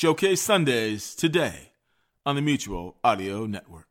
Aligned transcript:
Showcase 0.00 0.40
Sundays 0.40 1.14
today 1.14 1.72
on 2.24 2.34
the 2.34 2.40
Mutual 2.40 2.96
Audio 3.04 3.44
Network. 3.44 3.86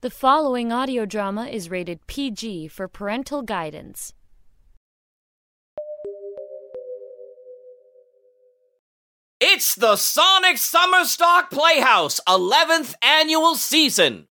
The 0.00 0.08
following 0.08 0.72
audio 0.72 1.04
drama 1.04 1.44
is 1.44 1.70
rated 1.70 2.06
PG 2.06 2.68
for 2.68 2.88
parental 2.88 3.42
guidance. 3.42 4.14
It's 9.38 9.74
the 9.74 9.96
Sonic 9.96 10.56
Summer 10.56 11.04
Stock 11.04 11.50
Playhouse 11.50 12.18
11th 12.26 12.94
annual 13.02 13.56
season. 13.56 14.28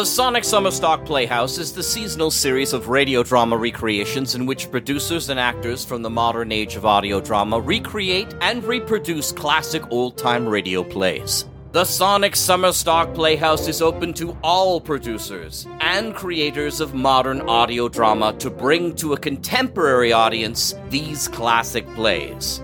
The 0.00 0.06
Sonic 0.06 0.44
Summer 0.44 0.70
Stock 0.70 1.04
Playhouse 1.04 1.58
is 1.58 1.74
the 1.74 1.82
seasonal 1.82 2.30
series 2.30 2.72
of 2.72 2.88
radio 2.88 3.22
drama 3.22 3.58
recreations 3.58 4.34
in 4.34 4.46
which 4.46 4.70
producers 4.70 5.28
and 5.28 5.38
actors 5.38 5.84
from 5.84 6.00
the 6.00 6.08
modern 6.08 6.52
age 6.52 6.74
of 6.74 6.86
audio 6.86 7.20
drama 7.20 7.60
recreate 7.60 8.34
and 8.40 8.64
reproduce 8.64 9.30
classic 9.30 9.82
old 9.92 10.16
time 10.16 10.48
radio 10.48 10.82
plays. 10.82 11.44
The 11.72 11.84
Sonic 11.84 12.34
Summer 12.34 12.72
Stock 12.72 13.12
Playhouse 13.12 13.68
is 13.68 13.82
open 13.82 14.14
to 14.14 14.34
all 14.42 14.80
producers 14.80 15.66
and 15.82 16.14
creators 16.14 16.80
of 16.80 16.94
modern 16.94 17.42
audio 17.42 17.86
drama 17.86 18.32
to 18.38 18.48
bring 18.48 18.96
to 18.96 19.12
a 19.12 19.18
contemporary 19.18 20.14
audience 20.14 20.74
these 20.88 21.28
classic 21.28 21.86
plays. 21.88 22.62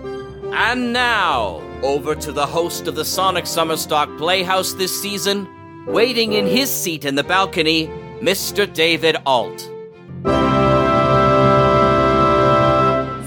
And 0.53 0.91
now, 0.91 1.61
over 1.83 2.15
to 2.15 2.31
the 2.31 2.47
host 2.47 2.87
of 2.87 2.95
the 2.95 3.05
Sonic 3.05 3.45
Summer 3.45 3.77
Stock 3.77 4.09
Playhouse 4.17 4.73
this 4.73 4.99
season, 4.99 5.47
waiting 5.87 6.33
in 6.33 6.45
his 6.45 6.69
seat 6.69 7.05
in 7.05 7.15
the 7.15 7.23
balcony, 7.23 7.87
Mr. 8.21 8.71
David 8.71 9.15
Alt. 9.25 9.71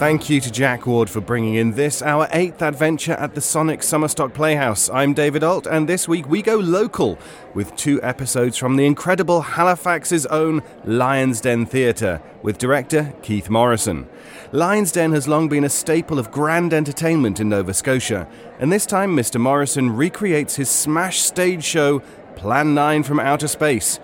Thank 0.01 0.31
you 0.31 0.41
to 0.41 0.51
Jack 0.51 0.87
Ward 0.87 1.11
for 1.11 1.21
bringing 1.21 1.57
in 1.57 1.73
this, 1.73 2.01
our 2.01 2.27
eighth 2.33 2.63
adventure 2.63 3.13
at 3.13 3.35
the 3.35 3.43
Sonic 3.43 3.81
Summerstock 3.81 4.33
Playhouse. 4.33 4.89
I'm 4.89 5.13
David 5.13 5.45
Alt, 5.45 5.67
and 5.67 5.87
this 5.87 6.09
week 6.09 6.27
we 6.27 6.41
go 6.41 6.57
local 6.57 7.19
with 7.53 7.77
two 7.77 8.03
episodes 8.03 8.57
from 8.57 8.77
the 8.77 8.87
incredible 8.87 9.43
Halifax's 9.43 10.25
own 10.27 10.63
Lion's 10.87 11.43
Den 11.43 11.67
Theatre 11.67 12.23
with 12.43 12.57
director 12.57 13.13
Keith 13.23 13.51
Morrison. 13.51 14.09
Lion's 14.53 14.91
Den 14.91 15.13
has 15.13 15.29
long 15.29 15.51
been 15.51 15.65
a 15.65 15.69
staple 15.69 16.19
of 16.19 16.31
grand 16.31 16.73
entertainment 16.73 17.39
in 17.39 17.51
Nova 17.51 17.75
Scotia, 17.75 18.27
and 18.59 18.73
this 18.73 18.87
time 18.87 19.15
Mr. 19.15 19.39
Morrison 19.39 19.95
recreates 19.95 20.57
his 20.57 20.71
smash 20.71 21.21
stage 21.21 21.63
show 21.63 22.01
Plan 22.41 22.73
9 22.73 23.03
from 23.03 23.21
Outer 23.21 23.49
Space. 23.49 24.01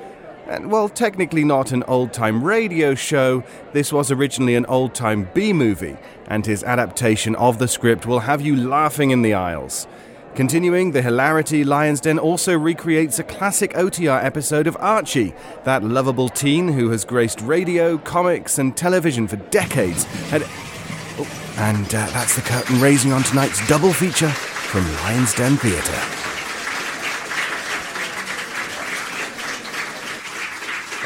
And 0.46 0.70
while 0.70 0.90
technically 0.90 1.42
not 1.42 1.72
an 1.72 1.82
old 1.84 2.12
time 2.12 2.44
radio 2.44 2.94
show, 2.94 3.42
this 3.72 3.94
was 3.94 4.10
originally 4.10 4.54
an 4.54 4.66
old 4.66 4.94
time 4.94 5.30
B 5.32 5.54
movie, 5.54 5.96
and 6.26 6.44
his 6.44 6.62
adaptation 6.62 7.34
of 7.36 7.58
the 7.58 7.66
script 7.66 8.04
will 8.04 8.20
have 8.20 8.42
you 8.42 8.54
laughing 8.54 9.10
in 9.10 9.22
the 9.22 9.32
aisles. 9.32 9.86
Continuing 10.34 10.90
the 10.90 11.00
hilarity, 11.00 11.64
Lion's 11.64 12.02
Den 12.02 12.18
also 12.18 12.58
recreates 12.58 13.18
a 13.18 13.24
classic 13.24 13.72
OTR 13.72 14.22
episode 14.22 14.66
of 14.66 14.76
Archie, 14.80 15.32
that 15.64 15.82
lovable 15.82 16.28
teen 16.28 16.68
who 16.68 16.90
has 16.90 17.06
graced 17.06 17.40
radio, 17.40 17.96
comics, 17.96 18.58
and 18.58 18.76
television 18.76 19.26
for 19.26 19.36
decades. 19.36 20.06
And, 20.30 20.44
oh, 21.18 21.54
and 21.56 21.86
uh, 21.86 22.06
that's 22.08 22.36
the 22.36 22.42
curtain 22.42 22.82
raising 22.82 23.14
on 23.14 23.22
tonight's 23.22 23.66
double 23.66 23.94
feature 23.94 24.28
from 24.28 24.84
Lion's 24.96 25.32
Den 25.32 25.56
Theatre. 25.56 26.26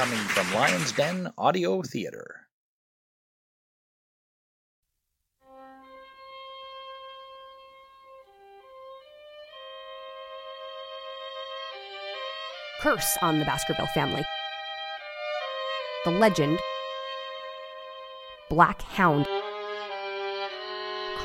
coming 0.00 0.26
Lion's 0.54 0.90
Den 0.90 1.32
Audio 1.38 1.80
Theater. 1.80 2.48
Curse 12.80 13.16
on 13.22 13.38
the 13.38 13.44
Baskerville 13.44 13.86
family. 13.94 14.24
The 16.04 16.10
legend 16.10 16.58
Black 18.48 18.82
Hound 18.82 19.28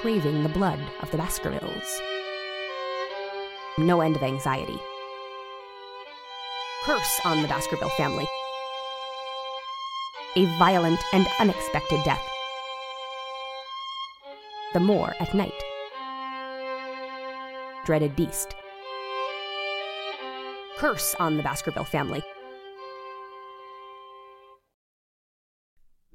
craving 0.02 0.44
the 0.44 0.50
blood 0.50 0.80
of 1.02 1.10
the 1.10 1.18
Baskervilles. 1.18 2.02
No 3.80 4.02
end 4.02 4.18
of 4.18 4.22
anxiety. 4.22 4.80
Curse 6.86 7.20
on 7.26 7.42
the 7.42 7.48
Baskerville 7.48 7.90
family 7.98 8.28
a 10.36 10.46
violent 10.58 11.00
and 11.14 11.28
unexpected 11.40 12.04
death. 12.04 12.22
The 14.74 14.80
moor 14.80 15.16
at 15.20 15.34
night. 15.34 15.54
Dreaded 17.86 18.16
beast. 18.16 18.56
Curse 20.78 21.16
on 21.20 21.38
the 21.38 21.44
Baskerville 21.44 21.86
family. 21.86 22.22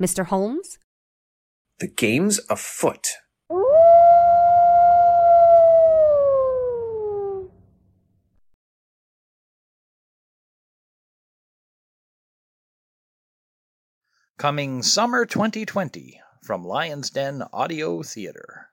Mr. 0.01 0.27
Holmes? 0.27 0.79
The 1.79 1.89
game's 1.89 2.41
afoot. 2.51 3.09
Coming 14.41 14.83
summer 14.83 15.27
2020 15.27 16.19
from 16.43 16.65
Lion's 16.65 17.11
Den 17.11 17.43
Audio 17.53 18.03
Theater. 18.03 18.71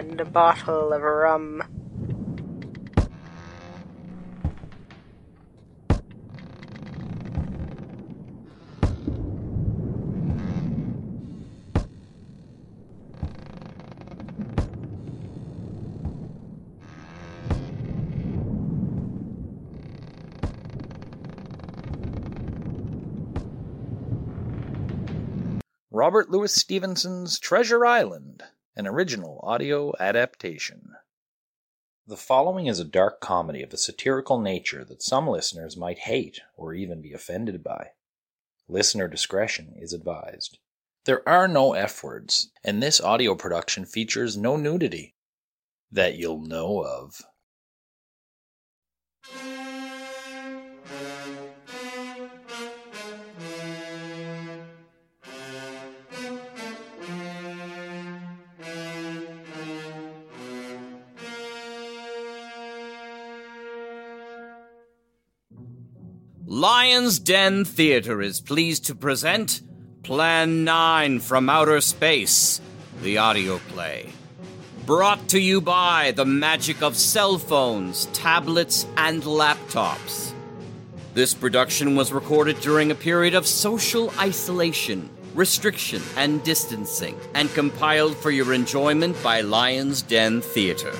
And 0.00 0.18
a 0.18 0.24
bottle 0.24 0.94
of 0.94 1.02
rum. 1.02 1.62
Robert 25.90 26.30
Louis 26.30 26.50
Stevenson's 26.50 27.38
Treasure 27.38 27.84
Island, 27.84 28.42
an 28.76 28.86
original 28.86 29.40
audio 29.42 29.92
adaptation. 29.98 30.94
The 32.06 32.16
following 32.16 32.66
is 32.66 32.80
a 32.80 32.84
dark 32.84 33.20
comedy 33.20 33.62
of 33.62 33.72
a 33.72 33.76
satirical 33.76 34.40
nature 34.40 34.84
that 34.84 35.02
some 35.02 35.28
listeners 35.28 35.76
might 35.76 36.00
hate 36.00 36.40
or 36.56 36.72
even 36.74 37.02
be 37.02 37.12
offended 37.12 37.62
by. 37.62 37.90
Listener 38.68 39.08
discretion 39.08 39.74
is 39.76 39.92
advised. 39.92 40.58
There 41.04 41.28
are 41.28 41.48
no 41.48 41.72
F 41.72 42.02
words, 42.04 42.50
and 42.62 42.82
this 42.82 43.00
audio 43.00 43.34
production 43.34 43.84
features 43.86 44.36
no 44.36 44.56
nudity 44.56 45.14
that 45.90 46.16
you'll 46.16 46.40
know 46.40 46.84
of. 46.84 47.22
Lion's 66.60 67.18
Den 67.18 67.64
Theater 67.64 68.20
is 68.20 68.42
pleased 68.42 68.84
to 68.84 68.94
present 68.94 69.62
Plan 70.02 70.62
9 70.62 71.20
from 71.20 71.48
Outer 71.48 71.80
Space, 71.80 72.60
the 73.00 73.16
audio 73.16 73.56
play. 73.68 74.10
Brought 74.84 75.26
to 75.28 75.40
you 75.40 75.62
by 75.62 76.12
the 76.14 76.26
magic 76.26 76.82
of 76.82 76.98
cell 76.98 77.38
phones, 77.38 78.04
tablets, 78.12 78.84
and 78.98 79.22
laptops. 79.22 80.34
This 81.14 81.32
production 81.32 81.96
was 81.96 82.12
recorded 82.12 82.60
during 82.60 82.90
a 82.90 82.94
period 82.94 83.32
of 83.34 83.46
social 83.46 84.12
isolation, 84.18 85.08
restriction, 85.34 86.02
and 86.18 86.44
distancing, 86.44 87.18
and 87.34 87.48
compiled 87.54 88.18
for 88.18 88.30
your 88.30 88.52
enjoyment 88.52 89.16
by 89.22 89.40
Lion's 89.40 90.02
Den 90.02 90.42
Theater. 90.42 90.92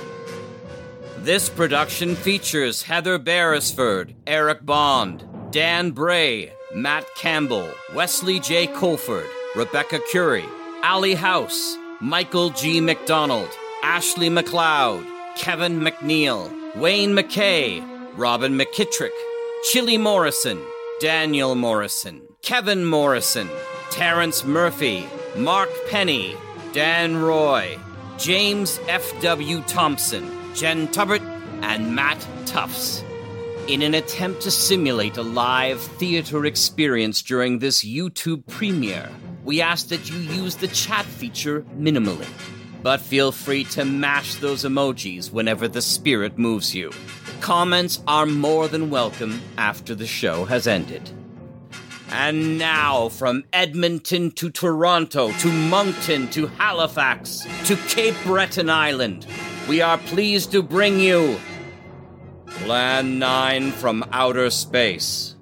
This 1.18 1.50
production 1.50 2.16
features 2.16 2.80
Heather 2.80 3.18
Beresford, 3.18 4.14
Eric 4.26 4.64
Bond, 4.64 5.26
Dan 5.50 5.91
Bray, 5.91 6.52
Matt 6.73 7.12
Campbell, 7.17 7.69
Wesley 7.93 8.38
J. 8.38 8.69
Colford, 8.69 9.26
Rebecca 9.56 9.99
Curie, 10.08 10.49
Ali 10.85 11.14
House, 11.14 11.76
Michael 12.00 12.50
G. 12.50 12.81
McDonald, 12.81 13.49
Ashley 13.82 14.31
McLeod, 14.31 15.05
Kevin 15.37 15.81
McNeil, 15.81 16.76
Wayne 16.76 17.17
McKay, 17.17 17.85
Robin 18.17 18.56
McKittrick, 18.56 19.11
Chili 19.64 19.99
Morrison, 19.99 20.61
Daniel 21.00 21.56
Morrison, 21.56 22.23
Kevin 22.43 22.85
Morrison, 22.85 23.50
Terrence 23.91 24.44
Murphy, 24.44 25.05
Mark 25.37 25.70
Penny, 25.88 26.37
Dan 26.73 27.17
Roy, 27.17 27.76
James 28.19 28.79
F.W. 28.87 29.62
Thompson, 29.62 30.31
Jen 30.55 30.87
Tubbert, 30.88 31.23
and 31.62 31.93
Matt 31.93 32.25
Tufts. 32.47 33.02
In 33.68 33.82
an 33.82 33.94
attempt 33.94 34.42
to 34.42 34.50
simulate 34.50 35.16
a 35.16 35.22
live 35.22 35.80
theater 35.80 36.44
experience 36.44 37.22
during 37.22 37.58
this 37.58 37.84
YouTube 37.84 38.46
premiere, 38.48 39.08
we 39.44 39.60
ask 39.60 39.88
that 39.88 40.10
you 40.10 40.18
use 40.18 40.56
the 40.56 40.68
chat 40.68 41.04
feature 41.04 41.62
minimally. 41.78 42.26
But 42.82 43.00
feel 43.00 43.30
free 43.30 43.64
to 43.64 43.84
mash 43.84 44.36
those 44.36 44.64
emojis 44.64 45.30
whenever 45.30 45.68
the 45.68 45.82
spirit 45.82 46.38
moves 46.38 46.74
you. 46.74 46.90
Comments 47.40 48.02
are 48.08 48.26
more 48.26 48.66
than 48.66 48.90
welcome 48.90 49.40
after 49.56 49.94
the 49.94 50.06
show 50.06 50.46
has 50.46 50.66
ended. 50.66 51.10
And 52.10 52.58
now, 52.58 53.08
from 53.08 53.44
Edmonton 53.52 54.32
to 54.32 54.50
Toronto 54.50 55.30
to 55.30 55.52
Moncton 55.52 56.28
to 56.30 56.46
Halifax 56.46 57.46
to 57.66 57.76
Cape 57.88 58.16
Breton 58.24 58.68
Island, 58.68 59.26
we 59.68 59.80
are 59.80 59.98
pleased 59.98 60.50
to 60.52 60.62
bring 60.62 60.98
you 60.98 61.38
Plan 62.64 63.18
9 63.18 63.72
from 63.72 64.04
Outer 64.12 64.50
Space. 64.50 65.34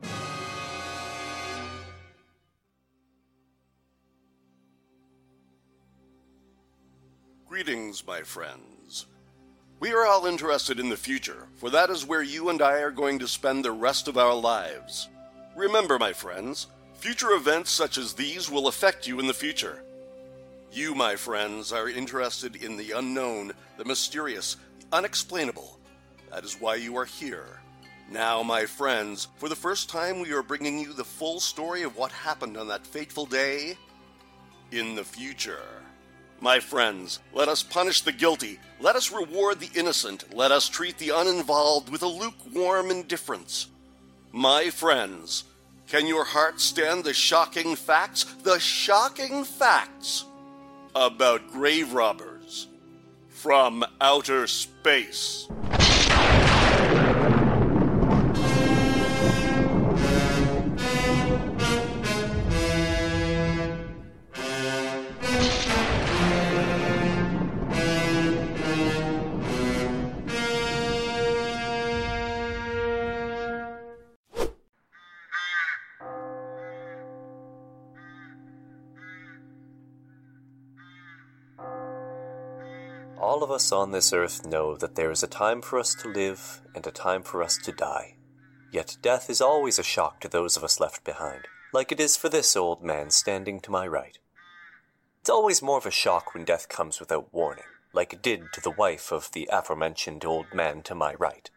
Greetings, 7.46 8.06
my 8.06 8.22
friends. 8.22 9.06
We 9.80 9.92
are 9.92 10.06
all 10.06 10.26
interested 10.26 10.78
in 10.78 10.88
the 10.88 10.96
future, 10.96 11.48
for 11.56 11.70
that 11.70 11.90
is 11.90 12.06
where 12.06 12.22
you 12.22 12.50
and 12.50 12.62
I 12.62 12.80
are 12.82 12.92
going 12.92 13.18
to 13.18 13.28
spend 13.28 13.64
the 13.64 13.72
rest 13.72 14.06
of 14.06 14.16
our 14.16 14.34
lives. 14.34 15.08
Remember, 15.56 15.98
my 15.98 16.12
friends, 16.12 16.68
future 16.94 17.32
events 17.32 17.72
such 17.72 17.98
as 17.98 18.14
these 18.14 18.48
will 18.48 18.68
affect 18.68 19.08
you 19.08 19.18
in 19.18 19.26
the 19.26 19.34
future. 19.34 19.82
You, 20.70 20.94
my 20.94 21.16
friends, 21.16 21.72
are 21.72 21.88
interested 21.88 22.54
in 22.54 22.76
the 22.76 22.92
unknown, 22.92 23.52
the 23.76 23.84
mysterious, 23.84 24.56
the 24.78 24.96
unexplainable. 24.96 25.77
That 26.30 26.44
is 26.44 26.60
why 26.60 26.76
you 26.76 26.96
are 26.96 27.04
here. 27.04 27.60
Now, 28.10 28.42
my 28.42 28.64
friends, 28.64 29.28
for 29.36 29.48
the 29.48 29.56
first 29.56 29.90
time, 29.90 30.20
we 30.20 30.32
are 30.32 30.42
bringing 30.42 30.78
you 30.78 30.92
the 30.92 31.04
full 31.04 31.40
story 31.40 31.82
of 31.82 31.96
what 31.96 32.10
happened 32.10 32.56
on 32.56 32.68
that 32.68 32.86
fateful 32.86 33.26
day 33.26 33.76
in 34.72 34.94
the 34.94 35.04
future. 35.04 35.62
My 36.40 36.60
friends, 36.60 37.18
let 37.32 37.48
us 37.48 37.62
punish 37.62 38.02
the 38.02 38.12
guilty. 38.12 38.58
Let 38.80 38.96
us 38.96 39.12
reward 39.12 39.58
the 39.60 39.70
innocent. 39.74 40.32
Let 40.34 40.52
us 40.52 40.68
treat 40.68 40.96
the 40.98 41.10
uninvolved 41.10 41.90
with 41.90 42.02
a 42.02 42.06
lukewarm 42.06 42.90
indifference. 42.90 43.68
My 44.32 44.70
friends, 44.70 45.44
can 45.88 46.06
your 46.06 46.24
heart 46.24 46.60
stand 46.60 47.04
the 47.04 47.12
shocking 47.12 47.74
facts? 47.74 48.24
The 48.42 48.58
shocking 48.58 49.44
facts 49.44 50.24
about 50.94 51.50
grave 51.50 51.92
robbers 51.92 52.68
from 53.28 53.84
outer 54.00 54.46
space. 54.46 55.48
Us 83.58 83.72
on 83.72 83.90
this 83.90 84.12
earth 84.12 84.46
know 84.46 84.76
that 84.76 84.94
there 84.94 85.10
is 85.10 85.24
a 85.24 85.26
time 85.26 85.60
for 85.60 85.80
us 85.80 85.92
to 85.96 86.06
live 86.06 86.60
and 86.76 86.86
a 86.86 86.92
time 86.92 87.24
for 87.24 87.42
us 87.42 87.56
to 87.56 87.72
die. 87.72 88.14
Yet 88.70 88.98
death 89.02 89.28
is 89.28 89.40
always 89.40 89.80
a 89.80 89.82
shock 89.82 90.20
to 90.20 90.28
those 90.28 90.56
of 90.56 90.62
us 90.62 90.78
left 90.78 91.02
behind, 91.02 91.48
like 91.72 91.90
it 91.90 91.98
is 91.98 92.16
for 92.16 92.28
this 92.28 92.54
old 92.54 92.84
man 92.84 93.10
standing 93.10 93.58
to 93.62 93.72
my 93.72 93.84
right. 93.84 94.16
It's 95.20 95.28
always 95.28 95.60
more 95.60 95.78
of 95.78 95.86
a 95.86 95.90
shock 95.90 96.34
when 96.34 96.44
death 96.44 96.68
comes 96.68 97.00
without 97.00 97.34
warning, 97.34 97.64
like 97.92 98.12
it 98.12 98.22
did 98.22 98.44
to 98.52 98.60
the 98.60 98.70
wife 98.70 99.10
of 99.10 99.32
the 99.32 99.48
aforementioned 99.50 100.24
old 100.24 100.54
man 100.54 100.82
to 100.82 100.94
my 100.94 101.14
right. 101.14 101.50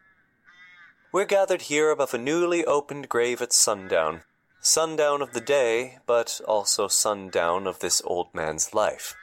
We're 1.12 1.24
gathered 1.24 1.62
here 1.62 1.92
above 1.92 2.14
a 2.14 2.18
newly 2.18 2.64
opened 2.64 3.08
grave 3.08 3.40
at 3.40 3.52
sundown. 3.52 4.22
Sundown 4.60 5.22
of 5.22 5.34
the 5.34 5.40
day, 5.40 5.98
but 6.06 6.40
also 6.48 6.88
sundown 6.88 7.68
of 7.68 7.78
this 7.78 8.02
old 8.04 8.34
man's 8.34 8.74
life. 8.74 9.14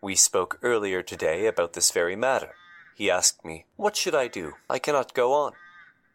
We 0.00 0.14
spoke 0.14 0.60
earlier 0.62 1.02
today 1.02 1.46
about 1.46 1.72
this 1.72 1.90
very 1.90 2.14
matter. 2.14 2.54
He 2.94 3.10
asked 3.10 3.44
me, 3.44 3.66
What 3.76 3.96
should 3.96 4.14
I 4.14 4.28
do? 4.28 4.52
I 4.70 4.78
cannot 4.78 5.12
go 5.12 5.32
on. 5.32 5.54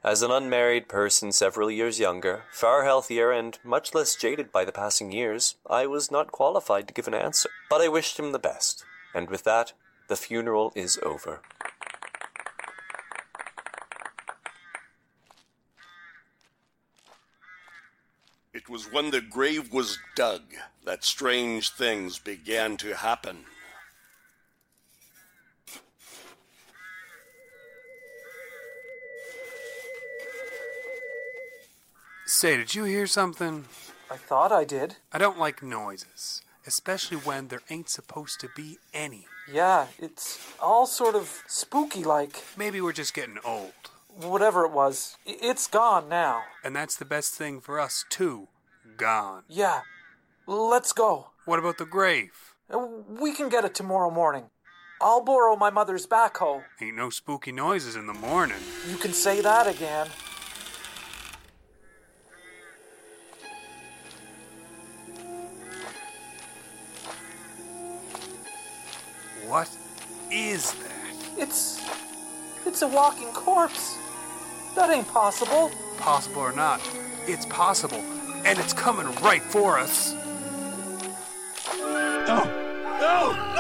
As 0.06 0.22
an 0.22 0.32
unmarried 0.32 0.88
person 0.88 1.34
several 1.34 1.70
years 1.70 2.00
younger, 2.00 2.44
far 2.52 2.86
healthier, 2.86 3.32
and 3.32 3.60
much 3.62 3.94
less 3.94 4.16
jaded 4.16 4.54
by 4.54 4.64
the 4.64 4.72
passing 4.72 5.12
years, 5.12 5.56
I 5.70 5.86
was 5.86 6.12
not 6.12 6.32
qualified 6.32 6.88
to 6.88 6.94
give 6.94 7.10
an 7.10 7.14
answer. 7.14 7.50
But 7.70 7.82
I 7.82 7.90
wished 7.90 8.18
him 8.18 8.32
the 8.32 8.40
best, 8.40 8.86
and 9.14 9.30
with 9.30 9.44
that, 9.44 9.74
the 10.08 10.16
funeral 10.16 10.72
is 10.76 10.98
over. 11.04 11.42
It 18.54 18.70
was 18.70 18.90
when 18.90 19.12
the 19.12 19.22
grave 19.22 19.74
was 19.74 20.00
dug 20.16 20.54
that 20.86 21.04
strange 21.04 21.70
things 21.72 22.18
began 22.18 22.78
to 22.78 22.96
happen. 22.96 23.46
Say, 32.36 32.58
did 32.58 32.74
you 32.74 32.86
hear 32.86 33.06
something? 33.06 33.66
I 34.10 34.18
thought 34.18 34.52
I 34.52 34.64
did. 34.64 34.96
I 35.12 35.20
don't 35.20 35.38
like 35.38 35.62
noises, 35.62 36.42
especially 36.66 37.18
when 37.18 37.50
there 37.50 37.62
ain't 37.70 37.90
supposed 37.90 38.40
to 38.40 38.50
be 38.56 38.80
any. 38.92 39.28
Yeah, 39.50 39.86
it's 40.00 40.40
all 40.60 40.88
sort 40.88 41.14
of 41.14 41.44
spooky 41.46 42.04
like. 42.04 42.44
Maybe 42.58 42.82
we're 42.82 42.92
just 42.92 43.14
getting 43.14 43.38
old. 43.46 43.74
Whatever 44.08 44.66
it 44.66 44.72
was, 44.72 45.16
it's 45.28 45.68
gone 45.68 46.10
now. 46.10 46.42
And 46.64 46.76
that's 46.76 46.96
the 46.96 47.06
best 47.06 47.36
thing 47.36 47.62
for 47.62 47.80
us, 47.80 48.04
too. 48.10 48.48
Gone. 48.98 49.44
Yeah, 49.48 49.82
let's 50.48 50.92
go. 50.92 51.28
What 51.46 51.60
about 51.60 51.78
the 51.78 51.86
grave? 51.86 52.56
Uh, 52.68 52.80
We 53.08 53.34
can 53.34 53.48
get 53.48 53.64
it 53.64 53.76
tomorrow 53.76 54.10
morning. 54.10 54.46
I'll 55.00 55.24
borrow 55.24 55.56
my 55.56 55.70
mother's 55.70 56.08
backhoe. 56.08 56.64
Ain't 56.82 56.98
no 56.98 57.12
spooky 57.12 57.52
noises 57.52 57.96
in 57.96 58.08
the 58.08 58.14
morning. 58.14 58.58
You 58.90 58.98
can 58.98 59.14
say 59.14 59.40
that 59.42 59.68
again. 59.68 60.08
What 69.54 69.70
is 70.32 70.74
that? 70.74 71.38
It's. 71.38 71.80
It's 72.66 72.82
a 72.82 72.88
walking 72.88 73.28
corpse. 73.34 74.00
That 74.76 74.90
ain't 74.90 75.08
possible. 75.08 75.70
Possible 76.00 76.42
or 76.42 76.54
not, 76.54 76.82
it's 77.28 77.46
possible, 77.46 78.04
and 78.46 78.58
it's 78.58 78.74
coming 78.74 79.06
right 79.22 79.44
for 79.44 79.78
us. 79.78 80.16
No! 82.26 82.44
No! 83.00 83.34
No! 83.36 83.53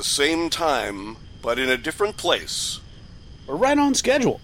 The 0.00 0.04
same 0.04 0.48
time, 0.48 1.14
but 1.42 1.58
in 1.58 1.68
a 1.68 1.76
different 1.76 2.16
place. 2.16 2.80
We're 3.46 3.56
right 3.56 3.76
on 3.76 3.92
schedule. 3.92 4.40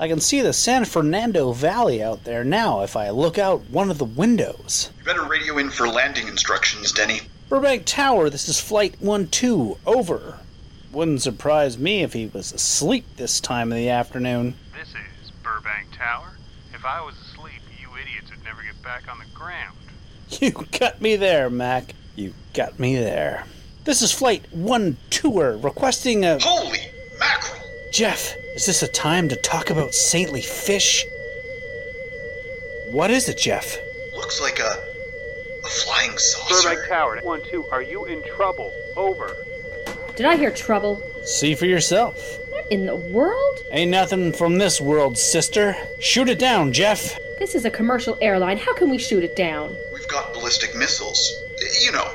I 0.00 0.08
can 0.08 0.18
see 0.18 0.40
the 0.40 0.52
San 0.52 0.84
Fernando 0.86 1.52
Valley 1.52 2.02
out 2.02 2.24
there 2.24 2.42
now 2.42 2.82
if 2.82 2.96
I 2.96 3.10
look 3.10 3.38
out 3.38 3.70
one 3.70 3.92
of 3.92 3.98
the 3.98 4.04
windows. 4.04 4.90
You 4.98 5.04
better 5.04 5.22
radio 5.22 5.56
in 5.58 5.70
for 5.70 5.86
landing 5.86 6.26
instructions, 6.26 6.90
Denny. 6.90 7.20
Burbank 7.48 7.84
Tower, 7.84 8.28
this 8.28 8.48
is 8.48 8.58
Flight 8.58 8.96
1 8.98 9.28
2, 9.28 9.78
over. 9.86 10.40
Wouldn't 10.90 11.22
surprise 11.22 11.78
me 11.78 12.02
if 12.02 12.12
he 12.12 12.26
was 12.26 12.50
asleep 12.50 13.04
this 13.14 13.40
time 13.40 13.70
of 13.70 13.78
the 13.78 13.90
afternoon. 13.90 14.56
This 14.76 14.88
is 14.88 15.30
Burbank 15.44 15.96
Tower. 15.96 16.32
If 16.74 16.84
I 16.84 17.00
was 17.02 17.14
asleep, 17.18 17.62
you 17.80 17.88
idiots 18.02 18.32
would 18.32 18.42
never 18.42 18.64
get 18.64 18.82
back 18.82 19.08
on 19.08 19.20
the 19.20 19.26
ground. 19.32 19.76
You 20.40 20.50
got 20.76 21.00
me 21.00 21.14
there, 21.14 21.48
Mac. 21.48 21.94
You 22.16 22.34
got 22.52 22.80
me 22.80 22.96
there. 22.96 23.44
This 23.88 24.02
is 24.02 24.12
Flight 24.12 24.44
1 24.52 24.98
Tour 25.08 25.56
requesting 25.56 26.22
a. 26.22 26.38
Holy 26.38 26.90
mackerel! 27.18 27.58
Jeff, 27.90 28.36
is 28.54 28.66
this 28.66 28.82
a 28.82 28.86
time 28.86 29.30
to 29.30 29.36
talk 29.36 29.70
about 29.70 29.94
saintly 29.94 30.42
fish? 30.42 31.06
What 32.90 33.10
is 33.10 33.30
it, 33.30 33.38
Jeff? 33.38 33.78
Looks 34.14 34.42
like 34.42 34.58
a. 34.58 34.84
a 35.64 35.68
flying 35.70 36.18
saucer. 36.18 36.68
Burbank 36.68 36.86
Tower, 36.86 37.18
1 37.22 37.40
2, 37.50 37.64
are 37.68 37.80
you 37.80 38.04
in 38.04 38.22
trouble? 38.36 38.70
Over. 38.94 39.34
Did 40.16 40.26
I 40.26 40.36
hear 40.36 40.50
trouble? 40.50 41.02
See 41.24 41.54
for 41.54 41.64
yourself. 41.64 42.18
What 42.50 42.70
in 42.70 42.84
the 42.84 42.96
world? 42.96 43.62
Ain't 43.70 43.90
nothing 43.90 44.34
from 44.34 44.58
this 44.58 44.82
world, 44.82 45.16
sister. 45.16 45.74
Shoot 45.98 46.28
it 46.28 46.38
down, 46.38 46.74
Jeff. 46.74 47.18
This 47.38 47.54
is 47.54 47.64
a 47.64 47.70
commercial 47.70 48.18
airline. 48.20 48.58
How 48.58 48.74
can 48.74 48.90
we 48.90 48.98
shoot 48.98 49.24
it 49.24 49.34
down? 49.34 49.74
We've 49.94 50.08
got 50.08 50.34
ballistic 50.34 50.76
missiles. 50.76 51.32
You 51.86 51.92
know, 51.92 52.10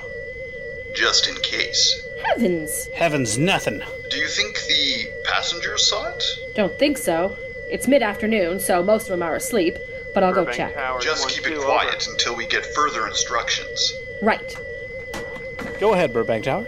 just 0.94 1.28
in 1.28 1.36
case. 1.36 2.06
Heavens! 2.26 2.88
Heavens, 2.94 3.38
nothing. 3.38 3.82
Do 4.10 4.18
you 4.18 4.28
think 4.28 4.60
the 4.68 5.12
passengers 5.26 5.88
saw 5.88 6.08
it? 6.16 6.24
Don't 6.56 6.78
think 6.80 6.98
so. 6.98 7.36
It's 7.70 7.88
mid 7.88 8.04
afternoon, 8.04 8.60
so 8.60 8.84
most 8.84 9.04
of 9.04 9.10
them 9.10 9.24
are 9.24 9.36
asleep, 9.36 9.78
but 10.14 10.24
I'll 10.24 10.34
go 10.34 10.46
check. 10.46 10.76
Just 11.02 11.30
keep 11.30 11.48
it 11.48 11.60
quiet 11.60 12.08
until 12.08 12.36
we 12.36 12.46
get 12.46 12.66
further 12.76 13.08
instructions. 13.08 13.94
Right. 14.22 14.56
Go 15.80 15.94
ahead, 15.94 16.14
Burbank 16.14 16.46
Tower. 16.46 16.68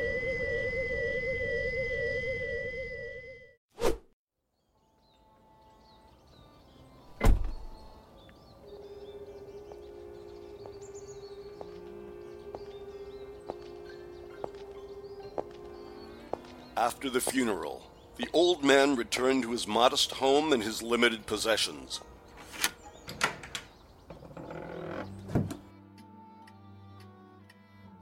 After 17.06 17.20
the 17.20 17.32
funeral, 17.32 17.84
the 18.18 18.28
old 18.34 18.64
man 18.64 18.96
returned 18.96 19.44
to 19.44 19.52
his 19.52 19.68
modest 19.68 20.14
home 20.14 20.52
and 20.52 20.64
his 20.64 20.82
limited 20.82 21.28
possessions. 21.28 22.02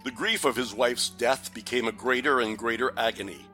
The 0.06 0.12
grief 0.16 0.46
of 0.46 0.56
his 0.56 0.74
wife's 0.74 1.10
death 1.10 1.54
became 1.54 1.86
a 1.86 1.92
greater 1.92 2.40
and 2.40 2.58
greater 2.58 2.94
agony. 2.98 3.46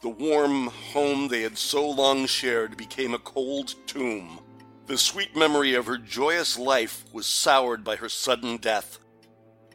The 0.00 0.10
warm 0.10 0.68
home 0.68 1.26
they 1.26 1.42
had 1.42 1.58
so 1.58 1.90
long 1.90 2.26
shared 2.26 2.76
became 2.76 3.14
a 3.14 3.18
cold 3.18 3.74
tomb. 3.88 4.38
The 4.86 4.96
sweet 4.96 5.34
memory 5.34 5.74
of 5.74 5.86
her 5.86 5.98
joyous 5.98 6.56
life 6.56 7.04
was 7.12 7.26
soured 7.26 7.82
by 7.82 7.96
her 7.96 8.08
sudden 8.08 8.58
death. 8.58 9.00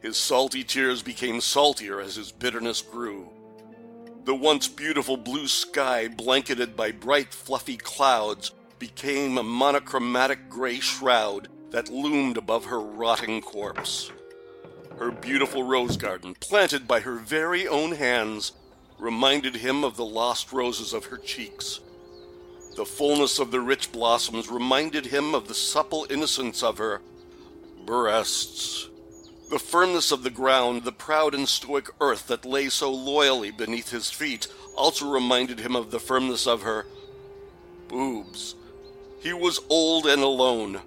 His 0.00 0.16
salty 0.16 0.64
tears 0.64 1.02
became 1.02 1.42
saltier 1.42 2.00
as 2.00 2.16
his 2.16 2.32
bitterness 2.32 2.80
grew. 2.80 3.30
The 4.24 4.34
once 4.34 4.68
beautiful 4.68 5.16
blue 5.16 5.48
sky, 5.48 6.06
blanketed 6.06 6.76
by 6.76 6.92
bright, 6.92 7.32
fluffy 7.32 7.78
clouds, 7.78 8.50
became 8.78 9.38
a 9.38 9.42
monochromatic 9.42 10.50
gray 10.50 10.78
shroud 10.78 11.48
that 11.70 11.88
loomed 11.88 12.36
above 12.36 12.66
her 12.66 12.80
rotting 12.80 13.40
corpse. 13.40 14.12
Her 14.98 15.10
beautiful 15.10 15.62
rose 15.62 15.96
garden, 15.96 16.34
planted 16.38 16.86
by 16.86 17.00
her 17.00 17.14
very 17.14 17.66
own 17.66 17.92
hands, 17.92 18.52
reminded 18.98 19.56
him 19.56 19.84
of 19.84 19.96
the 19.96 20.04
lost 20.04 20.52
roses 20.52 20.92
of 20.92 21.06
her 21.06 21.16
cheeks. 21.16 21.80
The 22.76 22.84
fullness 22.84 23.38
of 23.38 23.50
the 23.50 23.60
rich 23.60 23.90
blossoms 23.90 24.50
reminded 24.50 25.06
him 25.06 25.34
of 25.34 25.48
the 25.48 25.54
supple 25.54 26.06
innocence 26.10 26.62
of 26.62 26.76
her 26.76 27.00
breasts. 27.86 28.89
The 29.50 29.58
firmness 29.58 30.12
of 30.12 30.22
the 30.22 30.30
ground, 30.30 30.84
the 30.84 30.92
proud 30.92 31.34
and 31.34 31.48
stoic 31.48 31.90
earth 32.00 32.28
that 32.28 32.44
lay 32.44 32.68
so 32.68 32.92
loyally 32.92 33.50
beneath 33.50 33.90
his 33.90 34.08
feet, 34.08 34.46
also 34.76 35.10
reminded 35.10 35.58
him 35.58 35.74
of 35.74 35.90
the 35.90 35.98
firmness 35.98 36.46
of 36.46 36.62
her 36.62 36.86
boobs. 37.88 38.54
He 39.18 39.32
was 39.32 39.58
old 39.68 40.06
and 40.06 40.22
alone. 40.22 40.80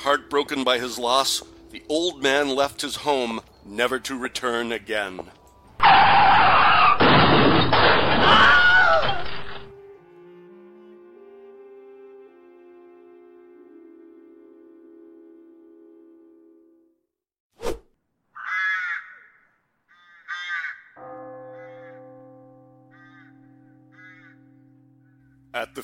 Heartbroken 0.00 0.62
by 0.62 0.78
his 0.78 0.98
loss, 0.98 1.42
the 1.70 1.82
old 1.88 2.22
man 2.22 2.54
left 2.54 2.82
his 2.82 2.96
home, 2.96 3.40
never 3.64 3.98
to 4.00 4.18
return 4.18 4.72
again. 4.72 5.30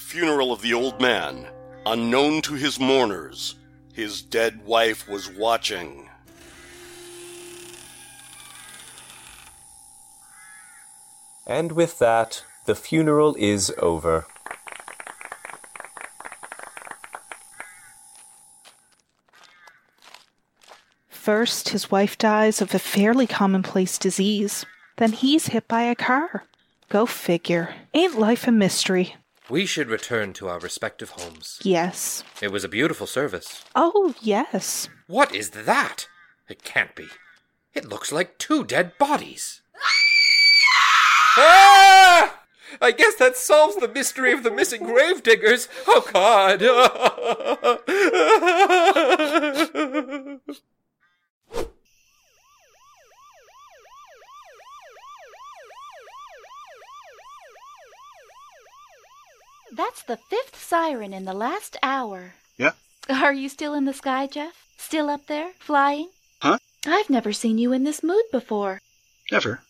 Funeral 0.09 0.53
of 0.53 0.63
the 0.63 0.73
old 0.73 0.99
man, 1.03 1.47
unknown 1.85 2.41
to 2.41 2.55
his 2.55 2.81
mourners, 2.81 3.57
his 3.93 4.23
dead 4.23 4.65
wife 4.65 5.07
was 5.07 5.29
watching. 5.29 6.09
And 11.47 11.73
with 11.73 11.99
that, 11.99 12.43
the 12.65 12.75
funeral 12.75 13.37
is 13.39 13.71
over. 13.77 14.27
First, 21.11 21.69
his 21.69 21.91
wife 21.91 22.17
dies 22.17 22.63
of 22.63 22.75
a 22.75 22.79
fairly 22.79 23.27
commonplace 23.27 23.99
disease. 23.99 24.65
Then 24.97 25.13
he's 25.13 25.49
hit 25.49 25.69
by 25.69 25.83
a 25.83 25.95
car. 25.95 26.45
Go 26.89 27.05
figure. 27.05 27.75
Ain't 27.93 28.19
life 28.19 28.49
a 28.49 28.51
mystery? 28.51 29.15
We 29.51 29.65
should 29.65 29.89
return 29.89 30.35
to 30.35 30.49
our 30.49 30.59
respective 30.59 31.11
homes. 31.11 31.59
Yes. 31.63 32.23
It 32.43 32.53
was 32.53 32.65
a 32.65 32.69
beautiful 32.69 33.07
service. 33.07 33.65
Oh, 33.75 34.15
yes. 34.21 34.91
What 35.07 35.35
is 35.35 35.51
that? 35.51 36.07
It 36.49 36.63
can't 36.63 36.95
be. 36.95 37.07
It 37.73 37.87
looks 37.89 38.13
like 38.13 38.37
two 38.39 38.63
dead 38.65 38.99
bodies. 38.99 39.63
ah! 41.37 42.41
I 42.83 42.91
guess 42.93 43.15
that 43.15 43.39
solves 43.39 43.77
the 43.77 43.89
mystery 43.89 44.33
of 44.33 44.43
the 44.43 44.51
missing 44.51 44.83
grave 44.83 45.23
diggers. 45.23 45.67
Oh, 45.87 46.07
God. 46.13 46.61
That's 59.79 60.03
the 60.03 60.19
fifth 60.29 60.61
siren 60.61 61.15
in 61.15 61.25
the 61.25 61.33
last 61.33 61.77
hour. 61.85 62.35
Yeah? 62.57 62.73
Are 63.09 63.33
you 63.33 63.49
still 63.49 63.75
in 63.75 63.85
the 63.85 63.93
sky, 63.93 64.27
Jeff? 64.27 64.67
Still 64.77 65.09
up 65.09 65.29
there, 65.29 65.53
flying? 65.61 66.09
Huh? 66.43 66.59
I've 66.85 67.09
never 67.09 67.33
seen 67.33 67.59
you 67.59 67.73
in 67.73 67.85
this 67.85 68.03
mood 68.03 68.25
before. 68.33 68.81
Never. 69.31 69.61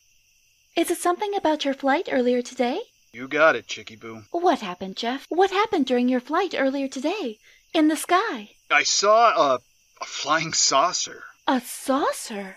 Is 0.75 0.91
it 0.91 0.97
something 0.97 1.35
about 1.37 1.67
your 1.67 1.75
flight 1.75 2.09
earlier 2.11 2.41
today? 2.41 2.81
You 3.12 3.29
got 3.29 3.55
it, 3.55 3.67
Chicky 3.67 3.97
Boo. 3.97 4.23
What 4.31 4.61
happened, 4.61 4.97
Jeff? 4.97 5.27
What 5.29 5.50
happened 5.50 5.85
during 5.85 6.09
your 6.09 6.21
flight 6.21 6.55
earlier 6.57 6.88
today? 6.88 7.37
In 7.75 7.88
the 7.88 7.97
sky? 7.97 8.53
I 8.71 8.85
saw 8.85 9.57
a, 9.57 9.59
a 10.00 10.05
flying 10.07 10.55
saucer. 10.55 11.23
A 11.47 11.61
saucer? 11.61 12.57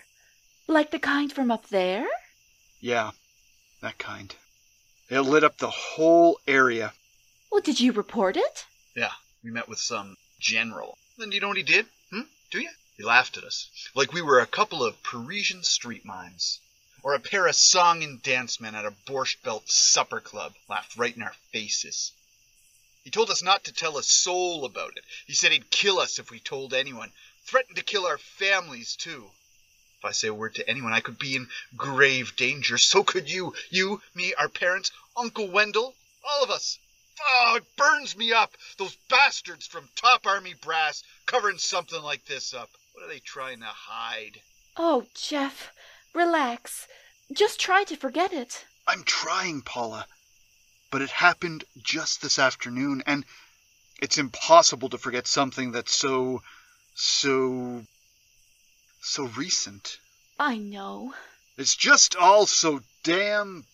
Like 0.66 0.90
the 0.90 0.98
kind 0.98 1.30
from 1.30 1.50
up 1.50 1.68
there? 1.68 2.06
Yeah, 2.80 3.10
that 3.82 3.98
kind. 3.98 4.34
It 5.10 5.20
lit 5.20 5.44
up 5.44 5.58
the 5.58 5.68
whole 5.68 6.38
area. 6.48 6.94
Well, 7.52 7.60
did 7.60 7.80
you 7.80 7.92
report 7.92 8.38
it? 8.38 8.64
Yeah, 8.96 9.12
we 9.44 9.50
met 9.50 9.68
with 9.68 9.78
some 9.78 10.16
general. 10.40 10.96
Then 11.18 11.32
you 11.32 11.40
know 11.40 11.48
what 11.48 11.58
he 11.58 11.62
did? 11.62 11.84
Hmm? 12.10 12.22
Do 12.50 12.60
you? 12.60 12.70
He 12.96 13.02
laughed 13.02 13.36
at 13.36 13.44
us. 13.44 13.68
Like 13.94 14.14
we 14.14 14.22
were 14.22 14.40
a 14.40 14.46
couple 14.46 14.82
of 14.82 15.02
Parisian 15.02 15.62
street 15.62 16.02
mimes. 16.02 16.60
Or 17.02 17.12
a 17.12 17.20
pair 17.20 17.46
of 17.46 17.54
song 17.54 18.02
and 18.02 18.22
dance 18.22 18.58
men 18.58 18.74
at 18.74 18.86
a 18.86 18.94
Borscht 19.06 19.42
Belt 19.42 19.68
supper 19.68 20.18
club. 20.18 20.54
Laughed 20.66 20.96
right 20.96 21.14
in 21.14 21.22
our 21.22 21.34
faces. 21.52 22.12
He 23.04 23.10
told 23.10 23.28
us 23.28 23.42
not 23.42 23.64
to 23.64 23.72
tell 23.74 23.98
a 23.98 24.02
soul 24.02 24.64
about 24.64 24.96
it. 24.96 25.04
He 25.26 25.34
said 25.34 25.52
he'd 25.52 25.68
kill 25.68 25.98
us 25.98 26.18
if 26.18 26.30
we 26.30 26.40
told 26.40 26.72
anyone. 26.72 27.12
Threatened 27.44 27.76
to 27.76 27.84
kill 27.84 28.06
our 28.06 28.16
families, 28.16 28.96
too. 28.96 29.30
If 29.98 30.06
I 30.06 30.12
say 30.12 30.28
a 30.28 30.34
word 30.34 30.54
to 30.54 30.66
anyone, 30.66 30.94
I 30.94 31.00
could 31.00 31.18
be 31.18 31.36
in 31.36 31.50
grave 31.76 32.34
danger. 32.36 32.78
So 32.78 33.04
could 33.04 33.30
you. 33.30 33.54
You, 33.68 34.00
me, 34.14 34.32
our 34.32 34.48
parents, 34.48 34.90
Uncle 35.18 35.48
Wendell, 35.48 35.94
all 36.24 36.44
of 36.44 36.50
us. 36.50 36.78
Oh, 37.20 37.54
it 37.56 37.76
burns 37.76 38.16
me 38.16 38.32
up. 38.32 38.56
Those 38.78 38.96
bastards 39.08 39.66
from 39.66 39.88
Top 39.96 40.26
Army 40.26 40.54
Brass 40.54 41.02
covering 41.26 41.58
something 41.58 42.02
like 42.02 42.24
this 42.24 42.54
up. 42.54 42.70
What 42.92 43.04
are 43.04 43.08
they 43.08 43.20
trying 43.20 43.60
to 43.60 43.66
hide? 43.66 44.40
Oh, 44.76 45.06
Jeff, 45.14 45.72
relax. 46.14 46.88
Just 47.32 47.60
try 47.60 47.84
to 47.84 47.96
forget 47.96 48.32
it. 48.32 48.64
I'm 48.86 49.04
trying, 49.04 49.62
Paula. 49.62 50.06
But 50.90 51.02
it 51.02 51.10
happened 51.10 51.64
just 51.82 52.20
this 52.22 52.38
afternoon, 52.38 53.02
and 53.06 53.24
it's 54.00 54.18
impossible 54.18 54.88
to 54.90 54.98
forget 54.98 55.26
something 55.26 55.72
that's 55.72 55.92
so. 55.92 56.42
so. 56.94 57.82
so 59.00 59.24
recent. 59.24 59.98
I 60.38 60.56
know. 60.58 61.14
It's 61.56 61.76
just 61.76 62.16
all 62.16 62.46
so 62.46 62.80
damn. 63.04 63.64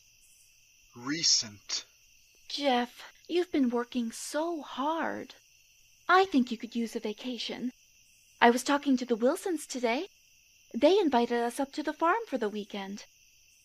recent. 0.97 1.85
Jeff, 2.49 2.91
you've 3.29 3.53
been 3.53 3.71
working 3.71 4.11
so 4.11 4.63
hard. 4.63 5.35
I 6.09 6.25
think 6.25 6.51
you 6.51 6.57
could 6.59 6.75
use 6.75 6.97
a 6.97 7.01
vacation. 7.01 7.73
I 8.41 8.51
was 8.51 8.63
talking 8.63 8.97
to 8.97 9.05
the 9.05 9.17
Wilsons 9.17 9.67
today. 9.67 10.07
They 10.75 10.99
invited 10.99 11.43
us 11.43 11.61
up 11.61 11.73
to 11.73 11.83
the 11.83 11.93
farm 11.93 12.21
for 12.27 12.39
the 12.39 12.49
weekend. 12.49 13.05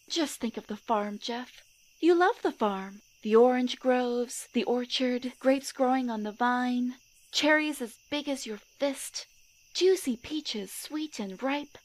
Just 0.09 0.39
think 0.39 0.57
of 0.57 0.67
the 0.67 0.75
farm, 0.75 1.19
Jeff. 1.21 1.63
You 2.01 2.13
love 2.13 2.41
the 2.41 2.51
farm. 2.51 3.01
The 3.23 3.35
orange 3.37 3.79
groves, 3.79 4.49
the 4.51 4.65
orchard, 4.65 5.31
grapes 5.39 5.71
growing 5.71 6.09
on 6.09 6.23
the 6.23 6.33
vine, 6.33 6.95
cherries 7.31 7.81
as 7.81 7.95
big 8.09 8.27
as 8.27 8.45
your 8.45 8.57
fist, 8.57 9.25
juicy 9.73 10.17
peaches, 10.17 10.73
sweet 10.73 11.19
and 11.19 11.41
ripe, 11.41 11.77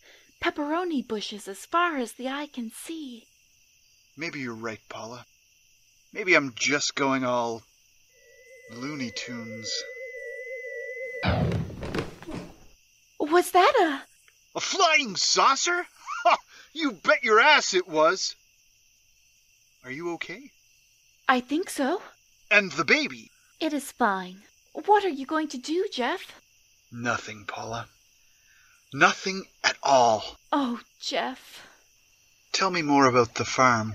pepperoni 0.43 1.07
bushes 1.07 1.47
as 1.47 1.65
far 1.65 1.97
as 1.97 2.15
the 2.15 2.29
eye 2.29 2.49
can 2.53 2.73
see. 2.73 3.25
Maybe 4.17 4.41
you're 4.41 4.53
right, 4.53 4.81
Paula. 4.89 5.25
Maybe 6.13 6.35
I'm 6.35 6.55
just 6.57 6.97
going 6.97 7.25
all. 7.25 7.63
Looney 8.71 9.11
Tunes. 9.11 9.73
Was 13.19 13.51
that 13.53 13.73
a. 13.81 14.03
A 14.57 14.61
flying 14.61 15.17
saucer? 15.17 15.87
Ha! 16.25 16.37
You 16.73 16.93
bet 16.93 17.23
your 17.23 17.41
ass 17.41 17.75
it 17.75 17.89
was! 17.89 18.35
Are 19.85 19.91
you 19.91 20.13
okay? 20.15 20.51
I 21.29 21.41
think 21.41 21.71
so. 21.71 22.03
And 22.51 22.73
the 22.73 22.85
baby? 22.85 23.31
It 23.61 23.73
is 23.73 23.93
fine. 23.93 24.43
What 24.73 25.05
are 25.05 25.11
you 25.11 25.27
going 25.27 25.49
to 25.49 25.59
do, 25.59 25.87
Jeff? 25.93 26.41
Nothing, 26.91 27.45
Paula. 27.47 27.87
Nothing 28.93 29.45
at 29.63 29.77
all. 29.83 30.39
Oh, 30.53 30.81
Jeff. 31.01 31.67
Tell 32.53 32.71
me 32.71 32.83
more 32.83 33.07
about 33.07 33.35
the 33.35 33.45
farm. 33.45 33.95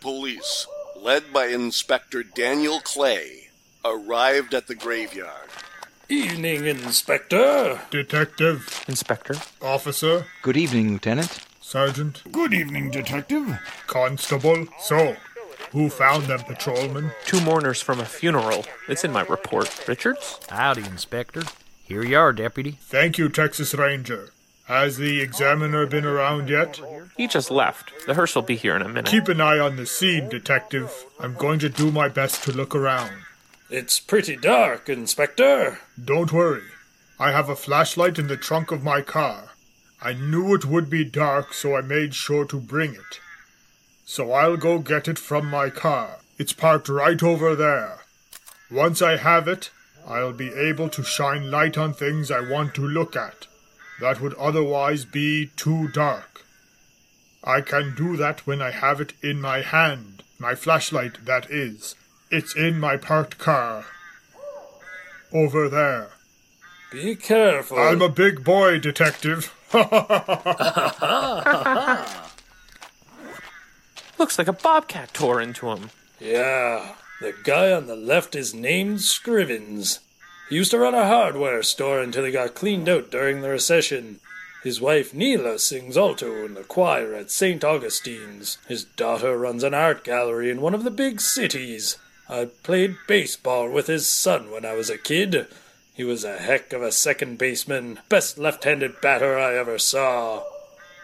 Police, 0.00 0.66
led 0.96 1.32
by 1.32 1.46
Inspector 1.46 2.22
Daniel 2.34 2.80
Clay, 2.80 3.48
arrived 3.84 4.54
at 4.54 4.66
the 4.66 4.74
graveyard. 4.74 5.48
Evening, 6.08 6.64
Inspector. 6.66 7.80
Detective. 7.90 8.84
Inspector. 8.88 9.34
Officer. 9.60 10.26
Good 10.42 10.56
evening, 10.56 10.92
Lieutenant. 10.92 11.40
Sergeant. 11.60 12.22
Good 12.32 12.54
evening, 12.54 12.90
Detective. 12.90 13.58
Constable. 13.86 14.66
So, 14.80 15.16
who 15.72 15.90
found 15.90 16.24
them, 16.24 16.40
patrolman? 16.40 17.10
Two 17.26 17.42
mourners 17.42 17.82
from 17.82 18.00
a 18.00 18.06
funeral. 18.06 18.64
It's 18.88 19.04
in 19.04 19.12
my 19.12 19.22
report. 19.22 19.86
Richards? 19.86 20.40
Howdy, 20.48 20.84
Inspector. 20.84 21.42
Here 21.84 22.02
you 22.04 22.16
are, 22.18 22.32
Deputy. 22.32 22.78
Thank 22.80 23.18
you, 23.18 23.28
Texas 23.28 23.74
Ranger. 23.74 24.30
Has 24.68 24.98
the 24.98 25.22
examiner 25.22 25.86
been 25.86 26.04
around 26.04 26.50
yet? 26.50 26.78
He 27.16 27.26
just 27.26 27.50
left. 27.50 27.90
The 28.06 28.12
hearse 28.12 28.34
will 28.34 28.42
be 28.42 28.54
here 28.54 28.76
in 28.76 28.82
a 28.82 28.88
minute. 28.88 29.06
Keep 29.06 29.28
an 29.28 29.40
eye 29.40 29.58
on 29.58 29.76
the 29.76 29.86
scene, 29.86 30.28
Detective. 30.28 31.06
I'm 31.18 31.32
going 31.32 31.58
to 31.60 31.70
do 31.70 31.90
my 31.90 32.10
best 32.10 32.42
to 32.44 32.52
look 32.52 32.74
around. 32.74 33.22
It's 33.70 33.98
pretty 33.98 34.36
dark, 34.36 34.90
Inspector. 34.90 35.78
Don't 36.04 36.30
worry. 36.34 36.64
I 37.18 37.32
have 37.32 37.48
a 37.48 37.56
flashlight 37.56 38.18
in 38.18 38.26
the 38.26 38.36
trunk 38.36 38.70
of 38.70 38.84
my 38.84 39.00
car. 39.00 39.52
I 40.02 40.12
knew 40.12 40.54
it 40.54 40.66
would 40.66 40.90
be 40.90 41.02
dark, 41.02 41.54
so 41.54 41.74
I 41.74 41.80
made 41.80 42.14
sure 42.14 42.44
to 42.44 42.60
bring 42.60 42.92
it. 42.92 43.20
So 44.04 44.32
I'll 44.32 44.58
go 44.58 44.80
get 44.80 45.08
it 45.08 45.18
from 45.18 45.46
my 45.46 45.70
car. 45.70 46.18
It's 46.36 46.52
parked 46.52 46.90
right 46.90 47.22
over 47.22 47.56
there. 47.56 48.00
Once 48.70 49.00
I 49.00 49.16
have 49.16 49.48
it, 49.48 49.70
I'll 50.06 50.34
be 50.34 50.52
able 50.52 50.90
to 50.90 51.02
shine 51.02 51.50
light 51.50 51.78
on 51.78 51.94
things 51.94 52.30
I 52.30 52.40
want 52.40 52.74
to 52.74 52.86
look 52.86 53.16
at 53.16 53.46
that 54.00 54.20
would 54.20 54.34
otherwise 54.34 55.04
be 55.04 55.50
too 55.56 55.88
dark. 55.88 56.44
I 57.42 57.60
can 57.60 57.94
do 57.94 58.16
that 58.16 58.46
when 58.46 58.60
I 58.60 58.70
have 58.70 59.00
it 59.00 59.12
in 59.22 59.40
my 59.40 59.62
hand, 59.62 60.22
my 60.38 60.54
flashlight, 60.54 61.24
that 61.24 61.50
is. 61.50 61.94
It's 62.30 62.54
in 62.54 62.78
my 62.78 62.96
parked 62.96 63.38
car. 63.38 63.86
Over 65.32 65.68
there. 65.68 66.10
Be 66.90 67.16
careful. 67.16 67.78
I'm 67.78 68.02
a 68.02 68.08
big 68.08 68.44
boy, 68.44 68.78
detective. 68.78 69.54
Looks 74.18 74.38
like 74.38 74.48
a 74.48 74.52
bobcat 74.52 75.12
tore 75.12 75.40
into 75.40 75.68
him. 75.70 75.90
Yeah, 76.18 76.94
the 77.20 77.34
guy 77.44 77.72
on 77.72 77.86
the 77.86 77.96
left 77.96 78.34
is 78.34 78.54
named 78.54 78.98
Scrivens. 78.98 80.00
He 80.48 80.56
used 80.56 80.70
to 80.70 80.78
run 80.78 80.94
a 80.94 81.06
hardware 81.06 81.62
store 81.62 82.00
until 82.00 82.24
he 82.24 82.32
got 82.32 82.54
cleaned 82.54 82.88
out 82.88 83.10
during 83.10 83.40
the 83.40 83.50
recession. 83.50 84.20
His 84.64 84.80
wife 84.80 85.14
Neela 85.14 85.58
sings 85.58 85.96
alto 85.96 86.44
in 86.44 86.54
the 86.54 86.62
choir 86.62 87.14
at 87.14 87.30
St. 87.30 87.62
Augustine's. 87.62 88.58
His 88.66 88.84
daughter 88.84 89.36
runs 89.38 89.62
an 89.62 89.74
art 89.74 90.04
gallery 90.04 90.50
in 90.50 90.60
one 90.60 90.74
of 90.74 90.84
the 90.84 90.90
big 90.90 91.20
cities. 91.20 91.96
I 92.28 92.46
played 92.46 92.96
baseball 93.06 93.70
with 93.70 93.86
his 93.86 94.08
son 94.08 94.50
when 94.50 94.64
I 94.64 94.74
was 94.74 94.90
a 94.90 94.98
kid. 94.98 95.46
He 95.94 96.04
was 96.04 96.24
a 96.24 96.38
heck 96.38 96.72
of 96.72 96.82
a 96.82 96.92
second 96.92 97.38
baseman, 97.38 98.00
best 98.08 98.38
left 98.38 98.64
handed 98.64 99.00
batter 99.00 99.38
I 99.38 99.56
ever 99.56 99.78
saw. 99.78 100.44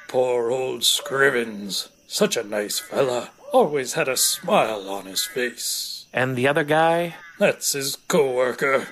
Poor 0.09 0.50
old 0.50 0.83
Scrivens. 0.83 1.88
Such 2.07 2.37
a 2.37 2.44
nice 2.44 2.78
fella. 2.78 3.30
Always 3.52 3.94
had 3.94 4.09
a 4.09 4.16
smile 4.16 4.88
on 4.88 5.07
his 5.07 5.24
face. 5.24 6.07
And 6.12 6.37
the 6.37 6.48
other 6.48 6.64
guy? 6.64 7.16
That's 7.38 7.72
his 7.72 7.96
co 8.09 8.33
worker. 8.33 8.88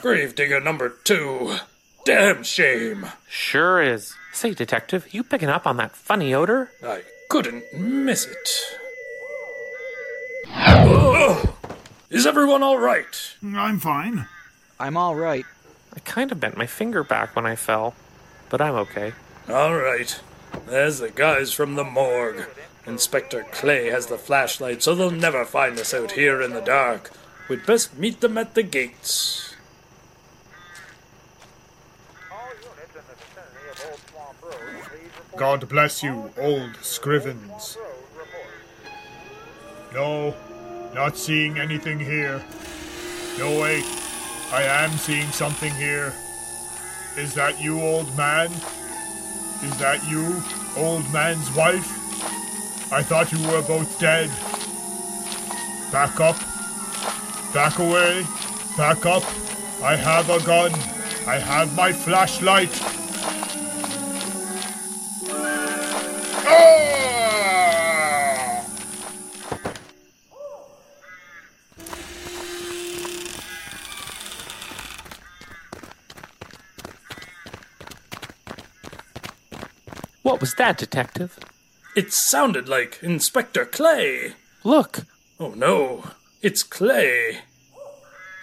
Gravedigger 0.00 0.60
number 0.60 0.88
two. 0.88 1.56
Damn 2.04 2.42
shame. 2.42 3.06
Sure 3.28 3.82
is. 3.82 4.14
Say, 4.32 4.54
Detective, 4.54 5.12
you 5.12 5.22
picking 5.22 5.48
up 5.48 5.66
on 5.66 5.76
that 5.76 5.94
funny 5.94 6.32
odor? 6.32 6.70
I 6.82 7.02
couldn't 7.28 7.64
miss 7.74 8.26
it. 8.26 8.48
Oh, 10.52 11.54
is 12.08 12.26
everyone 12.26 12.62
all 12.62 12.78
right? 12.78 13.34
I'm 13.42 13.78
fine. 13.78 14.26
I'm 14.78 14.96
all 14.96 15.14
right. 15.14 15.44
I 15.94 16.00
kind 16.00 16.32
of 16.32 16.40
bent 16.40 16.56
my 16.56 16.66
finger 16.66 17.04
back 17.04 17.36
when 17.36 17.44
I 17.46 17.56
fell, 17.56 17.94
but 18.48 18.60
I'm 18.60 18.74
okay. 18.76 19.12
All 19.48 19.74
right. 19.76 20.18
There's 20.66 20.98
the 21.00 21.10
guys 21.10 21.52
from 21.52 21.74
the 21.74 21.84
morgue. 21.84 22.46
Inspector 22.86 23.44
Clay 23.52 23.86
has 23.90 24.06
the 24.06 24.16
flashlight, 24.18 24.82
so 24.82 24.94
they'll 24.94 25.10
never 25.10 25.44
find 25.44 25.78
us 25.78 25.92
out 25.92 26.12
here 26.12 26.40
in 26.40 26.52
the 26.54 26.60
dark. 26.62 27.10
We'd 27.48 27.66
best 27.66 27.96
meet 27.98 28.20
them 28.20 28.38
at 28.38 28.54
the 28.54 28.62
gates. 28.62 29.49
God 35.40 35.66
bless 35.70 36.02
you, 36.02 36.30
old 36.36 36.74
Scrivens. 36.82 37.78
No, 39.94 40.34
not 40.94 41.16
seeing 41.16 41.58
anything 41.58 41.98
here. 41.98 42.44
No, 43.38 43.58
wait. 43.58 43.86
I 44.52 44.64
am 44.64 44.90
seeing 44.98 45.30
something 45.30 45.72
here. 45.76 46.12
Is 47.16 47.32
that 47.36 47.58
you, 47.58 47.80
old 47.80 48.14
man? 48.18 48.50
Is 49.62 49.78
that 49.78 50.06
you, 50.10 50.42
old 50.76 51.10
man's 51.10 51.50
wife? 51.56 51.90
I 52.92 53.02
thought 53.02 53.32
you 53.32 53.40
were 53.48 53.62
both 53.62 53.98
dead. 53.98 54.28
Back 55.90 56.20
up. 56.20 56.36
Back 57.54 57.78
away. 57.78 58.26
Back 58.76 59.06
up. 59.06 59.24
I 59.82 59.96
have 59.96 60.28
a 60.28 60.44
gun. 60.44 60.74
I 61.26 61.38
have 61.38 61.74
my 61.74 61.94
flashlight. 61.94 62.78
What 80.22 80.40
was 80.40 80.54
that, 80.54 80.78
Detective? 80.78 81.38
It 81.96 82.12
sounded 82.12 82.68
like 82.68 83.02
Inspector 83.02 83.64
Clay. 83.66 84.34
Look. 84.64 85.00
Oh 85.38 85.50
no. 85.50 86.04
It's 86.40 86.62
Clay. 86.62 87.40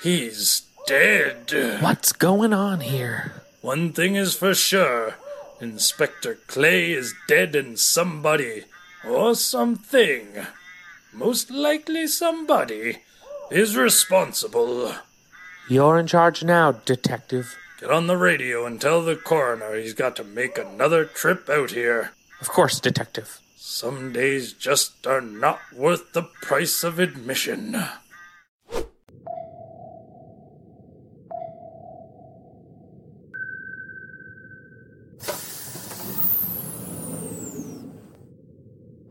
He's 0.03 0.63
dead. 0.85 1.51
What's 1.79 2.11
going 2.11 2.53
on 2.53 2.81
here? 2.81 3.41
One 3.61 3.93
thing 3.93 4.15
is 4.15 4.35
for 4.35 4.53
sure 4.53 5.15
Inspector 5.59 6.35
Clay 6.47 6.91
is 6.91 7.15
dead, 7.27 7.55
and 7.55 7.79
somebody, 7.79 8.65
or 9.03 9.33
something, 9.35 10.45
most 11.11 11.49
likely 11.49 12.07
somebody, 12.07 12.99
is 13.49 13.75
responsible. 13.75 14.93
You're 15.69 15.97
in 15.97 16.07
charge 16.07 16.43
now, 16.43 16.73
Detective. 16.73 17.55
Get 17.79 17.91
on 17.91 18.07
the 18.07 18.17
radio 18.17 18.65
and 18.65 18.79
tell 18.79 19.01
the 19.01 19.15
coroner 19.15 19.75
he's 19.75 19.93
got 19.93 20.15
to 20.17 20.23
make 20.23 20.57
another 20.57 21.05
trip 21.05 21.49
out 21.49 21.71
here. 21.71 22.11
Of 22.39 22.49
course, 22.49 22.79
Detective. 22.79 23.39
Some 23.55 24.13
days 24.13 24.53
just 24.53 25.05
are 25.05 25.21
not 25.21 25.59
worth 25.73 26.13
the 26.13 26.23
price 26.23 26.83
of 26.83 26.99
admission. 26.99 27.83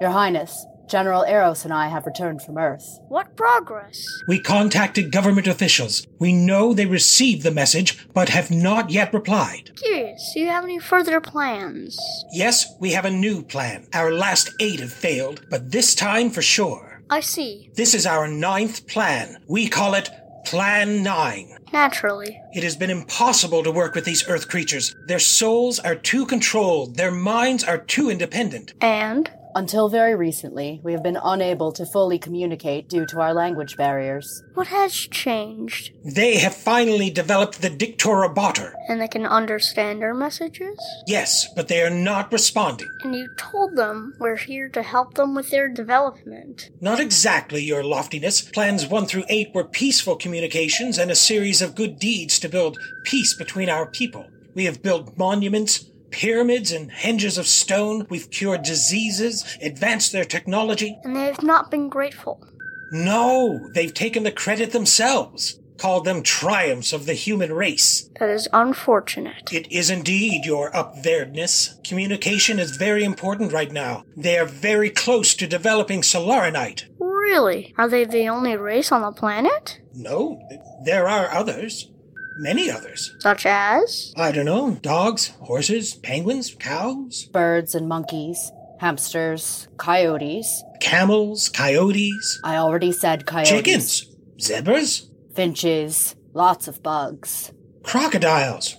Your 0.01 0.11
Highness, 0.11 0.67
General 0.89 1.23
Eros 1.23 1.65
and 1.65 1.73
I 1.73 1.89
have 1.89 2.05
returned 2.05 2.43
from 2.43 2.59
Earth. 2.59 3.01
What 3.09 3.35
progress? 3.35 4.07
We 4.29 4.39
contacted 4.39 5.11
government 5.11 5.47
officials. 5.47 6.07
We 6.19 6.35
know 6.35 6.75
they 6.75 6.85
received 6.85 7.43
the 7.43 7.51
message, 7.51 8.07
but 8.13 8.29
have 8.29 8.51
not 8.51 8.91
yet 8.91 9.15
replied. 9.15 9.71
Curious, 9.77 10.33
do 10.35 10.41
you 10.41 10.49
have 10.49 10.65
any 10.65 10.79
further 10.79 11.19
plans? 11.21 11.99
Yes, 12.31 12.75
we 12.79 12.93
have 12.93 13.07
a 13.07 13.11
new 13.11 13.43
plan. 13.43 13.87
Our 13.95 14.13
last 14.13 14.51
eight 14.61 14.81
have 14.81 14.93
failed, 14.93 15.47
but 15.49 15.73
this 15.73 15.95
time 15.95 16.29
for 16.31 16.43
sure. 16.43 17.03
I 17.09 17.21
see. 17.21 17.71
This 17.75 17.95
is 17.95 18.05
our 18.05 18.29
ninth 18.29 18.87
plan. 18.87 19.39
We 19.49 19.69
call 19.69 19.95
it 19.95 20.11
Plan 20.45 21.03
9. 21.03 21.59
Naturally. 21.73 22.41
It 22.55 22.63
has 22.63 22.77
been 22.77 22.91
impossible 22.91 23.65
to 23.65 23.73
work 23.73 23.95
with 23.97 24.05
these 24.05 24.29
Earth 24.29 24.49
creatures. 24.49 24.95
Their 25.07 25.19
souls 25.19 25.81
are 25.81 25.97
too 25.97 26.25
controlled, 26.27 26.97
their 26.97 27.11
minds 27.11 27.65
are 27.65 27.79
too 27.79 28.11
independent. 28.11 28.73
And? 28.81 29.29
Until 29.57 29.89
very 29.89 30.15
recently, 30.15 30.83
we 30.85 30.93
have 30.93 31.03
been 31.03 31.19
unable 31.25 31.73
to 31.73 31.87
fully 31.87 32.19
communicate 32.19 32.91
due 32.91 33.07
to 33.07 33.23
our 33.23 33.33
language 33.33 33.75
barriers. 33.79 34.43
What 34.53 34.67
has 34.67 34.93
changed? 34.93 35.93
They 36.05 36.37
have 36.37 36.55
finally 36.55 37.09
developed 37.09 37.63
the 37.63 37.71
Dictoroboter. 37.71 38.75
And 38.91 39.01
they 39.01 39.09
can 39.09 39.25
understand 39.25 40.03
our 40.03 40.13
messages? 40.13 40.79
Yes, 41.07 41.49
but 41.57 41.69
they 41.69 41.81
are 41.81 41.89
not 41.89 42.31
responding. 42.31 42.91
And 43.03 43.15
you 43.15 43.31
told 43.39 43.77
them 43.77 44.13
we're 44.21 44.37
here 44.37 44.69
to 44.69 44.83
help 44.83 45.15
them 45.15 45.35
with 45.35 45.51
their 45.51 45.71
development. 45.71 46.69
Not 46.83 47.01
exactly, 47.01 47.65
Your 47.65 47.83
Loftiness. 47.83 48.43
Plans 48.43 48.87
1 48.87 49.07
through 49.07 49.25
8 49.27 49.55
were 49.55 49.65
peaceful 49.65 50.17
communications 50.17 50.99
and 50.99 51.11
a 51.11 51.15
series 51.17 51.63
of 51.63 51.75
good 51.75 51.99
deeds 51.99 52.39
to 52.41 52.51
build 52.51 52.77
peace 53.05 53.33
between 53.33 53.71
our 53.71 53.87
people. 53.87 54.27
We 54.55 54.67
have 54.67 54.83
built 54.83 55.17
monuments, 55.17 55.87
pyramids 56.17 56.73
and 56.73 56.91
henges 56.91 57.37
of 57.37 57.47
stone. 57.47 58.07
We've 58.09 58.31
cured 58.31 58.63
diseases, 58.63 59.45
advanced 59.61 60.13
their 60.13 60.25
technology. 60.25 60.99
And 61.05 61.15
they 61.15 61.25
have 61.25 61.43
not 61.43 61.71
been 61.71 61.91
grateful. 61.91 62.43
No, 62.91 63.69
they've 63.75 63.93
taken 63.93 64.23
the 64.23 64.33
credit 64.33 64.73
themselves. 64.73 65.61
Called 65.77 66.07
them 66.07 66.23
triumphs 66.23 66.95
of 66.95 67.05
the 67.05 67.13
human 67.13 67.53
race. 67.53 68.09
That 68.19 68.31
is 68.31 68.49
unfortunate. 68.51 69.53
It 69.53 69.71
is 69.71 69.91
indeed, 69.91 70.47
your 70.47 70.75
up 70.75 70.97
theredness. 71.03 71.79
Communication 71.85 72.59
is 72.59 72.79
very 72.79 73.05
important 73.05 73.53
right 73.53 73.71
now. 73.71 74.05
They 74.17 74.39
are 74.39 74.47
very 74.47 74.89
close 74.89 75.35
to 75.35 75.47
developing 75.47 76.01
Solaranite. 76.01 76.87
Really? 76.99 77.75
Are 77.77 77.91
they 77.91 78.07
the 78.07 78.27
only 78.31 78.57
race 78.57 78.91
on 78.91 79.03
the 79.03 79.13
planet? 79.13 79.81
No, 79.95 80.41
there 80.83 81.07
are 81.07 81.31
others. 81.31 81.91
Many 82.39 82.71
others. 82.71 83.15
Such 83.21 83.47
as? 83.47 84.13
I 84.17 84.31
don't 84.31 84.45
know. 84.45 84.79
Dogs, 84.83 85.29
horses, 85.41 85.95
penguins, 85.95 86.55
cows. 86.55 87.25
Birds 87.33 87.75
and 87.75 87.89
monkeys, 87.89 88.53
hamsters, 88.79 89.69
coyotes. 89.79 90.63
Camels, 90.81 91.49
coyotes. 91.49 92.41
I 92.45 92.57
already 92.57 92.93
said 92.93 93.27
coyotes. 93.27 93.51
Chickens, 93.51 94.17
zebras. 94.41 95.11
Finches, 95.35 96.15
lots 96.35 96.69
of 96.69 96.83
bugs. 96.83 97.53
Crocodiles, 97.83 98.77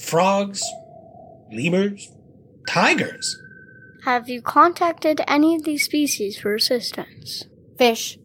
frogs, 0.00 0.62
lemurs, 1.52 2.10
tigers. 2.68 3.40
Have 4.04 4.28
you 4.28 4.40
contacted 4.42 5.20
any 5.28 5.54
of 5.54 5.64
these 5.64 5.84
species 5.84 6.38
for 6.38 6.54
assistance? 6.54 7.44
Fish. 7.76 8.18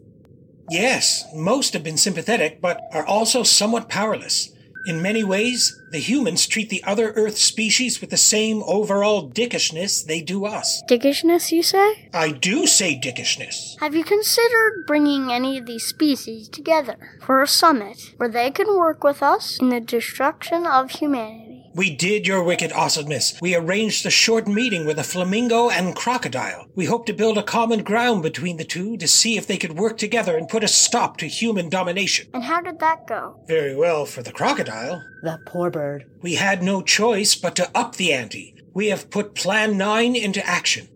Yes, 0.70 1.26
most 1.36 1.74
have 1.74 1.84
been 1.84 1.98
sympathetic, 1.98 2.62
but 2.62 2.82
are 2.94 3.06
also 3.06 3.44
somewhat 3.44 3.90
powerless. 3.90 4.52
In 4.86 5.02
many 5.02 5.24
ways, 5.24 5.80
the 5.92 6.00
humans 6.00 6.48
treat 6.48 6.70
the 6.70 6.84
other 6.84 7.12
Earth 7.12 7.38
species 7.38 8.02
with 8.02 8.10
the 8.10 8.18
same 8.18 8.64
overall 8.64 9.30
dickishness 9.30 10.06
they 10.06 10.22
do 10.22 10.46
us. 10.46 10.82
Dickishness, 10.90 11.52
you 11.52 11.62
say? 11.62 12.10
I 12.14 12.32
do 12.32 12.66
say 12.66 13.00
dickishness. 13.00 13.80
Have 13.80 13.94
you 13.94 14.04
considered 14.04 14.86
bringing 14.88 15.32
any 15.32 15.58
of 15.58 15.66
these 15.66 15.86
species 15.86 16.50
together 16.50 17.18
for 17.22 17.42
a 17.42 17.48
summit 17.48 18.14
where 18.18 18.30
they 18.30 18.50
can 18.50 18.76
work 18.76 19.04
with 19.04 19.22
us 19.22 19.60
in 19.60 19.70
the 19.70 19.80
destruction 19.80 20.66
of 20.66 20.92
humanity? 20.92 21.51
We 21.74 21.96
did, 21.96 22.28
your 22.28 22.44
wicked 22.44 22.74
awesomeness. 22.74 23.40
We 23.42 23.56
arranged 23.56 24.06
a 24.06 24.10
short 24.10 24.48
meeting 24.48 24.86
with 24.86 25.00
a 25.00 25.04
flamingo 25.04 25.70
and 25.70 25.96
crocodile. 25.96 26.68
We 26.76 26.86
hope 26.86 27.06
to 27.06 27.14
build 27.14 27.38
a 27.38 27.44
common 27.44 27.84
ground 27.84 28.24
between 28.24 28.58
the 28.58 28.66
two 28.66 28.98
to 28.98 29.08
see 29.08 29.38
if 29.38 29.48
they 29.48 29.58
could 29.58 29.78
work 29.78 29.98
together 29.98 30.38
and 30.38 30.50
put 30.50 30.64
a 30.66 30.68
stop 30.68 31.16
to 31.18 31.28
human 31.28 31.70
domination. 31.70 32.28
And 32.34 32.44
how 32.44 32.62
did 32.62 32.80
that 32.80 33.08
go? 33.08 33.40
Very 33.48 33.76
well 33.76 34.06
for 34.06 34.22
the 34.22 34.34
crocodile. 34.34 35.02
That 35.24 35.46
poor 35.46 35.70
bird. 35.70 36.10
We 36.22 36.36
had 36.36 36.62
no 36.62 36.82
choice 36.82 37.36
but 37.36 37.56
to 37.56 37.70
up 37.74 37.96
the 37.96 38.12
ante. 38.12 38.56
We 38.74 38.88
have 38.88 39.10
put 39.10 39.36
Plan 39.36 39.78
9 39.78 40.16
into 40.16 40.46
action. 40.46 40.90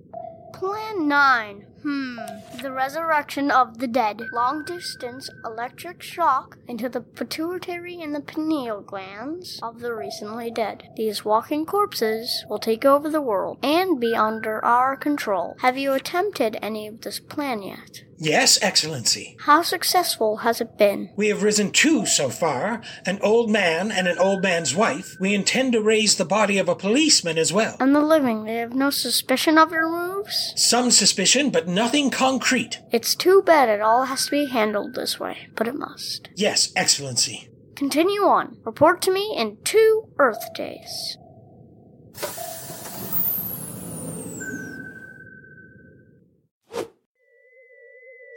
Plan 0.53 1.07
9. 1.07 1.67
Hmm. 1.85 2.17
The 2.63 2.71
resurrection 2.71 3.51
of 3.51 3.77
the 3.77 3.85
dead. 3.85 4.19
Long 4.33 4.65
distance 4.65 5.29
electric 5.45 6.01
shock 6.01 6.57
into 6.67 6.89
the 6.89 7.01
pituitary 7.01 8.01
and 8.01 8.15
the 8.15 8.21
pineal 8.21 8.81
glands 8.81 9.59
of 9.61 9.81
the 9.81 9.93
recently 9.93 10.49
dead. 10.49 10.89
These 10.95 11.23
walking 11.23 11.63
corpses 11.67 12.43
will 12.49 12.57
take 12.57 12.85
over 12.85 13.07
the 13.07 13.21
world 13.21 13.59
and 13.61 13.99
be 13.99 14.15
under 14.15 14.65
our 14.65 14.95
control. 14.95 15.57
Have 15.59 15.77
you 15.77 15.93
attempted 15.93 16.57
any 16.59 16.87
of 16.87 17.01
this 17.01 17.19
plan 17.19 17.61
yet? 17.61 18.01
Yes, 18.17 18.57
Excellency. 18.61 19.35
How 19.41 19.61
successful 19.61 20.37
has 20.37 20.61
it 20.61 20.77
been? 20.77 21.11
We 21.17 21.27
have 21.27 21.43
risen 21.43 21.71
two 21.71 22.05
so 22.05 22.29
far 22.29 22.81
an 23.05 23.19
old 23.21 23.49
man 23.49 23.91
and 23.91 24.07
an 24.07 24.17
old 24.17 24.41
man's 24.41 24.73
wife. 24.73 25.15
We 25.19 25.33
intend 25.33 25.73
to 25.73 25.81
raise 25.81 26.15
the 26.15 26.25
body 26.25 26.57
of 26.57 26.69
a 26.69 26.75
policeman 26.75 27.37
as 27.37 27.51
well. 27.51 27.75
And 27.79 27.93
the 27.93 28.01
living, 28.01 28.45
they 28.45 28.55
have 28.55 28.73
no 28.73 28.89
suspicion 28.89 29.57
of 29.57 29.71
your 29.71 29.89
moves? 29.89 30.53
Some 30.55 30.91
suspicion, 30.91 31.49
but 31.49 31.67
nothing 31.67 32.09
concrete. 32.09 32.79
It's 32.91 33.15
too 33.15 33.41
bad 33.45 33.67
it 33.69 33.81
all 33.81 34.05
has 34.05 34.25
to 34.25 34.31
be 34.31 34.45
handled 34.45 34.95
this 34.95 35.19
way, 35.19 35.49
but 35.55 35.67
it 35.67 35.75
must. 35.75 36.29
Yes, 36.35 36.71
Excellency. 36.75 37.49
Continue 37.75 38.21
on. 38.21 38.57
Report 38.63 39.01
to 39.01 39.11
me 39.11 39.35
in 39.37 39.57
two 39.65 40.07
Earth 40.17 40.53
days. 40.55 41.17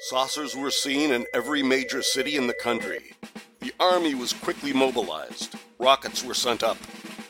Saucers 0.08 0.56
were 0.56 0.70
seen 0.70 1.12
in 1.12 1.26
every 1.34 1.62
major 1.62 2.00
city 2.00 2.36
in 2.36 2.46
the 2.46 2.54
country. 2.54 3.12
The 3.60 3.74
army 3.78 4.14
was 4.14 4.32
quickly 4.32 4.72
mobilized. 4.72 5.54
Rockets 5.78 6.24
were 6.24 6.32
sent 6.32 6.62
up. 6.62 6.78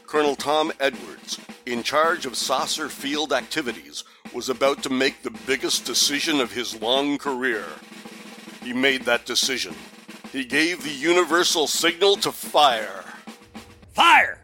Colonel 0.07 0.37
Tom 0.37 0.71
Edwards, 0.79 1.41
in 1.67 1.83
charge 1.83 2.25
of 2.25 2.37
saucer 2.37 2.89
field 2.89 3.33
activities, 3.33 4.05
was 4.33 4.49
about 4.49 4.81
to 4.85 4.91
make 4.91 5.25
the 5.25 5.37
biggest 5.45 5.87
decision 5.87 6.41
of 6.41 6.53
his 6.53 6.81
long 6.81 7.19
career. 7.19 7.65
He 8.63 8.73
made 8.73 9.03
that 9.07 9.27
decision. 9.27 9.75
He 10.31 10.45
gave 10.45 10.85
the 10.85 10.93
universal 10.93 11.67
signal 11.67 12.15
to 12.19 12.31
fire. 12.31 13.03
Fire! 13.91 14.41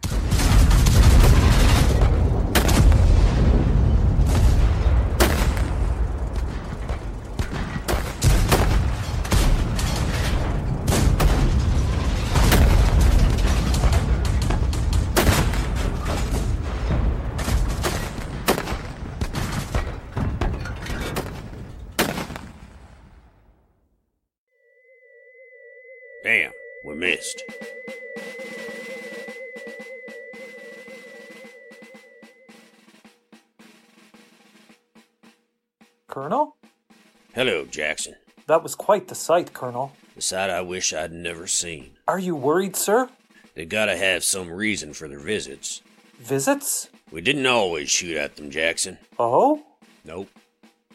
Hello, 37.46 37.66
Jackson. 37.66 38.14
That 38.46 38.62
was 38.62 38.74
quite 38.74 39.09
the 39.09 39.14
sight, 39.14 39.52
Colonel. 39.52 39.92
The 40.14 40.22
sight 40.22 40.48
I 40.48 40.62
wish 40.62 40.94
I'd 40.94 41.12
never 41.12 41.46
seen. 41.46 41.90
Are 42.09 42.18
you 42.18 42.35
worried, 42.35 42.74
sir? 42.74 43.11
They 43.54 43.66
gotta 43.66 43.98
have 43.98 44.24
some 44.24 44.50
reason 44.50 44.94
for 44.94 45.09
their 45.09 45.18
visits. 45.18 45.83
Visits? 46.18 46.88
We 47.11 47.20
didn't 47.20 47.44
always 47.44 47.90
shoot 47.90 48.16
at 48.16 48.37
them, 48.37 48.50
Jackson. 48.50 48.96
Oh? 49.18 49.62
Nope. 50.07 50.30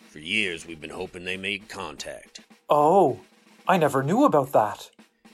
For 0.07 0.17
years 0.17 0.65
we've 0.65 0.81
been 0.81 0.89
hoping 0.89 1.23
they 1.23 1.37
made 1.37 1.69
contact. 1.69 2.39
Oh, 2.67 3.19
I 3.67 3.77
never 3.77 4.01
knew 4.01 4.25
about 4.25 4.51
that. 4.53 4.89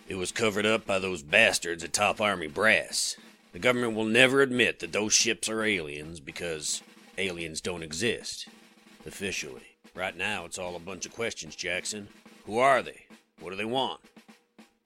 It 0.10 0.15
was 0.15 0.34
covered 0.34 0.65
up 0.65 0.86
by 0.86 0.99
those 0.99 1.23
bastards 1.23 1.82
at 1.86 1.93
Top 1.93 2.19
Army 2.19 2.47
Brass. 2.47 3.15
The 3.54 3.60
government 3.60 3.95
will 3.95 4.04
never 4.04 4.41
admit 4.41 4.80
that 4.80 4.91
those 4.91 5.13
ships 5.13 5.47
are 5.47 5.63
aliens 5.63 6.19
because 6.19 6.84
aliens 7.17 7.62
don't 7.62 7.84
exist. 7.84 8.49
Officially. 9.06 9.74
Right 9.95 10.17
now, 10.17 10.43
it's 10.43 10.60
all 10.60 10.75
a 10.75 10.79
bunch 10.79 11.05
of 11.05 11.13
questions, 11.13 11.55
Jackson. 11.55 12.10
Who 12.45 12.60
are 12.60 12.84
they? 12.84 13.05
What 13.39 13.51
do 13.51 13.55
they 13.55 13.63
want? 13.63 14.01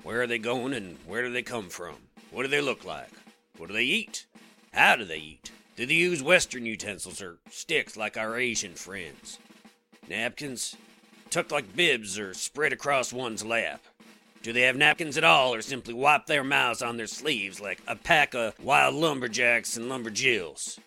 Where 0.03 0.21
are 0.21 0.27
they 0.27 0.37
going 0.37 0.73
and 0.73 0.97
where 1.07 1.23
do 1.23 1.33
they 1.33 1.41
come 1.41 1.69
from? 1.69 1.95
What 2.29 2.43
do 2.43 2.47
they 2.47 2.61
look 2.61 2.85
like? 2.85 3.09
What 3.57 3.67
do 3.67 3.73
they 3.73 3.83
eat? 3.83 4.27
How 4.71 4.95
do 4.95 5.03
they 5.03 5.17
eat? 5.17 5.51
Do 5.75 5.87
they 5.87 5.95
use 5.95 6.21
Western 6.21 6.67
utensils 6.67 7.23
or 7.23 7.37
sticks 7.49 7.97
like 7.97 8.17
our 8.17 8.37
Asian 8.37 8.75
friends? 8.75 9.39
Napkins? 10.07 10.75
Tucked 11.31 11.51
like 11.51 11.75
bibs 11.75 12.19
or 12.19 12.35
spread 12.35 12.71
across 12.71 13.11
one's 13.11 13.43
lap? 13.43 13.81
Do 14.43 14.53
they 14.53 14.61
have 14.61 14.77
napkins 14.77 15.17
at 15.17 15.23
all 15.23 15.55
or 15.55 15.61
simply 15.63 15.93
wipe 15.93 16.27
their 16.27 16.43
mouths 16.43 16.83
on 16.83 16.97
their 16.97 17.07
sleeves 17.07 17.59
like 17.59 17.81
a 17.87 17.95
pack 17.95 18.35
of 18.35 18.57
wild 18.63 18.93
lumberjacks 18.93 19.75
and 19.75 19.89
lumberjills? 19.89 20.77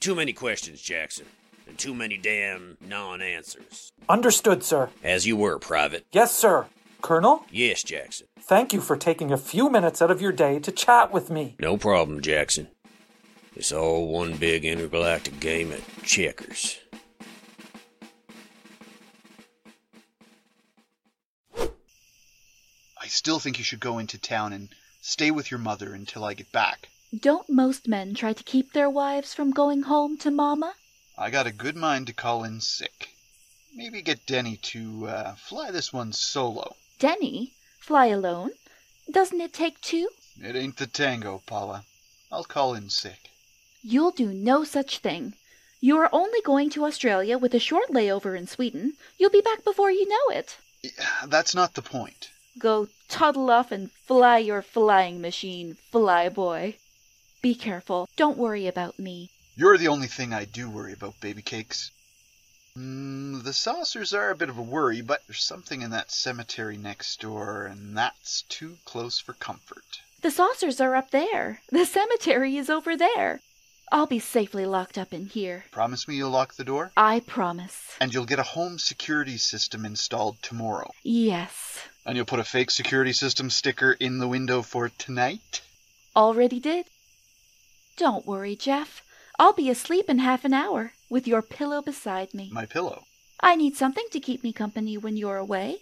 Too 0.00 0.16
many 0.16 0.32
questions, 0.32 0.82
Jackson, 0.82 1.26
and 1.70 1.78
too 1.78 1.94
many 1.94 2.18
damn 2.18 2.76
non 2.80 3.22
answers. 3.22 3.92
Understood, 4.08 4.62
sir. 4.64 4.90
As 5.04 5.26
you 5.26 5.36
were, 5.36 5.58
Private. 5.58 6.04
Yes, 6.12 6.34
sir. 6.34 6.66
Colonel, 7.00 7.46
Yes, 7.50 7.82
Jackson. 7.82 8.26
thank 8.40 8.74
you 8.74 8.80
for 8.82 8.94
taking 8.96 9.32
a 9.32 9.38
few 9.38 9.70
minutes 9.70 10.02
out 10.02 10.10
of 10.10 10.20
your 10.20 10.32
day 10.32 10.58
to 10.58 10.70
chat 10.70 11.12
with 11.12 11.30
me. 11.30 11.54
No 11.58 11.78
problem, 11.78 12.20
Jackson. 12.20 12.68
It's 13.56 13.72
all 13.72 14.08
one 14.08 14.36
big 14.36 14.64
intergalactic 14.66 15.40
game 15.40 15.72
of 15.72 15.82
checkers. 16.02 16.78
I 23.00 23.06
still 23.06 23.38
think 23.38 23.58
you 23.58 23.64
should 23.64 23.80
go 23.80 23.98
into 23.98 24.18
town 24.18 24.52
and 24.52 24.68
stay 25.00 25.30
with 25.30 25.50
your 25.50 25.58
mother 25.60 25.94
until 25.94 26.24
I 26.24 26.34
get 26.34 26.52
back. 26.52 26.88
Don't 27.18 27.48
most 27.48 27.88
men 27.88 28.14
try 28.14 28.32
to 28.32 28.44
keep 28.44 28.72
their 28.72 28.88
wives 28.90 29.34
from 29.34 29.50
going 29.50 29.82
home 29.82 30.16
to 30.18 30.30
Mama? 30.30 30.74
I 31.22 31.28
got 31.28 31.46
a 31.46 31.52
good 31.52 31.76
mind 31.76 32.06
to 32.06 32.14
call 32.14 32.44
in 32.44 32.62
sick. 32.62 33.10
Maybe 33.74 34.00
get 34.00 34.24
Denny 34.24 34.56
to 34.72 35.06
uh, 35.06 35.34
fly 35.34 35.70
this 35.70 35.92
one 35.92 36.14
solo. 36.14 36.76
Denny? 36.98 37.52
Fly 37.78 38.06
alone? 38.06 38.52
Doesn't 39.10 39.42
it 39.42 39.52
take 39.52 39.78
two? 39.82 40.08
It 40.42 40.56
ain't 40.56 40.78
the 40.78 40.86
tango, 40.86 41.42
Paula. 41.44 41.84
I'll 42.32 42.44
call 42.44 42.72
in 42.72 42.88
sick. 42.88 43.28
You'll 43.82 44.12
do 44.12 44.32
no 44.32 44.64
such 44.64 45.00
thing. 45.00 45.34
You 45.82 45.98
are 45.98 46.08
only 46.10 46.40
going 46.40 46.70
to 46.70 46.86
Australia 46.86 47.36
with 47.36 47.52
a 47.52 47.58
short 47.58 47.90
layover 47.90 48.34
in 48.34 48.46
Sweden. 48.46 48.94
You'll 49.18 49.28
be 49.28 49.42
back 49.42 49.62
before 49.62 49.90
you 49.90 50.08
know 50.08 50.34
it. 50.34 50.56
That's 51.26 51.54
not 51.54 51.74
the 51.74 51.82
point. 51.82 52.30
Go 52.58 52.88
toddle 53.10 53.50
off 53.50 53.70
and 53.70 53.92
fly 53.92 54.38
your 54.38 54.62
flying 54.62 55.20
machine, 55.20 55.76
fly 55.90 56.30
boy. 56.30 56.76
Be 57.42 57.54
careful. 57.54 58.08
Don't 58.16 58.38
worry 58.38 58.66
about 58.66 58.98
me. 58.98 59.28
You're 59.60 59.76
the 59.76 59.88
only 59.88 60.06
thing 60.06 60.32
I 60.32 60.46
do 60.46 60.70
worry 60.70 60.94
about, 60.94 61.20
baby 61.20 61.42
cakes. 61.42 61.90
Mm, 62.78 63.44
the 63.44 63.52
saucers 63.52 64.14
are 64.14 64.30
a 64.30 64.34
bit 64.34 64.48
of 64.48 64.56
a 64.56 64.62
worry, 64.62 65.02
but 65.02 65.20
there's 65.26 65.44
something 65.44 65.82
in 65.82 65.90
that 65.90 66.10
cemetery 66.10 66.78
next 66.78 67.20
door, 67.20 67.66
and 67.66 67.94
that's 67.94 68.40
too 68.48 68.78
close 68.86 69.18
for 69.18 69.34
comfort. 69.34 70.00
The 70.22 70.30
saucers 70.30 70.80
are 70.80 70.94
up 70.94 71.10
there. 71.10 71.60
The 71.68 71.84
cemetery 71.84 72.56
is 72.56 72.70
over 72.70 72.96
there. 72.96 73.42
I'll 73.92 74.06
be 74.06 74.18
safely 74.18 74.64
locked 74.64 74.96
up 74.96 75.12
in 75.12 75.26
here. 75.26 75.66
Promise 75.72 76.08
me 76.08 76.16
you'll 76.16 76.30
lock 76.30 76.54
the 76.54 76.64
door? 76.64 76.90
I 76.96 77.20
promise. 77.20 77.98
And 78.00 78.14
you'll 78.14 78.24
get 78.24 78.38
a 78.38 78.54
home 78.56 78.78
security 78.78 79.36
system 79.36 79.84
installed 79.84 80.40
tomorrow. 80.40 80.90
Yes. 81.02 81.86
And 82.06 82.16
you'll 82.16 82.24
put 82.24 82.40
a 82.40 82.44
fake 82.44 82.70
security 82.70 83.12
system 83.12 83.50
sticker 83.50 83.92
in 83.92 84.20
the 84.20 84.28
window 84.28 84.62
for 84.62 84.88
tonight? 84.88 85.60
Already 86.16 86.60
did? 86.60 86.86
Don't 87.98 88.24
worry, 88.24 88.56
Jeff. 88.56 89.02
I'll 89.40 89.54
be 89.54 89.70
asleep 89.70 90.10
in 90.10 90.18
half 90.18 90.44
an 90.44 90.52
hour, 90.52 90.92
with 91.08 91.26
your 91.26 91.40
pillow 91.40 91.80
beside 91.80 92.34
me. 92.34 92.50
My 92.52 92.66
pillow. 92.66 93.04
I 93.40 93.56
need 93.56 93.74
something 93.74 94.04
to 94.10 94.20
keep 94.20 94.44
me 94.44 94.52
company 94.52 94.98
when 94.98 95.16
you're 95.16 95.38
away. 95.38 95.78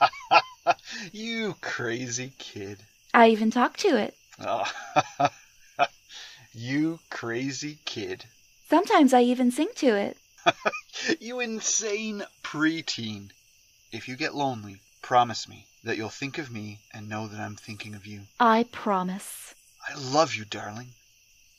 you 1.12 1.56
crazy 1.60 2.32
kid. 2.38 2.78
I 3.12 3.28
even 3.28 3.50
talk 3.50 3.76
to 3.76 3.98
it. 3.98 4.16
Oh. 4.42 4.64
you 6.54 7.00
crazy 7.10 7.80
kid. 7.84 8.24
Sometimes 8.70 9.12
I 9.12 9.24
even 9.24 9.50
sing 9.50 9.68
to 9.74 9.88
it. 9.88 10.16
you 11.20 11.40
insane 11.40 12.24
preteen. 12.42 13.28
If 13.92 14.08
you 14.08 14.16
get 14.16 14.34
lonely, 14.34 14.80
promise 15.02 15.46
me 15.46 15.66
that 15.84 15.98
you'll 15.98 16.08
think 16.08 16.38
of 16.38 16.50
me 16.50 16.78
and 16.94 17.10
know 17.10 17.28
that 17.28 17.40
I'm 17.40 17.56
thinking 17.56 17.94
of 17.94 18.06
you. 18.06 18.22
I 18.40 18.62
promise. 18.72 19.54
I 19.86 19.98
love 19.98 20.34
you, 20.34 20.46
darling. 20.46 20.94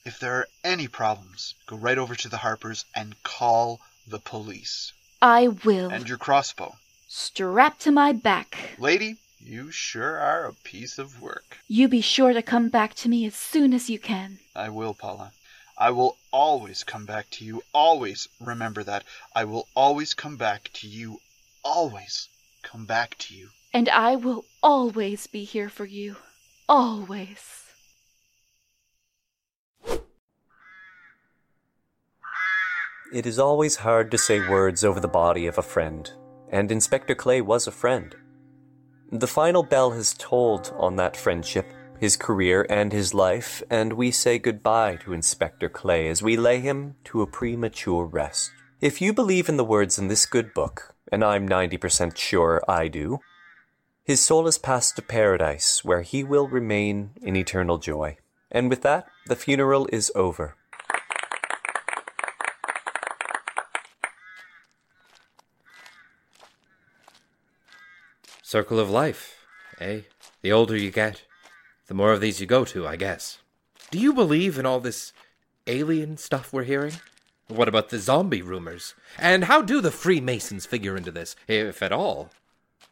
If 0.04 0.18
there 0.18 0.34
are 0.38 0.48
any 0.64 0.88
problems, 0.88 1.54
go 1.68 1.76
right 1.76 1.98
over 1.98 2.16
to 2.16 2.28
the 2.28 2.38
Harpers 2.38 2.86
and 2.96 3.22
call 3.22 3.82
the 4.08 4.18
police. 4.18 4.94
I 5.22 5.50
will. 5.50 5.92
And 5.92 6.10
your 6.10 6.18
crossbow. 6.18 6.76
Strapped 7.08 7.82
to 7.82 7.92
my 7.92 8.12
back. 8.12 8.72
Lady, 8.80 9.18
you 9.40 9.70
sure 9.70 10.18
are 10.18 10.46
a 10.46 10.54
piece 10.54 10.98
of 10.98 11.22
work. 11.22 11.60
You 11.68 11.88
be 11.88 12.02
sure 12.02 12.34
to 12.34 12.42
come 12.42 12.70
back 12.70 12.96
to 12.96 13.10
me 13.10 13.28
as 13.28 13.36
soon 13.36 13.76
as 13.76 13.92
you 13.92 14.00
can. 14.00 14.40
I 14.56 14.70
will, 14.70 14.96
Paula. 14.96 15.34
I 15.78 15.92
will 15.92 16.18
always 16.32 16.84
come 16.84 17.06
back 17.06 17.30
to 17.32 17.46
you. 17.46 17.62
Always 17.72 18.28
remember 18.40 18.84
that. 18.84 19.04
I 19.36 19.44
will 19.44 19.68
always 19.76 20.16
come 20.16 20.36
back 20.36 20.72
to 20.74 20.88
you. 20.88 21.22
Always 21.64 22.28
come 22.64 22.86
back 22.86 23.20
to 23.20 23.36
you. 23.36 23.50
And 23.72 23.88
I 23.88 24.16
will 24.16 24.46
always 24.64 25.28
be 25.28 25.44
here 25.44 25.70
for 25.70 25.86
you. 25.86 26.16
Always. 26.68 27.61
It 33.12 33.26
is 33.26 33.39
always 33.39 33.76
hard 33.76 34.10
to 34.12 34.17
say 34.17 34.39
words 34.39 34.86
over 34.86 35.02
the 35.02 35.08
body 35.10 35.45
of 35.45 35.58
a 35.58 35.62
friend, 35.62 36.10
and 36.50 36.71
Inspector 36.71 37.13
Clay 37.15 37.41
was 37.41 37.67
a 37.67 37.71
friend. 37.71 38.15
The 39.12 39.28
final 39.28 39.63
bell 39.63 39.91
has 39.91 40.13
tolled 40.13 40.74
on 40.78 40.95
that 40.95 41.17
friendship, 41.17 41.65
his 42.00 42.15
career, 42.15 42.65
and 42.69 42.93
his 42.93 43.13
life, 43.13 43.62
and 43.69 43.91
we 43.91 44.12
say 44.12 44.39
goodbye 44.39 44.95
to 45.04 45.12
Inspector 45.12 45.67
Clay 45.69 46.08
as 46.08 46.24
we 46.24 46.38
lay 46.38 46.62
him 46.62 46.95
to 47.04 47.21
a 47.21 47.28
premature 47.28 48.06
rest. 48.06 48.52
If 48.80 49.02
you 49.02 49.12
believe 49.12 49.50
in 49.50 49.58
the 49.58 49.65
words 49.65 50.00
in 50.00 50.08
this 50.08 50.26
good 50.26 50.54
book, 50.54 50.95
and 51.12 51.21
I'm 51.21 51.50
90% 51.50 52.15
sure 52.15 52.63
I 52.65 52.88
do, 52.88 53.19
his 54.06 54.21
soul 54.21 54.47
is 54.47 54.58
passed 54.58 54.95
to 54.95 55.02
paradise, 55.02 55.84
where 55.84 56.04
he 56.04 56.24
will 56.24 56.47
remain 56.47 57.12
in 57.21 57.36
eternal 57.36 57.78
joy. 57.78 58.15
And 58.50 58.69
with 58.69 58.84
that, 58.84 59.06
the 59.28 59.36
funeral 59.36 59.89
is 59.91 60.13
over. 60.15 60.56
Circle 68.52 68.82
of 68.82 68.90
life, 68.90 69.46
eh? 69.80 70.02
The 70.42 70.52
older 70.52 70.76
you 70.76 70.92
get, 70.92 71.22
the 71.88 71.94
more 71.94 72.12
of 72.12 72.20
these 72.20 72.42
you 72.42 72.46
go 72.46 72.66
to, 72.66 72.86
I 72.86 72.98
guess. 72.98 73.38
Do 73.92 73.98
you 73.98 74.12
believe 74.12 74.60
in 74.60 74.66
all 74.66 74.82
this 74.82 75.14
alien 75.68 76.18
stuff 76.18 76.52
we're 76.52 76.66
hearing? 76.66 76.96
What 77.48 77.70
about 77.70 77.92
the 77.92 77.98
zombie 77.98 78.42
rumors? 78.42 78.94
And 79.18 79.46
how 79.46 79.62
do 79.62 79.80
the 79.80 79.90
Freemasons 79.90 80.66
figure 80.66 80.98
into 80.98 81.12
this, 81.12 81.38
if 81.48 81.82
at 81.82 81.94
all? 81.94 82.32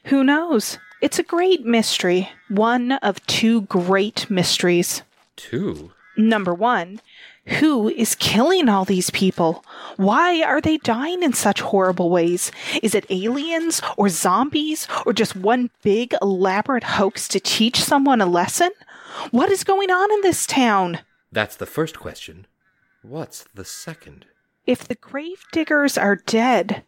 Who 0.06 0.24
knows? 0.24 0.78
It's 1.02 1.20
a 1.20 1.24
great 1.24 1.66
mystery. 1.66 2.30
One 2.48 2.94
of 2.94 3.28
two 3.28 3.64
great 3.64 4.30
mysteries. 4.30 5.02
Two? 5.36 5.92
Number 6.20 6.54
one, 6.54 7.00
who 7.46 7.88
is 7.88 8.14
killing 8.14 8.68
all 8.68 8.84
these 8.84 9.10
people? 9.10 9.64
Why 9.96 10.44
are 10.44 10.60
they 10.60 10.76
dying 10.76 11.24
in 11.24 11.32
such 11.32 11.62
horrible 11.62 12.10
ways? 12.10 12.52
Is 12.84 12.94
it 12.94 13.10
aliens 13.10 13.82
or 13.96 14.10
zombies 14.10 14.86
or 15.06 15.14
just 15.14 15.38
one 15.38 15.70
big 15.82 16.14
elaborate 16.22 16.84
hoax 16.84 17.30
to 17.30 17.40
teach 17.40 17.82
someone 17.82 18.20
a 18.20 18.26
lesson? 18.26 18.72
What 19.32 19.50
is 19.50 19.64
going 19.64 19.92
on 19.92 20.12
in 20.12 20.20
this 20.20 20.46
town? 20.46 21.00
That's 21.32 21.56
the 21.56 21.66
first 21.66 21.98
question. 21.98 22.48
What's 23.02 23.46
the 23.56 23.64
second? 23.64 24.26
If 24.68 24.86
the 24.86 24.96
grave 24.96 25.46
diggers 25.54 25.98
are 25.98 26.18
dead, 26.18 26.84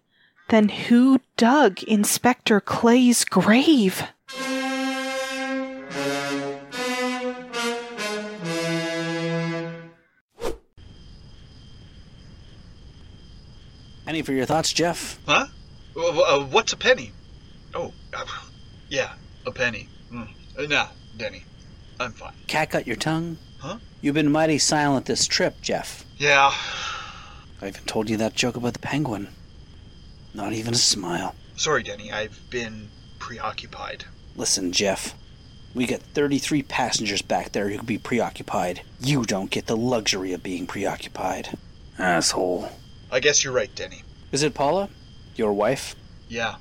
then 0.50 0.68
who 0.68 1.22
dug 1.38 1.82
Inspector 1.84 2.60
Clay's 2.62 3.24
grave? 3.24 4.04
Any 14.12 14.24
for 14.24 14.34
your 14.34 14.46
thoughts, 14.46 14.74
Jeff? 14.74 15.18
Huh? 15.26 15.46
Uh, 15.96 16.42
what's 16.42 16.74
a 16.74 16.76
penny? 16.76 17.14
Oh, 17.74 17.94
uh, 18.14 18.26
yeah. 18.90 19.14
A 19.46 19.52
penny. 19.54 19.88
Mm. 20.12 20.28
Uh, 20.60 20.64
nah, 20.64 20.88
Denny. 21.16 21.46
I'm 21.98 22.12
fine. 22.12 22.34
Cat 22.48 22.72
got 22.72 22.86
your 22.86 22.98
tongue? 22.98 23.38
Huh? 23.60 23.78
You've 24.02 24.16
been 24.16 24.30
mighty 24.30 24.58
silent 24.58 25.06
this 25.06 25.28
trip, 25.28 25.62
Jeff. 25.62 26.04
Yeah. 26.18 26.54
I 27.62 27.68
even 27.70 27.86
told 27.86 28.10
you 28.10 28.18
that 28.18 28.36
joke 28.36 28.58
about 28.58 28.74
the 28.74 28.80
penguin. 28.80 29.30
Not 30.34 30.52
even 30.52 30.74
a 30.74 30.78
smile. 30.78 31.34
Sorry, 31.56 31.82
Denny. 31.82 32.12
I've 32.12 32.38
been 32.50 32.90
preoccupied. 33.18 34.04
Listen, 34.36 34.74
Jeff. 34.74 35.16
We 35.74 35.88
got 35.88 36.02
33 36.02 36.64
passengers 36.64 37.22
back 37.22 37.54
there 37.54 37.70
who 37.70 37.78
could 37.78 37.88
be 37.88 37.98
preoccupied. 37.98 38.82
You 39.00 39.24
don't 39.24 39.50
get 39.50 39.68
the 39.68 39.78
luxury 39.78 40.34
of 40.34 40.44
being 40.44 40.68
preoccupied. 40.68 41.58
Asshole. 41.98 42.70
I 43.12 43.20
guess 43.20 43.44
you're 43.44 43.54
right, 43.54 43.74
Denny. 43.76 44.04
Is 44.32 44.42
it 44.42 44.54
Paula? 44.54 44.90
Your 45.36 45.52
wife? 45.52 45.96
Yeah. 46.30 46.56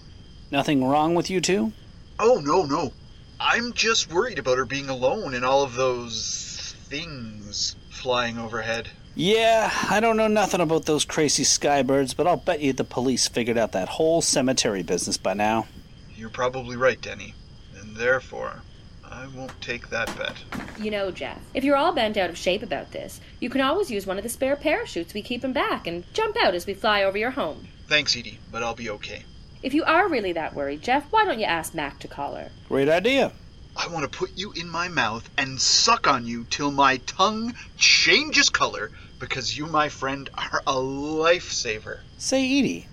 Nothing 0.51 0.85
wrong 0.85 1.15
with 1.15 1.31
you 1.31 1.41
two? 1.41 1.73
Oh, 2.19 2.41
no, 2.45 2.65
no. 2.65 2.93
I'm 3.39 3.73
just 3.73 4.13
worried 4.13 4.41
about 4.41 4.59
her 4.59 4.65
being 4.65 4.89
alone 4.89 5.35
and 5.35 5.45
all 5.45 5.63
of 5.63 5.75
those 5.75 6.75
things 6.89 7.77
flying 7.89 8.37
overhead. 8.37 8.91
Yeah, 9.15 9.71
I 9.89 10.01
don't 10.01 10.17
know 10.17 10.29
nothing 10.29 10.61
about 10.61 10.87
those 10.87 11.05
crazy 11.05 11.45
skybirds, 11.45 12.17
but 12.17 12.27
I'll 12.27 12.37
bet 12.37 12.61
you 12.61 12.73
the 12.73 12.85
police 12.85 13.29
figured 13.29 13.57
out 13.57 13.73
that 13.73 13.89
whole 13.89 14.21
cemetery 14.21 14.83
business 14.83 15.17
by 15.17 15.35
now. 15.35 15.69
You're 16.17 16.31
probably 16.31 16.77
right, 16.77 17.01
Denny. 17.01 17.35
And 17.79 17.97
therefore, 17.97 18.63
I 19.11 19.27
won't 19.27 19.61
take 19.61 19.91
that 19.91 20.07
bet. 20.17 20.37
You 20.79 20.91
know, 20.91 21.11
Jeff, 21.11 21.41
if 21.53 21.65
you're 21.65 21.77
all 21.77 21.93
bent 21.93 22.17
out 22.17 22.31
of 22.31 22.39
shape 22.39 22.63
about 22.63 22.93
this, 22.93 23.21
you 23.41 23.51
can 23.51 23.61
always 23.61 23.91
use 23.91 24.07
one 24.07 24.19
of 24.19 24.23
the 24.23 24.29
spare 24.29 24.57
parachutes 24.57 25.15
we 25.15 25.23
keep 25.23 25.45
in 25.45 25.53
back 25.53 25.87
and 25.87 26.05
jump 26.15 26.37
out 26.43 26.55
as 26.55 26.67
we 26.67 26.75
fly 26.75 27.03
over 27.03 27.19
your 27.19 27.33
home. 27.33 27.67
Thanks, 27.89 28.17
Edie, 28.17 28.39
but 28.53 28.63
I'll 28.63 28.75
be 28.75 28.89
okay. 28.91 29.25
If 29.63 29.75
you 29.75 29.85
are 29.85 30.09
really 30.09 30.33
that 30.33 30.55
worried, 30.55 30.83
Jeff, 30.83 31.11
why 31.11 31.25
don't 31.25 31.41
you 31.41 31.45
ask 31.45 31.75
Mac 31.75 31.99
to 31.99 32.09
call 32.09 32.35
her? 32.37 32.51
Great 32.69 32.89
idea. 32.89 33.33
I 33.77 33.89
want 33.89 34.11
to 34.11 34.19
put 34.19 34.37
you 34.37 34.53
in 34.53 34.69
my 34.69 34.89
mouth 34.89 35.29
and 35.37 35.61
suck 35.61 36.07
on 36.07 36.27
you 36.27 36.45
till 36.49 36.71
my 36.71 36.99
tongue 36.99 37.55
changes 37.77 38.49
color 38.49 38.91
because 39.19 39.57
you, 39.57 39.67
my 39.67 39.89
friend, 39.89 40.31
are 40.35 40.63
a 40.67 40.75
lifesaver. 40.75 42.01
Say, 42.17 42.43
Edie, 42.43 42.89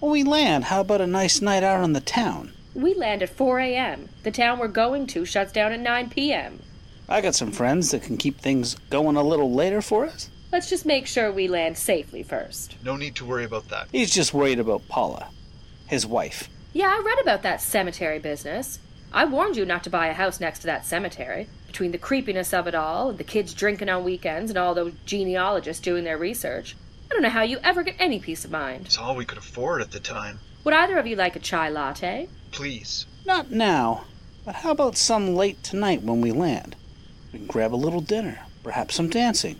when 0.00 0.12
we 0.12 0.24
land, 0.24 0.64
how 0.64 0.80
about 0.80 1.00
a 1.00 1.06
nice 1.06 1.40
night 1.40 1.62
out 1.62 1.80
on 1.80 1.92
the 1.92 2.00
town? 2.00 2.52
We 2.74 2.94
land 2.94 3.22
at 3.22 3.30
4 3.30 3.60
a.m. 3.60 4.08
The 4.24 4.32
town 4.32 4.58
we're 4.58 4.68
going 4.68 5.06
to 5.08 5.24
shuts 5.24 5.52
down 5.52 5.72
at 5.72 5.80
9 5.80 6.10
p.m. 6.10 6.60
I 7.08 7.20
got 7.20 7.34
some 7.34 7.52
friends 7.52 7.90
that 7.92 8.02
can 8.02 8.16
keep 8.16 8.38
things 8.38 8.74
going 8.90 9.16
a 9.16 9.22
little 9.22 9.52
later 9.52 9.80
for 9.80 10.06
us. 10.06 10.28
Let's 10.50 10.68
just 10.68 10.86
make 10.86 11.06
sure 11.06 11.30
we 11.30 11.48
land 11.48 11.78
safely 11.78 12.22
first. 12.22 12.76
No 12.82 12.96
need 12.96 13.14
to 13.16 13.24
worry 13.24 13.44
about 13.44 13.68
that. 13.68 13.88
He's 13.92 14.12
just 14.12 14.34
worried 14.34 14.58
about 14.58 14.88
Paula, 14.88 15.28
his 15.86 16.06
wife. 16.06 16.48
Yeah, 16.72 16.88
I 16.88 17.02
read 17.04 17.20
about 17.20 17.42
that 17.42 17.60
cemetery 17.60 18.18
business. 18.18 18.80
I 19.12 19.24
warned 19.24 19.56
you 19.56 19.64
not 19.64 19.84
to 19.84 19.90
buy 19.90 20.08
a 20.08 20.14
house 20.14 20.40
next 20.40 20.60
to 20.60 20.66
that 20.66 20.84
cemetery. 20.84 21.48
Between 21.68 21.92
the 21.92 21.98
creepiness 21.98 22.52
of 22.52 22.66
it 22.66 22.74
all, 22.74 23.10
and 23.10 23.18
the 23.18 23.24
kids 23.24 23.54
drinking 23.54 23.88
on 23.88 24.02
weekends, 24.02 24.50
and 24.50 24.58
all 24.58 24.74
those 24.74 24.94
genealogists 25.06 25.82
doing 25.82 26.02
their 26.02 26.18
research, 26.18 26.76
I 27.10 27.14
don't 27.14 27.22
know 27.22 27.28
how 27.28 27.42
you 27.42 27.58
ever 27.62 27.82
get 27.84 27.96
any 27.98 28.18
peace 28.18 28.44
of 28.44 28.50
mind. 28.50 28.86
It's 28.86 28.98
all 28.98 29.14
we 29.14 29.24
could 29.24 29.38
afford 29.38 29.82
at 29.82 29.92
the 29.92 30.00
time. 30.00 30.40
Would 30.64 30.74
either 30.74 30.96
of 30.96 31.06
you 31.06 31.14
like 31.14 31.36
a 31.36 31.40
chai 31.40 31.68
latte? 31.68 32.28
Please. 32.50 33.04
Not 33.26 33.50
now, 33.50 34.04
but 34.46 34.56
how 34.56 34.70
about 34.70 34.96
some 34.96 35.34
late 35.34 35.62
tonight 35.62 36.02
when 36.02 36.22
we 36.22 36.32
land? 36.32 36.74
We 37.32 37.40
can 37.40 37.46
grab 37.48 37.74
a 37.74 37.76
little 37.76 38.00
dinner, 38.00 38.40
perhaps 38.62 38.94
some 38.94 39.10
dancing, 39.10 39.56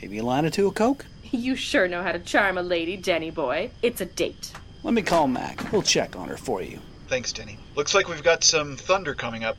maybe 0.00 0.18
a 0.18 0.24
line 0.24 0.46
or 0.46 0.50
two 0.50 0.66
of 0.66 0.74
coke. 0.74 1.06
You 1.32 1.56
sure 1.56 1.88
know 1.88 2.04
how 2.04 2.12
to 2.12 2.20
charm 2.20 2.56
a 2.56 2.62
lady, 2.62 2.96
Denny 2.96 3.30
boy. 3.32 3.70
It's 3.82 4.00
a 4.00 4.06
date. 4.06 4.52
Let 4.84 4.94
me 4.94 5.02
call 5.02 5.26
Mac. 5.26 5.72
We'll 5.72 5.82
check 5.82 6.14
on 6.14 6.28
her 6.28 6.36
for 6.36 6.62
you. 6.62 6.78
Thanks, 7.08 7.32
Denny. 7.32 7.58
Looks 7.74 7.94
like 7.94 8.08
we've 8.08 8.22
got 8.22 8.44
some 8.44 8.76
thunder 8.76 9.12
coming 9.12 9.42
up. 9.42 9.56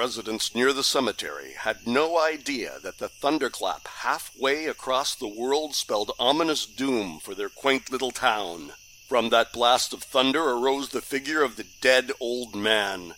Residents 0.00 0.54
near 0.54 0.72
the 0.72 0.82
cemetery 0.82 1.52
had 1.58 1.86
no 1.86 2.18
idea 2.18 2.78
that 2.82 2.96
the 2.96 3.06
thunderclap 3.06 3.86
halfway 3.86 4.64
across 4.64 5.14
the 5.14 5.28
world 5.28 5.74
spelled 5.74 6.12
ominous 6.18 6.64
doom 6.64 7.18
for 7.20 7.34
their 7.34 7.50
quaint 7.50 7.92
little 7.92 8.10
town. 8.10 8.72
From 9.08 9.28
that 9.28 9.52
blast 9.52 9.92
of 9.92 10.02
thunder 10.02 10.42
arose 10.42 10.88
the 10.88 11.02
figure 11.02 11.42
of 11.42 11.56
the 11.56 11.66
dead 11.82 12.12
old 12.18 12.54
man. 12.54 13.12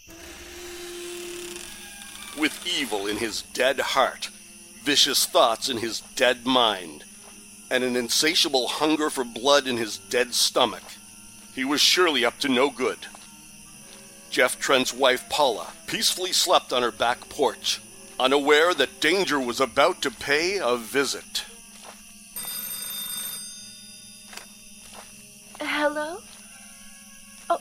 With 2.37 2.67
evil 2.67 3.07
in 3.07 3.19
his 3.19 3.43
dead 3.43 3.79
heart, 3.79 4.31
vicious 4.83 5.25
thoughts 5.25 5.69
in 5.69 5.77
his 5.77 6.01
dead 6.17 6.45
mind, 6.45 7.05
and 7.71 7.85
an 7.85 7.95
insatiable 7.95 8.67
hunger 8.67 9.09
for 9.09 9.23
blood 9.23 9.69
in 9.69 9.77
his 9.77 9.99
dead 9.99 10.35
stomach, 10.35 10.83
he 11.55 11.65
was 11.65 11.81
surely 11.81 12.25
up 12.25 12.41
to 12.41 12.49
no 12.49 12.71
good. 12.71 13.07
Jeff 14.33 14.59
Trent's 14.59 14.95
wife 14.95 15.29
Paula 15.29 15.75
peacefully 15.87 16.33
slept 16.33 16.73
on 16.73 16.83
her 16.83 16.91
back 16.91 17.29
porch, 17.29 17.83
unaware 18.19 18.73
that 18.73 18.99
danger 18.99 19.39
was 19.39 19.61
about 19.61 20.01
to 20.01 20.11
pay 20.11 20.57
a 20.57 20.75
visit. 20.75 21.45
Hello? 25.61 26.21
Oh, 27.51 27.61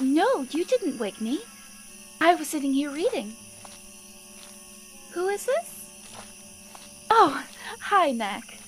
no, 0.00 0.46
you 0.52 0.64
didn't 0.64 1.00
wake 1.00 1.20
me. 1.20 1.40
I 2.20 2.36
was 2.36 2.46
sitting 2.46 2.72
here 2.72 2.92
reading. 2.92 3.34
Who 5.14 5.28
is 5.28 5.44
this? 5.44 5.90
Oh, 7.10 7.44
hi, 7.80 8.12
Mac. 8.12 8.58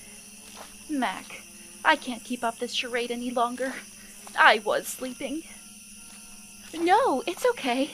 Mac, 0.90 1.42
I 1.84 1.94
can't 1.94 2.24
keep 2.24 2.42
up 2.42 2.58
this 2.58 2.74
charade 2.74 3.12
any 3.12 3.30
longer. 3.30 3.74
I 4.36 4.60
was 4.64 4.88
sleeping. 4.88 5.44
No, 6.78 7.22
it's 7.26 7.46
okay. 7.46 7.90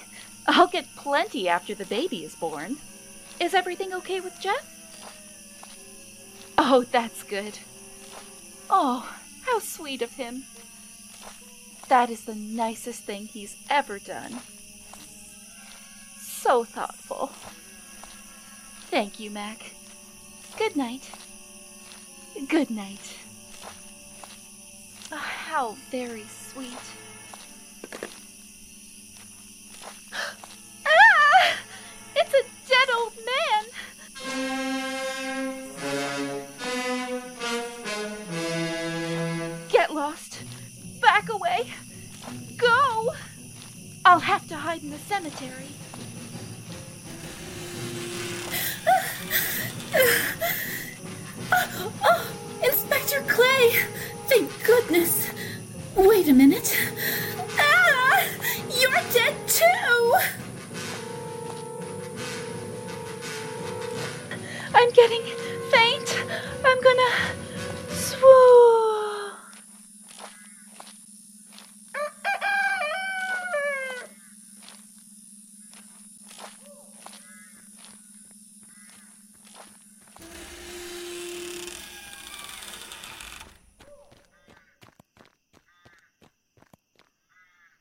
I'll 0.46 0.66
get 0.66 0.96
plenty 0.96 1.48
after 1.48 1.74
the 1.74 1.84
baby 1.84 2.24
is 2.24 2.34
born. 2.34 2.76
Is 3.38 3.54
everything 3.54 3.92
okay 3.94 4.20
with 4.20 4.40
Jeff? 4.40 4.66
Oh, 6.58 6.84
that's 6.90 7.22
good. 7.22 7.58
Oh, 8.68 9.16
how 9.42 9.58
sweet 9.58 10.02
of 10.02 10.14
him. 10.14 10.44
That 11.88 12.10
is 12.10 12.24
the 12.24 12.34
nicest 12.34 13.02
thing 13.02 13.26
he's 13.26 13.56
ever 13.68 13.98
done. 13.98 14.40
So 16.18 16.64
thoughtful. 16.64 17.28
Thank 18.90 19.20
you, 19.20 19.30
Mac. 19.30 19.72
Good 20.56 20.76
night. 20.76 21.10
Good 22.48 22.70
night. 22.70 23.16
Oh, 25.12 25.16
how 25.16 25.76
very 25.90 26.24
sweet. 26.24 26.99
Ah! 30.12 31.56
It's 32.16 32.34
a 32.34 32.42
dead 32.68 32.88
old 32.94 33.14
man! 33.26 33.64
Get 39.68 39.92
lost. 39.94 40.42
Back 41.00 41.28
away. 41.30 41.72
Go! 42.56 43.14
I'll 44.04 44.20
have 44.20 44.46
to 44.48 44.56
hide 44.56 44.82
in 44.82 44.90
the 44.90 44.98
cemetery. 44.98 45.68
Oh, 52.02 52.26
Inspector 52.62 53.22
Clay! 53.28 53.70
Thank 54.26 54.50
goodness. 54.64 55.28
Wait 55.96 56.28
a 56.28 56.32
minute. 56.32 56.76
Ah! 57.58 58.24
You're 58.80 59.02
dead 59.12 59.34
too! 59.60 60.14
I'm 64.74 64.90
getting 64.92 65.22
faint. 65.70 66.24
I'm 66.64 66.80
gonna 66.80 67.12
swoon. 67.90 68.80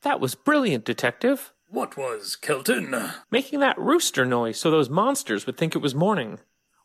That 0.02 0.18
was 0.18 0.34
brilliant, 0.34 0.84
Detective. 0.84 1.52
What 1.70 1.96
was, 1.96 2.34
Kelton? 2.34 2.96
Making 3.30 3.60
that 3.60 3.78
rooster 3.78 4.26
noise 4.26 4.58
so 4.58 4.70
those 4.72 4.90
monsters 4.90 5.46
would 5.46 5.56
think 5.56 5.76
it 5.76 5.82
was 5.82 5.94
morning. 5.94 6.40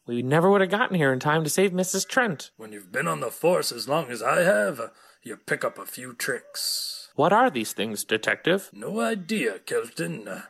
We 0.05 0.21
never 0.21 0.51
would 0.51 0.61
have 0.61 0.69
gotten 0.69 0.95
here 0.95 1.11
in 1.11 1.19
time 1.19 1.43
to 1.43 1.49
save 1.49 1.71
Mrs. 1.71 2.07
Trent. 2.07 2.51
When 2.55 2.71
you've 2.71 2.91
been 2.91 3.07
on 3.07 3.19
the 3.19 3.31
force 3.31 3.71
as 3.71 3.89
long 3.89 4.11
as 4.11 4.21
I 4.21 4.41
have, 4.41 4.91
you 5.23 5.37
pick 5.37 5.65
up 5.65 5.79
a 5.79 5.87
few 5.87 6.13
tricks. 6.13 7.09
What 7.15 7.33
are 7.33 7.49
these 7.49 7.73
things, 7.73 8.03
Detective? 8.03 8.69
No 8.71 8.99
idea, 8.99 9.57
Kelton. 9.57 10.43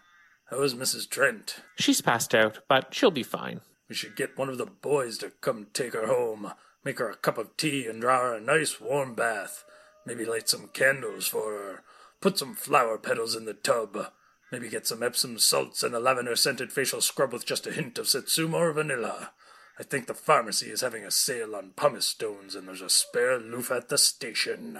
How 0.50 0.62
is 0.62 0.76
Mrs. 0.76 1.10
Trent? 1.10 1.62
She's 1.78 2.02
passed 2.02 2.36
out, 2.36 2.60
but 2.68 2.94
she'll 2.94 3.12
be 3.12 3.24
fine. 3.24 3.62
We 3.88 3.96
should 3.96 4.18
get 4.18 4.38
one 4.38 4.50
of 4.50 4.58
the 4.58 4.66
boys 4.66 5.18
to 5.20 5.30
come 5.30 5.68
take 5.72 5.94
her 5.94 6.08
home, 6.08 6.52
make 6.84 7.00
her 7.00 7.10
a 7.10 7.16
cup 7.16 7.38
of 7.38 7.56
tea, 7.56 7.88
and 7.88 8.02
draw 8.02 8.20
her 8.20 8.36
a 8.36 8.42
nice 8.42 8.82
warm 8.82 9.16
bath. 9.16 9.64
Maybe 10.06 10.26
light 10.26 10.50
some 10.50 10.68
candles 10.74 11.26
for 11.28 11.52
her. 11.54 11.84
Put 12.20 12.38
some 12.38 12.54
flower 12.54 12.98
petals 12.98 13.34
in 13.36 13.46
the 13.46 13.54
tub. 13.54 14.12
Maybe 14.52 14.70
get 14.70 14.88
some 14.88 15.04
Epsom 15.04 15.40
salts 15.40 15.84
and 15.84 15.96
a 15.96 16.00
lavender 16.00 16.36
scented 16.36 16.72
facial 16.72 17.02
scrub 17.02 17.34
with 17.34 17.46
just 17.46 17.68
a 17.68 17.72
hint 17.72 17.98
of 17.98 18.08
satsuma 18.08 18.58
or 18.58 18.72
vanilla. 18.74 19.32
I 19.80 19.84
think 19.84 20.08
the 20.08 20.14
pharmacy 20.14 20.68
is 20.68 20.82
having 20.82 21.04
a 21.04 21.12
sale 21.12 21.56
on 21.56 21.72
pumice 21.76 22.06
stones, 22.06 22.56
and 22.56 22.68
there's 22.68 22.82
a 22.82 22.90
spare 22.90 23.40
loofah 23.40 23.78
at 23.78 23.90
the 23.90 23.98
station. 23.98 24.80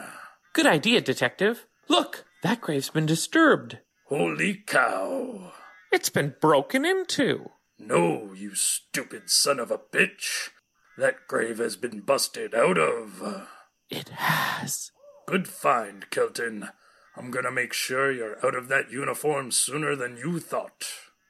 Good 0.54 0.66
idea, 0.66 1.02
Detective. 1.02 1.66
Look, 1.90 2.26
that 2.44 2.62
grave's 2.62 2.90
been 2.90 3.06
disturbed. 3.06 3.80
Holy 4.08 4.64
cow! 4.66 5.52
It's 5.92 6.10
been 6.10 6.36
broken 6.40 6.86
into. 6.86 7.52
No, 7.78 8.32
you 8.34 8.56
stupid 8.56 9.30
son 9.30 9.60
of 9.60 9.72
a 9.72 9.78
bitch! 9.78 10.50
That 10.98 11.28
grave 11.28 11.58
has 11.58 11.76
been 11.76 12.02
busted 12.02 12.56
out 12.56 12.78
of. 12.78 13.48
It 13.90 14.10
has. 14.10 14.92
Good 15.28 15.48
find, 15.48 16.10
Kelton. 16.10 16.70
I'm 17.18 17.32
gonna 17.32 17.52
make 17.52 17.74
sure 17.74 18.12
you're 18.12 18.46
out 18.46 18.56
of 18.56 18.68
that 18.68 18.92
uniform 18.92 19.52
sooner 19.52 19.96
than 19.96 20.18
you 20.18 20.40
thought. 20.40 20.86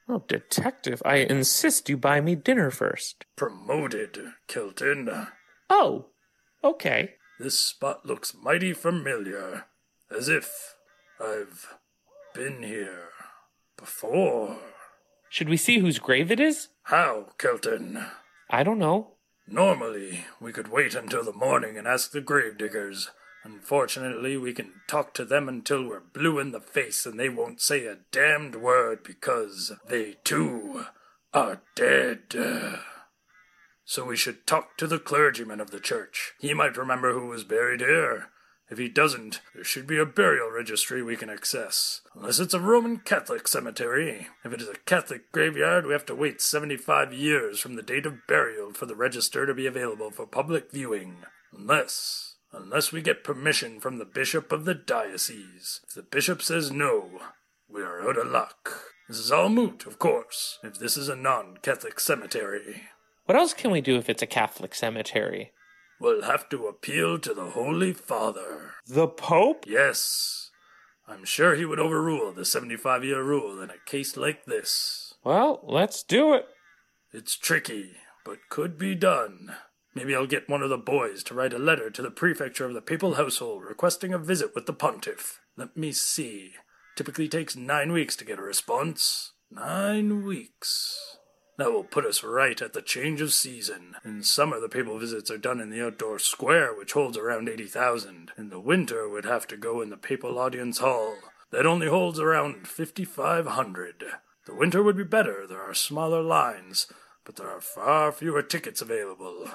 Oh, 0.08 0.24
Detective, 0.28 1.02
I 1.06 1.18
insist 1.18 1.90
you 1.90 1.98
buy 1.98 2.22
me 2.22 2.36
dinner 2.36 2.70
first. 2.72 3.26
Promoted, 3.36 4.34
Kelton. 4.48 5.28
Oh, 5.70 6.08
okay. 6.64 7.16
This 7.40 7.60
spot 7.60 8.06
looks 8.06 8.34
mighty 8.36 8.74
familiar. 8.74 9.66
As 10.16 10.30
if 10.30 10.76
I've 11.20 11.76
been 12.34 12.64
here 12.64 13.10
before. 13.78 14.58
Should 15.30 15.50
we 15.50 15.58
see 15.58 15.80
whose 15.80 16.00
grave 16.00 16.32
it 16.32 16.40
is? 16.40 16.70
How, 16.84 17.30
Kelton? 17.40 18.06
I 18.50 18.64
don't 18.64 18.80
know. 18.80 19.16
Normally, 19.48 20.26
we 20.40 20.52
could 20.52 20.70
wait 20.70 20.96
until 20.96 21.24
the 21.24 21.34
morning 21.34 21.78
and 21.78 21.88
ask 21.88 22.12
the 22.12 22.22
gravediggers. 22.22 23.10
Unfortunately, 23.46 24.38
we 24.38 24.54
can 24.54 24.74
talk 24.88 25.14
to 25.14 25.24
them 25.24 25.48
until 25.48 25.88
we're 25.88 26.00
blue 26.00 26.40
in 26.40 26.52
the 26.52 26.60
face 26.60 27.06
and 27.06 27.20
they 27.20 27.30
won't 27.30 27.62
say 27.62 27.86
a 27.86 28.00
damned 28.12 28.56
word 28.56 29.04
because 29.04 29.72
they 29.88 30.16
too 30.24 30.86
are 31.32 31.62
dead. 31.76 32.34
So 33.84 34.04
we 34.04 34.18
should 34.18 34.48
talk 34.48 34.78
to 34.78 34.88
the 34.88 34.98
clergyman 34.98 35.62
of 35.62 35.70
the 35.70 35.80
church. 35.80 36.34
He 36.40 36.56
might 36.56 36.76
remember 36.76 37.14
who 37.14 37.28
was 37.28 37.44
buried 37.44 37.82
here. 37.82 38.30
If 38.68 38.80
he 38.80 38.90
doesn't, 38.90 39.42
there 39.54 39.64
should 39.64 39.86
be 39.86 40.00
a 40.00 40.08
burial 40.08 40.50
registry 40.50 41.04
we 41.04 41.16
can 41.16 41.30
access. 41.30 42.02
Unless 42.16 42.40
it's 42.40 42.56
a 42.56 42.60
Roman 42.60 42.98
Catholic 42.98 43.48
cemetery. 43.48 44.30
If 44.44 44.54
it 44.54 44.62
is 44.62 44.70
a 44.70 44.80
Catholic 44.88 45.32
graveyard, 45.32 45.86
we 45.86 45.94
have 45.94 46.08
to 46.08 46.16
wait 46.16 46.42
75 46.42 47.14
years 47.14 47.60
from 47.60 47.76
the 47.76 47.84
date 47.84 48.08
of 48.08 48.26
burial 48.28 48.74
for 48.74 48.88
the 48.88 48.96
register 48.96 49.46
to 49.46 49.54
be 49.54 49.68
available 49.68 50.10
for 50.10 50.26
public 50.26 50.72
viewing. 50.72 51.18
Unless, 51.56 52.25
unless 52.56 52.92
we 52.92 53.02
get 53.02 53.24
permission 53.24 53.80
from 53.80 53.98
the 53.98 54.06
bishop 54.06 54.52
of 54.52 54.66
the 54.66 54.74
diocese. 54.74 55.82
If 55.88 55.94
the 55.94 56.04
bishop 56.04 56.42
says 56.42 56.72
no, 56.72 57.10
we 57.70 57.82
are 57.82 58.08
out 58.08 58.18
of 58.18 58.28
luck. 58.28 58.72
This 59.08 59.20
is 59.20 59.32
all 59.32 59.50
moot, 59.50 59.86
of 59.86 60.00
course, 60.00 60.58
if 60.64 60.80
this 60.80 60.98
is 60.98 61.10
a 61.10 61.16
non 61.16 61.58
Catholic 61.62 62.00
cemetery. 62.00 62.84
What 63.26 63.38
else 63.38 63.54
can 63.54 63.72
we 63.72 63.82
do 63.82 63.98
if 63.98 64.10
it's 64.10 64.22
a 64.22 64.28
Catholic 64.28 64.74
cemetery? 64.74 65.52
We'll 66.00 66.24
have 66.24 66.50
to 66.50 66.68
appeal 66.68 67.20
to 67.20 67.34
the 67.34 67.52
Holy 67.52 67.94
Father. 67.94 68.74
The 68.88 69.08
Pope? 69.08 69.66
Yes. 69.68 70.52
I'm 71.08 71.24
sure 71.24 71.56
he 71.56 71.66
would 71.66 71.80
overrule 71.80 72.32
the 72.32 72.46
75 72.46 73.04
year 73.04 73.24
rule 73.24 73.62
in 73.62 73.70
a 73.70 73.86
case 73.86 74.18
like 74.18 74.46
this. 74.46 75.14
Well, 75.24 75.60
let's 75.64 76.04
do 76.04 76.34
it. 76.34 76.48
It's 77.14 77.38
tricky, 77.38 77.92
but 78.26 78.50
could 78.50 78.78
be 78.78 78.96
done. 78.96 79.56
Maybe 79.96 80.14
I'll 80.14 80.28
get 80.28 80.50
one 80.50 80.62
of 80.62 80.70
the 80.70 80.78
boys 80.78 81.24
to 81.24 81.34
write 81.34 81.54
a 81.54 81.58
letter 81.58 81.90
to 81.90 82.02
the 82.02 82.12
prefecture 82.12 82.66
of 82.66 82.74
the 82.74 82.82
papal 82.82 83.14
household 83.14 83.64
requesting 83.64 84.14
a 84.14 84.18
visit 84.18 84.54
with 84.54 84.66
the 84.66 84.74
pontiff. 84.74 85.40
Let 85.56 85.78
me 85.78 85.94
see. 85.94 86.56
Typically 86.98 87.30
takes 87.30 87.56
nine 87.56 87.94
weeks 87.94 88.18
to 88.18 88.26
get 88.26 88.38
a 88.38 88.42
response. 88.42 89.32
Nine 89.50 90.26
weeks. 90.26 91.18
That 91.58 91.72
will 91.72 91.86
put 91.86 92.06
us 92.06 92.26
right 92.26 92.62
at 92.62 92.74
the 92.74 92.82
change 92.82 93.22
of 93.22 93.32
season. 93.32 93.96
In 94.04 94.22
summer, 94.24 94.60
the 94.60 94.68
papal 94.68 95.00
visits 95.00 95.32
are 95.32 95.38
done 95.38 95.62
in 95.62 95.70
the 95.70 95.86
outdoor 95.86 96.20
square, 96.20 96.78
which 96.78 96.92
holds 96.92 97.18
around 97.18 97.48
80,000. 97.48 98.32
In 98.38 98.50
the 98.50 98.60
winter, 98.60 99.08
we'd 99.08 99.24
have 99.24 99.48
to 99.48 99.56
go 99.56 99.82
in 99.82 99.90
the 99.90 99.98
papal 99.98 100.38
audience 100.38 100.80
hall. 100.80 101.16
That 101.52 101.66
only 101.66 101.88
holds 101.88 102.20
around 102.20 102.68
5,500. 102.68 104.04
The 104.46 104.56
winter 104.56 104.84
would 104.84 104.98
be 104.98 105.06
better, 105.06 105.48
there 105.48 105.62
are 105.62 105.74
smaller 105.74 106.22
lines, 106.22 106.88
but 107.24 107.38
there 107.38 107.50
are 107.50 107.62
far 107.62 108.12
fewer 108.12 108.42
tickets 108.42 108.82
available. 108.82 109.50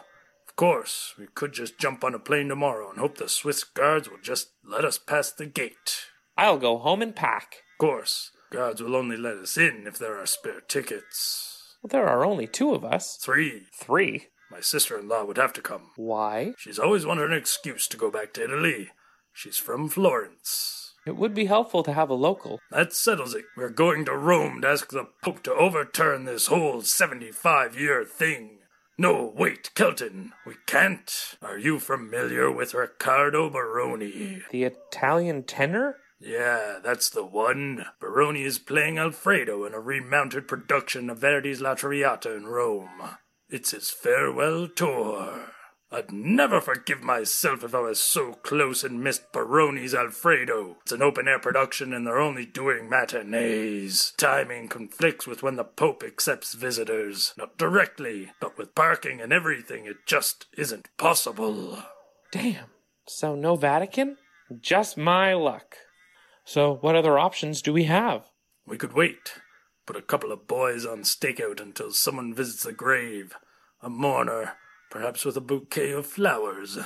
Of 0.51 0.57
course, 0.57 1.15
we 1.17 1.29
could 1.33 1.53
just 1.53 1.79
jump 1.79 2.03
on 2.03 2.13
a 2.13 2.19
plane 2.19 2.49
tomorrow 2.49 2.91
and 2.91 2.99
hope 2.99 3.19
the 3.19 3.29
Swiss 3.29 3.63
guards 3.63 4.11
will 4.11 4.19
just 4.21 4.49
let 4.65 4.85
us 4.85 4.99
pass 4.99 5.31
the 5.31 5.47
gate. 5.47 6.07
I'll 6.37 6.59
go 6.59 6.77
home 6.77 7.03
and 7.03 7.15
pack. 7.15 7.59
Of 7.75 7.79
course, 7.79 8.33
guards 8.51 8.83
will 8.83 8.97
only 8.97 9.17
let 9.17 9.37
us 9.37 9.57
in 9.57 9.85
if 9.87 9.97
there 9.97 10.19
are 10.19 10.27
spare 10.27 10.61
tickets. 10.61 11.77
Well, 11.81 11.89
there 11.89 12.09
are 12.09 12.27
only 12.27 12.49
two 12.49 12.75
of 12.75 12.85
us. 12.85 13.17
Three. 13.17 13.69
Three? 13.73 14.27
My 14.51 14.61
sister 14.61 14.99
in 14.99 15.09
law 15.09 15.25
would 15.25 15.39
have 15.39 15.53
to 15.53 15.63
come. 15.63 15.93
Why? 15.95 16.55
She's 16.59 16.81
always 16.81 17.07
wanted 17.07 17.31
an 17.31 17.39
excuse 17.39 17.87
to 17.87 17.97
go 17.97 18.11
back 18.11 18.35
to 18.35 18.45
Italy. 18.45 18.89
She's 19.33 19.57
from 19.57 19.89
Florence. 19.89 20.95
It 21.07 21.17
would 21.17 21.33
be 21.33 21.47
helpful 21.47 21.85
to 21.85 21.93
have 21.93 22.11
a 22.11 22.15
local. 22.15 22.59
That 22.73 22.93
settles 22.93 23.35
it. 23.35 23.45
We're 23.57 23.71
going 23.71 24.05
to 24.07 24.17
Rome 24.17 24.63
to 24.63 24.69
ask 24.69 24.91
the 24.91 25.07
Pope 25.23 25.45
to 25.45 25.55
overturn 25.55 26.25
this 26.25 26.49
whole 26.49 26.83
75 26.83 27.79
year 27.79 28.05
thing. 28.05 28.59
No, 29.01 29.33
wait, 29.35 29.71
Kelton. 29.75 30.33
We 30.45 30.57
can't. 30.67 31.11
Are 31.41 31.57
you 31.57 31.79
familiar 31.79 32.53
with 32.53 32.75
Riccardo 32.75 33.49
Baroni? 33.49 34.43
The 34.51 34.65
Italian 34.65 35.45
tenor? 35.45 35.97
Yeah, 36.21 36.81
that's 36.85 37.09
the 37.09 37.25
one. 37.25 37.87
Baroni 37.99 38.43
is 38.43 38.59
playing 38.59 38.99
Alfredo 38.99 39.65
in 39.65 39.73
a 39.73 39.81
remounted 39.81 40.47
production 40.47 41.09
of 41.09 41.17
Verdi's 41.17 41.63
La 41.63 41.73
Traviata 41.77 42.37
in 42.37 42.45
Rome. 42.45 43.17
It's 43.49 43.71
his 43.71 43.89
farewell 43.89 44.69
tour. 44.69 45.47
I'd 45.93 46.13
never 46.13 46.61
forgive 46.61 47.03
myself 47.03 47.65
if 47.65 47.75
I 47.75 47.81
was 47.81 48.01
so 48.01 48.35
close 48.35 48.85
and 48.85 49.03
missed 49.03 49.33
Baroni's 49.33 49.93
Alfredo. 49.93 50.77
It's 50.83 50.93
an 50.93 51.03
open 51.03 51.27
air 51.27 51.41
production 51.41 51.93
and 51.93 52.07
they're 52.07 52.21
only 52.21 52.47
doing 52.47 52.89
matinees. 52.89 54.13
Timing 54.17 54.69
conflicts 54.69 55.27
with 55.27 55.43
when 55.43 55.57
the 55.57 55.65
Pope 55.65 56.05
accepts 56.05 56.55
visitors. 56.55 57.35
Not 57.37 57.59
directly, 57.59 58.31
but 58.41 58.57
with 58.57 58.77
parking 58.77 59.21
and 59.21 59.33
everything, 59.33 59.87
it 59.87 60.07
just 60.07 60.47
isn't 60.57 60.89
possible. 60.97 61.83
Damn. 62.31 62.67
So 63.09 63.35
no 63.35 63.57
Vatican? 63.57 64.17
Just 64.61 64.97
my 64.97 65.35
luck. 65.35 65.75
So 66.45 66.77
what 66.77 66.95
other 66.95 67.19
options 67.19 67.63
do 67.63 67.73
we 67.73 67.85
have? 67.85 68.27
We 68.65 68.79
could 68.79 68.93
wait. 68.93 69.41
Put 69.87 69.97
a 69.97 70.03
couple 70.03 70.31
of 70.31 70.47
boys 70.47 70.87
on 70.87 71.01
stakeout 71.01 71.61
until 71.61 71.91
someone 71.91 72.33
visits 72.33 72.63
the 72.63 72.73
grave. 72.73 73.35
A 73.83 73.91
mourner, 73.91 74.53
perhaps 74.91 75.25
with 75.25 75.37
a 75.37 75.41
bouquet 75.41 75.93
of 75.93 76.07
flowers. 76.07 76.79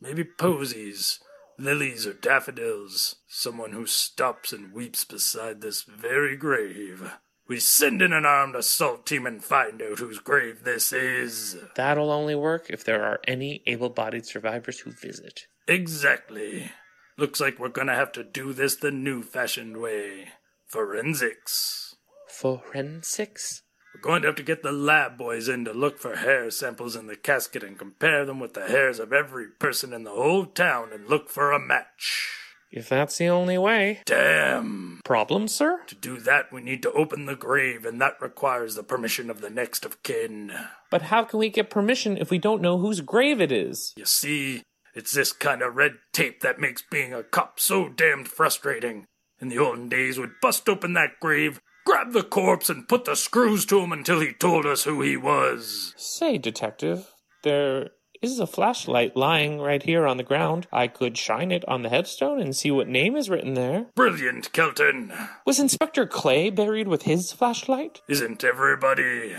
Maybe 0.00 0.24
posies, 0.24 1.20
lilies 1.58 2.06
or 2.06 2.12
daffodils. 2.12 3.16
Someone 3.28 3.72
who 3.72 3.86
stops 3.86 4.52
and 4.52 4.72
weeps 4.72 5.04
beside 5.04 5.60
this 5.60 5.82
very 5.82 6.36
grave. 6.36 7.12
We 7.46 7.60
send 7.60 8.00
in 8.00 8.12
an 8.12 8.24
armed 8.24 8.56
assault 8.56 9.06
team 9.06 9.26
and 9.26 9.44
find 9.44 9.80
out 9.82 9.98
whose 9.98 10.18
grave 10.18 10.64
this 10.64 10.92
is. 10.92 11.56
That'll 11.76 12.10
only 12.10 12.34
work 12.34 12.66
if 12.70 12.84
there 12.84 13.04
are 13.04 13.20
any 13.28 13.62
able 13.66 13.90
bodied 13.90 14.24
survivors 14.24 14.80
who 14.80 14.92
visit. 14.92 15.46
Exactly. 15.68 16.72
Looks 17.18 17.40
like 17.40 17.58
we're 17.58 17.68
gonna 17.68 17.94
have 17.94 18.12
to 18.12 18.24
do 18.24 18.52
this 18.52 18.76
the 18.76 18.90
new 18.90 19.22
fashioned 19.22 19.76
way. 19.76 20.28
Forensics. 20.66 21.94
Forensics? 22.28 23.62
Going 24.04 24.20
to 24.20 24.28
have 24.28 24.36
to 24.36 24.42
get 24.42 24.62
the 24.62 24.70
lab 24.70 25.16
boys 25.16 25.48
in 25.48 25.64
to 25.64 25.72
look 25.72 25.98
for 25.98 26.16
hair 26.16 26.50
samples 26.50 26.94
in 26.94 27.06
the 27.06 27.16
casket 27.16 27.62
and 27.62 27.78
compare 27.78 28.26
them 28.26 28.38
with 28.38 28.52
the 28.52 28.66
hairs 28.66 28.98
of 28.98 29.14
every 29.14 29.46
person 29.46 29.94
in 29.94 30.04
the 30.04 30.10
whole 30.10 30.44
town 30.44 30.90
and 30.92 31.08
look 31.08 31.30
for 31.30 31.52
a 31.52 31.58
match. 31.58 32.28
If 32.70 32.86
that's 32.90 33.16
the 33.16 33.28
only 33.28 33.56
way. 33.56 34.02
Damn. 34.04 35.00
Problem, 35.06 35.48
sir? 35.48 35.80
To 35.86 35.94
do 35.94 36.18
that, 36.18 36.52
we 36.52 36.60
need 36.60 36.82
to 36.82 36.92
open 36.92 37.24
the 37.24 37.34
grave, 37.34 37.86
and 37.86 37.98
that 38.02 38.20
requires 38.20 38.74
the 38.74 38.82
permission 38.82 39.30
of 39.30 39.40
the 39.40 39.48
next 39.48 39.86
of 39.86 40.02
kin. 40.02 40.52
But 40.90 41.02
how 41.02 41.24
can 41.24 41.38
we 41.38 41.48
get 41.48 41.70
permission 41.70 42.18
if 42.18 42.30
we 42.30 42.36
don't 42.36 42.60
know 42.60 42.76
whose 42.76 43.00
grave 43.00 43.40
it 43.40 43.50
is? 43.50 43.94
You 43.96 44.04
see, 44.04 44.64
it's 44.94 45.12
this 45.12 45.32
kind 45.32 45.62
of 45.62 45.76
red 45.76 45.92
tape 46.12 46.42
that 46.42 46.60
makes 46.60 46.82
being 46.82 47.14
a 47.14 47.22
cop 47.22 47.58
so 47.58 47.88
damned 47.88 48.28
frustrating. 48.28 49.06
In 49.40 49.48
the 49.48 49.58
olden 49.58 49.88
days, 49.88 50.18
we'd 50.18 50.40
bust 50.42 50.68
open 50.68 50.92
that 50.92 51.18
grave, 51.20 51.58
grab 51.84 52.12
the 52.12 52.22
corpse, 52.22 52.68
and 52.70 52.88
put 52.88 53.04
the 53.04 53.16
screws 53.16 53.64
to 53.66 53.80
him 53.80 53.92
until 53.92 54.20
he 54.20 54.32
told 54.32 54.66
us 54.66 54.84
who 54.84 55.02
he 55.02 55.16
was. 55.16 55.94
Say, 55.96 56.38
detective, 56.38 57.14
there 57.42 57.90
is 58.22 58.38
a 58.38 58.46
flashlight 58.46 59.16
lying 59.16 59.60
right 59.60 59.82
here 59.82 60.06
on 60.06 60.16
the 60.16 60.22
ground. 60.22 60.66
I 60.72 60.88
could 60.88 61.18
shine 61.18 61.52
it 61.52 61.66
on 61.68 61.82
the 61.82 61.90
headstone 61.90 62.40
and 62.40 62.56
see 62.56 62.70
what 62.70 62.88
name 62.88 63.16
is 63.16 63.28
written 63.28 63.54
there. 63.54 63.86
Brilliant, 63.94 64.52
Kelton. 64.52 65.12
Was 65.44 65.60
Inspector 65.60 66.06
Clay 66.06 66.50
buried 66.50 66.88
with 66.88 67.02
his 67.02 67.32
flashlight? 67.32 68.00
Isn't 68.08 68.42
everybody? 68.42 69.34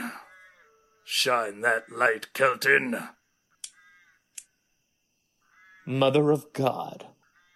Shine 1.03 1.61
that 1.61 1.91
light, 1.91 2.33
Kelton. 2.33 3.09
Mother 5.87 6.31
of 6.31 6.53
God. 6.53 7.07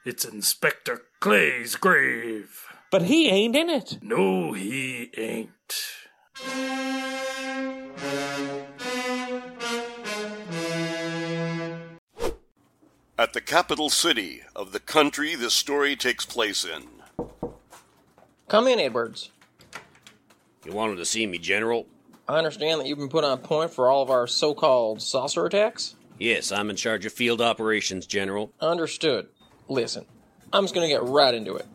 It's 0.06 0.26
Inspector 0.26 1.02
Clay's 1.20 1.76
grave. 1.76 2.69
But 2.92 3.04
he 3.04 3.30
ain't 3.30 3.56
in 3.56 3.70
it. 3.70 4.00
No, 4.02 4.54
he 4.54 5.12
ain't. 5.16 5.50
At 13.18 13.34
the 13.34 13.42
capital 13.42 13.90
city 13.90 14.42
of 14.56 14.72
the 14.72 14.80
country 14.80 15.36
this 15.36 15.54
story 15.54 15.96
takes 15.96 16.26
place 16.26 16.66
in. 16.66 16.88
Come 18.48 18.68
in, 18.68 18.80
Edwards. 18.80 19.30
You 20.66 20.72
wanted 20.72 20.96
to 20.96 21.06
see 21.06 21.28
me, 21.28 21.38
General? 21.38 21.86
I 22.28 22.38
understand 22.38 22.82
that 22.82 22.88
you've 22.88 22.98
been 22.98 23.10
put 23.10 23.24
on 23.24 23.40
point 23.40 23.72
for 23.72 23.90
all 23.90 24.02
of 24.02 24.10
our 24.10 24.26
so 24.26 24.54
called 24.54 25.02
saucer 25.02 25.46
attacks? 25.46 25.96
Yes, 26.18 26.52
I'm 26.52 26.70
in 26.70 26.76
charge 26.76 27.06
of 27.06 27.14
field 27.14 27.42
operations, 27.42 28.06
General. 28.08 28.52
Understood. 28.60 29.28
Listen, 29.68 30.06
I'm 30.52 30.64
just 30.64 30.74
going 30.74 30.88
to 30.88 30.94
get 30.94 31.04
right 31.04 31.34
into 31.34 31.56
it. 31.56 31.68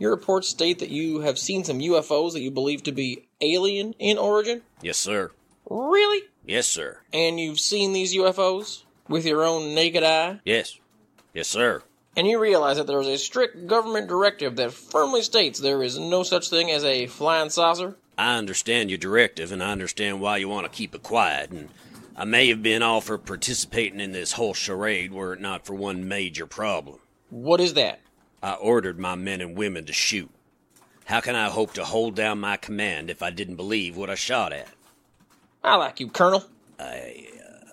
Your 0.00 0.12
reports 0.12 0.48
state 0.48 0.78
that 0.78 0.88
you 0.88 1.20
have 1.20 1.38
seen 1.38 1.62
some 1.62 1.78
UFOs 1.78 2.32
that 2.32 2.40
you 2.40 2.50
believe 2.50 2.82
to 2.84 2.92
be 2.92 3.28
alien 3.42 3.94
in 3.98 4.16
origin? 4.16 4.62
Yes, 4.80 4.96
sir. 4.96 5.30
Really? 5.68 6.22
Yes, 6.46 6.66
sir. 6.66 7.00
And 7.12 7.38
you've 7.38 7.60
seen 7.60 7.92
these 7.92 8.16
UFOs 8.16 8.84
with 9.10 9.26
your 9.26 9.44
own 9.44 9.74
naked 9.74 10.02
eye? 10.02 10.40
Yes. 10.42 10.80
Yes, 11.34 11.48
sir. 11.48 11.82
And 12.16 12.26
you 12.26 12.40
realize 12.40 12.78
that 12.78 12.86
there 12.86 12.98
is 12.98 13.08
a 13.08 13.18
strict 13.18 13.66
government 13.66 14.08
directive 14.08 14.56
that 14.56 14.72
firmly 14.72 15.20
states 15.20 15.60
there 15.60 15.82
is 15.82 15.98
no 15.98 16.22
such 16.22 16.48
thing 16.48 16.70
as 16.70 16.82
a 16.82 17.06
flying 17.06 17.50
saucer? 17.50 17.96
I 18.16 18.38
understand 18.38 18.88
your 18.88 18.98
directive, 18.98 19.52
and 19.52 19.62
I 19.62 19.70
understand 19.70 20.22
why 20.22 20.38
you 20.38 20.48
want 20.48 20.64
to 20.64 20.76
keep 20.76 20.94
it 20.94 21.02
quiet, 21.02 21.50
and 21.50 21.68
I 22.16 22.24
may 22.24 22.48
have 22.48 22.62
been 22.62 22.82
all 22.82 23.02
for 23.02 23.18
participating 23.18 24.00
in 24.00 24.12
this 24.12 24.32
whole 24.32 24.54
charade 24.54 25.12
were 25.12 25.34
it 25.34 25.40
not 25.42 25.66
for 25.66 25.74
one 25.74 26.08
major 26.08 26.46
problem. 26.46 27.00
What 27.28 27.60
is 27.60 27.74
that? 27.74 28.00
I 28.42 28.54
ordered 28.54 28.98
my 28.98 29.14
men 29.14 29.40
and 29.40 29.56
women 29.56 29.84
to 29.86 29.92
shoot. 29.92 30.30
How 31.04 31.20
can 31.20 31.34
I 31.34 31.48
hope 31.48 31.72
to 31.74 31.84
hold 31.84 32.14
down 32.14 32.40
my 32.40 32.56
command 32.56 33.10
if 33.10 33.22
I 33.22 33.30
didn't 33.30 33.56
believe 33.56 33.96
what 33.96 34.10
I 34.10 34.14
shot 34.14 34.52
at? 34.52 34.68
I 35.62 35.76
like 35.76 36.00
you, 36.00 36.08
Colonel. 36.08 36.44
I, 36.78 37.26
uh, 37.44 37.70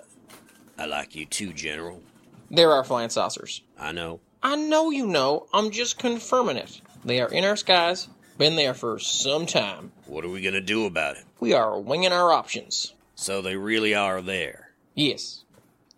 I 0.78 0.86
like 0.86 1.16
you 1.16 1.26
too, 1.26 1.54
General. 1.54 2.02
There 2.50 2.72
are 2.72 2.84
flying 2.84 3.10
saucers. 3.10 3.62
I 3.80 3.92
know. 3.92 4.20
I 4.44 4.56
know 4.56 4.90
you 4.90 5.06
know. 5.08 5.48
I'm 5.54 5.72
just 5.72 6.00
confirming 6.00 6.58
it. 6.58 6.82
They 7.06 7.22
are 7.22 7.30
in 7.30 7.46
our 7.46 7.56
skies, 7.56 8.08
been 8.38 8.56
there 8.56 8.74
for 8.74 9.00
some 9.00 9.46
time. 9.46 9.92
What 10.06 10.26
are 10.26 10.30
we 10.30 10.42
gonna 10.42 10.62
do 10.62 10.86
about 10.86 11.18
it? 11.18 11.24
We 11.40 11.54
are 11.54 11.80
winging 11.80 12.12
our 12.12 12.32
options. 12.32 12.94
So 13.16 13.42
they 13.42 13.56
really 13.56 13.96
are 13.96 14.22
there. 14.22 14.72
Yes. 14.96 15.44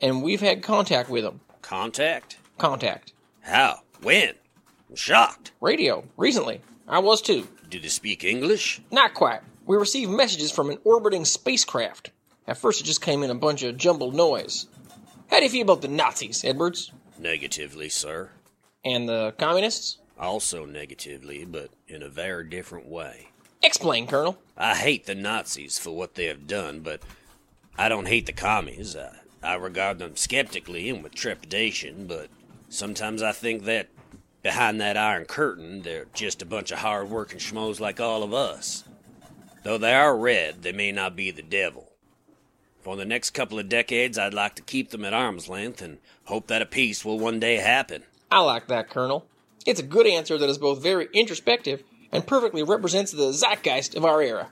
And 0.01 0.24
we've 0.24 0.41
had 0.41 0.61
contact 0.61 1.09
with 1.09 1.24
them. 1.24 1.41
Contact? 1.61 2.38
Contact. 2.57 3.13
How? 3.41 3.82
When? 4.01 4.34
I'm 4.89 4.95
shocked. 4.95 5.51
Radio, 5.61 6.03
recently. 6.17 6.61
I 6.87 6.99
was 6.99 7.21
too. 7.21 7.47
Do 7.69 7.79
they 7.79 7.87
speak 7.87 8.23
English? 8.23 8.81
Not 8.91 9.13
quite. 9.13 9.41
We 9.65 9.77
received 9.77 10.09
messages 10.11 10.51
from 10.51 10.71
an 10.71 10.79
orbiting 10.83 11.25
spacecraft. 11.25 12.11
At 12.47 12.57
first, 12.57 12.81
it 12.81 12.85
just 12.85 13.01
came 13.01 13.21
in 13.21 13.29
a 13.29 13.35
bunch 13.35 13.61
of 13.61 13.77
jumbled 13.77 14.15
noise. 14.15 14.65
How 15.29 15.37
do 15.37 15.43
you 15.43 15.49
feel 15.51 15.61
about 15.61 15.81
the 15.83 15.87
Nazis, 15.87 16.43
Edwards? 16.43 16.91
Negatively, 17.19 17.89
sir. 17.89 18.31
And 18.83 19.07
the 19.07 19.35
communists? 19.37 19.99
Also 20.17 20.65
negatively, 20.65 21.45
but 21.45 21.69
in 21.87 22.01
a 22.01 22.09
very 22.09 22.49
different 22.49 22.87
way. 22.87 23.27
Explain, 23.61 24.07
Colonel. 24.07 24.39
I 24.57 24.75
hate 24.75 25.05
the 25.05 25.13
Nazis 25.13 25.77
for 25.77 25.91
what 25.91 26.15
they 26.15 26.25
have 26.25 26.47
done, 26.47 26.79
but 26.79 27.03
I 27.77 27.89
don't 27.89 28.07
hate 28.07 28.25
the 28.25 28.33
commies. 28.33 28.95
I, 28.95 29.17
I 29.43 29.53
regard 29.55 29.99
them 29.99 30.15
skeptically 30.15 30.89
and 30.89 31.03
with 31.03 31.13
trepidation, 31.13 32.07
but 32.07 32.29
sometimes 32.69 33.21
I 33.21 33.33
think 33.33 33.65
that 33.65 33.89
behind 34.41 34.79
that 34.81 34.97
iron 34.97 35.25
curtain, 35.25 35.81
they're 35.81 36.07
just 36.13 36.41
a 36.41 36.45
bunch 36.45 36.71
of 36.71 36.79
hard 36.79 37.09
working 37.09 37.39
schmoes 37.39 37.79
like 37.79 37.99
all 37.99 38.23
of 38.23 38.33
us. 38.33 38.83
Though 39.63 39.77
they 39.77 39.93
are 39.93 40.17
red, 40.17 40.63
they 40.63 40.71
may 40.71 40.91
not 40.91 41.15
be 41.15 41.31
the 41.31 41.41
devil. 41.41 41.91
For 42.81 42.95
the 42.95 43.05
next 43.05 43.31
couple 43.31 43.59
of 43.59 43.67
decades, 43.67 44.17
I'd 44.17 44.33
like 44.33 44.55
to 44.55 44.61
keep 44.61 44.89
them 44.89 45.03
at 45.03 45.13
arm's 45.13 45.49
length 45.49 45.81
and 45.81 45.97
hope 46.25 46.47
that 46.47 46.61
a 46.61 46.65
peace 46.65 47.03
will 47.03 47.19
one 47.19 47.39
day 47.39 47.57
happen. 47.57 48.03
I 48.31 48.39
like 48.39 48.67
that, 48.67 48.89
Colonel. 48.89 49.25
It's 49.65 49.79
a 49.79 49.83
good 49.83 50.07
answer 50.07 50.37
that 50.37 50.49
is 50.49 50.57
both 50.57 50.81
very 50.81 51.09
introspective 51.13 51.83
and 52.11 52.25
perfectly 52.25 52.63
represents 52.63 53.11
the 53.11 53.33
zeitgeist 53.33 53.95
of 53.95 54.05
our 54.05 54.21
era. 54.21 54.49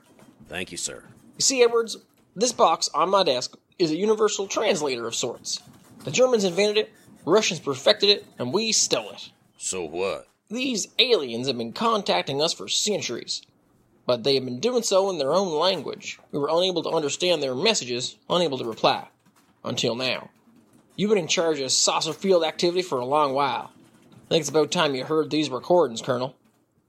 Thank 0.49 0.71
you, 0.71 0.77
sir. 0.77 1.03
You 1.37 1.41
see, 1.41 1.63
Edwards, 1.63 1.97
this 2.35 2.51
box 2.51 2.89
on 2.93 3.09
my 3.09 3.23
desk 3.23 3.55
is 3.79 3.91
a 3.91 3.95
universal 3.97 4.47
translator 4.47 5.07
of 5.07 5.15
sorts. 5.15 5.61
The 6.03 6.11
Germans 6.11 6.43
invented 6.43 6.77
it, 6.77 6.93
Russians 7.25 7.59
perfected 7.59 8.09
it, 8.09 8.25
and 8.37 8.53
we 8.53 8.71
stole 8.71 9.09
it. 9.11 9.29
So 9.67 9.83
what? 9.83 10.29
These 10.49 10.87
aliens 10.97 11.47
have 11.47 11.57
been 11.57 11.73
contacting 11.73 12.41
us 12.41 12.53
for 12.53 12.69
centuries, 12.69 13.41
but 14.05 14.23
they 14.23 14.35
have 14.35 14.45
been 14.45 14.61
doing 14.61 14.81
so 14.81 15.09
in 15.09 15.17
their 15.17 15.33
own 15.33 15.51
language. 15.59 16.17
We 16.31 16.39
were 16.39 16.47
unable 16.49 16.83
to 16.83 16.89
understand 16.89 17.43
their 17.43 17.53
messages, 17.53 18.15
unable 18.29 18.57
to 18.59 18.63
reply. 18.63 19.09
Until 19.65 19.95
now. 19.95 20.29
You've 20.95 21.09
been 21.09 21.17
in 21.17 21.27
charge 21.27 21.59
of 21.59 21.69
saucer 21.73 22.13
field 22.13 22.45
activity 22.45 22.81
for 22.81 22.99
a 22.99 23.05
long 23.05 23.33
while. 23.33 23.73
I 24.13 24.29
think 24.29 24.39
it's 24.39 24.49
about 24.49 24.71
time 24.71 24.95
you 24.95 25.03
heard 25.03 25.29
these 25.29 25.49
recordings, 25.49 26.01
Colonel. 26.01 26.37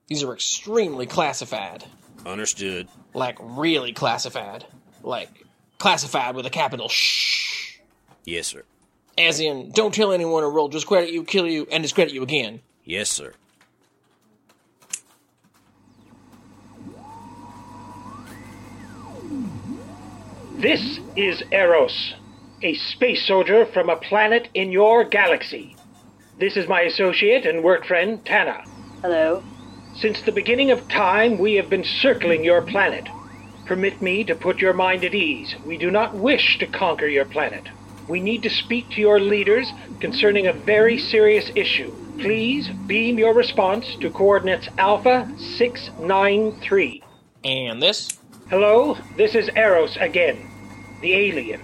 These 0.06 0.22
are 0.22 0.32
extremely 0.32 1.06
classified. 1.06 1.84
Understood. 2.24 2.86
Like, 3.12 3.38
really 3.40 3.92
classified. 3.92 4.66
Like, 5.02 5.30
classified 5.78 6.36
with 6.36 6.46
a 6.46 6.50
capital 6.50 6.88
shh. 6.88 7.80
Yes, 8.24 8.46
sir. 8.46 8.62
As 9.18 9.40
in, 9.40 9.72
don't 9.72 9.92
tell 9.92 10.12
anyone 10.12 10.44
or 10.44 10.50
we'll 10.52 10.68
discredit 10.68 11.10
you, 11.10 11.24
kill 11.24 11.48
you, 11.48 11.66
and 11.72 11.82
discredit 11.82 12.14
you 12.14 12.22
again. 12.22 12.60
Yes, 12.88 13.10
sir. 13.10 13.34
This 20.56 20.98
is 21.14 21.42
Eros, 21.52 22.14
a 22.62 22.72
space 22.72 23.26
soldier 23.26 23.66
from 23.66 23.90
a 23.90 23.96
planet 23.96 24.48
in 24.54 24.72
your 24.72 25.04
galaxy. 25.04 25.76
This 26.38 26.56
is 26.56 26.66
my 26.66 26.80
associate 26.80 27.44
and 27.44 27.62
work 27.62 27.84
friend, 27.84 28.24
Tana. 28.24 28.64
Hello. 29.02 29.42
Since 29.94 30.22
the 30.22 30.32
beginning 30.32 30.70
of 30.70 30.88
time, 30.88 31.36
we 31.36 31.56
have 31.56 31.68
been 31.68 31.84
circling 31.84 32.42
your 32.42 32.62
planet. 32.62 33.06
Permit 33.66 34.00
me 34.00 34.24
to 34.24 34.34
put 34.34 34.62
your 34.62 34.72
mind 34.72 35.04
at 35.04 35.14
ease. 35.14 35.54
We 35.66 35.76
do 35.76 35.90
not 35.90 36.14
wish 36.14 36.58
to 36.58 36.66
conquer 36.66 37.06
your 37.06 37.26
planet. 37.26 37.68
We 38.08 38.20
need 38.20 38.42
to 38.44 38.50
speak 38.50 38.88
to 38.92 39.00
your 39.02 39.20
leaders 39.20 39.70
concerning 40.00 40.46
a 40.46 40.54
very 40.54 40.96
serious 40.96 41.50
issue. 41.54 41.94
Please 42.18 42.68
beam 42.88 43.16
your 43.16 43.32
response 43.32 43.94
to 44.00 44.10
coordinates 44.10 44.68
Alpha 44.76 45.30
693. 45.38 47.02
And 47.44 47.80
this? 47.80 48.18
Hello, 48.50 48.98
this 49.16 49.36
is 49.36 49.48
Eros 49.54 49.96
again, 49.98 50.50
the 51.00 51.14
alien. 51.14 51.60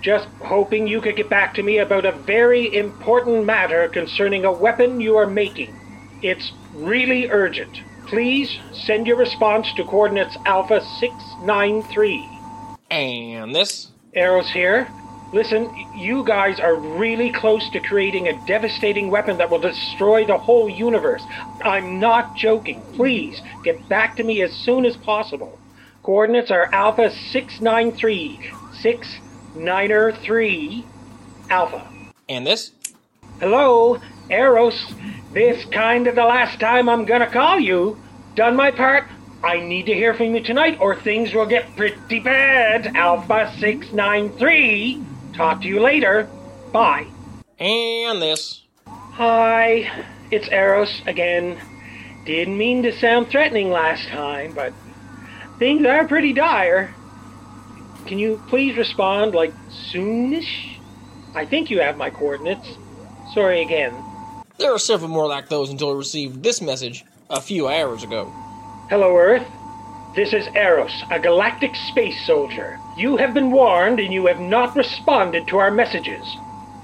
Just 0.00 0.28
hoping 0.44 0.86
you 0.86 1.00
could 1.00 1.16
get 1.16 1.28
back 1.28 1.54
to 1.54 1.64
me 1.64 1.78
about 1.78 2.06
a 2.06 2.12
very 2.12 2.72
important 2.72 3.44
matter 3.46 3.88
concerning 3.88 4.44
a 4.44 4.52
weapon 4.52 5.00
you 5.00 5.16
are 5.16 5.26
making. 5.26 5.74
It's 6.22 6.52
really 6.72 7.28
urgent. 7.28 7.80
Please 8.06 8.60
send 8.72 9.08
your 9.08 9.16
response 9.16 9.72
to 9.74 9.82
coordinates 9.84 10.36
Alpha 10.46 10.80
693. 11.00 12.28
And 12.92 13.52
this? 13.52 13.88
Eros 14.12 14.50
here. 14.50 14.88
Listen, 15.30 15.70
you 15.94 16.24
guys 16.24 16.58
are 16.58 16.74
really 16.74 17.30
close 17.30 17.68
to 17.70 17.80
creating 17.80 18.28
a 18.28 18.46
devastating 18.46 19.10
weapon 19.10 19.36
that 19.36 19.50
will 19.50 19.58
destroy 19.58 20.24
the 20.24 20.38
whole 20.38 20.70
universe. 20.70 21.22
I'm 21.62 22.00
not 22.00 22.34
joking. 22.34 22.80
Please 22.94 23.42
get 23.62 23.86
back 23.90 24.16
to 24.16 24.24
me 24.24 24.40
as 24.40 24.52
soon 24.52 24.86
as 24.86 24.96
possible. 24.96 25.58
Coordinates 26.02 26.50
are 26.50 26.72
Alpha 26.72 27.10
693. 27.10 28.52
693 28.80 30.86
Alpha. 31.50 31.86
And 32.28 32.46
this? 32.46 32.72
Hello, 33.38 34.00
Eros. 34.30 34.94
This 35.34 35.66
kind 35.66 36.06
of 36.06 36.14
the 36.14 36.24
last 36.24 36.58
time 36.58 36.88
I'm 36.88 37.04
gonna 37.04 37.30
call 37.30 37.60
you. 37.60 38.00
Done 38.34 38.56
my 38.56 38.70
part. 38.70 39.04
I 39.44 39.60
need 39.60 39.86
to 39.86 39.94
hear 39.94 40.14
from 40.14 40.34
you 40.34 40.42
tonight 40.42 40.78
or 40.80 40.96
things 40.96 41.34
will 41.34 41.46
get 41.46 41.76
pretty 41.76 42.18
bad. 42.18 42.96
Alpha 42.96 43.52
693. 43.58 45.02
Talk 45.38 45.62
to 45.62 45.68
you 45.68 45.78
later. 45.78 46.28
Bye. 46.72 47.06
And 47.60 48.20
this. 48.20 48.64
Hi, 48.86 49.88
it's 50.32 50.48
Eros 50.48 51.00
again. 51.06 51.56
Didn't 52.26 52.58
mean 52.58 52.82
to 52.82 52.92
sound 52.98 53.28
threatening 53.28 53.70
last 53.70 54.08
time, 54.08 54.52
but 54.52 54.72
things 55.60 55.86
are 55.86 56.08
pretty 56.08 56.32
dire. 56.32 56.92
Can 58.06 58.18
you 58.18 58.42
please 58.48 58.76
respond 58.76 59.36
like 59.36 59.54
soonish? 59.92 60.76
I 61.36 61.46
think 61.46 61.70
you 61.70 61.82
have 61.82 61.96
my 61.96 62.10
coordinates. 62.10 62.68
Sorry 63.32 63.62
again. 63.62 63.94
There 64.58 64.74
are 64.74 64.78
several 64.80 65.08
more 65.08 65.28
like 65.28 65.48
those 65.48 65.70
until 65.70 65.90
I 65.90 65.94
received 65.94 66.42
this 66.42 66.60
message 66.60 67.04
a 67.30 67.40
few 67.40 67.68
hours 67.68 68.02
ago. 68.02 68.24
Hello, 68.90 69.16
Earth. 69.16 69.46
This 70.16 70.32
is 70.32 70.48
Eros, 70.56 71.04
a 71.12 71.20
galactic 71.20 71.76
space 71.76 72.26
soldier. 72.26 72.80
You 72.98 73.16
have 73.18 73.32
been 73.32 73.52
warned 73.52 74.00
and 74.00 74.12
you 74.12 74.26
have 74.26 74.40
not 74.40 74.74
responded 74.74 75.46
to 75.46 75.58
our 75.58 75.70
messages. 75.70 76.26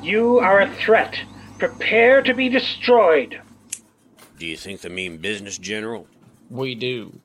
You 0.00 0.38
are 0.38 0.60
a 0.60 0.72
threat. 0.72 1.18
Prepare 1.58 2.22
to 2.22 2.32
be 2.32 2.48
destroyed. 2.48 3.40
Do 4.38 4.46
you 4.46 4.56
think 4.56 4.80
they 4.80 4.90
mean 4.90 5.16
business, 5.16 5.58
General? 5.58 6.06
We 6.48 6.76
do. 6.76 7.18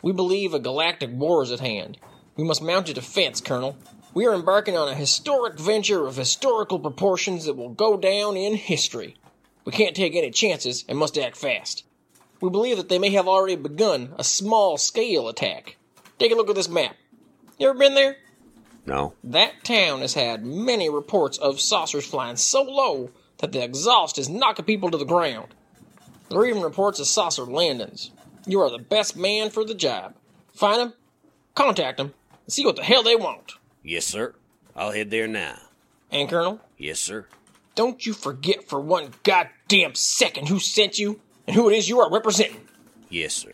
We 0.00 0.12
believe 0.12 0.54
a 0.54 0.60
galactic 0.60 1.10
war 1.10 1.42
is 1.42 1.50
at 1.50 1.58
hand. 1.58 1.98
We 2.36 2.44
must 2.44 2.62
mount 2.62 2.88
a 2.88 2.94
defense, 2.94 3.40
Colonel. 3.40 3.76
We 4.14 4.26
are 4.26 4.34
embarking 4.34 4.76
on 4.76 4.86
a 4.86 4.94
historic 4.94 5.58
venture 5.58 6.06
of 6.06 6.14
historical 6.14 6.78
proportions 6.78 7.46
that 7.46 7.56
will 7.56 7.70
go 7.70 7.96
down 7.96 8.36
in 8.36 8.54
history. 8.54 9.16
We 9.64 9.72
can't 9.72 9.96
take 9.96 10.14
any 10.14 10.30
chances 10.30 10.84
and 10.88 10.96
must 10.96 11.18
act 11.18 11.36
fast. 11.36 11.82
We 12.40 12.48
believe 12.48 12.76
that 12.76 12.88
they 12.88 13.00
may 13.00 13.10
have 13.10 13.26
already 13.26 13.56
begun 13.56 14.14
a 14.18 14.22
small 14.22 14.76
scale 14.76 15.28
attack. 15.28 15.76
Take 16.20 16.30
a 16.30 16.36
look 16.36 16.48
at 16.48 16.54
this 16.54 16.68
map. 16.68 16.94
You 17.60 17.68
ever 17.68 17.78
been 17.78 17.94
there? 17.94 18.16
No. 18.86 19.12
That 19.22 19.62
town 19.64 20.00
has 20.00 20.14
had 20.14 20.46
many 20.46 20.88
reports 20.88 21.36
of 21.36 21.60
saucers 21.60 22.06
flying 22.06 22.36
so 22.36 22.62
low 22.62 23.10
that 23.38 23.52
the 23.52 23.62
exhaust 23.62 24.16
is 24.16 24.30
knocking 24.30 24.64
people 24.64 24.90
to 24.90 24.96
the 24.96 25.04
ground. 25.04 25.48
There 26.30 26.38
are 26.38 26.46
even 26.46 26.62
reports 26.62 27.00
of 27.00 27.06
saucer 27.06 27.44
landings. 27.44 28.12
You 28.46 28.60
are 28.62 28.70
the 28.70 28.78
best 28.78 29.14
man 29.14 29.50
for 29.50 29.62
the 29.62 29.74
job. 29.74 30.14
Find 30.54 30.80
them, 30.80 30.94
contact 31.54 31.98
them, 31.98 32.14
and 32.46 32.52
see 32.52 32.64
what 32.64 32.76
the 32.76 32.82
hell 32.82 33.02
they 33.02 33.14
want. 33.14 33.52
Yes, 33.82 34.06
sir. 34.06 34.34
I'll 34.74 34.92
head 34.92 35.10
there 35.10 35.28
now. 35.28 35.56
And, 36.10 36.30
Colonel, 36.30 36.60
Yes, 36.78 36.98
sir. 36.98 37.26
don't 37.74 38.06
you 38.06 38.14
forget 38.14 38.66
for 38.68 38.80
one 38.80 39.10
goddamn 39.22 39.94
second 39.96 40.48
who 40.48 40.58
sent 40.58 40.98
you 40.98 41.20
and 41.46 41.54
who 41.54 41.68
it 41.68 41.76
is 41.76 41.90
you 41.90 42.00
are 42.00 42.10
representing. 42.10 42.66
Yes, 43.10 43.34
sir. 43.34 43.52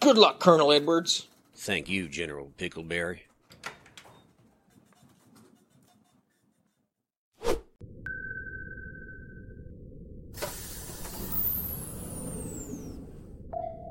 Good 0.00 0.18
luck, 0.18 0.38
Colonel 0.38 0.70
Edwards. 0.70 1.26
Thank 1.56 1.88
you, 1.88 2.08
General 2.08 2.52
Pickleberry. 2.58 3.20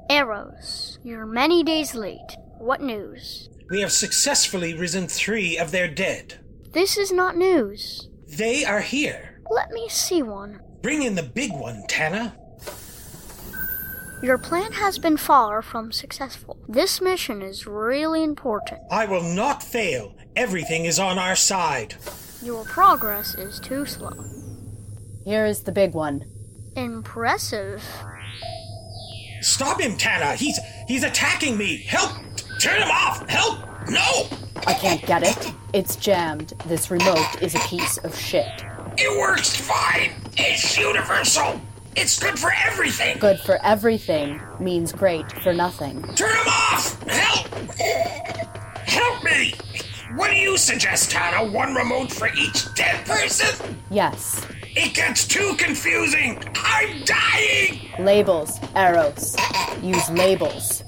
Eros, 0.10 0.99
you're 1.03 1.26
many 1.26 1.64
days 1.64 1.93
late. 1.93 2.38
What 2.60 2.82
news? 2.82 3.49
We 3.70 3.82
have 3.82 3.91
successfully 3.91 4.74
risen 4.74 5.08
three 5.08 5.58
of 5.58 5.72
their 5.72 5.88
dead. 5.88 6.39
This 6.72 6.97
is 6.97 7.12
not 7.12 7.36
news. 7.36 8.10
They 8.28 8.64
are 8.64 8.82
here. 8.82 9.41
Let 9.49 9.72
me 9.72 9.89
see 9.89 10.22
one. 10.22 10.62
Bring 10.82 11.03
in 11.03 11.16
the 11.16 11.24
big 11.24 11.51
one, 11.51 11.84
Tana. 11.88 12.36
Your 14.24 14.38
plan 14.38 14.72
has 14.72 14.97
been 14.97 15.18
far 15.18 15.62
from 15.62 15.91
successful. 15.91 16.58
This 16.68 17.01
mission 17.01 17.41
is 17.41 17.68
really 17.68 18.24
important. 18.24 18.82
I 18.89 19.05
will 19.05 19.22
not 19.22 19.62
fail. 19.62 20.16
Everything 20.36 20.86
is 20.86 20.99
on 20.99 21.20
our 21.20 21.36
side. 21.36 21.95
Your 22.41 22.64
progress 22.66 23.36
is 23.36 23.60
too 23.60 23.86
slow. 23.86 24.14
Here 25.26 25.45
is 25.45 25.64
the 25.64 25.72
big 25.72 25.93
one. 25.93 26.26
Impressive. 26.76 27.84
Stop 29.42 29.82
him, 29.82 29.98
Tana. 29.98 30.36
He's 30.36 30.60
he's 30.88 31.04
attacking 31.04 31.58
me. 31.58 31.78
Help! 31.84 32.12
Turn 32.60 32.82
him 32.82 32.90
off. 32.90 33.28
Help! 33.30 33.60
No! 33.90 34.28
I 34.66 34.74
can't 34.74 35.06
get 35.06 35.24
it. 35.24 35.54
It's 35.74 35.96
jammed. 35.96 36.54
This 36.66 36.90
remote 36.92 37.42
is 37.42 37.56
a 37.56 37.60
piece 37.60 37.98
of 38.00 38.18
shit. 38.18 38.66
It 38.98 39.20
works 39.20 39.56
fine. 39.56 40.12
It's 40.38 40.78
universal. 40.78 41.62
It's 41.96 42.20
good 42.20 42.38
for 42.38 42.52
everything. 42.66 43.18
Good 43.20 43.40
for 43.40 43.60
everything 43.64 44.40
means 44.60 44.92
great 44.92 45.32
for 45.42 45.54
nothing. 45.54 46.02
Turn 46.16 46.30
him 46.36 46.48
off! 46.48 47.02
Help! 47.04 47.48
Help 48.88 49.24
me! 49.24 49.54
What 50.16 50.30
do 50.30 50.36
you 50.36 50.58
suggest, 50.58 51.12
Tana? 51.12 51.52
One 51.52 51.74
remote 51.74 52.12
for 52.12 52.28
each 52.38 52.74
dead 52.76 53.06
person? 53.06 53.78
Yes. 53.90 54.46
It 54.76 54.93
gets 54.93 55.28
too 55.28 55.55
confusing. 55.57 56.41
I'm 56.55 57.03
dying. 57.03 57.80
Labels, 57.99 58.59
Eros. 58.76 59.36
Use 59.82 60.09
labels. 60.09 60.84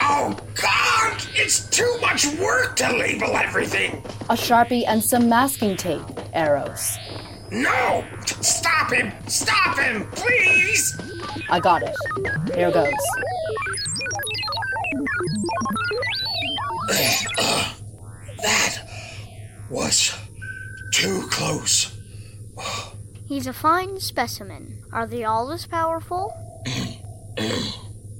Oh 0.00 0.36
God! 0.54 1.22
It's 1.34 1.68
too 1.68 1.96
much 2.00 2.26
work 2.38 2.76
to 2.76 2.90
label 2.96 3.36
everything. 3.36 4.02
A 4.30 4.34
sharpie 4.34 4.84
and 4.86 5.02
some 5.02 5.28
masking 5.28 5.76
tape, 5.76 6.02
Eros. 6.34 6.96
No! 7.50 8.04
Stop 8.26 8.92
him! 8.92 9.12
Stop 9.26 9.78
him! 9.78 10.06
Please! 10.12 10.98
I 11.50 11.60
got 11.60 11.82
it. 11.82 11.94
Here 12.54 12.70
goes. 12.70 12.92
that 18.42 18.88
was 19.68 20.16
too 20.92 21.26
close. 21.30 21.96
He's 23.30 23.46
a 23.46 23.52
fine 23.52 24.00
specimen. 24.00 24.82
Are 24.92 25.06
they 25.06 25.22
all 25.22 25.52
as 25.52 25.64
powerful? 25.64 26.34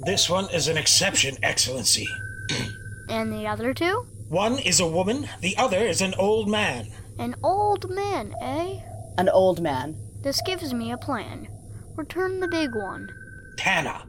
This 0.07 0.31
one 0.31 0.49
is 0.55 0.69
an 0.69 0.79
exception, 0.79 1.37
Excellency. 1.43 2.07
And 3.09 3.33
the 3.33 3.45
other 3.45 3.75
two? 3.75 4.07
One 4.29 4.61
is 4.61 4.79
a 4.79 4.87
woman, 4.87 5.29
the 5.41 5.57
other 5.57 5.79
is 5.79 6.01
an 6.01 6.15
old 6.15 6.49
man. 6.49 6.93
An 7.19 7.35
old 7.43 7.91
man, 7.91 8.37
eh? 8.41 8.79
An 9.19 9.29
old 9.29 9.61
man. 9.61 9.97
This 10.23 10.41
gives 10.47 10.73
me 10.73 10.93
a 10.93 10.97
plan. 10.97 11.49
Return 11.97 12.39
the 12.39 12.47
big 12.47 12.71
one. 12.77 13.09
Tana. 13.57 14.07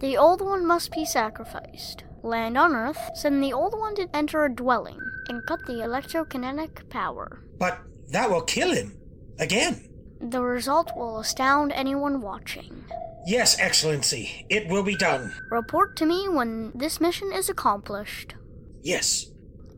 The 0.00 0.16
old 0.16 0.40
one 0.40 0.66
must 0.66 0.90
be 0.90 1.04
sacrificed. 1.04 2.04
Land 2.22 2.56
on 2.56 2.74
Earth, 2.74 3.10
send 3.14 3.42
the 3.42 3.52
old 3.52 3.78
one 3.78 3.94
to 3.96 4.08
enter 4.16 4.42
a 4.42 4.50
dwelling 4.50 5.03
and 5.28 5.44
cut 5.46 5.64
the 5.66 5.74
electrokinetic 5.74 6.88
power. 6.90 7.44
But 7.58 7.78
that 8.10 8.30
will 8.30 8.42
kill 8.42 8.72
him. 8.72 8.96
Again. 9.38 9.88
The 10.20 10.40
result 10.40 10.92
will 10.96 11.18
astound 11.18 11.72
anyone 11.72 12.20
watching. 12.20 12.84
Yes, 13.26 13.58
Excellency. 13.58 14.46
It 14.48 14.68
will 14.68 14.82
be 14.82 14.96
done. 14.96 15.32
Report 15.50 15.96
to 15.96 16.06
me 16.06 16.28
when 16.28 16.72
this 16.74 17.00
mission 17.00 17.32
is 17.32 17.48
accomplished. 17.48 18.34
Yes. 18.82 19.30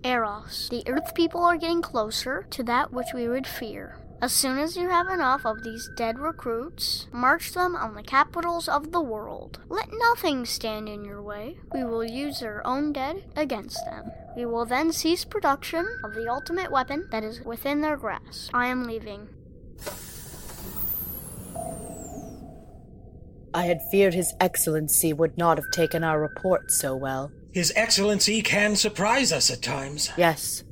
Eros, 0.04 0.68
the 0.70 0.82
Earth 0.88 1.14
people 1.14 1.42
are 1.42 1.56
getting 1.56 1.82
closer 1.82 2.46
to 2.50 2.62
that 2.64 2.92
which 2.92 3.08
we 3.14 3.28
would 3.28 3.46
fear. 3.46 3.98
As 4.22 4.32
soon 4.32 4.58
as 4.58 4.76
you 4.76 4.88
have 4.88 5.08
enough 5.08 5.44
of 5.44 5.62
these 5.62 5.90
dead 5.94 6.18
recruits, 6.18 7.06
march 7.12 7.52
them 7.52 7.76
on 7.76 7.94
the 7.94 8.02
capitals 8.02 8.66
of 8.66 8.90
the 8.90 9.00
world. 9.00 9.60
Let 9.68 9.88
nothing 9.92 10.46
stand 10.46 10.88
in 10.88 11.04
your 11.04 11.22
way. 11.22 11.58
We 11.74 11.84
will 11.84 12.02
use 12.02 12.40
their 12.40 12.66
own 12.66 12.94
dead 12.94 13.24
against 13.36 13.84
them. 13.84 14.10
We 14.34 14.46
will 14.46 14.64
then 14.64 14.90
cease 14.92 15.26
production 15.26 15.86
of 16.02 16.14
the 16.14 16.28
ultimate 16.30 16.72
weapon 16.72 17.08
that 17.10 17.24
is 17.24 17.42
within 17.42 17.82
their 17.82 17.98
grasp. 17.98 18.50
I 18.54 18.68
am 18.68 18.84
leaving. 18.84 19.28
I 23.52 23.64
had 23.64 23.82
feared 23.90 24.14
His 24.14 24.32
Excellency 24.40 25.12
would 25.12 25.36
not 25.36 25.58
have 25.58 25.70
taken 25.72 26.02
our 26.02 26.20
report 26.20 26.70
so 26.70 26.96
well. 26.96 27.32
His 27.52 27.70
Excellency 27.76 28.40
can 28.40 28.76
surprise 28.76 29.30
us 29.30 29.50
at 29.50 29.60
times. 29.60 30.10
Yes, 30.16 30.64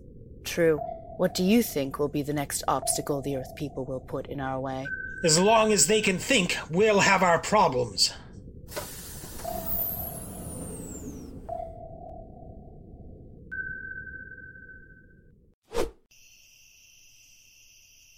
true. 0.44 0.80
What 1.16 1.32
do 1.32 1.44
you 1.44 1.62
think 1.62 2.00
will 2.00 2.08
be 2.08 2.22
the 2.22 2.32
next 2.32 2.64
obstacle 2.66 3.22
the 3.22 3.36
Earth 3.36 3.54
people 3.54 3.84
will 3.84 4.00
put 4.00 4.26
in 4.26 4.40
our 4.40 4.58
way? 4.58 4.84
As 5.24 5.38
long 5.38 5.72
as 5.72 5.86
they 5.86 6.02
can 6.02 6.18
think, 6.18 6.58
we'll 6.68 7.00
have 7.00 7.22
our 7.22 7.38
problems. 7.38 8.12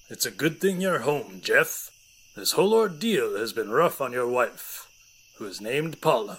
It's 0.08 0.24
a 0.24 0.30
good 0.30 0.60
thing 0.60 0.80
you're 0.80 1.00
home, 1.00 1.40
Jeff. 1.42 1.90
This 2.34 2.52
whole 2.52 2.72
ordeal 2.72 3.36
has 3.36 3.52
been 3.52 3.70
rough 3.70 4.00
on 4.00 4.12
your 4.12 4.26
wife, 4.26 4.88
who 5.36 5.44
is 5.44 5.60
named 5.60 6.00
Paula. 6.00 6.38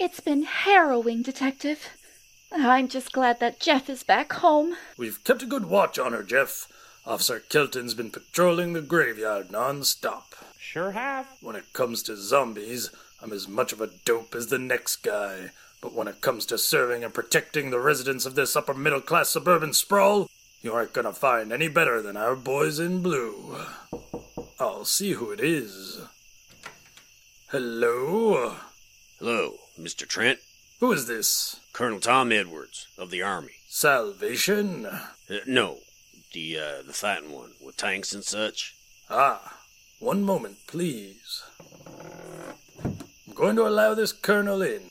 It's 0.00 0.18
been 0.18 0.42
harrowing, 0.42 1.22
Detective. 1.22 1.90
I'm 2.54 2.88
just 2.88 3.12
glad 3.12 3.40
that 3.40 3.60
Jeff 3.60 3.88
is 3.88 4.02
back 4.02 4.32
home. 4.34 4.76
We've 4.98 5.22
kept 5.24 5.42
a 5.42 5.46
good 5.46 5.66
watch 5.66 5.98
on 5.98 6.12
her, 6.12 6.22
Jeff. 6.22 6.68
Officer 7.06 7.40
Kelton's 7.40 7.94
been 7.94 8.10
patrolling 8.10 8.72
the 8.72 8.82
graveyard 8.82 9.50
non-stop. 9.50 10.34
Sure 10.58 10.92
have. 10.92 11.26
When 11.40 11.56
it 11.56 11.72
comes 11.72 12.02
to 12.04 12.16
zombies, 12.16 12.90
I'm 13.22 13.32
as 13.32 13.48
much 13.48 13.72
of 13.72 13.80
a 13.80 13.90
dope 14.04 14.34
as 14.34 14.48
the 14.48 14.58
next 14.58 14.96
guy. 14.96 15.50
But 15.80 15.94
when 15.94 16.06
it 16.08 16.20
comes 16.20 16.46
to 16.46 16.58
serving 16.58 17.02
and 17.02 17.12
protecting 17.12 17.70
the 17.70 17.80
residents 17.80 18.26
of 18.26 18.34
this 18.34 18.54
upper 18.54 18.74
middle 18.74 19.00
class 19.00 19.30
suburban 19.30 19.72
sprawl, 19.72 20.28
you 20.60 20.72
aren't 20.72 20.92
gonna 20.92 21.12
find 21.12 21.52
any 21.52 21.68
better 21.68 22.00
than 22.00 22.16
our 22.16 22.36
boys 22.36 22.78
in 22.78 23.02
blue. 23.02 23.56
I'll 24.60 24.84
see 24.84 25.12
who 25.12 25.32
it 25.32 25.40
is. 25.40 26.02
Hello? 27.48 28.56
Hello, 29.18 29.54
Mr. 29.78 30.06
Trent. 30.06 30.38
Who 30.82 30.90
is 30.90 31.06
this? 31.06 31.60
Colonel 31.72 32.00
Tom 32.00 32.32
Edwards 32.32 32.88
of 32.98 33.10
the 33.10 33.22
Army. 33.22 33.52
Salvation? 33.68 34.84
Uh, 34.84 35.06
no, 35.46 35.78
the 36.32 36.58
uh, 36.58 36.82
the 36.84 36.92
fighting 36.92 37.30
one 37.30 37.52
with 37.64 37.76
tanks 37.76 38.12
and 38.12 38.24
such. 38.24 38.74
Ah, 39.08 39.60
one 40.00 40.24
moment, 40.24 40.56
please. 40.66 41.44
I'm 42.84 43.32
going 43.32 43.54
to 43.54 43.68
allow 43.68 43.94
this 43.94 44.10
colonel 44.10 44.60
in. 44.60 44.90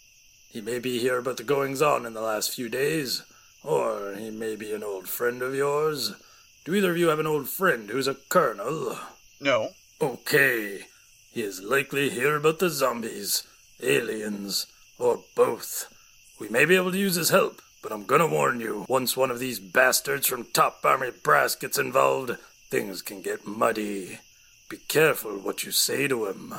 He 0.50 0.62
may 0.62 0.80
be 0.80 0.98
here 1.00 1.18
about 1.18 1.36
the 1.36 1.44
goings 1.44 1.82
on 1.82 2.06
in 2.06 2.14
the 2.14 2.22
last 2.22 2.52
few 2.52 2.70
days, 2.70 3.24
or 3.62 4.16
he 4.16 4.30
may 4.30 4.56
be 4.56 4.72
an 4.72 4.86
old 4.86 5.10
friend 5.10 5.42
of 5.42 5.54
yours. 5.54 6.14
Do 6.64 6.74
either 6.74 6.92
of 6.92 6.98
you 7.00 7.10
have 7.10 7.20
an 7.20 7.28
old 7.28 7.50
friend 7.50 7.90
who's 7.90 8.08
a 8.08 8.16
colonel? 8.30 8.98
No. 9.42 9.72
Okay. 10.00 10.86
He 11.34 11.42
is 11.42 11.62
likely 11.62 12.10
here 12.12 12.38
about 12.38 12.60
the 12.60 12.70
zombies, 12.70 13.46
aliens, 13.84 14.68
or 15.02 15.24
both. 15.36 15.92
We 16.40 16.48
may 16.50 16.66
be 16.66 16.76
able 16.76 16.92
to 16.92 16.98
use 16.98 17.16
his 17.16 17.30
help, 17.30 17.62
but 17.82 17.92
I'm 17.92 18.06
gonna 18.06 18.28
warn 18.28 18.60
you 18.60 18.86
once 18.88 19.18
one 19.18 19.32
of 19.32 19.40
these 19.40 19.60
bastards 19.60 20.28
from 20.28 20.46
Top 20.46 20.80
Army 20.84 21.10
Brass 21.24 21.56
gets 21.56 21.80
involved, 21.80 22.38
things 22.70 23.02
can 23.02 23.22
get 23.22 23.48
muddy. 23.48 24.20
Be 24.70 24.78
careful 24.88 25.38
what 25.40 25.64
you 25.64 25.72
say 25.72 26.08
to 26.08 26.28
him. 26.28 26.54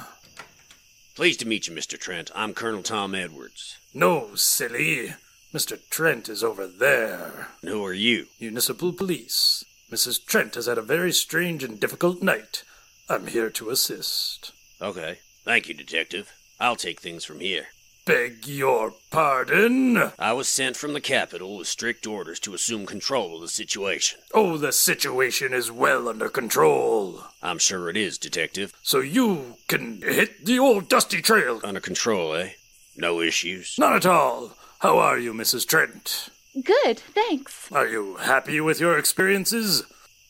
Pleased 1.14 1.40
to 1.40 1.48
meet 1.48 1.68
you, 1.68 1.74
Mr. 1.74 1.98
Trent. 1.98 2.30
I'm 2.34 2.52
Colonel 2.52 2.82
Tom 2.82 3.14
Edwards. 3.14 3.78
No, 3.94 4.34
silly. 4.34 5.14
Mr. 5.54 5.78
Trent 5.90 6.28
is 6.28 6.42
over 6.42 6.66
there. 6.66 7.48
And 7.60 7.70
who 7.70 7.84
are 7.84 7.92
you? 7.92 8.26
Municipal 8.40 8.92
Police. 8.92 9.64
Mrs. 9.90 10.24
Trent 10.24 10.54
has 10.54 10.66
had 10.66 10.78
a 10.78 10.82
very 10.82 11.12
strange 11.12 11.62
and 11.62 11.78
difficult 11.78 12.22
night. 12.22 12.64
I'm 13.08 13.26
here 13.26 13.50
to 13.50 13.70
assist. 13.70 14.52
Okay. 14.80 15.18
Thank 15.44 15.68
you, 15.68 15.74
Detective. 15.74 16.32
I'll 16.58 16.76
take 16.76 17.00
things 17.00 17.24
from 17.24 17.40
here. 17.40 17.68
Beg 18.04 18.48
your 18.48 18.94
pardon? 19.12 20.10
I 20.18 20.32
was 20.32 20.48
sent 20.48 20.76
from 20.76 20.92
the 20.92 21.00
capital 21.00 21.56
with 21.56 21.68
strict 21.68 22.04
orders 22.04 22.40
to 22.40 22.52
assume 22.52 22.84
control 22.84 23.36
of 23.36 23.42
the 23.42 23.48
situation. 23.48 24.18
Oh, 24.34 24.56
the 24.56 24.72
situation 24.72 25.52
is 25.54 25.70
well 25.70 26.08
under 26.08 26.28
control. 26.28 27.20
I'm 27.44 27.58
sure 27.58 27.88
it 27.88 27.96
is, 27.96 28.18
Detective. 28.18 28.72
So 28.82 28.98
you 28.98 29.54
can 29.68 30.02
hit 30.02 30.44
the 30.44 30.58
old 30.58 30.88
dusty 30.88 31.22
trail. 31.22 31.60
Under 31.62 31.78
control, 31.80 32.34
eh? 32.34 32.50
No 32.96 33.20
issues? 33.20 33.76
None 33.78 33.94
at 33.94 34.06
all. 34.06 34.56
How 34.80 34.98
are 34.98 35.18
you, 35.18 35.32
Mrs. 35.32 35.64
Trent? 35.64 36.28
Good, 36.54 36.98
thanks. 36.98 37.70
Are 37.70 37.86
you 37.86 38.16
happy 38.16 38.60
with 38.60 38.80
your 38.80 38.98
experiences? 38.98 39.84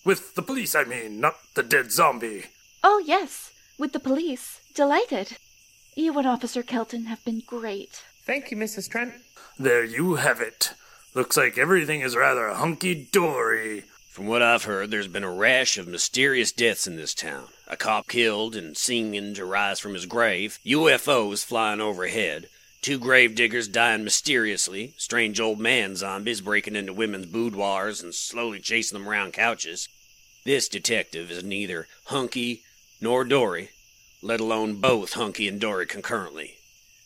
With 0.05 0.35
the 0.35 0.43
police, 0.43 0.75
I 0.75 0.85
mean, 0.85 1.21
not 1.21 1.37
the 1.55 1.63
dead 1.63 1.91
zombie. 1.91 2.45
Oh, 2.85 3.03
yes, 3.05 3.51
with 3.79 3.93
the 3.95 3.99
police. 4.01 4.61
Delighted. 4.75 5.37
You 5.95 6.17
and 6.17 6.27
Officer 6.27 6.63
Kelton 6.63 7.05
have 7.05 7.23
been 7.23 7.43
great. 7.47 8.03
Thank 8.25 8.51
you, 8.51 8.57
Mrs. 8.57 8.89
Trent. 8.89 9.13
There 9.59 9.85
you 9.85 10.15
have 10.15 10.41
it. 10.41 10.73
Looks 11.15 11.37
like 11.37 11.59
everything 11.59 12.01
is 12.01 12.17
rather 12.17 12.49
hunky 12.55 13.09
dory. 13.13 13.83
From 14.09 14.27
what 14.27 14.41
I've 14.41 14.65
heard, 14.65 14.91
there's 14.91 15.07
been 15.07 15.23
a 15.23 15.31
rash 15.31 15.77
of 15.77 15.87
mysterious 15.87 16.51
deaths 16.51 16.87
in 16.87 16.97
this 16.97 17.13
town. 17.13 17.49
A 17.69 17.77
cop 17.77 18.09
killed 18.09 18.57
and 18.57 18.75
seen 18.75 19.35
to 19.35 19.45
rise 19.45 19.81
from 19.81 19.93
his 19.93 20.07
grave, 20.07 20.59
UFOs 20.65 21.45
flying 21.45 21.83
overhead, 21.83 22.49
two 22.81 22.99
grave 22.99 23.35
diggers 23.35 23.69
dying 23.69 24.03
mysteriously, 24.03 24.95
strange 24.97 25.41
old 25.41 25.59
man 25.59 25.95
zombies 25.95 26.41
breaking 26.41 26.75
into 26.75 26.95
women's 26.95 27.27
boudoirs 27.27 28.03
and 28.03 28.15
slowly 28.15 28.61
chasing 28.61 28.99
them 28.99 29.07
around 29.07 29.35
couches. 29.35 29.91
This 30.45 30.69
detective 30.69 31.31
is 31.31 31.45
neither 31.45 31.87
hunky 32.07 32.63
nor 32.99 33.25
dory, 33.25 33.71
let 34.23 34.41
alone 34.41 34.77
both 34.77 35.15
hunky 35.15 35.49
and 35.49 35.61
dory 35.61 35.87
concurrently. 35.87 36.55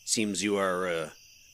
Seems 0.04 0.44
you 0.44 0.56
are, 0.56 0.86
uh, 0.86 1.10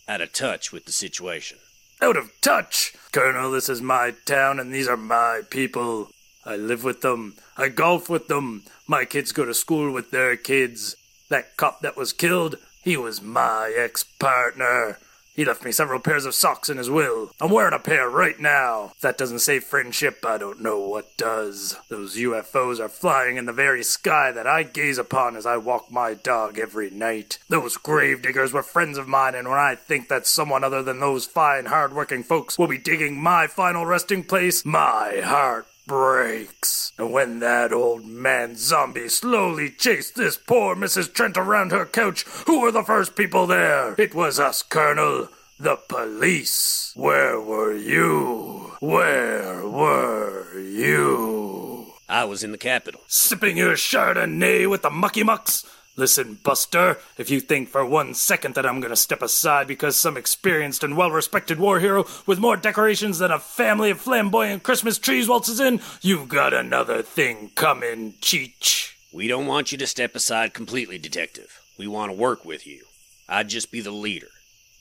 out 0.09 0.21
of 0.21 0.33
touch 0.33 0.73
with 0.73 0.85
the 0.85 0.93
situation. 0.93 1.59
Out 2.03 2.17
of 2.17 2.33
touch! 2.41 2.93
Colonel, 3.13 3.53
this 3.53 3.69
is 3.69 3.81
my 3.81 4.13
town 4.25 4.59
and 4.59 4.75
these 4.75 4.89
are 4.89 4.97
my 4.97 5.43
people. 5.49 6.11
I 6.45 6.57
live 6.57 6.83
with 6.83 7.01
them. 7.01 7.37
I 7.57 7.69
golf 7.69 8.11
with 8.11 8.27
them. 8.27 8.65
My 8.89 9.05
kids 9.05 9.31
go 9.31 9.45
to 9.45 9.55
school 9.55 9.93
with 9.93 10.11
their 10.11 10.37
kids. 10.37 10.97
That 11.29 11.57
cop 11.57 11.81
that 11.83 11.97
was 11.97 12.13
killed, 12.13 12.57
he 12.83 12.97
was 12.97 13.23
my 13.23 13.73
ex 13.77 14.03
partner. 14.03 14.99
He 15.35 15.47
left 15.47 15.65
me 15.65 15.73
several 15.73 15.99
pairs 15.99 16.27
of 16.27 16.35
socks 16.35 16.69
in 16.69 16.77
his 16.77 16.91
will. 16.91 17.31
I'm 17.41 17.51
wearing 17.51 17.73
a 17.73 17.79
pair 17.79 18.09
right 18.11 18.39
now. 18.39 18.93
If 18.95 19.01
that 19.01 19.17
doesn't 19.17 19.39
say 19.39 19.61
friendship, 19.61 20.25
I 20.27 20.37
don't 20.37 20.61
know 20.61 20.79
what 20.79 21.17
does. 21.17 21.79
Those 21.89 22.17
UFOs 22.17 22.79
are 22.79 22.89
flying 22.91 23.39
in 23.39 23.47
the 23.47 23.53
very 23.53 23.83
sky 23.83 24.31
that 24.31 24.47
I 24.47 24.63
gaze 24.63 24.99
upon 24.99 25.37
as 25.37 25.47
I 25.47 25.57
walk 25.57 25.91
my 25.91 26.13
dog 26.13 26.59
every 26.59 26.91
night. 26.91 27.39
Those 27.49 27.79
gravediggers 27.79 28.53
were 28.53 28.63
friends 28.63 28.99
of 28.99 29.09
mine, 29.09 29.35
and 29.35 29.49
when 29.49 29.59
I 29.59 29.75
think 29.75 30.09
that 30.09 30.27
someone 30.27 30.65
other 30.65 30.83
than 30.83 31.01
those 31.01 31.25
fine, 31.25 31.67
hard-working 31.67 32.25
folks 32.25 32.59
will 32.59 32.69
be 32.69 32.79
digging 32.79 33.21
my 33.21 33.47
final 33.47 33.87
resting 33.87 34.25
place, 34.25 34.67
my 34.67 35.23
heart 35.25 35.67
breaks. 35.87 36.93
And 36.99 37.13
when 37.13 37.41
that 37.41 37.73
old 37.73 38.05
man 38.05 38.57
zombie 38.57 39.09
slowly 39.09 39.71
chased 39.71 40.15
this 40.17 40.37
poor 40.37 40.75
Mrs. 40.77 41.13
Trent 41.13 41.37
around 41.37 41.73
her 41.73 41.87
couch, 41.87 42.25
who 42.47 42.61
were 42.61 42.73
the 42.73 42.85
first 42.85 43.17
people 43.17 43.47
there? 43.47 43.95
It 43.99 44.15
was 44.15 44.39
us, 44.39 44.63
Colonel. 44.63 45.29
The 45.59 45.77
police. 45.77 46.93
Where 46.97 47.41
were 47.41 47.75
you? 47.75 48.73
Where 48.81 49.67
were 49.67 50.59
you? 50.59 51.93
I 52.09 52.25
was 52.25 52.43
in 52.43 52.53
the 52.53 52.59
capital. 52.59 53.01
Sipping 53.07 53.57
your 53.57 53.75
Chardonnay 53.75 54.69
with 54.69 54.83
the 54.83 54.91
mucky 54.91 55.23
mucks? 55.23 55.65
Listen, 55.95 56.39
Buster, 56.43 56.99
if 57.19 57.29
you 57.29 57.39
think 57.39 57.69
for 57.69 57.85
one 57.85 58.15
second 58.15 58.55
that 58.55 58.65
I'm 58.65 58.81
gonna 58.81 58.97
step 58.97 59.21
aside 59.21 59.67
because 59.67 59.95
some 59.95 60.17
experienced 60.17 60.83
and 60.83 60.97
well 60.97 61.11
respected 61.11 61.59
war 61.59 61.81
hero 61.81 62.07
with 62.27 62.39
more 62.39 62.57
decorations 62.57 63.19
than 63.19 63.31
a 63.31 63.39
family 63.39 63.91
of 63.91 64.01
flamboyant 64.01 64.63
Christmas 64.63 64.99
trees 64.99 65.29
waltzes 65.29 65.61
in, 65.61 65.81
you've 66.01 66.31
got 66.31 66.55
another 66.55 67.03
thing 67.03 67.51
coming, 67.55 68.15
Cheech. 68.23 68.95
We 69.13 69.29
don't 69.29 69.47
want 69.47 69.71
you 69.71 69.77
to 69.79 69.87
step 69.87 70.15
aside 70.15 70.55
completely, 70.55 70.97
Detective. 70.97 71.61
We 71.77 71.87
want 71.87 72.11
to 72.11 72.17
work 72.17 72.47
with 72.47 72.67
you. 72.67 72.85
I'd 73.29 73.51
just 73.51 73.71
be 73.71 73.83
the 73.83 73.91
leader. 73.91 74.29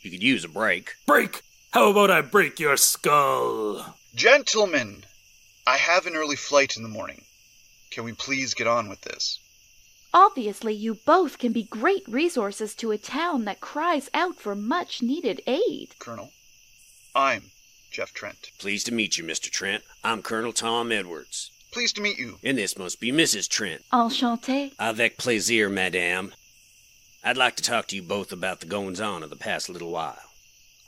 You 0.02 0.12
could 0.12 0.24
use 0.24 0.46
a 0.46 0.50
break. 0.50 0.94
Break? 1.06 1.42
How 1.72 1.92
about 1.92 2.10
I 2.10 2.22
break 2.22 2.58
your 2.58 2.78
skull? 2.78 3.98
Gentlemen, 4.16 5.04
I 5.68 5.76
have 5.76 6.06
an 6.06 6.16
early 6.16 6.38
flight 6.38 6.78
in 6.78 6.84
the 6.84 6.90
morning. 6.90 7.26
Can 7.92 8.06
we 8.06 8.14
please 8.14 8.54
get 8.54 8.68
on 8.68 8.88
with 8.88 9.02
this? 9.02 9.41
Obviously, 10.14 10.74
you 10.74 10.96
both 11.06 11.38
can 11.38 11.54
be 11.54 11.64
great 11.64 12.04
resources 12.08 12.76
to 12.76 12.92
a 12.92 12.98
town 12.98 13.46
that 13.46 13.62
cries 13.62 14.10
out 14.14 14.36
for 14.36 14.56
much 14.56 15.02
needed 15.02 15.42
aid. 15.48 15.96
Colonel, 16.00 16.32
I'm 17.16 17.52
Jeff 17.92 18.14
Trent. 18.14 18.52
Pleased 18.60 18.88
to 18.88 18.94
meet 18.94 19.18
you, 19.18 19.24
Mr. 19.24 19.50
Trent. 19.50 19.84
I'm 20.04 20.22
Colonel 20.22 20.52
Tom 20.52 20.92
Edwards. 20.92 21.52
Pleased 21.72 21.96
to 21.96 22.02
meet 22.02 22.20
you. 22.20 22.40
And 22.44 22.58
this 22.58 22.78
must 22.78 23.00
be 23.00 23.14
Mrs. 23.14 23.48
Trent. 23.48 23.84
Enchanté. 23.94 24.74
Avec 24.78 25.18
plaisir, 25.18 25.70
madame. 25.70 26.34
I'd 27.24 27.38
like 27.38 27.56
to 27.56 27.64
talk 27.64 27.88
to 27.88 27.96
you 27.96 28.02
both 28.02 28.34
about 28.34 28.60
the 28.60 28.66
goings 28.66 29.00
on 29.00 29.24
of 29.24 29.30
the 29.30 29.36
past 29.38 29.70
little 29.70 29.92
while. 29.92 30.18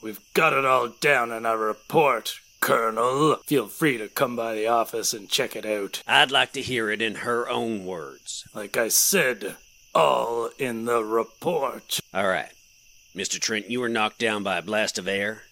We've 0.01 0.19
got 0.33 0.51
it 0.51 0.65
all 0.65 0.89
down 0.89 1.31
in 1.31 1.45
our 1.45 1.57
report, 1.57 2.39
Colonel. 2.63 3.35
Feel 3.45 3.67
free 3.67 3.97
to 3.97 4.07
come 4.07 4.37
by 4.37 4.55
the 4.55 4.67
office 4.67 5.13
and 5.13 5.27
check 5.27 5.53
it 5.53 5.65
out. 5.65 6.01
I'd 6.07 6.31
like 6.31 6.53
to 6.53 6.61
hear 6.61 6.89
it 6.89 7.01
in 7.01 7.15
her 7.15 7.49
own 7.49 7.85
words. 7.85 8.45
Like 8.55 8.77
I 8.77 8.87
said, 8.87 9.57
all 9.93 10.49
in 10.57 10.85
the 10.85 11.03
report. 11.03 11.99
All 12.13 12.29
right. 12.29 12.53
Mr. 13.13 13.37
Trent, 13.37 13.69
you 13.69 13.81
were 13.81 13.89
knocked 13.89 14.17
down 14.17 14.43
by 14.43 14.57
a 14.57 14.61
blast 14.61 14.97
of 14.97 15.09
air? 15.09 15.43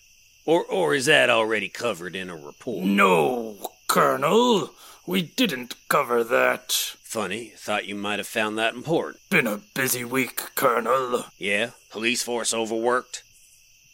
Or 0.46 0.64
or 0.64 0.96
is 0.96 1.06
that 1.08 1.30
already 1.30 1.68
covered 1.68 2.16
in 2.16 2.30
a 2.30 2.36
report? 2.38 2.86
No, 2.86 3.58
Colonel. 3.88 4.70
We 5.06 5.22
didn't 5.22 5.76
cover 5.90 6.24
that. 6.24 6.72
Funny, 7.04 7.52
thought 7.58 7.88
you 7.88 7.96
might 7.96 8.20
have 8.20 8.28
found 8.28 8.58
that 8.58 8.74
important. 8.74 9.20
Been 9.30 9.48
a 9.48 9.58
busy 9.58 10.06
week, 10.06 10.56
Colonel. 10.56 11.26
Yeah? 11.38 11.72
Police 11.90 12.24
force 12.24 12.54
overworked? 12.54 13.24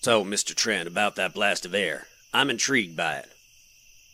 So, 0.01 0.23
Mr. 0.23 0.53
Trent, 0.53 0.87
about 0.87 1.15
that 1.15 1.33
blast 1.33 1.65
of 1.65 1.73
air. 1.73 2.05
I'm 2.33 2.49
intrigued 2.49 2.95
by 2.95 3.15
it. 3.17 3.31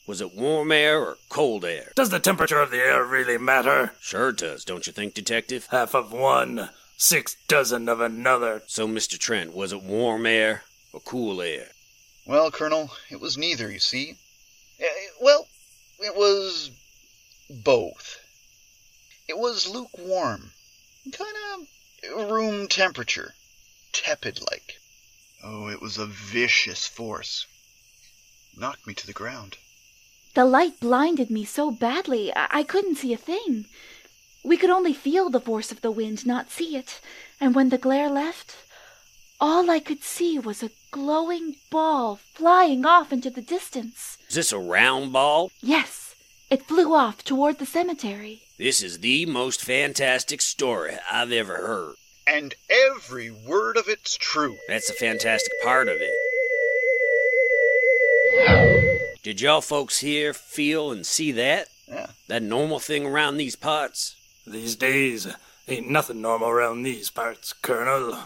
Was 0.06 0.20
it 0.22 0.36
warm 0.36 0.72
air 0.72 1.00
or 1.02 1.18
cold 1.30 1.64
air? 1.64 1.92
Does 1.96 2.10
the 2.10 2.20
temperature 2.20 2.60
of 2.60 2.72
the 2.72 2.78
air 2.78 3.04
really 3.06 3.38
matter? 3.38 3.94
Sure 4.02 4.32
does, 4.32 4.66
don't 4.66 4.86
you 4.86 4.92
think, 4.94 5.14
Detective? 5.14 5.68
Half 5.72 5.94
of 5.96 6.12
one, 6.12 6.70
six 6.98 7.36
dozen 7.48 7.88
of 7.88 8.02
another. 8.02 8.64
So, 8.68 8.88
Mr. 8.88 9.18
Trent, 9.18 9.54
was 9.54 9.72
it 9.72 9.82
warm 9.82 10.26
air 10.26 10.64
or 10.92 11.00
cool 11.00 11.42
air? 11.42 11.68
Well, 12.26 12.52
Colonel, 12.52 12.92
it 13.10 13.20
was 13.22 13.38
neither, 13.38 13.72
you 13.72 13.80
see. 13.80 14.16
Eh, 14.80 14.86
Well, 15.22 15.48
it 16.00 16.16
was 16.16 16.72
both. 17.50 18.20
It 19.28 19.38
was 19.38 19.68
lukewarm, 19.70 20.52
kind 21.18 21.36
of 22.12 22.30
room 22.32 22.68
temperature, 22.68 23.34
tepid 23.94 24.42
like. 24.52 24.74
Oh, 25.44 25.70
it 25.70 25.82
was 25.82 25.98
a 25.98 26.06
vicious 26.06 26.86
force. 26.88 27.46
Knocked 28.58 28.86
me 28.88 28.94
to 28.94 29.08
the 29.08 29.14
ground. 29.14 29.58
The 30.36 30.46
light 30.46 30.80
blinded 30.80 31.30
me 31.30 31.46
so 31.46 31.72
badly, 31.72 32.34
I, 32.36 32.48
I 32.60 32.64
couldn't 32.64 32.98
see 32.98 33.14
a 33.14 33.18
thing. 33.18 33.66
We 34.44 34.58
could 34.58 34.70
only 34.70 34.94
feel 34.94 35.30
the 35.30 35.40
force 35.40 35.72
of 35.72 35.82
the 35.82 35.92
wind, 35.92 36.26
not 36.26 36.52
see 36.52 36.76
it. 36.76 37.00
And 37.40 37.56
when 37.56 37.70
the 37.70 37.78
glare 37.78 38.10
left, 38.10 38.56
all 39.40 39.70
I 39.70 39.80
could 39.80 40.04
see 40.04 40.40
was 40.40 40.64
a 40.64 40.72
glowing 40.92 41.56
ball 41.70 42.20
flying 42.34 42.86
off 42.86 43.12
into 43.12 43.30
the 43.30 43.42
distance. 43.42 44.18
Is 44.30 44.36
this 44.36 44.52
a 44.52 44.60
round 44.60 45.14
ball? 45.14 45.52
Yes, 45.62 46.16
it 46.50 46.68
flew 46.68 46.94
off 46.94 47.24
toward 47.24 47.60
the 47.60 47.66
cemetery. 47.66 48.42
This 48.58 48.82
is 48.84 49.00
the 49.00 49.26
most 49.26 49.62
fantastic 49.62 50.42
story 50.42 50.96
I've 51.12 51.32
ever 51.32 51.56
heard. 51.56 51.96
And 52.26 52.56
every 52.70 53.32
word 53.32 53.76
of 53.76 53.88
it's 53.88 54.16
true. 54.16 54.58
That's 54.68 54.88
the 54.88 54.94
fantastic 54.94 55.52
part 55.64 55.88
of 55.90 55.98
it. 56.00 56.12
Did 59.24 59.40
y'all 59.40 59.62
folks 59.62 60.00
hear, 60.00 60.34
feel, 60.34 60.92
and 60.92 61.06
see 61.06 61.32
that? 61.32 61.68
Yeah. 61.88 62.08
That 62.28 62.44
normal 62.44 62.80
thing 62.80 63.06
around 63.06 63.38
these 63.38 63.56
parts? 63.56 64.16
These 64.46 64.76
days, 64.76 65.28
ain't 65.68 65.90
nothing 65.90 66.22
normal 66.22 66.50
around 66.50 66.84
these 66.84 67.10
parts, 67.10 67.54
Colonel. 67.54 68.18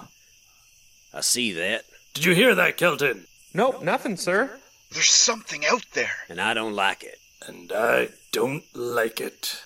I 1.14 1.22
see 1.22 1.52
that. 1.54 1.86
Did 2.14 2.26
you 2.26 2.34
hear 2.34 2.56
that, 2.56 2.78
Kelton? 2.78 3.28
Nope, 3.54 3.84
nothing, 3.84 4.18
sir. 4.18 4.60
There's 4.92 5.12
something 5.12 5.66
out 5.66 5.86
there. 5.94 6.14
And 6.30 6.42
I 6.42 6.54
don't 6.54 6.74
like 6.74 7.04
it. 7.04 7.20
And 7.48 7.72
I 7.72 8.10
don't 8.32 8.64
like 8.74 9.22
it. 9.22 9.64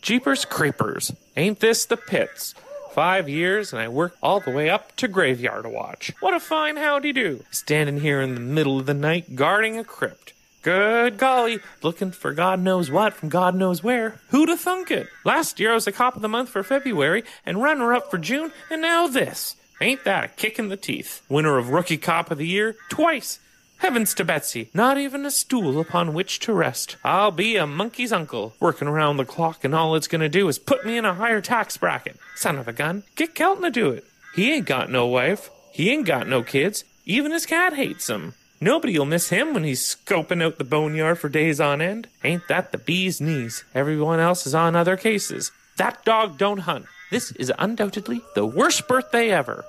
Jeepers 0.00 0.44
creepers. 0.44 1.12
Ain't 1.36 1.60
this 1.60 1.84
the 1.84 1.96
pits? 1.96 2.54
Five 2.92 3.26
years 3.26 3.72
and 3.72 3.80
I 3.80 3.88
work 3.88 4.18
all 4.22 4.40
the 4.40 4.50
way 4.50 4.68
up 4.68 4.94
to 4.96 5.08
graveyard 5.08 5.66
watch. 5.66 6.12
What 6.20 6.34
a 6.34 6.40
fine 6.40 6.76
howdy 6.76 7.14
do. 7.14 7.42
Standing 7.50 8.00
here 8.00 8.20
in 8.20 8.34
the 8.34 8.40
middle 8.40 8.78
of 8.78 8.84
the 8.84 8.92
night 8.92 9.34
guarding 9.34 9.78
a 9.78 9.84
crypt. 9.84 10.34
Good 10.60 11.16
golly, 11.16 11.60
looking 11.82 12.10
for 12.10 12.34
God 12.34 12.60
knows 12.60 12.90
what 12.90 13.14
from 13.14 13.30
God 13.30 13.54
knows 13.54 13.82
where. 13.82 14.20
Who'd 14.28 14.50
have 14.50 14.60
thunk 14.60 14.90
it? 14.90 15.08
Last 15.24 15.58
year 15.58 15.72
I 15.72 15.74
was 15.74 15.86
a 15.86 15.92
cop 15.92 16.16
of 16.16 16.22
the 16.22 16.28
month 16.28 16.50
for 16.50 16.62
February 16.62 17.24
and 17.46 17.62
runner 17.62 17.94
up 17.94 18.10
for 18.10 18.18
June, 18.18 18.52
and 18.70 18.82
now 18.82 19.06
this. 19.06 19.56
Ain't 19.80 20.04
that 20.04 20.24
a 20.24 20.28
kick 20.28 20.58
in 20.58 20.68
the 20.68 20.76
teeth? 20.76 21.22
Winner 21.30 21.56
of 21.56 21.70
Rookie 21.70 21.96
Cop 21.96 22.30
of 22.30 22.36
the 22.36 22.46
Year 22.46 22.76
twice. 22.90 23.40
Heavens 23.82 24.14
to 24.14 24.24
Betsy, 24.24 24.70
not 24.72 24.96
even 24.96 25.26
a 25.26 25.30
stool 25.32 25.80
upon 25.80 26.14
which 26.14 26.38
to 26.38 26.52
rest. 26.52 26.96
I'll 27.02 27.32
be 27.32 27.56
a 27.56 27.66
monkey's 27.66 28.12
uncle, 28.12 28.54
working 28.60 28.86
around 28.86 29.16
the 29.16 29.24
clock, 29.24 29.64
and 29.64 29.74
all 29.74 29.96
it's 29.96 30.06
gonna 30.06 30.28
do 30.28 30.46
is 30.46 30.56
put 30.56 30.86
me 30.86 30.96
in 30.96 31.04
a 31.04 31.14
higher 31.14 31.40
tax 31.40 31.76
bracket. 31.78 32.16
Son 32.36 32.58
of 32.58 32.68
a 32.68 32.72
gun, 32.72 33.02
get 33.16 33.34
Kelton 33.34 33.64
to 33.64 33.70
do 33.70 33.90
it. 33.90 34.04
He 34.36 34.52
ain't 34.52 34.66
got 34.66 34.88
no 34.88 35.08
wife. 35.08 35.50
He 35.72 35.90
ain't 35.90 36.06
got 36.06 36.28
no 36.28 36.44
kids. 36.44 36.84
Even 37.06 37.32
his 37.32 37.44
cat 37.44 37.72
hates 37.72 38.08
him. 38.08 38.34
Nobody'll 38.60 39.04
miss 39.04 39.30
him 39.30 39.52
when 39.52 39.64
he's 39.64 39.82
scoping 39.82 40.44
out 40.44 40.58
the 40.58 40.64
boneyard 40.64 41.18
for 41.18 41.28
days 41.28 41.60
on 41.60 41.82
end. 41.82 42.06
Ain't 42.22 42.46
that 42.46 42.70
the 42.70 42.78
bee's 42.78 43.20
knees? 43.20 43.64
Everyone 43.74 44.20
else 44.20 44.46
is 44.46 44.54
on 44.54 44.76
other 44.76 44.96
cases. 44.96 45.50
That 45.76 46.04
dog 46.04 46.38
don't 46.38 46.58
hunt. 46.58 46.86
This 47.10 47.32
is 47.32 47.52
undoubtedly 47.58 48.20
the 48.36 48.46
worst 48.46 48.86
birthday 48.86 49.30
ever. 49.30 49.64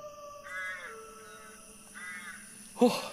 Oh, 2.80 3.13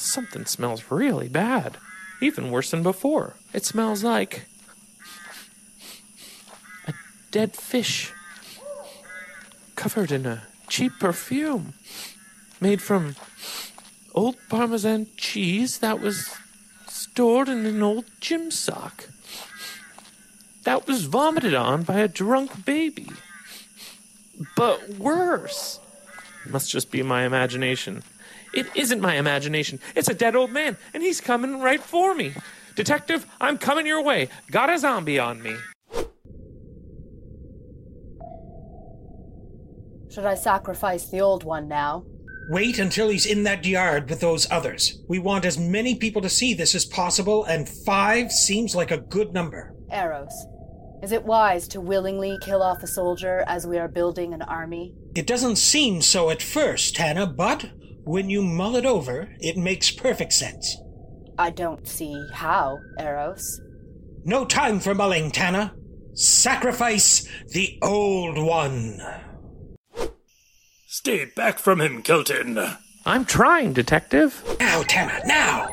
something 0.00 0.46
smells 0.46 0.90
really 0.90 1.28
bad. 1.28 1.76
Even 2.20 2.50
worse 2.50 2.70
than 2.70 2.82
before. 2.82 3.36
It 3.52 3.64
smells 3.64 4.04
like 4.04 4.46
a 6.86 6.92
dead 7.30 7.54
fish 7.54 8.12
covered 9.76 10.12
in 10.12 10.26
a 10.26 10.42
cheap 10.68 10.92
perfume 11.00 11.74
made 12.60 12.82
from 12.82 13.16
old 14.14 14.36
Parmesan 14.48 15.06
cheese 15.16 15.78
that 15.78 16.00
was 16.00 16.36
stored 16.88 17.48
in 17.48 17.64
an 17.64 17.82
old 17.82 18.04
gym 18.20 18.50
sock 18.50 19.08
that 20.64 20.86
was 20.86 21.06
vomited 21.06 21.54
on 21.54 21.82
by 21.82 22.00
a 22.00 22.08
drunk 22.08 22.64
baby. 22.64 23.08
But 24.56 24.90
worse. 24.90 25.80
Must 26.46 26.70
just 26.70 26.90
be 26.90 27.02
my 27.02 27.24
imagination. 27.24 28.02
It 28.52 28.66
isn't 28.74 29.00
my 29.00 29.14
imagination. 29.14 29.78
It's 29.94 30.08
a 30.08 30.14
dead 30.14 30.34
old 30.34 30.50
man, 30.50 30.76
and 30.92 31.02
he's 31.02 31.20
coming 31.20 31.60
right 31.60 31.80
for 31.80 32.14
me. 32.14 32.34
Detective, 32.74 33.26
I'm 33.40 33.58
coming 33.58 33.86
your 33.86 34.02
way. 34.02 34.28
Got 34.50 34.70
a 34.70 34.78
zombie 34.78 35.18
on 35.18 35.42
me. 35.42 35.56
Should 40.10 40.24
I 40.24 40.34
sacrifice 40.34 41.08
the 41.08 41.20
old 41.20 41.44
one 41.44 41.68
now? 41.68 42.04
Wait 42.48 42.80
until 42.80 43.08
he's 43.08 43.26
in 43.26 43.44
that 43.44 43.64
yard 43.64 44.10
with 44.10 44.18
those 44.18 44.50
others. 44.50 45.00
We 45.08 45.20
want 45.20 45.44
as 45.44 45.56
many 45.56 45.94
people 45.94 46.20
to 46.22 46.28
see 46.28 46.52
this 46.52 46.74
as 46.74 46.84
possible, 46.84 47.44
and 47.44 47.68
five 47.68 48.32
seems 48.32 48.74
like 48.74 48.90
a 48.90 48.98
good 48.98 49.32
number. 49.32 49.72
Eros, 49.92 50.32
is 51.02 51.12
it 51.12 51.24
wise 51.24 51.66
to 51.68 51.80
willingly 51.80 52.38
kill 52.42 52.62
off 52.62 52.82
a 52.82 52.86
soldier 52.86 53.44
as 53.46 53.66
we 53.66 53.78
are 53.78 53.88
building 53.88 54.34
an 54.34 54.42
army? 54.42 54.94
It 55.14 55.26
doesn't 55.26 55.56
seem 55.56 56.02
so 56.02 56.30
at 56.30 56.42
first, 56.42 56.96
Hannah, 56.96 57.26
but 57.26 57.70
when 58.04 58.28
you 58.30 58.42
mull 58.42 58.76
it 58.76 58.84
over, 58.84 59.30
it 59.40 59.56
makes 59.56 59.90
perfect 59.90 60.32
sense. 60.32 60.76
I 61.38 61.50
don't 61.50 61.86
see 61.88 62.28
how, 62.34 62.78
Eros. 62.98 63.60
No 64.24 64.44
time 64.44 64.80
for 64.80 64.94
mulling, 64.94 65.30
Tana. 65.30 65.74
Sacrifice 66.12 67.26
the 67.48 67.78
old 67.82 68.36
one. 68.36 69.00
Stay 70.86 71.24
back 71.24 71.58
from 71.58 71.80
him, 71.80 72.02
Kelton. 72.02 72.58
I'm 73.06 73.24
trying, 73.24 73.72
Detective. 73.72 74.42
Now, 74.60 74.82
Tana, 74.82 75.20
now! 75.24 75.68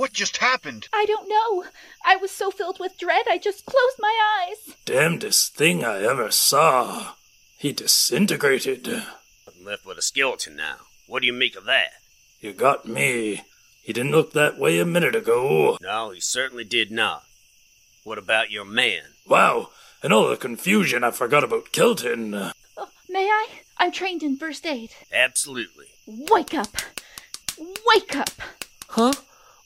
What 0.00 0.14
just 0.14 0.38
happened? 0.38 0.88
I 0.94 1.04
don't 1.04 1.28
know. 1.28 1.64
I 2.02 2.16
was 2.16 2.30
so 2.30 2.50
filled 2.50 2.80
with 2.80 2.96
dread, 2.96 3.26
I 3.28 3.36
just 3.36 3.66
closed 3.66 3.96
my 3.98 4.46
eyes. 4.48 4.74
Damnedest 4.86 5.54
thing 5.54 5.84
I 5.84 6.02
ever 6.02 6.30
saw. 6.30 7.16
He 7.58 7.72
disintegrated. 7.72 8.88
I'm 8.88 9.62
left 9.62 9.84
with 9.84 9.98
a 9.98 10.02
skeleton 10.02 10.56
now. 10.56 10.76
What 11.06 11.20
do 11.20 11.26
you 11.26 11.34
make 11.34 11.54
of 11.54 11.66
that? 11.66 11.90
You 12.40 12.54
got 12.54 12.86
me. 12.88 13.42
He 13.82 13.92
didn't 13.92 14.12
look 14.12 14.32
that 14.32 14.58
way 14.58 14.78
a 14.78 14.86
minute 14.86 15.14
ago. 15.14 15.76
No, 15.82 16.12
he 16.12 16.20
certainly 16.20 16.64
did 16.64 16.90
not. 16.90 17.24
What 18.02 18.16
about 18.16 18.50
your 18.50 18.64
man? 18.64 19.02
Wow, 19.28 19.68
in 20.02 20.12
all 20.14 20.30
the 20.30 20.38
confusion, 20.38 21.04
I 21.04 21.10
forgot 21.10 21.44
about 21.44 21.72
Kelton. 21.72 22.32
Oh, 22.34 22.88
may 23.10 23.26
I? 23.26 23.48
I'm 23.76 23.92
trained 23.92 24.22
in 24.22 24.38
first 24.38 24.64
aid. 24.64 24.92
Absolutely. 25.12 25.88
Wake 26.06 26.54
up! 26.54 26.74
Wake 27.86 28.16
up! 28.16 28.30
Huh? 28.88 29.12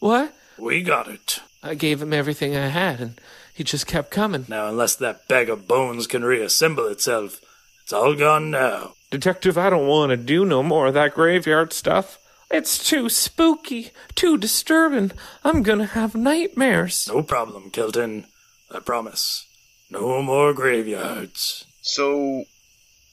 What? 0.05 0.35
We 0.59 0.83
got 0.83 1.09
it. 1.09 1.41
I 1.63 1.75
gave 1.75 2.03
him 2.03 2.13
everything 2.13 2.55
I 2.55 2.67
had, 2.67 3.01
and 3.01 3.19
he 3.55 3.65
just 3.65 3.87
kept 3.87 4.11
coming. 4.11 4.45
Now, 4.51 4.69
unless 4.69 4.97
that 4.97 5.27
bag 5.29 5.49
of 5.49 5.67
bones 5.67 6.07
can 6.07 6.23
reassemble 6.23 6.89
itself, 6.89 7.41
it's 7.83 7.91
all 7.95 8.15
gone 8.15 8.51
now. 8.51 8.97
Detective, 9.11 9.57
I 9.57 9.71
don't 9.71 9.87
want 9.87 10.11
to 10.11 10.19
do 10.19 10.45
no 10.45 10.63
more 10.63 10.89
of 10.89 10.95
that 10.95 11.15
graveyard 11.15 11.73
stuff. 11.73 12.19
It's 12.51 12.87
too 12.87 13.09
spooky, 13.09 13.93
too 14.15 14.37
disturbing. 14.37 15.13
I'm 15.43 15.63
gonna 15.63 15.87
have 15.87 16.15
nightmares. 16.15 17.09
No 17.09 17.23
problem, 17.23 17.71
Kelton. 17.71 18.27
I 18.71 18.81
promise. 18.81 19.47
No 19.89 20.21
more 20.21 20.53
graveyards. 20.53 21.65
So, 21.81 22.45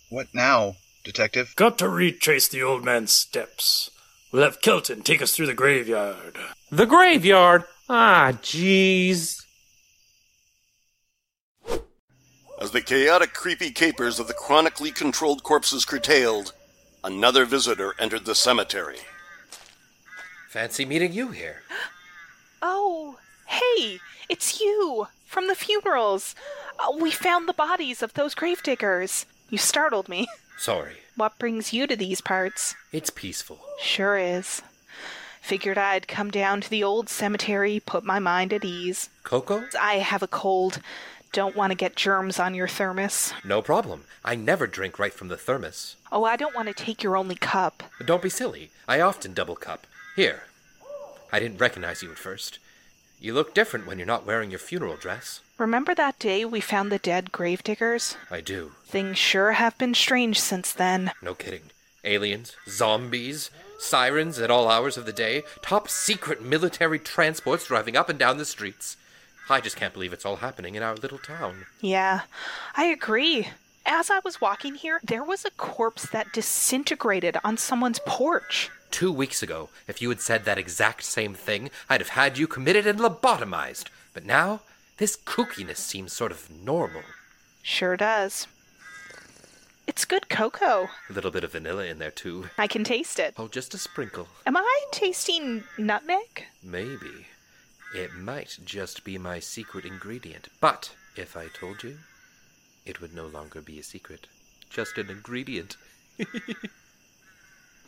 what 0.10 0.28
now, 0.34 0.76
Detective? 1.06 1.54
Got 1.56 1.78
to 1.78 1.88
retrace 1.88 2.50
the 2.50 2.62
old 2.64 2.84
man's 2.84 3.14
steps. 3.14 3.92
We'll 4.32 4.44
have 4.44 4.62
Kelton 4.62 5.02
take 5.02 5.22
us 5.22 5.36
through 5.36 5.48
the 5.48 5.54
graveyard. 5.54 6.38
The 6.72 6.86
graveyard? 6.86 7.66
Ah, 7.90 8.32
jeez. 8.42 9.44
As 12.62 12.72
the 12.72 12.82
chaotic, 12.82 13.34
creepy 13.34 13.72
capers 13.72 14.20
of 14.20 14.28
the 14.28 14.34
chronically 14.34 14.92
controlled 14.92 15.44
corpses 15.44 15.84
curtailed, 15.84 16.54
another 17.04 17.44
visitor 17.44 17.94
entered 18.00 18.26
the 18.26 18.36
cemetery. 18.36 19.00
Fancy 20.50 20.86
meeting 20.86 21.14
you 21.14 21.30
here. 21.30 21.64
Oh, 22.64 23.18
hey, 23.48 23.98
it's 24.30 24.62
you 24.62 25.08
from 25.26 25.48
the 25.48 25.56
funerals. 25.56 26.36
Uh, 26.78 26.92
we 26.96 27.10
found 27.10 27.50
the 27.50 27.54
bodies 27.54 28.04
of 28.04 28.14
those 28.14 28.36
gravediggers. 28.36 29.26
You 29.50 29.58
startled 29.58 30.08
me. 30.08 30.28
Sorry. 30.60 30.98
What 31.22 31.38
brings 31.38 31.72
you 31.72 31.86
to 31.86 31.96
these 31.96 32.20
parts? 32.20 32.74
It's 32.92 33.12
peaceful. 33.12 33.60
Sure 33.80 34.18
is. 34.18 34.64
Figured 35.40 35.78
I'd 35.78 36.08
come 36.08 36.32
down 36.32 36.62
to 36.62 36.70
the 36.72 36.84
old 36.84 37.10
cemetery, 37.10 37.80
put 37.80 38.04
my 38.04 38.18
mind 38.18 38.52
at 38.52 38.66
ease. 38.66 39.12
Coco? 39.24 39.66
I 39.80 39.98
have 40.00 40.24
a 40.24 40.28
cold. 40.28 40.82
Don't 41.32 41.56
want 41.56 41.70
to 41.70 41.76
get 41.76 41.96
germs 41.96 42.40
on 42.40 42.56
your 42.56 42.68
thermos. 42.68 43.34
No 43.46 43.62
problem. 43.62 44.06
I 44.26 44.34
never 44.34 44.66
drink 44.66 44.98
right 44.98 45.14
from 45.14 45.28
the 45.28 45.38
thermos. 45.38 45.96
Oh, 46.12 46.24
I 46.24 46.38
don't 46.38 46.56
want 46.56 46.70
to 46.70 46.74
take 46.74 47.04
your 47.04 47.16
only 47.16 47.36
cup. 47.36 47.84
Don't 48.04 48.24
be 48.24 48.30
silly. 48.32 48.72
I 48.88 49.00
often 49.00 49.36
double 49.36 49.56
cup. 49.56 49.86
Here. 50.16 50.46
I 51.32 51.40
didn't 51.40 51.62
recognize 51.62 52.02
you 52.02 52.10
at 52.10 52.18
first. 52.18 52.58
You 53.20 53.36
look 53.36 53.54
different 53.54 53.86
when 53.86 54.00
you're 54.00 54.08
not 54.08 54.26
wearing 54.26 54.50
your 54.50 54.58
funeral 54.58 54.96
dress. 54.96 55.42
Remember 55.62 55.94
that 55.94 56.18
day 56.18 56.44
we 56.44 56.60
found 56.60 56.92
the 56.92 56.98
dead 56.98 57.32
gravediggers? 57.32 58.18
I 58.32 58.42
do. 58.42 58.72
Things 58.84 59.20
sure 59.20 59.52
have 59.52 59.78
been 59.78 59.94
strange 59.94 60.40
since 60.40 60.74
then. 60.74 61.12
No 61.22 61.36
kidding. 61.36 61.70
Aliens, 62.04 62.56
zombies, 62.68 63.52
sirens 63.78 64.40
at 64.40 64.50
all 64.50 64.68
hours 64.68 64.98
of 64.98 65.06
the 65.06 65.14
day, 65.14 65.44
top 65.62 65.88
secret 65.88 66.42
military 66.42 66.98
transports 66.98 67.68
driving 67.68 67.96
up 67.96 68.10
and 68.10 68.18
down 68.18 68.40
the 68.40 68.46
streets. 68.46 68.98
I 69.52 69.62
just 69.62 69.76
can't 69.76 69.94
believe 69.94 70.14
it's 70.14 70.26
all 70.26 70.38
happening 70.38 70.74
in 70.74 70.82
our 70.82 70.96
little 70.96 71.20
town. 71.20 71.68
Yeah, 71.80 72.22
I 72.76 72.86
agree. 72.86 73.50
As 73.86 74.10
I 74.10 74.18
was 74.26 74.42
walking 74.42 74.74
here, 74.74 75.00
there 75.04 75.24
was 75.24 75.46
a 75.46 75.52
corpse 75.52 76.08
that 76.08 76.34
disintegrated 76.34 77.38
on 77.44 77.58
someone's 77.58 78.00
porch. 78.08 78.72
Two 78.90 79.12
weeks 79.12 79.44
ago, 79.44 79.70
if 79.88 80.02
you 80.02 80.10
had 80.10 80.22
said 80.22 80.44
that 80.46 80.58
exact 80.58 81.04
same 81.04 81.36
thing, 81.36 81.70
I'd 81.88 82.02
have 82.02 82.10
had 82.10 82.40
you 82.40 82.48
committed 82.48 82.88
and 82.88 82.98
lobotomized. 82.98 83.90
But 84.16 84.26
now, 84.26 84.62
this 84.98 85.16
kookiness 85.16 85.78
seems 85.78 86.14
sort 86.14 86.32
of 86.32 86.50
normal. 86.50 87.04
Sure 87.64 87.98
does. 87.98 88.48
It's 89.88 90.06
good 90.06 90.30
cocoa. 90.30 90.90
A 91.10 91.14
little 91.14 91.32
bit 91.32 91.44
of 91.44 91.52
vanilla 91.54 91.86
in 91.86 92.00
there, 92.00 92.12
too. 92.12 92.50
I 92.58 92.68
can 92.68 92.84
taste 92.84 93.20
it. 93.20 93.34
Oh, 93.38 93.48
just 93.48 93.74
a 93.74 93.78
sprinkle. 93.78 94.28
Am 94.46 94.56
I 94.56 94.84
tasting 94.92 95.64
nutmeg? 95.78 96.46
Maybe. 96.64 97.28
It 97.94 98.14
might 98.14 98.58
just 98.64 99.04
be 99.04 99.18
my 99.18 99.40
secret 99.40 99.84
ingredient. 99.86 100.48
But 100.62 100.96
if 101.16 101.36
I 101.36 101.48
told 101.48 101.84
you, 101.84 101.98
it 102.86 103.02
would 103.02 103.14
no 103.14 103.26
longer 103.26 103.62
be 103.62 103.80
a 103.80 103.84
secret. 103.84 104.28
Just 104.70 104.98
an 104.98 105.10
ingredient. 105.10 105.76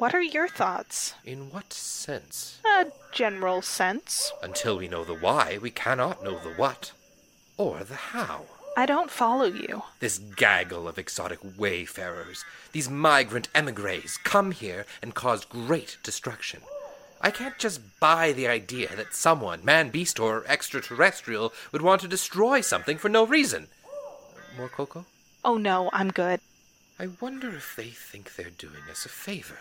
What 0.03 0.13
are 0.13 0.21
your 0.21 0.49
thoughts? 0.49 1.13
In 1.23 1.49
what 1.49 1.71
sense? 1.71 2.59
A 2.65 2.87
general 3.13 3.61
sense. 3.61 4.33
Until 4.41 4.75
we 4.75 4.89
know 4.89 5.05
the 5.05 5.13
why, 5.13 5.57
we 5.61 5.71
cannot 5.71 6.21
know 6.21 6.37
the 6.39 6.49
what. 6.49 6.91
Or 7.55 7.85
the 7.85 7.95
how. 7.95 8.47
I 8.75 8.85
don't 8.85 9.09
follow 9.09 9.45
you. 9.45 9.83
This 10.01 10.17
gaggle 10.17 10.89
of 10.89 10.99
exotic 10.99 11.39
wayfarers, 11.57 12.43
these 12.73 12.89
migrant 12.89 13.47
emigres, 13.55 14.17
come 14.25 14.51
here 14.51 14.85
and 15.01 15.15
cause 15.15 15.45
great 15.45 15.95
destruction. 16.03 16.59
I 17.21 17.31
can't 17.31 17.57
just 17.57 17.79
buy 18.01 18.33
the 18.33 18.49
idea 18.49 18.93
that 18.97 19.13
someone, 19.13 19.63
man, 19.63 19.89
beast, 19.89 20.19
or 20.19 20.43
extraterrestrial, 20.49 21.53
would 21.71 21.81
want 21.81 22.01
to 22.01 22.09
destroy 22.09 22.59
something 22.59 22.97
for 22.97 23.07
no 23.07 23.25
reason. 23.25 23.67
More 24.57 24.67
cocoa? 24.67 25.05
Oh 25.45 25.55
no, 25.55 25.89
I'm 25.93 26.11
good. 26.11 26.41
I 26.99 27.07
wonder 27.21 27.55
if 27.55 27.77
they 27.77 27.87
think 27.87 28.35
they're 28.35 28.49
doing 28.49 28.83
us 28.91 29.05
a 29.05 29.09
favor. 29.09 29.59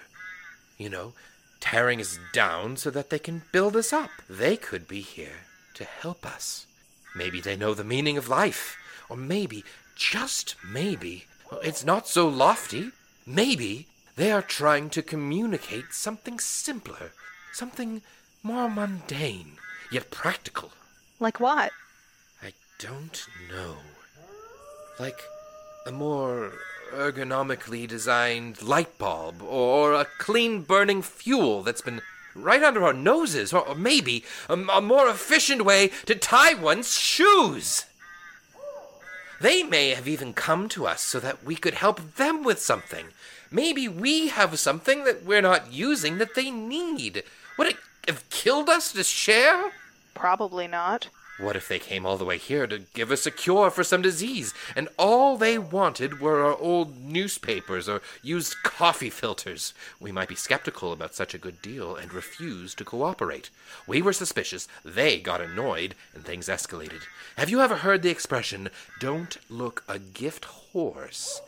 You 0.82 0.90
know, 0.90 1.12
tearing 1.60 2.00
us 2.00 2.18
down 2.32 2.76
so 2.76 2.90
that 2.90 3.08
they 3.08 3.20
can 3.20 3.44
build 3.52 3.76
us 3.76 3.92
up. 3.92 4.10
They 4.28 4.56
could 4.56 4.88
be 4.88 5.00
here 5.00 5.46
to 5.74 5.84
help 5.84 6.26
us. 6.26 6.66
Maybe 7.14 7.40
they 7.40 7.54
know 7.54 7.72
the 7.72 7.84
meaning 7.84 8.18
of 8.18 8.28
life. 8.28 8.76
Or 9.08 9.16
maybe, 9.16 9.62
just 9.94 10.56
maybe, 10.68 11.26
it's 11.62 11.84
not 11.84 12.08
so 12.08 12.26
lofty. 12.26 12.90
Maybe 13.24 13.86
they 14.16 14.32
are 14.32 14.42
trying 14.42 14.90
to 14.90 15.02
communicate 15.02 15.92
something 15.92 16.40
simpler, 16.40 17.12
something 17.52 18.02
more 18.42 18.68
mundane, 18.68 19.52
yet 19.92 20.10
practical. 20.10 20.72
Like 21.20 21.38
what? 21.38 21.70
I 22.42 22.54
don't 22.80 23.24
know. 23.48 23.76
Like 24.98 25.20
a 25.86 25.92
more 25.92 26.54
ergonomically 26.92 27.88
designed 27.88 28.62
light 28.62 28.98
bulb, 28.98 29.42
or 29.42 29.94
a 29.94 30.06
clean 30.18 30.62
burning 30.62 31.02
fuel 31.02 31.62
that's 31.62 31.80
been 31.80 32.00
right 32.34 32.62
under 32.62 32.84
our 32.84 32.92
noses, 32.92 33.52
or 33.52 33.74
maybe 33.74 34.24
a, 34.48 34.54
a 34.54 34.80
more 34.80 35.08
efficient 35.08 35.64
way 35.64 35.88
to 36.06 36.14
tie 36.14 36.54
one's 36.54 36.98
shoes. 36.98 37.84
They 39.40 39.62
may 39.64 39.90
have 39.90 40.06
even 40.06 40.34
come 40.34 40.68
to 40.70 40.86
us 40.86 41.00
so 41.00 41.18
that 41.18 41.42
we 41.44 41.56
could 41.56 41.74
help 41.74 42.14
them 42.14 42.44
with 42.44 42.60
something. 42.60 43.06
Maybe 43.50 43.88
we 43.88 44.28
have 44.28 44.58
something 44.58 45.04
that 45.04 45.24
we're 45.24 45.42
not 45.42 45.72
using 45.72 46.18
that 46.18 46.34
they 46.34 46.50
need. 46.50 47.24
Would 47.58 47.66
it 47.66 47.76
have 48.06 48.28
killed 48.30 48.68
us 48.68 48.92
to 48.92 49.02
share? 49.02 49.72
Probably 50.14 50.68
not. 50.68 51.08
What 51.42 51.56
if 51.56 51.66
they 51.66 51.80
came 51.80 52.06
all 52.06 52.16
the 52.16 52.24
way 52.24 52.38
here 52.38 52.68
to 52.68 52.84
give 52.94 53.10
us 53.10 53.26
a 53.26 53.30
cure 53.32 53.68
for 53.68 53.82
some 53.82 54.00
disease, 54.00 54.54
and 54.76 54.88
all 54.96 55.36
they 55.36 55.58
wanted 55.58 56.20
were 56.20 56.44
our 56.44 56.56
old 56.56 56.96
newspapers 57.02 57.88
or 57.88 58.00
used 58.22 58.62
coffee 58.62 59.10
filters? 59.10 59.74
We 59.98 60.12
might 60.12 60.28
be 60.28 60.36
skeptical 60.36 60.92
about 60.92 61.16
such 61.16 61.34
a 61.34 61.38
good 61.38 61.60
deal 61.60 61.96
and 61.96 62.14
refuse 62.14 62.76
to 62.76 62.84
cooperate. 62.84 63.50
We 63.88 64.00
were 64.00 64.12
suspicious, 64.12 64.68
they 64.84 65.18
got 65.18 65.40
annoyed, 65.40 65.96
and 66.14 66.24
things 66.24 66.46
escalated. 66.46 67.02
Have 67.36 67.50
you 67.50 67.60
ever 67.60 67.78
heard 67.78 68.02
the 68.02 68.10
expression, 68.10 68.68
don't 69.00 69.36
look 69.50 69.82
a 69.88 69.98
gift 69.98 70.44
horse 70.44 71.40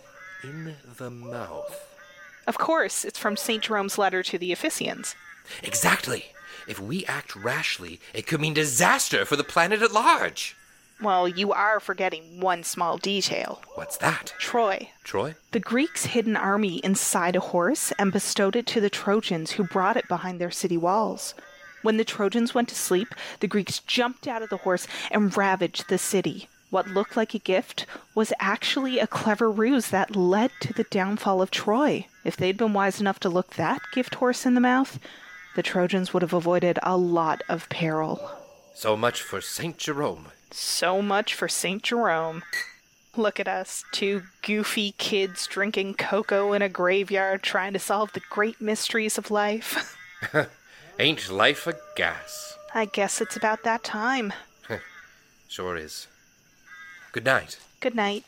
in 0.43 0.75
the 0.99 1.11
mouth? 1.11 1.87
Of 2.49 2.59
course, 2.59 3.05
it's 3.05 3.19
from 3.19 3.37
St. 3.37 3.63
Jerome's 3.63 3.97
letter 3.97 4.25
to 4.25 4.39
the 4.39 4.51
Ephesians. 4.51 5.15
Exactly. 5.63 6.34
If 6.67 6.81
we 6.81 7.05
act 7.07 7.37
rashly, 7.37 8.01
it 8.13 8.27
could 8.27 8.41
mean 8.41 8.55
disaster 8.55 9.25
for 9.25 9.37
the 9.37 9.45
planet 9.45 9.83
at 9.83 9.93
large. 9.93 10.57
Well, 11.01 11.29
you 11.29 11.53
are 11.53 11.81
forgetting 11.81 12.41
one 12.41 12.63
small 12.63 12.99
detail. 12.99 13.61
What's 13.75 13.97
that? 13.99 14.33
Troy. 14.39 14.91
Troy? 15.03 15.35
The 15.51 15.61
Greeks 15.61 16.07
hid 16.07 16.27
an 16.27 16.37
army 16.37 16.77
inside 16.79 17.37
a 17.37 17.41
horse 17.41 17.93
and 17.99 18.13
bestowed 18.13 18.57
it 18.57 18.67
to 18.69 18.81
the 18.81 18.91
Trojans 18.91 19.53
who 19.53 19.65
brought 19.65 19.97
it 19.97 20.09
behind 20.09 20.41
their 20.41 20.53
city 20.53 20.77
walls. 20.77 21.35
When 21.83 21.97
the 21.97 22.05
Trojans 22.05 22.55
went 22.55 22.69
to 22.71 22.75
sleep, 22.75 23.15
the 23.41 23.49
Greeks 23.49 23.81
jumped 23.81 24.27
out 24.27 24.41
of 24.41 24.49
the 24.49 24.59
horse 24.59 24.87
and 25.11 25.37
ravaged 25.37 25.89
the 25.89 25.99
city. 25.99 26.49
What 26.71 26.89
looked 26.89 27.17
like 27.17 27.35
a 27.35 27.39
gift 27.39 27.87
was 28.15 28.33
actually 28.41 28.99
a 28.99 29.07
clever 29.07 29.51
ruse 29.51 29.89
that 29.89 30.17
led 30.17 30.51
to 30.61 30.73
the 30.73 30.85
downfall 30.85 31.43
of 31.43 31.51
Troy. 31.51 32.07
If 32.25 32.37
they'd 32.37 32.57
been 32.57 32.73
wise 32.73 33.01
enough 33.01 33.21
to 33.21 33.29
look 33.29 33.55
that 33.55 33.83
gift 33.93 34.15
horse 34.15 34.47
in 34.47 34.55
the 34.55 34.61
mouth, 34.61 34.99
the 35.55 35.63
Trojans 35.63 36.13
would 36.13 36.23
have 36.23 36.33
avoided 36.33 36.79
a 36.83 36.97
lot 36.97 37.43
of 37.49 37.69
peril. 37.69 38.31
So 38.75 38.97
much 38.97 39.23
for 39.23 39.41
St. 39.41 39.79
Jerome. 39.79 40.27
So 40.51 41.01
much 41.01 41.35
for 41.35 41.49
St. 41.49 41.83
Jerome. 41.83 42.43
Look 43.17 43.39
at 43.39 43.47
us, 43.47 43.85
two 43.93 44.23
goofy 44.43 44.93
kids 44.99 45.47
drinking 45.47 45.95
cocoa 45.95 46.53
in 46.53 46.63
a 46.63 46.69
graveyard 46.69 47.43
trying 47.43 47.73
to 47.73 47.79
solve 47.79 48.13
the 48.13 48.23
great 48.31 48.61
mysteries 48.61 49.17
of 49.19 49.31
life. 49.31 49.97
Ain't 50.99 51.31
life 51.31 51.67
a 51.67 51.75
gas? 51.97 52.57
I 52.75 52.87
guess 52.87 53.21
it's 53.21 53.37
about 53.37 53.63
that 53.63 53.85
time. 53.85 54.33
sure 55.49 55.77
is. 55.77 56.09
Good 57.13 57.25
night. 57.25 57.59
Good 57.79 57.95
night. 57.95 58.25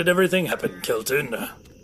Did 0.00 0.08
everything 0.08 0.46
happen, 0.46 0.80
Kelton? 0.80 1.36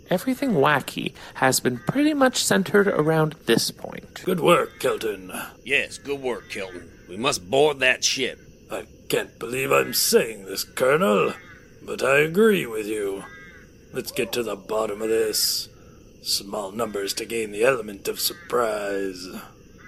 Everything 0.09 0.53
wacky 0.53 1.13
has 1.35 1.59
been 1.59 1.77
pretty 1.77 2.15
much 2.15 2.43
centered 2.43 2.87
around 2.87 3.35
this 3.45 3.69
point. 3.69 4.23
Good 4.23 4.39
work, 4.39 4.79
Kelton. 4.79 5.31
Yes, 5.63 5.99
good 5.99 6.19
work, 6.19 6.49
Kelton. 6.49 6.89
We 7.07 7.15
must 7.15 7.47
board 7.47 7.79
that 7.79 8.03
ship. 8.03 8.39
I 8.71 8.85
can't 9.07 9.37
believe 9.37 9.71
I'm 9.71 9.93
saying 9.93 10.45
this, 10.45 10.63
Colonel, 10.63 11.35
but 11.83 12.01
I 12.01 12.21
agree 12.21 12.65
with 12.65 12.87
you. 12.87 13.23
Let's 13.93 14.11
get 14.11 14.31
to 14.31 14.41
the 14.41 14.55
bottom 14.55 15.03
of 15.03 15.09
this. 15.09 15.69
Small 16.23 16.71
numbers 16.71 17.13
to 17.13 17.25
gain 17.25 17.51
the 17.51 17.63
element 17.63 18.07
of 18.07 18.19
surprise. 18.19 19.27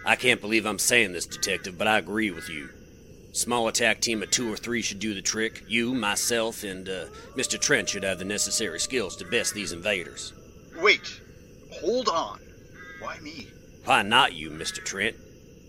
I 0.05 0.15
can't 0.15 0.39
believe 0.39 0.67
I'm 0.67 0.77
saying 0.77 1.13
this, 1.13 1.25
Detective, 1.25 1.79
but 1.79 1.87
I 1.87 1.97
agree 1.97 2.29
with 2.29 2.47
you. 2.47 2.69
Small 3.39 3.69
attack 3.69 4.01
team 4.01 4.21
of 4.21 4.29
two 4.29 4.51
or 4.51 4.57
three 4.57 4.81
should 4.81 4.99
do 4.99 5.13
the 5.13 5.21
trick. 5.21 5.63
You, 5.65 5.93
myself, 5.95 6.65
and 6.65 6.89
uh, 6.89 7.05
Mr. 7.37 7.57
Trent 7.57 7.87
should 7.87 8.03
have 8.03 8.19
the 8.19 8.25
necessary 8.25 8.81
skills 8.81 9.15
to 9.15 9.25
best 9.25 9.53
these 9.53 9.71
invaders. 9.71 10.33
Wait. 10.75 11.21
Hold 11.71 12.09
on. 12.09 12.41
Why 12.99 13.17
me? 13.19 13.47
Why 13.85 14.01
not 14.01 14.33
you, 14.33 14.49
Mr. 14.49 14.83
Trent? 14.83 15.15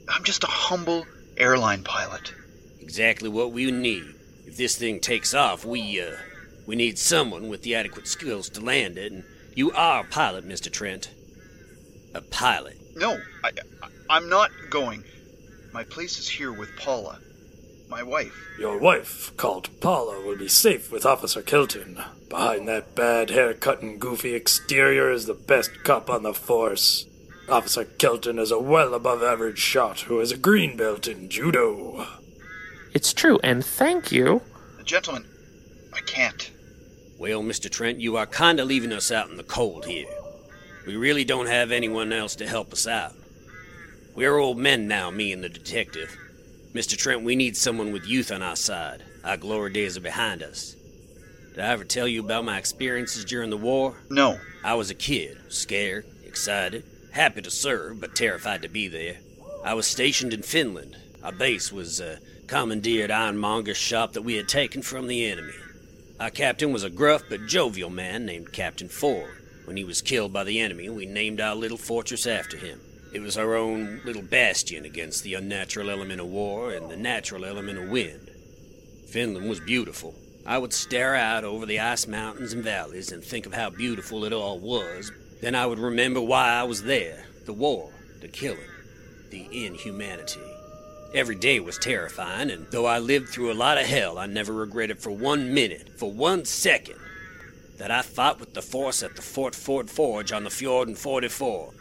I'm 0.09 0.25
just 0.25 0.43
a 0.43 0.49
humble 0.49 1.07
airline 1.37 1.85
pilot. 1.85 2.35
Exactly 2.81 3.29
what 3.29 3.53
we 3.53 3.71
need. 3.71 4.17
If 4.47 4.57
this 4.57 4.77
thing 4.77 4.99
takes 4.99 5.33
off, 5.33 5.65
we, 5.65 6.01
uh, 6.01 6.17
We 6.67 6.75
need 6.75 6.99
someone 6.99 7.49
with 7.49 7.63
the 7.63 7.77
adequate 7.77 8.09
skills 8.09 8.49
to 8.51 8.61
land 8.61 8.99
it, 8.99 9.13
and 9.13 9.23
you 9.55 9.71
are 9.71 10.01
a 10.01 10.09
pilot, 10.09 10.45
Mr. 10.45 10.73
Trent. 10.73 11.09
A 12.17 12.21
pilot. 12.21 12.81
No, 12.97 13.17
I, 13.45 13.51
I, 13.81 13.89
I'm 14.09 14.29
not 14.29 14.51
going. 14.71 15.05
My 15.73 15.85
place 15.85 16.19
is 16.19 16.29
here 16.29 16.53
with 16.53 16.75
Paula, 16.77 17.21
my 17.91 18.03
wife. 18.05 18.33
Your 18.59 18.79
wife, 18.79 19.37
called 19.37 19.69
Paula, 19.81 20.25
will 20.25 20.39
be 20.39 20.49
safe 20.49 20.93
with 20.93 21.05
Officer 21.05 21.43
Kelton. 21.43 22.01
Behind 22.29 22.69
that 22.69 22.95
bad 22.95 23.31
haircut 23.31 23.83
and 23.83 24.01
goofy 24.01 24.35
exterior 24.35 25.11
is 25.11 25.27
the 25.27 25.35
best 25.35 25.83
cop 25.83 26.09
on 26.09 26.23
the 26.23 26.33
force. 26.33 27.07
Officer 27.49 27.85
Kelton 27.85 28.39
is 28.39 28.53
a 28.53 28.61
well 28.61 28.95
above 28.95 29.25
average 29.25 29.59
shot 29.59 30.03
who 30.03 30.21
has 30.21 30.31
a 30.31 30.37
green 30.37 30.77
belt 30.77 31.09
in 31.09 31.29
judo. 31.29 32.07
It's 32.95 33.13
true, 33.13 33.41
and 33.43 33.65
thank 33.65 34.13
you. 34.13 34.43
Gentlemen, 34.85 35.27
I 35.93 36.01
can't. 36.01 36.51
Well, 37.19 37.43
Mr. 37.43 37.69
Trent, 37.69 38.01
you 38.01 38.17
are 38.17 38.27
kinda 38.27 38.65
leaving 38.65 38.93
us 38.93 39.11
out 39.11 39.31
in 39.31 39.37
the 39.37 39.43
cold 39.43 39.87
here. 39.87 40.07
We 40.87 40.95
really 40.97 41.25
don't 41.25 41.47
have 41.47 41.73
anyone 41.73 42.13
else 42.13 42.37
to 42.37 42.47
help 42.47 42.73
us 42.73 42.87
out. 42.87 43.15
We're 44.15 44.39
old 44.39 44.59
men 44.59 44.87
now, 44.87 45.11
me 45.11 45.33
and 45.33 45.43
the 45.43 45.49
detective. 45.49 46.17
Mr. 46.75 46.97
Trent, 46.97 47.23
we 47.23 47.35
need 47.35 47.57
someone 47.57 47.91
with 47.93 48.07
youth 48.07 48.31
on 48.31 48.43
our 48.43 48.55
side. 48.55 49.03
Our 49.25 49.37
glory 49.37 49.73
days 49.73 49.97
are 49.97 50.03
behind 50.03 50.41
us. 50.41 50.77
Did 51.51 51.65
I 51.65 51.69
ever 51.69 51.85
tell 51.85 52.07
you 52.07 52.21
about 52.21 52.45
my 52.45 52.59
experiences 52.59 53.25
during 53.25 53.51
the 53.51 53.57
war? 53.57 53.97
No. 54.09 54.39
I 54.63 54.75
was 54.75 54.89
a 54.89 54.95
kid, 54.95 55.37
scared, 55.49 56.07
excited, 56.25 56.85
happy 57.11 57.43
to 57.43 57.51
serve, 57.51 58.01
but 58.01 58.15
terrified 58.15 58.63
to 58.63 58.69
be 58.69 58.87
there. 58.87 59.17
I 59.65 59.75
was 59.75 59.89
stationed 59.89 60.33
in 60.33 60.43
Finland. 60.43 60.97
Our 61.25 61.33
base 61.33 61.73
was 61.73 61.99
a 61.99 62.21
commandeered 62.47 63.11
ironmonger's 63.11 63.77
shop 63.77 64.13
that 64.13 64.23
we 64.23 64.37
had 64.37 64.49
taken 64.49 64.81
from 64.83 65.09
the 65.09 65.27
enemy. 65.27 65.55
Our 66.21 66.31
captain 66.31 66.73
was 66.73 66.85
a 66.85 66.91
gruff 66.91 67.23
but 67.29 67.47
jovial 67.47 67.91
man 67.91 68.25
named 68.25 68.53
Captain 68.53 68.89
Ford. 68.89 69.35
When 69.65 69.77
he 69.77 69.85
was 69.85 70.03
killed 70.03 70.33
by 70.33 70.45
the 70.45 70.61
enemy, 70.61 70.89
we 70.89 71.05
named 71.05 71.41
our 71.41 71.57
little 71.57 71.77
fortress 71.77 72.29
after 72.29 72.57
him. 72.57 72.81
It 73.13 73.21
was 73.21 73.37
our 73.37 73.57
own 73.57 74.01
little 74.05 74.23
bastion 74.23 74.85
against 74.85 75.25
the 75.25 75.35
unnatural 75.35 75.91
element 75.91 76.21
of 76.21 76.29
war 76.29 76.73
and 76.73 76.89
the 76.89 76.97
natural 76.97 77.45
element 77.45 77.79
of 77.79 77.89
wind. 77.89 78.31
Finland 79.09 79.49
was 79.49 79.59
beautiful. 79.59 80.15
I 80.47 80.59
would 80.59 80.73
stare 80.73 81.17
out 81.17 81.43
over 81.43 81.67
the 81.67 81.81
ice 81.81 82.07
mountains 82.07 82.53
and 82.53 82.63
valleys 82.63 83.11
and 83.11 83.23
think 83.23 83.47
of 83.47 83.55
how 83.55 83.71
beautiful 83.71 84.25
it 84.25 84.33
all 84.33 84.61
was. 84.61 85.11
Then 85.41 85.57
I 85.57 85.67
would 85.67 85.81
remember 85.81 86.21
why 86.21 86.51
I 86.51 86.63
was 86.63 86.85
there 86.85 87.25
the 87.47 87.53
war, 87.53 87.91
the 88.21 88.29
killing, 88.29 88.61
the 89.31 89.67
inhumanity. 89.67 90.41
Every 91.13 91.35
day 91.35 91.59
was 91.59 91.79
terrifying, 91.79 92.51
and 92.53 92.67
though 92.71 92.87
I 92.87 93.01
lived 93.01 93.31
through 93.31 93.51
a 93.51 93.55
lot 93.55 93.79
of 93.79 93.87
hell, 93.87 94.19
I 94.19 94.27
never 94.27 94.53
regretted 94.53 95.01
for 95.01 95.11
one 95.11 95.53
minute, 95.53 95.99
for 95.99 96.13
one 96.13 96.45
second, 96.45 97.01
that 97.79 97.91
I 97.91 98.03
fought 98.03 98.39
with 98.39 98.55
the 98.55 98.63
force 98.63 99.03
at 99.03 99.17
the 99.17 99.23
Fort 99.23 99.57
Ford 99.57 99.91
Forge 99.91 100.31
on 100.31 100.45
the 100.45 100.51
Fjord 100.51 100.89
in 100.89 100.95
44. 100.95 101.73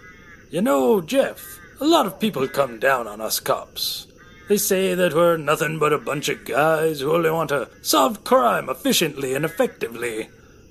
You 0.52 0.62
know, 0.62 1.00
Jeff, 1.00 1.60
a 1.80 1.86
lot 1.86 2.08
of 2.08 2.20
people 2.20 2.48
come 2.48 2.80
down 2.80 3.08
on 3.08 3.22
us 3.22 3.40
cops. 3.40 4.08
They 4.48 4.58
say 4.58 4.96
that 4.96 5.14
we're 5.14 5.38
nothing 5.38 5.78
but 5.78 5.94
a 5.94 6.00
bunch 6.00 6.28
of 6.28 6.44
guys 6.44 7.02
who 7.02 7.14
only 7.14 7.30
want 7.30 7.50
to 7.50 7.70
solve 7.84 8.24
crime 8.24 8.68
efficiently 8.68 9.36
and 9.36 9.46
effectively. 9.46 10.30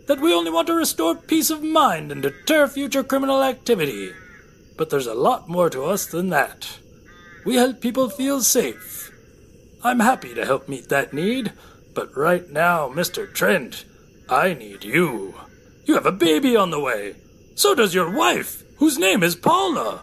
That 0.08 0.20
we 0.20 0.34
only 0.34 0.50
want 0.50 0.66
to 0.66 0.74
restore 0.74 1.14
peace 1.14 1.50
of 1.50 1.62
mind 1.62 2.10
and 2.10 2.22
deter 2.22 2.66
future 2.66 3.04
criminal 3.04 3.40
activity. 3.40 4.10
But 4.76 4.90
there's 4.90 5.06
a 5.06 5.14
lot 5.14 5.48
more 5.48 5.70
to 5.70 5.84
us 5.84 6.06
than 6.06 6.30
that. 6.30 6.78
We 7.44 7.54
help 7.54 7.80
people 7.80 8.08
feel 8.08 8.40
safe. 8.42 9.12
I'm 9.84 10.00
happy 10.00 10.34
to 10.34 10.44
help 10.44 10.68
meet 10.68 10.88
that 10.88 11.12
need, 11.12 11.52
but 11.94 12.16
right 12.16 12.50
now, 12.50 12.88
Mr. 12.88 13.32
Trent, 13.32 13.84
I 14.28 14.54
need 14.54 14.82
you. 14.82 15.34
You 15.84 15.94
have 15.94 16.06
a 16.06 16.12
baby 16.12 16.56
on 16.56 16.72
the 16.72 16.80
way. 16.80 17.14
So 17.54 17.76
does 17.76 17.94
your 17.94 18.10
wife, 18.10 18.64
whose 18.78 18.98
name 18.98 19.22
is 19.22 19.36
Paula. 19.36 20.02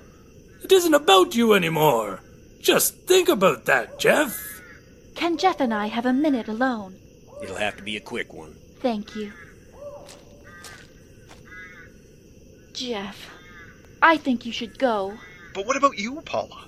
It 0.63 0.71
isn't 0.71 0.93
about 0.93 1.35
you 1.35 1.53
anymore. 1.53 2.21
Just 2.59 2.95
think 3.07 3.29
about 3.29 3.65
that, 3.65 3.99
Jeff. 3.99 4.37
Can 5.15 5.37
Jeff 5.37 5.59
and 5.59 5.73
I 5.73 5.87
have 5.87 6.05
a 6.05 6.13
minute 6.13 6.47
alone? 6.47 6.95
It'll 7.41 7.55
have 7.55 7.77
to 7.77 7.83
be 7.83 7.95
a 7.97 8.01
quick 8.01 8.33
one. 8.33 8.55
Thank 8.79 9.15
you. 9.15 9.31
Jeff, 12.73 13.29
I 14.01 14.17
think 14.17 14.45
you 14.45 14.51
should 14.51 14.77
go. 14.77 15.17
But 15.53 15.65
what 15.65 15.77
about 15.77 15.97
you, 15.97 16.21
Paula? 16.21 16.65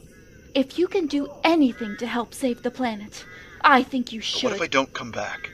If 0.55 0.79
you 0.79 0.87
can 0.87 1.07
do 1.07 1.29
anything 1.43 1.97
to 1.97 2.07
help 2.07 2.33
save 2.33 2.63
the 2.63 2.71
planet, 2.71 3.25
I 3.61 3.83
think 3.83 4.13
you 4.13 4.21
should. 4.21 4.43
What 4.43 4.53
if 4.53 4.61
I 4.61 4.67
don't 4.67 4.93
come 4.93 5.11
back? 5.11 5.49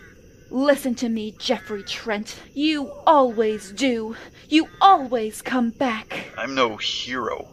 Listen 0.51 0.93
to 0.95 1.09
me, 1.09 1.33
Jeffrey 1.39 1.81
Trent. 1.83 2.39
You 2.53 2.91
always 3.07 3.71
do. 3.71 4.15
You 4.49 4.67
always 4.81 5.41
come 5.41 5.69
back. 5.71 6.27
I'm 6.37 6.55
no 6.55 6.77
hero. 6.77 7.47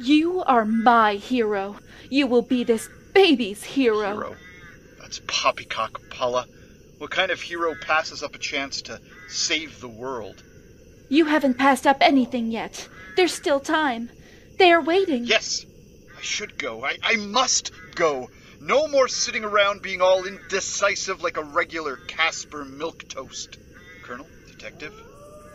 You 0.00 0.42
are 0.42 0.64
my 0.64 1.14
hero. 1.14 1.76
You 2.10 2.26
will 2.26 2.42
be 2.42 2.64
this 2.64 2.88
baby's 3.14 3.62
hero. 3.62 4.12
Hero? 4.12 4.36
That's 5.00 5.20
poppycock, 5.26 6.10
Paula. 6.10 6.46
What 6.98 7.10
kind 7.10 7.30
of 7.30 7.40
hero 7.40 7.74
passes 7.80 8.22
up 8.22 8.34
a 8.34 8.38
chance 8.38 8.82
to 8.82 9.00
save 9.28 9.80
the 9.80 9.88
world? 9.88 10.42
You 11.08 11.26
haven't 11.26 11.58
passed 11.58 11.86
up 11.86 11.98
anything 12.00 12.50
yet. 12.50 12.88
There's 13.16 13.32
still 13.34 13.60
time. 13.60 14.10
They 14.58 14.72
are 14.72 14.82
waiting. 14.82 15.24
Yes, 15.24 15.64
I 16.16 16.22
should 16.22 16.58
go. 16.58 16.84
I, 16.84 16.96
I 17.02 17.16
must 17.16 17.72
go. 17.94 18.30
No 18.60 18.88
more 18.88 19.08
sitting 19.08 19.44
around 19.44 19.82
being 19.82 20.00
all 20.00 20.24
indecisive 20.24 21.22
like 21.22 21.36
a 21.36 21.44
regular 21.44 21.96
Caspar 21.96 22.64
Milquetoast. 22.64 23.58
Colonel, 24.02 24.26
detective? 24.46 24.94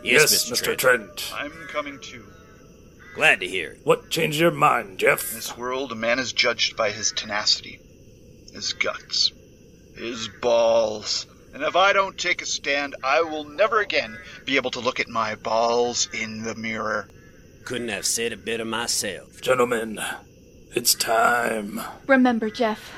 Yes, 0.02 0.32
Yes, 0.32 0.50
Mr. 0.50 0.72
Mr. 0.72 0.78
Trent. 0.78 1.32
I'm 1.34 1.52
coming 1.68 1.98
too. 2.00 2.24
Glad 3.14 3.40
to 3.40 3.46
hear 3.46 3.72
it. 3.72 3.80
What 3.84 4.08
changed 4.10 4.38
your 4.38 4.50
mind, 4.50 4.98
Jeff? 4.98 5.30
In 5.30 5.36
this 5.36 5.56
world, 5.56 5.92
a 5.92 5.96
man 5.96 6.18
is 6.18 6.32
judged 6.32 6.76
by 6.76 6.90
his 6.92 7.12
tenacity, 7.12 7.80
his 8.52 8.72
guts, 8.72 9.32
his 9.96 10.28
balls. 10.40 11.26
And 11.52 11.64
if 11.64 11.74
I 11.74 11.92
don't 11.92 12.16
take 12.16 12.40
a 12.40 12.46
stand, 12.46 12.94
I 13.02 13.22
will 13.22 13.44
never 13.44 13.80
again 13.80 14.16
be 14.46 14.56
able 14.56 14.70
to 14.72 14.80
look 14.80 15.00
at 15.00 15.08
my 15.08 15.34
balls 15.34 16.08
in 16.12 16.42
the 16.44 16.54
mirror. 16.54 17.08
Couldn't 17.64 17.88
have 17.88 18.06
said 18.06 18.32
it 18.32 18.44
better 18.44 18.64
myself. 18.64 19.40
Gentlemen, 19.42 20.00
it's 20.74 20.94
time. 20.94 21.80
Remember, 22.06 22.48
Jeff, 22.48 22.92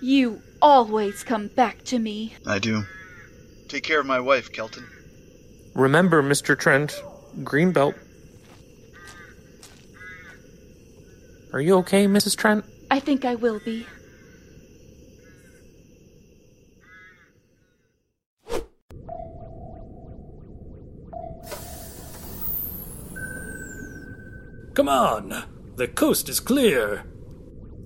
you 0.00 0.40
always 0.62 1.22
come 1.22 1.48
back 1.48 1.84
to 1.84 1.98
me. 1.98 2.34
I 2.46 2.58
do. 2.58 2.84
Take 3.68 3.84
care 3.84 4.00
of 4.00 4.06
my 4.06 4.20
wife, 4.20 4.50
Kelton. 4.50 4.88
Remember, 5.74 6.22
Mr. 6.22 6.58
Trent, 6.58 7.02
Greenbelt. 7.38 7.94
Are 11.52 11.60
you 11.60 11.76
okay, 11.78 12.06
Mrs. 12.06 12.36
Trent? 12.36 12.64
I 12.90 13.00
think 13.00 13.24
I 13.24 13.34
will 13.34 13.60
be. 13.60 13.86
Come 24.74 24.88
on. 24.88 25.44
The 25.76 25.88
coast 25.88 26.28
is 26.28 26.40
clear. 26.40 27.04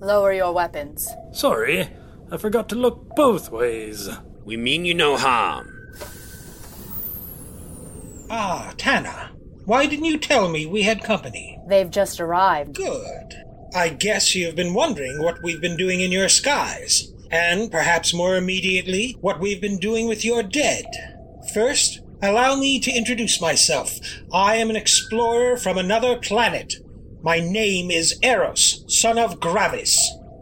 Lower 0.00 0.32
your 0.32 0.52
weapons. 0.52 1.08
Sorry, 1.32 1.88
I 2.30 2.36
forgot 2.36 2.68
to 2.68 2.74
look 2.74 3.14
both 3.16 3.50
ways. 3.50 4.10
We 4.44 4.56
mean 4.56 4.84
you 4.84 4.94
no 4.94 5.16
harm. 5.16 5.73
Ah, 8.30 8.72
Tana. 8.76 9.32
Why 9.64 9.86
didn't 9.86 10.04
you 10.04 10.18
tell 10.18 10.48
me 10.48 10.66
we 10.66 10.82
had 10.82 11.02
company? 11.02 11.58
They've 11.68 11.90
just 11.90 12.20
arrived. 12.20 12.74
Good. 12.74 13.34
I 13.74 13.88
guess 13.88 14.34
you've 14.34 14.54
been 14.56 14.74
wondering 14.74 15.22
what 15.22 15.42
we've 15.42 15.60
been 15.60 15.76
doing 15.76 16.00
in 16.00 16.12
your 16.12 16.28
skies. 16.28 17.12
And 17.30 17.70
perhaps 17.70 18.14
more 18.14 18.36
immediately, 18.36 19.16
what 19.20 19.40
we've 19.40 19.60
been 19.60 19.78
doing 19.78 20.06
with 20.06 20.24
your 20.24 20.42
dead. 20.42 20.84
First, 21.52 22.00
allow 22.22 22.54
me 22.56 22.78
to 22.80 22.92
introduce 22.92 23.40
myself. 23.40 23.90
I 24.32 24.56
am 24.56 24.70
an 24.70 24.76
explorer 24.76 25.56
from 25.56 25.78
another 25.78 26.16
planet. 26.16 26.74
My 27.22 27.40
name 27.40 27.90
is 27.90 28.18
Eros, 28.22 28.84
son 28.86 29.18
of 29.18 29.40
Gravis. 29.40 29.98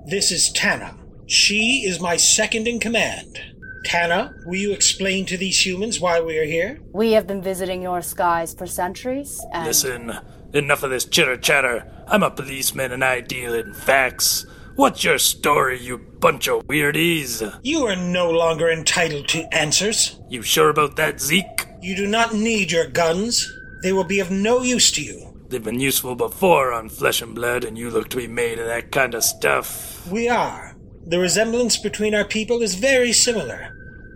This 0.07 0.31
is 0.33 0.51
Tana. 0.53 0.99
She 1.27 1.85
is 1.87 2.01
my 2.01 2.17
second 2.17 2.67
in 2.69 2.81
command. 2.81 3.39
Tana, 3.85 4.35
will 4.45 4.57
you 4.57 4.73
explain 4.73 5.27
to 5.27 5.37
these 5.37 5.65
humans 5.65 6.01
why 6.01 6.21
we 6.21 6.39
are 6.39 6.45
here? 6.45 6.81
We 6.93 7.13
have 7.13 7.27
been 7.27 7.43
visiting 7.43 7.83
your 7.83 8.03
skies 8.03 8.55
for 8.55 8.67
centuries, 8.67 9.45
and 9.53 9.67
Listen, 9.67 10.19
enough 10.53 10.83
of 10.83 10.91
this 10.91 11.05
chitter 11.05 11.37
chatter. 11.37 11.87
I'm 12.07 12.23
a 12.23 12.31
policeman 12.31 12.93
and 12.93 13.05
I 13.05 13.21
deal 13.21 13.55
in 13.55 13.75
facts. 13.75 14.47
What's 14.75 15.05
your 15.05 15.19
story, 15.19 15.81
you 15.81 15.99
bunch 15.99 16.49
of 16.49 16.67
weirdies? 16.67 17.59
You 17.63 17.87
are 17.87 17.97
no 17.97 18.31
longer 18.31 18.71
entitled 18.71 19.29
to 19.29 19.55
answers. 19.55 20.19
You 20.29 20.43
sure 20.43 20.71
about 20.71 20.97
that, 20.97 21.21
Zeke? 21.21 21.67
You 21.83 21.95
do 21.95 22.07
not 22.07 22.35
need 22.35 22.73
your 22.73 22.87
guns. 22.87 23.53
They 23.83 23.93
will 23.93 24.05
be 24.05 24.21
of 24.21 24.31
no 24.31 24.63
use 24.63 24.91
to 24.93 25.03
you. 25.03 25.33
They've 25.49 25.63
been 25.63 25.81
useful 25.81 26.15
before 26.15 26.73
on 26.73 26.89
flesh 26.89 27.21
and 27.21 27.35
blood, 27.35 27.65
and 27.65 27.77
you 27.77 27.91
look 27.91 28.09
to 28.11 28.17
be 28.17 28.29
made 28.29 28.59
of 28.59 28.67
that 28.67 28.91
kind 28.93 29.15
of 29.15 29.25
stuff. 29.25 30.11
We 30.11 30.29
are. 30.29 30.75
The 31.05 31.19
resemblance 31.19 31.77
between 31.77 32.15
our 32.15 32.25
people 32.25 32.63
is 32.63 32.77
very 32.77 33.13
similar. 33.13 33.72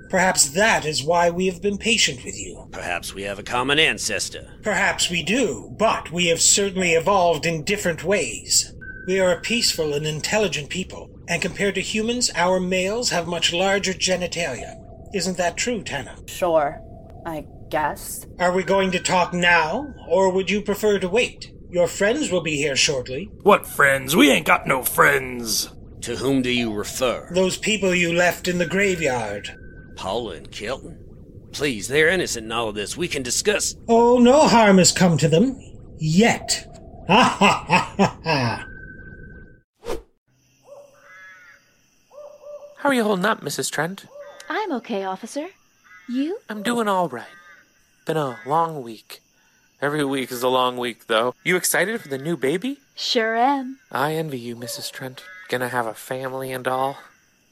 Perhaps 0.08 0.50
that 0.50 0.84
is 0.84 1.02
why 1.02 1.30
we 1.30 1.46
have 1.46 1.60
been 1.60 1.78
patient 1.78 2.24
with 2.24 2.38
you. 2.38 2.68
Perhaps 2.70 3.12
we 3.14 3.22
have 3.22 3.38
a 3.38 3.42
common 3.42 3.78
ancestor. 3.78 4.54
Perhaps 4.62 5.10
we 5.10 5.22
do, 5.22 5.74
but 5.78 6.12
we 6.12 6.26
have 6.26 6.40
certainly 6.40 6.92
evolved 6.92 7.44
in 7.44 7.64
different 7.64 8.04
ways. 8.04 8.72
We 9.08 9.20
are 9.20 9.32
a 9.32 9.40
peaceful 9.40 9.94
and 9.94 10.06
intelligent 10.06 10.68
people, 10.68 11.10
and 11.28 11.42
compared 11.42 11.74
to 11.76 11.80
humans, 11.80 12.30
our 12.34 12.60
males 12.60 13.10
have 13.10 13.26
much 13.26 13.52
larger 13.52 13.92
genitalia. 13.92 14.80
Isn't 15.14 15.36
that 15.38 15.56
true, 15.56 15.82
Tana? 15.82 16.16
Sure, 16.26 16.80
I 17.24 17.46
guess. 17.70 18.26
Are 18.38 18.52
we 18.52 18.62
going 18.62 18.90
to 18.92 19.00
talk 19.00 19.32
now, 19.32 19.92
or 20.08 20.32
would 20.32 20.50
you 20.50 20.62
prefer 20.62 20.98
to 20.98 21.08
wait? 21.08 21.52
Your 21.70 21.88
friends 21.88 22.30
will 22.30 22.42
be 22.42 22.56
here 22.56 22.76
shortly. 22.76 23.30
What 23.42 23.66
friends? 23.66 24.14
We 24.14 24.30
ain't 24.30 24.46
got 24.46 24.66
no 24.66 24.82
friends. 24.82 25.70
To 26.02 26.16
whom 26.16 26.42
do 26.42 26.50
you 26.50 26.72
refer? 26.72 27.28
Those 27.32 27.56
people 27.56 27.92
you 27.92 28.12
left 28.12 28.46
in 28.46 28.58
the 28.58 28.66
graveyard. 28.66 29.56
Paula 29.96 30.34
and 30.36 30.50
Kelton? 30.50 31.02
Please, 31.52 31.88
they're 31.88 32.08
innocent 32.08 32.44
in 32.44 32.52
all 32.52 32.68
of 32.68 32.74
this. 32.74 32.96
We 32.96 33.08
can 33.08 33.22
discuss. 33.22 33.74
Oh, 33.88 34.18
no 34.18 34.46
harm 34.46 34.78
has 34.78 34.92
come 34.92 35.16
to 35.18 35.28
them. 35.28 35.58
Yet. 35.98 36.66
Ha 37.08 37.22
ha 37.22 37.64
ha 37.66 37.94
ha 37.96 38.18
ha. 38.22 38.66
How 42.76 42.90
are 42.90 42.94
you 42.94 43.04
holding 43.04 43.24
up, 43.24 43.40
Mrs. 43.40 43.70
Trent? 43.70 44.04
I'm 44.48 44.70
okay, 44.72 45.04
officer. 45.04 45.48
You? 46.08 46.38
I'm 46.48 46.62
doing 46.62 46.88
all 46.88 47.08
right. 47.08 47.26
Been 48.06 48.16
a 48.16 48.38
long 48.46 48.82
week. 48.82 49.20
Every 49.82 50.04
week 50.04 50.30
is 50.30 50.42
a 50.42 50.48
long 50.48 50.76
week, 50.76 51.06
though. 51.06 51.34
You 51.42 51.56
excited 51.56 52.00
for 52.00 52.08
the 52.08 52.18
new 52.18 52.36
baby? 52.36 52.78
Sure 52.94 53.34
am. 53.34 53.78
I 53.90 54.14
envy 54.14 54.38
you, 54.38 54.54
Mrs. 54.54 54.92
Trent. 54.92 55.24
Gonna 55.48 55.68
have 55.68 55.86
a 55.86 55.94
family 55.94 56.52
and 56.52 56.68
all. 56.68 56.98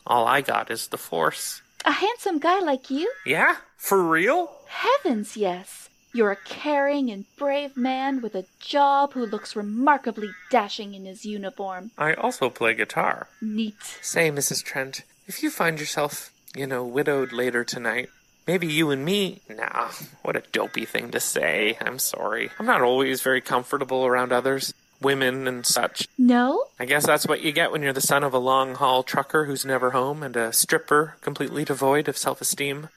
All 0.06 0.26
I 0.26 0.40
got 0.40 0.70
is 0.70 0.88
the 0.88 0.98
force. 0.98 1.62
A 1.84 1.92
handsome 1.92 2.38
guy 2.38 2.60
like 2.60 2.90
you? 2.90 3.12
Yeah? 3.26 3.56
For 3.76 4.02
real? 4.02 4.50
Heavens, 4.68 5.36
yes. 5.36 5.90
You're 6.14 6.30
a 6.30 6.36
caring 6.36 7.10
and 7.10 7.24
brave 7.36 7.76
man 7.76 8.22
with 8.22 8.34
a 8.34 8.46
job 8.58 9.12
who 9.12 9.26
looks 9.26 9.54
remarkably 9.56 10.30
dashing 10.50 10.94
in 10.94 11.04
his 11.04 11.26
uniform. 11.26 11.90
I 11.98 12.14
also 12.14 12.48
play 12.48 12.72
guitar. 12.74 13.28
Neat. 13.42 13.98
Say, 14.00 14.30
Mrs. 14.30 14.62
Trent, 14.64 15.02
if 15.26 15.42
you 15.42 15.50
find 15.50 15.78
yourself, 15.78 16.32
you 16.54 16.66
know, 16.66 16.84
widowed 16.84 17.32
later 17.32 17.64
tonight, 17.64 18.08
maybe 18.46 18.66
you 18.66 18.90
and 18.90 19.04
me. 19.04 19.40
Nah, 19.48 19.90
what 20.22 20.36
a 20.36 20.42
dopey 20.52 20.86
thing 20.86 21.10
to 21.10 21.20
say. 21.20 21.76
I'm 21.80 21.98
sorry. 21.98 22.50
I'm 22.58 22.66
not 22.66 22.80
always 22.80 23.20
very 23.20 23.40
comfortable 23.40 24.06
around 24.06 24.32
others, 24.32 24.72
women 25.04 25.46
and 25.46 25.64
such. 25.64 26.08
No? 26.18 26.64
I 26.80 26.86
guess 26.86 27.06
that's 27.06 27.26
what 27.26 27.42
you 27.42 27.52
get 27.52 27.70
when 27.70 27.82
you're 27.82 27.92
the 27.92 28.00
son 28.00 28.24
of 28.24 28.34
a 28.34 28.38
long 28.38 28.74
haul 28.74 29.02
trucker 29.02 29.44
who's 29.44 29.64
never 29.64 29.90
home 29.90 30.22
and 30.22 30.36
a 30.36 30.52
stripper 30.52 31.16
completely 31.20 31.64
devoid 31.64 32.08
of 32.08 32.16
self 32.16 32.40
esteem. 32.40 32.88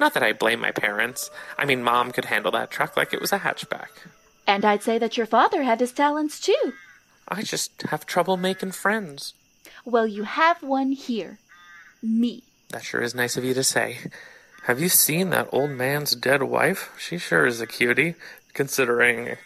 Not 0.00 0.14
that 0.14 0.22
I 0.22 0.32
blame 0.32 0.60
my 0.60 0.72
parents. 0.72 1.30
I 1.56 1.64
mean, 1.64 1.82
mom 1.82 2.10
could 2.10 2.26
handle 2.26 2.50
that 2.52 2.70
truck 2.70 2.96
like 2.96 3.14
it 3.14 3.20
was 3.20 3.32
a 3.32 3.38
hatchback. 3.38 3.88
And 4.46 4.64
I'd 4.64 4.82
say 4.82 4.98
that 4.98 5.16
your 5.16 5.26
father 5.26 5.62
had 5.62 5.80
his 5.80 5.92
talents 5.92 6.40
too. 6.40 6.72
I 7.28 7.42
just 7.42 7.82
have 7.82 8.04
trouble 8.04 8.36
making 8.36 8.72
friends. 8.72 9.34
Well, 9.84 10.06
you 10.06 10.24
have 10.24 10.62
one 10.62 10.92
here. 10.92 11.38
Me. 12.02 12.42
That 12.70 12.84
sure 12.84 13.00
is 13.00 13.14
nice 13.14 13.36
of 13.36 13.44
you 13.44 13.54
to 13.54 13.64
say. 13.64 13.98
Have 14.64 14.80
you 14.80 14.88
seen 14.88 15.30
that 15.30 15.48
old 15.52 15.70
man's 15.70 16.14
dead 16.14 16.42
wife? 16.42 16.90
She 16.98 17.18
sure 17.18 17.46
is 17.46 17.60
a 17.60 17.66
cutie, 17.66 18.14
considering. 18.52 19.36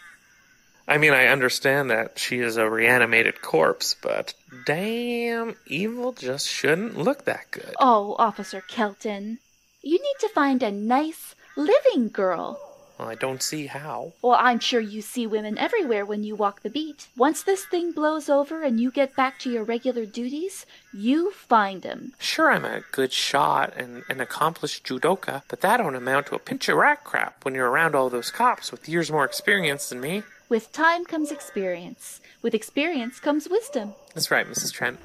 I 0.89 0.97
mean, 0.97 1.13
I 1.13 1.27
understand 1.27 1.91
that 1.91 2.17
she 2.17 2.39
is 2.39 2.57
a 2.57 2.67
reanimated 2.67 3.43
corpse, 3.43 3.95
but 4.01 4.33
damn, 4.65 5.55
evil 5.67 6.13
just 6.13 6.49
shouldn't 6.49 6.97
look 6.97 7.25
that 7.25 7.51
good. 7.51 7.75
Oh, 7.79 8.15
Officer 8.17 8.61
Kelton. 8.61 9.37
You 9.83 9.99
need 9.99 10.15
to 10.21 10.29
find 10.29 10.63
a 10.63 10.71
nice, 10.71 11.35
living 11.55 12.09
girl. 12.09 12.59
Well, 12.97 13.07
I 13.07 13.13
don't 13.13 13.43
see 13.43 13.67
how. 13.67 14.13
Well, 14.23 14.35
I'm 14.37 14.59
sure 14.59 14.81
you 14.81 15.03
see 15.03 15.27
women 15.27 15.59
everywhere 15.59 16.05
when 16.05 16.23
you 16.23 16.35
walk 16.35 16.63
the 16.63 16.71
beat. 16.71 17.07
Once 17.15 17.43
this 17.43 17.65
thing 17.65 17.91
blows 17.91 18.27
over 18.27 18.63
and 18.63 18.79
you 18.79 18.89
get 18.89 19.15
back 19.15 19.37
to 19.39 19.51
your 19.51 19.63
regular 19.63 20.07
duties, 20.07 20.65
you 20.91 21.31
find 21.31 21.49
find 21.59 21.85
'em. 21.85 22.13
Sure, 22.17 22.51
I'm 22.51 22.65
a 22.65 22.81
good 22.91 23.13
shot 23.13 23.73
and 23.77 24.03
an 24.09 24.19
accomplished 24.19 24.85
judoka, 24.85 25.43
but 25.47 25.61
that 25.61 25.77
don't 25.77 25.95
amount 25.95 26.25
to 26.27 26.35
a 26.35 26.39
pinch 26.39 26.67
of 26.67 26.77
rat 26.77 27.03
crap 27.03 27.45
when 27.45 27.53
you're 27.53 27.69
around 27.69 27.95
all 27.95 28.09
those 28.09 28.31
cops 28.31 28.71
with 28.71 28.89
years 28.89 29.11
more 29.11 29.23
experience 29.23 29.89
than 29.89 30.01
me. 30.01 30.23
With 30.49 30.71
time 30.71 31.05
comes 31.05 31.31
experience. 31.31 32.19
With 32.41 32.55
experience 32.55 33.19
comes 33.19 33.47
wisdom. 33.47 33.93
That's 34.15 34.31
right, 34.31 34.47
Mrs. 34.47 34.73
Trent. 34.73 34.97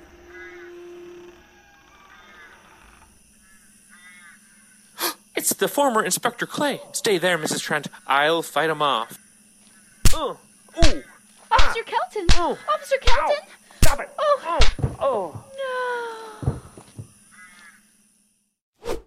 It's 5.36 5.52
the 5.52 5.68
former 5.68 6.02
Inspector 6.02 6.46
Clay. 6.46 6.80
Stay 6.92 7.18
there, 7.18 7.36
Mrs. 7.36 7.60
Trent. 7.60 7.88
I'll 8.06 8.40
fight 8.40 8.70
him 8.70 8.80
off. 8.80 9.18
Oh, 10.14 10.38
ooh, 10.78 11.02
Officer 11.50 11.82
Kelton! 11.82 12.26
Oh. 12.32 12.56
Officer 12.72 12.96
Kelton! 13.00 13.36
stop 13.82 14.00
it! 14.00 14.08
Oh. 14.18 14.40
oh! 14.46 14.60
Oh, 15.00 15.44
No! 18.86 19.00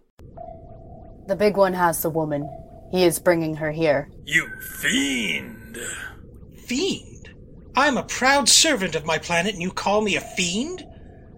The 1.28 1.36
big 1.36 1.58
one 1.58 1.74
has 1.74 2.02
the 2.02 2.10
woman. 2.10 2.50
He 2.92 3.04
is 3.04 3.20
bringing 3.20 3.56
her 3.56 3.72
here. 3.72 4.10
You 4.26 4.48
fiend! 4.62 5.78
Fiend? 6.68 7.34
I'm 7.78 7.96
a 7.96 8.04
proud 8.04 8.50
servant 8.50 8.94
of 8.94 9.06
my 9.06 9.18
planet 9.18 9.54
and 9.54 9.62
you 9.62 9.72
call 9.72 10.02
me 10.02 10.18
a 10.18 10.22
fiend? 10.22 10.86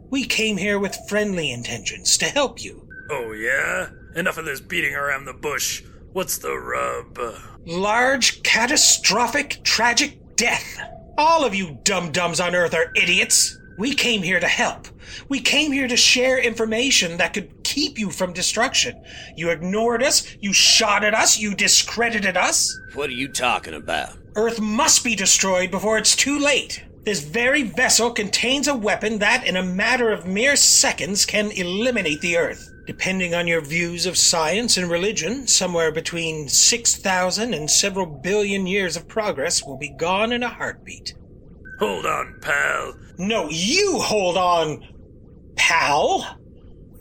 We 0.09 0.25
came 0.25 0.57
here 0.57 0.79
with 0.79 0.97
friendly 1.07 1.51
intentions 1.51 2.17
to 2.17 2.25
help 2.25 2.63
you. 2.63 2.87
Oh, 3.11 3.33
yeah? 3.33 3.89
Enough 4.15 4.39
of 4.39 4.45
this 4.45 4.59
beating 4.59 4.95
around 4.95 5.25
the 5.25 5.33
bush. 5.33 5.83
What's 6.13 6.39
the 6.39 6.57
rub? 6.57 7.19
Large, 7.67 8.41
catastrophic, 8.41 9.59
tragic 9.63 10.35
death. 10.35 10.79
All 11.15 11.45
of 11.45 11.53
you 11.53 11.77
dum-dums 11.83 12.39
on 12.39 12.55
Earth 12.55 12.73
are 12.73 12.91
idiots. 12.95 13.55
We 13.77 13.93
came 13.93 14.23
here 14.23 14.39
to 14.39 14.47
help. 14.47 14.87
We 15.27 15.41
came 15.41 15.71
here 15.71 15.87
to 15.87 15.95
share 15.95 16.39
information 16.39 17.17
that 17.17 17.33
could 17.33 17.63
keep 17.63 17.99
you 17.99 18.09
from 18.09 18.33
destruction. 18.33 18.99
You 19.35 19.51
ignored 19.51 20.01
us, 20.01 20.35
you 20.41 20.53
shot 20.53 21.03
at 21.03 21.13
us, 21.13 21.37
you 21.37 21.53
discredited 21.53 22.35
us. 22.35 22.75
What 22.95 23.09
are 23.11 23.13
you 23.13 23.27
talking 23.27 23.75
about? 23.75 24.18
Earth 24.39 24.61
must 24.61 25.03
be 25.03 25.17
destroyed 25.17 25.69
before 25.69 25.97
it's 25.97 26.15
too 26.15 26.39
late. 26.39 26.81
This 27.03 27.19
very 27.19 27.63
vessel 27.63 28.09
contains 28.09 28.69
a 28.69 28.73
weapon 28.73 29.19
that, 29.19 29.45
in 29.45 29.57
a 29.57 29.63
matter 29.63 30.13
of 30.13 30.25
mere 30.25 30.55
seconds, 30.55 31.25
can 31.25 31.51
eliminate 31.51 32.21
the 32.21 32.37
Earth. 32.37 32.71
Depending 32.87 33.35
on 33.35 33.47
your 33.47 33.59
views 33.59 34.05
of 34.05 34.17
science 34.17 34.77
and 34.77 34.89
religion, 34.89 35.45
somewhere 35.45 35.91
between 35.91 36.47
6,000 36.47 37.53
and 37.53 37.69
several 37.69 38.05
billion 38.05 38.65
years 38.65 38.95
of 38.95 39.09
progress 39.09 39.61
will 39.61 39.77
be 39.77 39.89
gone 39.89 40.31
in 40.31 40.41
a 40.41 40.47
heartbeat. 40.47 41.15
Hold 41.79 42.05
on, 42.05 42.39
pal. 42.41 42.93
No, 43.17 43.49
you 43.49 43.99
hold 43.99 44.37
on, 44.37 44.87
pal. 45.57 46.37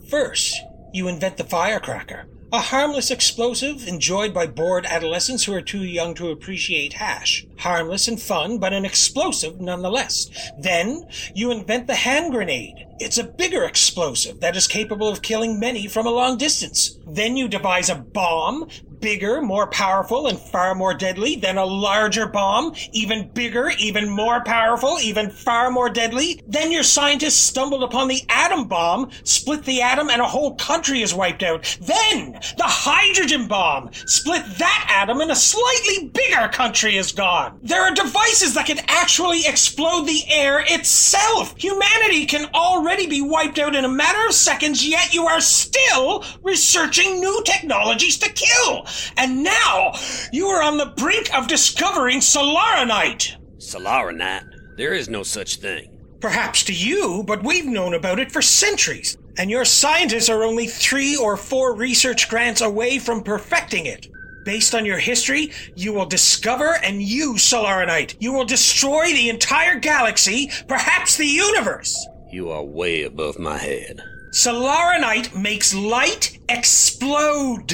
First, 0.09 0.57
you 0.91 1.07
invent 1.07 1.37
the 1.37 1.45
firecracker, 1.45 2.25
a 2.51 2.59
harmless 2.59 3.11
explosive 3.11 3.87
enjoyed 3.87 4.33
by 4.33 4.47
bored 4.47 4.85
adolescents 4.87 5.43
who 5.43 5.53
are 5.53 5.61
too 5.61 5.83
young 5.83 6.15
to 6.15 6.29
appreciate 6.29 6.93
hash. 6.93 7.45
Harmless 7.57 8.07
and 8.07 8.19
fun, 8.19 8.57
but 8.57 8.73
an 8.73 8.85
explosive 8.85 9.61
nonetheless. 9.61 10.29
Then, 10.57 11.07
you 11.35 11.51
invent 11.51 11.85
the 11.85 11.95
hand 11.95 12.31
grenade. 12.31 12.87
It's 12.99 13.19
a 13.19 13.23
bigger 13.23 13.65
explosive 13.65 14.39
that 14.39 14.57
is 14.57 14.67
capable 14.67 15.07
of 15.07 15.21
killing 15.21 15.59
many 15.59 15.87
from 15.87 16.07
a 16.07 16.11
long 16.11 16.37
distance. 16.37 16.97
Then 17.07 17.37
you 17.37 17.47
devise 17.47 17.89
a 17.89 17.95
bomb, 17.95 18.67
bigger, 18.99 19.41
more 19.41 19.67
powerful, 19.67 20.27
and 20.27 20.39
far 20.39 20.75
more 20.75 20.93
deadly 20.93 21.35
than 21.35 21.57
a 21.57 21.65
larger 21.65 22.27
bomb, 22.27 22.73
even 22.91 23.29
bigger, 23.29 23.71
even 23.79 24.09
more 24.09 24.43
powerful, 24.43 24.97
even 25.01 25.29
far 25.29 25.71
more 25.71 25.89
deadly. 25.89 26.41
Then 26.47 26.71
your 26.71 26.83
scientists 26.83 27.37
stumbled 27.37 27.83
upon 27.83 28.07
the 28.07 28.23
atom 28.29 28.67
bomb, 28.67 29.09
split 29.23 29.63
the 29.63 29.81
atom, 29.81 30.09
and 30.09 30.21
a 30.21 30.27
whole 30.27 30.55
country 30.55 31.01
is 31.01 31.13
wiped 31.13 31.43
out. 31.43 31.77
Then 31.81 32.33
the 32.57 32.63
hydrogen 32.63 33.47
bomb, 33.47 33.91
split 33.93 34.43
that 34.57 34.87
atom, 34.89 35.21
and 35.21 35.31
a 35.31 35.35
slightly 35.35 36.09
bigger 36.09 36.47
country 36.49 36.97
is 36.97 37.11
gone. 37.11 37.59
There 37.61 37.81
are 37.81 37.93
devices 37.93 38.53
that 38.53 38.65
can 38.65 38.79
actually 38.87 39.45
explode 39.45 40.05
the 40.05 40.23
air 40.29 40.63
itself. 40.67 41.55
Humanity 41.57 42.25
can 42.25 42.49
already 42.53 43.07
be 43.07 43.21
wiped 43.21 43.59
out 43.59 43.75
in 43.75 43.85
a 43.85 43.89
matter 43.89 44.25
of 44.27 44.33
seconds, 44.33 44.87
yet 44.87 45.13
you 45.13 45.25
are 45.25 45.41
still 45.41 46.23
researching 46.43 47.19
new 47.19 47.43
technologies 47.45 48.17
to 48.17 48.29
kill. 48.31 48.85
And 49.17 49.43
now 49.43 49.93
you 50.31 50.47
are 50.47 50.61
on 50.61 50.77
the 50.77 50.93
brink 50.97 51.33
of 51.35 51.47
discovering 51.47 52.19
Solaranite. 52.19 53.35
Solaranite? 53.57 54.77
There 54.77 54.93
is 54.93 55.09
no 55.09 55.23
such 55.23 55.57
thing. 55.57 55.99
Perhaps 56.21 56.63
to 56.65 56.73
you, 56.73 57.23
but 57.25 57.43
we've 57.43 57.65
known 57.65 57.93
about 57.93 58.19
it 58.19 58.31
for 58.31 58.41
centuries. 58.41 59.17
And 59.37 59.49
your 59.49 59.65
scientists 59.65 60.29
are 60.29 60.43
only 60.43 60.67
three 60.67 61.15
or 61.15 61.37
four 61.37 61.75
research 61.75 62.27
grants 62.29 62.61
away 62.61 62.99
from 62.99 63.23
perfecting 63.23 63.85
it. 63.85 64.07
Based 64.43 64.73
on 64.73 64.85
your 64.85 64.99
history, 64.99 65.51
you 65.75 65.93
will 65.93 66.05
discover 66.05 66.77
and 66.83 67.01
use 67.01 67.41
Solaranite. 67.43 68.15
You 68.19 68.33
will 68.33 68.45
destroy 68.45 69.13
the 69.13 69.29
entire 69.29 69.79
galaxy, 69.79 70.49
perhaps 70.67 71.17
the 71.17 71.27
universe. 71.27 71.95
You 72.31 72.49
are 72.51 72.63
way 72.63 73.03
above 73.03 73.39
my 73.39 73.57
head. 73.57 74.01
Solaranite 74.31 75.35
makes 75.35 75.73
light 75.73 76.39
explode. 76.49 77.73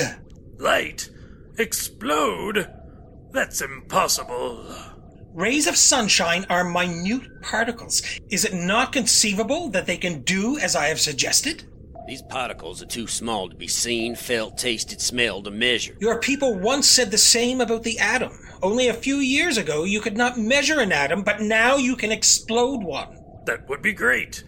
Light? 0.57 1.10
Explode? 1.57 2.72
That's 3.32 3.61
impossible. 3.61 4.65
Rays 5.34 5.68
of 5.68 5.76
sunshine 5.76 6.45
are 6.49 6.64
minute 6.64 7.41
particles. 7.41 8.02
Is 8.30 8.45
it 8.45 8.53
not 8.53 8.94
conceivable 8.94 9.69
that 9.69 9.86
they 9.86 9.98
can 9.98 10.22
do 10.22 10.57
as 10.57 10.76
I 10.76 10.88
have 10.88 10.99
suggested? 10.99 11.65
These 12.07 12.22
particles 12.22 12.82
are 12.82 12.88
too 12.88 13.07
small 13.07 13.49
to 13.49 13.56
be 13.56 13.68
seen, 13.68 14.15
felt, 14.15 14.57
tasted, 14.57 15.02
smelled, 15.02 15.48
or 15.48 15.52
measured. 15.52 15.98
Your 15.99 16.19
people 16.19 16.57
once 16.57 16.88
said 16.88 17.11
the 17.11 17.18
same 17.18 17.61
about 17.61 17.84
the 17.84 17.99
atom. 17.99 18.32
Only 18.61 18.88
a 18.88 18.94
few 18.94 19.18
years 19.18 19.57
ago 19.57 19.84
you 19.84 19.99
could 19.99 20.15
not 20.15 20.38
measure 20.38 20.80
an 20.80 20.91
atom, 20.91 21.23
but 21.23 21.41
now 21.41 21.76
you 21.77 21.95
can 21.95 22.11
explode 22.11 22.84
one. 22.84 23.19
That 23.45 23.68
would 23.68 23.82
be 23.82 23.94
great. 23.94 24.44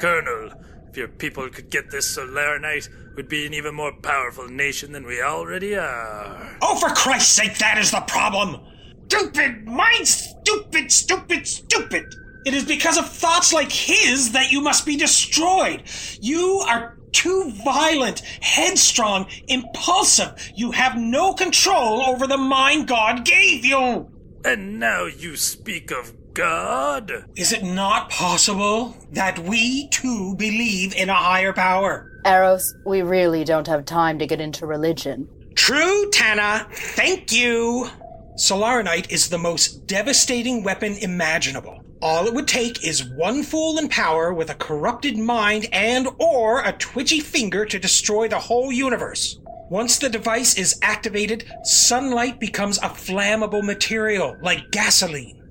Colonel, 0.00 0.52
if 0.92 0.98
your 0.98 1.08
people 1.08 1.48
could 1.48 1.70
get 1.70 1.90
this 1.90 2.18
Solaranite, 2.18 2.86
we'd 3.16 3.26
be 3.26 3.46
an 3.46 3.54
even 3.54 3.74
more 3.74 3.94
powerful 4.02 4.46
nation 4.46 4.92
than 4.92 5.06
we 5.06 5.22
already 5.22 5.74
are. 5.74 6.58
Oh, 6.60 6.76
for 6.76 6.90
Christ's 6.90 7.32
sake, 7.32 7.56
that 7.58 7.78
is 7.78 7.90
the 7.90 8.02
problem! 8.02 8.60
Stupid! 9.08 9.64
Mind 9.64 10.06
stupid, 10.06 10.92
stupid, 10.92 11.48
stupid! 11.48 12.14
It 12.44 12.52
is 12.52 12.66
because 12.66 12.98
of 12.98 13.08
thoughts 13.08 13.54
like 13.54 13.72
his 13.72 14.32
that 14.32 14.52
you 14.52 14.60
must 14.60 14.84
be 14.84 14.98
destroyed. 14.98 15.84
You 16.20 16.62
are 16.68 16.98
too 17.12 17.50
violent, 17.64 18.20
headstrong, 18.42 19.28
impulsive. 19.48 20.52
You 20.54 20.72
have 20.72 20.98
no 20.98 21.32
control 21.32 22.02
over 22.02 22.26
the 22.26 22.36
mind 22.36 22.86
God 22.86 23.24
gave 23.24 23.64
you. 23.64 24.10
And 24.44 24.78
now 24.78 25.06
you 25.06 25.36
speak 25.36 25.90
of 25.90 26.12
God? 26.34 27.26
Is 27.36 27.52
it 27.52 27.62
not 27.62 28.10
possible 28.10 28.96
that 29.12 29.38
we 29.38 29.88
too 29.88 30.34
believe 30.36 30.94
in 30.94 31.08
a 31.08 31.14
higher 31.14 31.52
power? 31.52 32.20
Eros, 32.24 32.74
we 32.86 33.02
really 33.02 33.44
don't 33.44 33.66
have 33.66 33.84
time 33.84 34.18
to 34.18 34.26
get 34.26 34.40
into 34.40 34.66
religion. 34.66 35.28
True, 35.54 36.10
Tana. 36.10 36.66
Thank 36.72 37.32
you. 37.32 37.90
Solaranite 38.36 39.10
is 39.10 39.28
the 39.28 39.38
most 39.38 39.86
devastating 39.86 40.62
weapon 40.62 40.96
imaginable. 41.02 41.84
All 42.00 42.26
it 42.26 42.34
would 42.34 42.48
take 42.48 42.84
is 42.84 43.04
one 43.04 43.42
fool 43.42 43.78
in 43.78 43.88
power 43.88 44.32
with 44.32 44.50
a 44.50 44.54
corrupted 44.54 45.18
mind 45.18 45.68
and 45.72 46.08
or 46.18 46.62
a 46.64 46.72
twitchy 46.72 47.20
finger 47.20 47.64
to 47.66 47.78
destroy 47.78 48.26
the 48.26 48.38
whole 48.38 48.72
universe. 48.72 49.38
Once 49.70 49.98
the 49.98 50.08
device 50.08 50.56
is 50.56 50.78
activated, 50.82 51.44
sunlight 51.62 52.40
becomes 52.40 52.78
a 52.78 52.88
flammable 52.88 53.62
material 53.62 54.36
like 54.42 54.70
gasoline. 54.70 55.41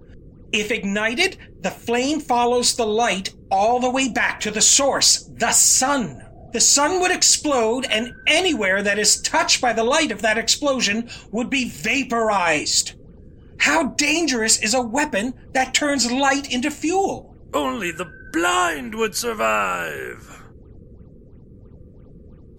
If 0.52 0.72
ignited, 0.72 1.38
the 1.62 1.72
flame 1.72 2.20
follows 2.20 2.76
the 2.76 2.86
light 2.86 3.34
all 3.50 3.80
the 3.80 3.90
way 3.90 4.10
back 4.10 4.40
to 4.42 4.52
the 4.52 4.62
source, 4.62 5.30
the 5.38 5.52
sun. 5.52 6.26
The 6.52 6.60
sun 6.60 7.00
would 7.00 7.12
explode, 7.12 7.86
and 7.86 8.14
anywhere 8.28 8.84
that 8.84 9.00
is 9.00 9.22
touched 9.22 9.62
by 9.62 9.72
the 9.72 9.86
light 9.86 10.12
of 10.12 10.22
that 10.22 10.38
explosion 10.38 11.10
would 11.32 11.50
be 11.50 11.70
vaporized. 11.70 12.94
How 13.60 13.90
dangerous 13.90 14.62
is 14.62 14.74
a 14.74 14.82
weapon 14.82 15.34
that 15.54 15.74
turns 15.74 16.12
light 16.12 16.52
into 16.52 16.72
fuel? 16.72 17.36
Only 17.54 17.92
the 17.92 18.12
blind 18.34 18.96
would 18.96 19.16
survive. 19.16 20.42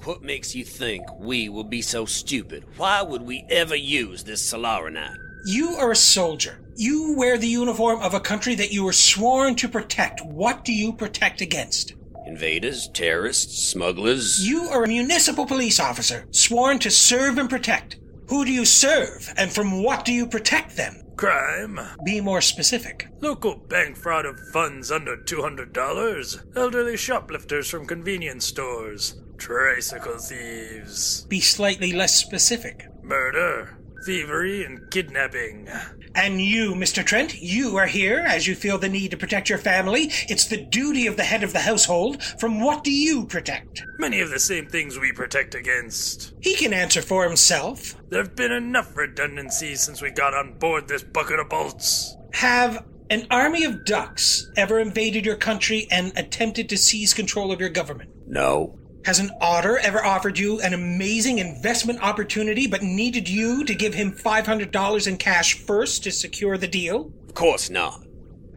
What 0.05 0.23
makes 0.23 0.55
you 0.55 0.65
think 0.65 1.05
we 1.19 1.49
will 1.49 1.65
be 1.65 1.83
so 1.83 2.07
stupid? 2.07 2.65
Why 2.77 3.03
would 3.03 3.23
we 3.23 3.45
ever 3.51 3.77
use 3.77 4.25
this 4.25 4.43
Solaranite? 4.53 5.17
You 5.45 5.71
are 5.71 5.91
a 5.91 5.97
soldier. 5.97 6.62
You 6.77 7.15
wear 7.17 7.37
the 7.37 7.47
uniform 7.47 8.01
of 8.01 8.15
a 8.15 8.21
country 8.21 8.55
that 8.55 8.73
you 8.73 8.85
were 8.85 8.93
sworn 8.93 9.57
to 9.57 9.69
protect. 9.69 10.25
What 10.25 10.65
do 10.65 10.73
you 10.73 10.93
protect 10.93 11.41
against? 11.41 11.95
Invaders, 12.27 12.89
terrorists, 12.95 13.69
smugglers. 13.69 14.47
You 14.47 14.65
are 14.65 14.85
a 14.85 14.89
municipal 14.89 15.45
police 15.45 15.79
officer, 15.79 16.27
sworn 16.31 16.79
to 16.81 16.91
serve 16.91 17.37
and 17.37 17.51
protect. 17.51 17.99
Who 18.29 18.45
do 18.45 18.53
you 18.53 18.65
serve, 18.65 19.31
and 19.37 19.53
from 19.53 19.83
what 19.83 20.05
do 20.05 20.13
you 20.13 20.27
protect 20.27 20.77
them? 20.77 21.03
Crime. 21.17 21.79
Be 22.05 22.21
more 22.21 22.41
specific. 22.41 23.09
Local 23.21 23.57
bank 23.57 23.97
fraud 23.97 24.25
of 24.25 24.41
funds 24.53 24.91
under 24.91 25.17
$200. 25.17 26.57
Elderly 26.57 26.97
shoplifters 26.97 27.69
from 27.69 27.87
convenience 27.87 28.47
stores. 28.47 29.21
Tricycle 29.37 30.19
thieves. 30.19 31.27
Be 31.27 31.41
slightly 31.41 31.93
less 31.93 32.15
specific. 32.15 32.87
Murder. 33.03 33.77
Thievery 34.05 34.65
and 34.65 34.91
kidnapping. 34.91 35.69
And 36.15 36.41
you, 36.41 36.75
Mr. 36.75 37.05
Trent, 37.05 37.41
you 37.41 37.77
are 37.77 37.87
here 37.87 38.19
as 38.19 38.47
you 38.47 38.55
feel 38.55 38.77
the 38.79 38.89
need 38.89 39.13
to 39.13 39.17
protect 39.17 39.49
your 39.49 39.59
family. 39.59 40.11
It's 40.29 40.47
the 40.47 40.63
duty 40.63 41.07
of 41.07 41.17
the 41.17 41.23
head 41.23 41.43
of 41.43 41.53
the 41.53 41.61
household. 41.61 42.23
From 42.39 42.61
what 42.61 42.85
do 42.85 42.91
you 42.93 43.27
protect? 43.27 43.83
Many 43.99 44.21
of 44.21 44.31
the 44.31 44.39
same 44.39 44.67
things 44.67 44.99
we 44.99 45.13
protect 45.13 45.55
against. 45.55 46.35
He 46.41 46.55
can 46.55 46.73
answer 46.73 47.01
for 47.01 47.25
himself. 47.25 47.97
There 48.11 48.23
have 48.23 48.37
been 48.37 48.53
enough 48.53 48.97
redundancies 48.97 49.81
since 49.81 50.03
we 50.03 50.11
got 50.11 50.35
on 50.35 50.59
board 50.59 50.89
this 50.89 51.05
bucket 51.05 51.39
of 51.39 51.49
bolts. 51.49 52.17
Have 52.35 52.85
an 53.09 53.27
army 53.31 53.65
of 53.65 53.85
ducks 53.85 54.51
ever 54.57 54.81
invaded 54.81 55.25
your 55.25 55.37
country 55.37 55.87
and 55.91 56.13
attempted 56.17 56.69
to 56.71 56.77
seize 56.77 57.15
control 57.15 57.53
of 57.53 57.61
your 57.61 57.69
government? 57.69 58.11
No. 58.27 58.79
Has 59.05 59.19
an 59.19 59.33
otter 59.41 59.79
ever 59.79 60.05
offered 60.05 60.39
you 60.39 60.61
an 60.61 60.75
amazing 60.75 61.39
investment 61.39 62.01
opportunity 62.03 62.69
but 62.69 62.83
needed 62.83 63.29
you 63.29 63.65
to 63.65 63.75
give 63.75 63.95
him 63.95 64.13
$500 64.13 65.07
in 65.09 65.17
cash 65.17 65.55
first 65.55 66.05
to 66.05 66.13
secure 66.13 66.57
the 66.57 66.69
deal? 66.69 67.11
Of 67.27 67.35
course 67.35 67.69
not. 67.69 68.07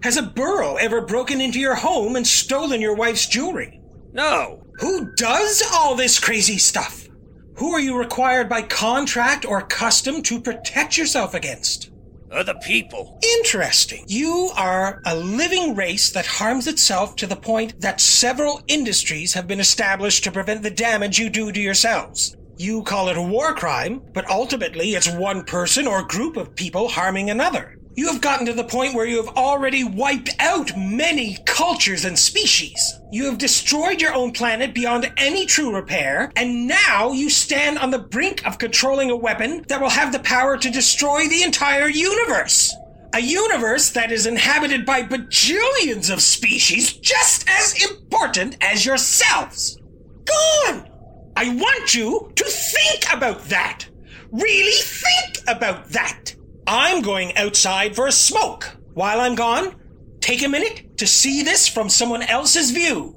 Has 0.04 0.18
a 0.18 0.22
burro 0.22 0.76
ever 0.76 1.02
broken 1.02 1.42
into 1.42 1.60
your 1.60 1.74
home 1.74 2.16
and 2.16 2.28
stolen 2.28 2.80
your 2.80 2.94
wife's 2.94 3.26
jewelry? 3.26 3.82
No. 4.14 4.64
Who 4.80 5.12
does 5.16 5.64
all 5.74 5.96
this 5.96 6.20
crazy 6.20 6.60
stuff? 6.60 7.10
Who 7.56 7.72
are 7.74 7.80
you 7.80 7.98
required 7.98 8.48
by 8.48 8.62
contract 8.62 9.46
or 9.46 9.62
custom 9.62 10.22
to 10.24 10.40
protect 10.40 10.96
yourself 10.96 11.34
against? 11.34 11.90
Other 12.36 12.56
people. 12.56 13.18
Interesting. 13.40 14.04
You 14.08 14.52
are 14.58 15.02
a 15.06 15.16
living 15.16 15.74
race 15.74 16.10
that 16.12 16.26
harms 16.26 16.68
itself 16.68 17.16
to 17.16 17.28
the 17.28 17.36
point 17.38 17.80
that 17.80 18.02
several 18.02 18.62
industries 18.68 19.34
have 19.34 19.48
been 19.48 19.62
established 19.62 20.26
to 20.26 20.32
prevent 20.32 20.62
the 20.62 20.70
damage 20.70 21.18
you 21.18 21.30
do 21.30 21.52
to 21.54 21.62
yourselves. 21.62 22.36
You 22.58 22.84
call 22.84 23.08
it 23.08 23.18
a 23.18 23.22
war 23.22 23.54
crime, 23.54 24.02
but 24.14 24.30
ultimately 24.30 24.96
it's 24.96 25.10
one 25.10 25.46
person 25.46 25.88
or 25.88 26.04
group 26.04 26.36
of 26.36 26.56
people 26.56 26.90
harming 26.90 27.30
another. 27.30 27.78
You 27.98 28.12
have 28.12 28.20
gotten 28.20 28.46
to 28.48 28.54
the 28.54 28.66
point 28.66 28.94
where 28.94 29.06
you 29.06 29.24
have 29.24 29.38
already 29.38 29.86
wiped 29.86 30.32
out 30.40 30.78
many 30.78 31.38
cultures 31.46 32.04
and 32.04 32.20
species. 32.20 33.00
You 33.10 33.26
have 33.26 33.38
destroyed 33.38 34.02
your 34.02 34.14
own 34.14 34.34
planet 34.34 34.74
beyond 34.74 35.10
any 35.16 35.46
true 35.46 35.74
repair, 35.74 36.30
and 36.36 36.68
now 36.68 37.14
you 37.14 37.30
stand 37.30 37.80
on 37.80 37.92
the 37.92 38.00
brink 38.00 38.46
of 38.46 38.58
controlling 38.58 39.12
a 39.12 39.16
weapon 39.16 39.64
that 39.70 39.80
will 39.80 39.90
have 39.90 40.12
the 40.12 40.20
power 40.20 40.58
to 40.58 40.70
destroy 40.70 41.30
the 41.30 41.44
entire 41.44 41.88
universe. 41.88 42.76
A 43.14 43.20
universe 43.22 43.92
that 43.92 44.12
is 44.12 44.26
inhabited 44.26 44.86
by 44.86 45.02
bajillions 45.02 46.12
of 46.12 46.22
species 46.22 46.92
just 46.92 47.50
as 47.50 47.82
important 47.90 48.58
as 48.60 48.86
yourselves. 48.86 49.80
Gone! 50.26 50.90
I 51.38 51.56
want 51.56 51.96
you 51.96 52.30
to 52.36 52.44
think 52.44 53.06
about 53.14 53.46
that. 53.46 53.88
Really 54.32 54.82
think 54.82 55.38
about 55.48 55.88
that. 55.92 56.36
I'm 56.68 57.02
going 57.02 57.36
outside 57.38 57.96
for 57.96 58.08
a 58.08 58.12
smoke. 58.12 58.76
While 58.94 59.22
I'm 59.22 59.36
gone, 59.36 59.76
take 60.20 60.44
a 60.44 60.50
minute 60.50 60.98
to 60.98 61.06
see 61.06 61.44
this 61.44 61.68
from 61.68 61.90
someone 61.90 62.24
else's 62.24 62.72
view. 62.72 63.16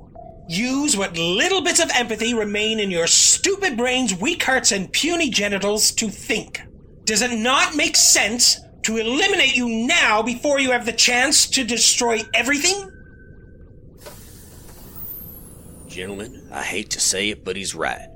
Use 0.48 0.96
what 0.96 1.16
little 1.16 1.62
bits 1.62 1.80
of 1.80 1.90
empathy 1.94 2.34
remain 2.34 2.80
in 2.80 2.90
your 2.90 3.06
stupid 3.06 3.76
brains, 3.76 4.14
weak 4.14 4.42
hearts, 4.42 4.72
and 4.72 4.92
puny 4.92 5.30
genitals 5.30 5.92
to 5.92 6.08
think. 6.08 6.60
Does 7.04 7.22
it 7.22 7.38
not 7.38 7.74
make 7.74 7.96
sense 7.96 8.60
to 8.82 8.96
eliminate 8.96 9.56
you 9.56 9.68
now 9.68 10.22
before 10.22 10.60
you 10.60 10.70
have 10.72 10.84
the 10.84 10.92
chance 10.92 11.46
to 11.50 11.64
destroy 11.64 12.20
everything? 12.34 12.90
Gentlemen, 15.86 16.48
I 16.52 16.62
hate 16.62 16.90
to 16.90 17.00
say 17.00 17.30
it, 17.30 17.44
but 17.44 17.56
he's 17.56 17.74
right. 17.74 18.08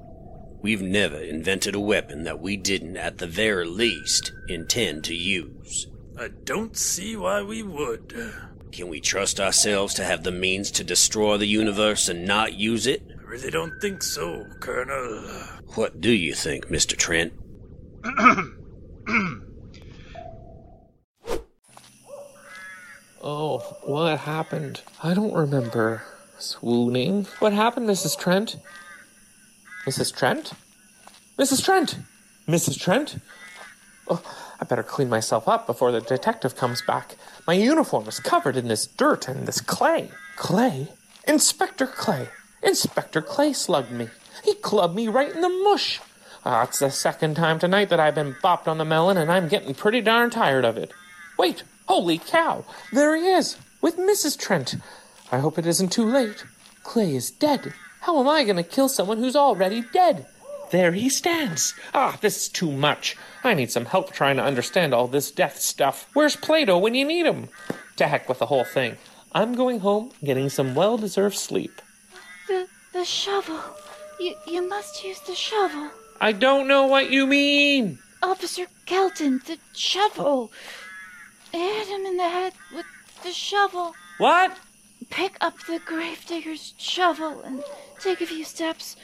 We've 0.62 0.80
never 0.80 1.18
invented 1.18 1.74
a 1.74 1.80
weapon 1.80 2.22
that 2.22 2.38
we 2.40 2.56
didn't, 2.56 2.96
at 2.96 3.18
the 3.18 3.26
very 3.26 3.66
least, 3.66 4.32
intend 4.48 5.02
to 5.04 5.14
use. 5.14 5.88
I 6.16 6.28
don't 6.44 6.76
see 6.76 7.16
why 7.16 7.42
we 7.42 7.64
would. 7.64 8.32
Can 8.70 8.88
we 8.88 9.00
trust 9.00 9.40
ourselves 9.40 9.92
to 9.94 10.04
have 10.04 10.22
the 10.22 10.30
means 10.30 10.70
to 10.70 10.84
destroy 10.84 11.36
the 11.36 11.46
universe 11.46 12.08
and 12.08 12.24
not 12.24 12.54
use 12.54 12.86
it? 12.86 13.02
I 13.10 13.22
really 13.24 13.50
don't 13.50 13.80
think 13.80 14.04
so, 14.04 14.46
Colonel. 14.60 15.24
What 15.74 16.00
do 16.00 16.12
you 16.12 16.32
think, 16.32 16.68
Mr. 16.68 16.96
Trent? 16.96 17.32
oh, 23.20 23.58
what 23.82 24.20
happened? 24.20 24.82
I 25.02 25.12
don't 25.12 25.34
remember. 25.34 26.04
Swooning? 26.38 27.24
What 27.40 27.52
happened, 27.52 27.88
Mrs. 27.88 28.16
Trent? 28.16 28.56
Mrs. 29.86 30.14
Trent? 30.14 30.52
Mrs. 31.38 31.64
Trent! 31.64 31.98
Mrs. 32.46 32.78
Trent? 32.78 33.16
Oh, 34.08 34.22
I 34.60 34.64
better 34.64 34.82
clean 34.82 35.08
myself 35.08 35.48
up 35.48 35.66
before 35.66 35.90
the 35.90 36.00
detective 36.00 36.56
comes 36.56 36.82
back. 36.82 37.16
My 37.46 37.54
uniform 37.54 38.06
is 38.06 38.20
covered 38.20 38.56
in 38.56 38.68
this 38.68 38.86
dirt 38.86 39.26
and 39.28 39.46
this 39.46 39.60
clay. 39.60 40.10
Clay? 40.36 40.88
Inspector 41.26 41.86
Clay. 41.88 42.28
Inspector 42.62 43.20
Clay 43.22 43.52
slugged 43.52 43.90
me. 43.90 44.08
He 44.44 44.54
clubbed 44.54 44.94
me 44.94 45.08
right 45.08 45.34
in 45.34 45.40
the 45.40 45.48
mush. 45.48 46.00
Ah, 46.44 46.62
it's 46.62 46.78
the 46.80 46.90
second 46.90 47.34
time 47.36 47.58
tonight 47.58 47.88
that 47.88 48.00
I've 48.00 48.14
been 48.14 48.34
bopped 48.34 48.66
on 48.68 48.78
the 48.78 48.84
melon, 48.84 49.16
and 49.16 49.30
I'm 49.30 49.48
getting 49.48 49.74
pretty 49.74 50.00
darn 50.00 50.30
tired 50.30 50.64
of 50.64 50.76
it. 50.76 50.92
Wait, 51.38 51.62
holy 51.86 52.18
cow! 52.18 52.64
There 52.92 53.16
he 53.16 53.28
is, 53.28 53.56
with 53.80 53.96
Mrs. 53.96 54.38
Trent. 54.38 54.76
I 55.30 55.38
hope 55.38 55.58
it 55.58 55.66
isn't 55.66 55.92
too 55.92 56.04
late. 56.04 56.44
Clay 56.82 57.14
is 57.14 57.30
dead. 57.30 57.74
How 58.02 58.18
am 58.18 58.28
I 58.28 58.42
going 58.42 58.56
to 58.56 58.64
kill 58.64 58.88
someone 58.88 59.18
who's 59.18 59.36
already 59.36 59.82
dead? 59.92 60.26
There 60.72 60.92
he 60.92 61.08
stands. 61.08 61.74
Ah, 61.94 62.18
this 62.20 62.36
is 62.36 62.48
too 62.48 62.72
much. 62.72 63.16
I 63.44 63.54
need 63.54 63.70
some 63.70 63.84
help 63.84 64.12
trying 64.12 64.36
to 64.36 64.42
understand 64.42 64.92
all 64.92 65.06
this 65.06 65.30
death 65.30 65.60
stuff. 65.60 66.08
Where's 66.12 66.34
Plato 66.34 66.78
when 66.78 66.94
you 66.94 67.04
need 67.04 67.26
him? 67.26 67.48
To 67.96 68.08
heck 68.08 68.28
with 68.28 68.40
the 68.40 68.46
whole 68.46 68.64
thing. 68.64 68.96
I'm 69.32 69.54
going 69.54 69.80
home, 69.80 70.10
getting 70.24 70.48
some 70.48 70.74
well 70.74 70.98
deserved 70.98 71.36
sleep. 71.36 71.80
The 72.48 72.66
the 72.92 73.04
shovel. 73.04 73.60
You 74.18 74.34
you 74.46 74.68
must 74.68 75.04
use 75.04 75.20
the 75.20 75.34
shovel. 75.34 75.90
I 76.20 76.32
don't 76.32 76.66
know 76.66 76.86
what 76.86 77.10
you 77.10 77.26
mean. 77.26 77.98
Officer 78.22 78.66
Kelton, 78.86 79.42
the 79.46 79.58
shovel. 79.74 80.50
Hit 81.52 81.86
him 81.86 82.04
in 82.06 82.16
the 82.16 82.28
head 82.28 82.54
with 82.74 82.86
the 83.22 83.32
shovel. 83.32 83.94
What? 84.18 84.56
Pick 85.10 85.36
up 85.40 85.54
the 85.66 85.80
gravedigger's 85.84 86.74
shovel 86.78 87.42
and 87.42 87.62
take 88.02 88.20
a 88.20 88.26
few 88.26 88.44
steps. 88.44 88.96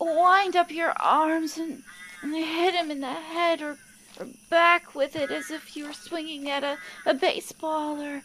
Wind 0.00 0.56
up 0.56 0.70
your 0.70 0.92
arms 1.00 1.58
and, 1.58 1.82
and 2.22 2.34
hit 2.34 2.74
him 2.74 2.90
in 2.90 3.00
the 3.00 3.06
head 3.06 3.60
or, 3.60 3.76
or 4.18 4.26
back 4.48 4.94
with 4.94 5.16
it 5.16 5.30
as 5.30 5.50
if 5.50 5.76
you 5.76 5.86
were 5.86 5.92
swinging 5.92 6.48
at 6.48 6.64
a, 6.64 6.78
a 7.04 7.14
baseball 7.14 8.00
or, 8.00 8.22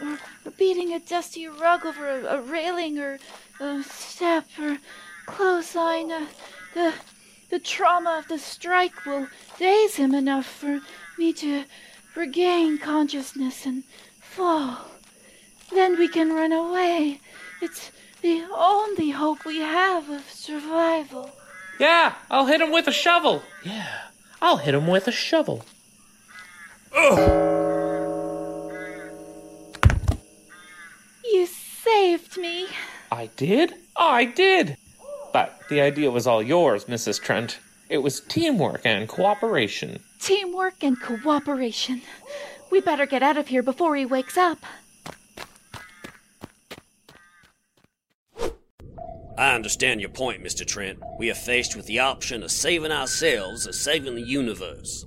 or, 0.00 0.18
or 0.44 0.50
beating 0.58 0.92
a 0.92 1.00
dusty 1.00 1.46
rug 1.46 1.86
over 1.86 2.08
a, 2.08 2.24
a 2.36 2.42
railing 2.42 2.98
or 2.98 3.18
a 3.60 3.82
step 3.82 4.46
or 4.60 4.78
clothesline. 5.26 6.10
Uh, 6.10 6.26
the, 6.74 6.92
the 7.50 7.58
trauma 7.58 8.18
of 8.18 8.28
the 8.28 8.38
strike 8.38 9.06
will 9.06 9.28
daze 9.58 9.96
him 9.96 10.14
enough 10.14 10.46
for 10.46 10.80
me 11.16 11.32
to 11.32 11.64
regain 12.16 12.78
consciousness 12.78 13.64
and 13.64 13.84
fall. 14.20 14.86
Then 15.72 15.98
we 15.98 16.08
can 16.08 16.32
run 16.32 16.52
away. 16.52 17.20
It's 17.62 17.90
the 18.24 18.42
only 18.56 19.10
hope 19.10 19.44
we 19.44 19.58
have 19.58 20.08
of 20.08 20.26
survival. 20.30 21.30
Yeah, 21.78 22.14
I'll 22.30 22.46
hit 22.46 22.62
him 22.62 22.72
with 22.72 22.88
a 22.88 22.92
shovel. 22.92 23.42
Yeah, 23.62 23.86
I'll 24.40 24.56
hit 24.56 24.74
him 24.74 24.86
with 24.86 25.06
a 25.06 25.12
shovel. 25.12 25.62
Ugh. 26.96 27.18
You 31.22 31.44
saved 31.46 32.38
me. 32.38 32.68
I 33.12 33.28
did? 33.36 33.74
I 33.94 34.24
did! 34.24 34.78
But 35.34 35.60
the 35.68 35.82
idea 35.82 36.10
was 36.10 36.26
all 36.26 36.42
yours, 36.42 36.86
Mrs. 36.86 37.20
Trent. 37.20 37.58
It 37.90 37.98
was 37.98 38.20
teamwork 38.20 38.86
and 38.86 39.06
cooperation. 39.06 40.00
Teamwork 40.18 40.82
and 40.82 40.98
cooperation. 40.98 42.00
We 42.70 42.80
better 42.80 43.04
get 43.04 43.22
out 43.22 43.36
of 43.36 43.48
here 43.48 43.62
before 43.62 43.96
he 43.96 44.06
wakes 44.06 44.38
up. 44.38 44.64
I 49.54 49.56
understand 49.56 50.00
your 50.00 50.10
point, 50.10 50.42
Mr. 50.42 50.66
Trent. 50.66 50.98
We 51.16 51.30
are 51.30 51.34
faced 51.34 51.76
with 51.76 51.86
the 51.86 52.00
option 52.00 52.42
of 52.42 52.50
saving 52.50 52.90
ourselves 52.90 53.68
or 53.68 53.72
saving 53.72 54.16
the 54.16 54.20
universe. 54.20 55.06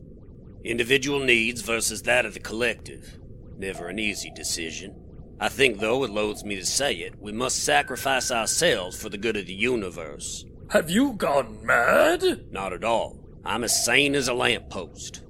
Individual 0.63 1.19
needs 1.19 1.59
versus 1.59 2.03
that 2.03 2.25
of 2.25 2.33
the 2.33 2.39
collective. 2.39 3.19
Never 3.57 3.89
an 3.89 3.99
easy 3.99 4.31
decision. 4.33 4.95
I 5.37 5.49
think, 5.49 5.79
though 5.79 6.05
it 6.05 6.11
loads 6.11 6.45
me 6.45 6.55
to 6.55 6.65
say 6.65 6.93
it, 6.93 7.19
we 7.19 7.33
must 7.33 7.65
sacrifice 7.65 8.31
ourselves 8.31 8.97
for 8.97 9.09
the 9.09 9.17
good 9.17 9.35
of 9.35 9.47
the 9.47 9.53
universe. 9.53 10.45
Have 10.69 10.89
you 10.89 11.11
gone 11.11 11.59
mad? 11.65 12.49
Not 12.49 12.71
at 12.71 12.85
all. 12.85 13.19
I'm 13.43 13.65
as 13.65 13.83
sane 13.83 14.15
as 14.15 14.29
a 14.29 14.33
lamppost. 14.33 15.23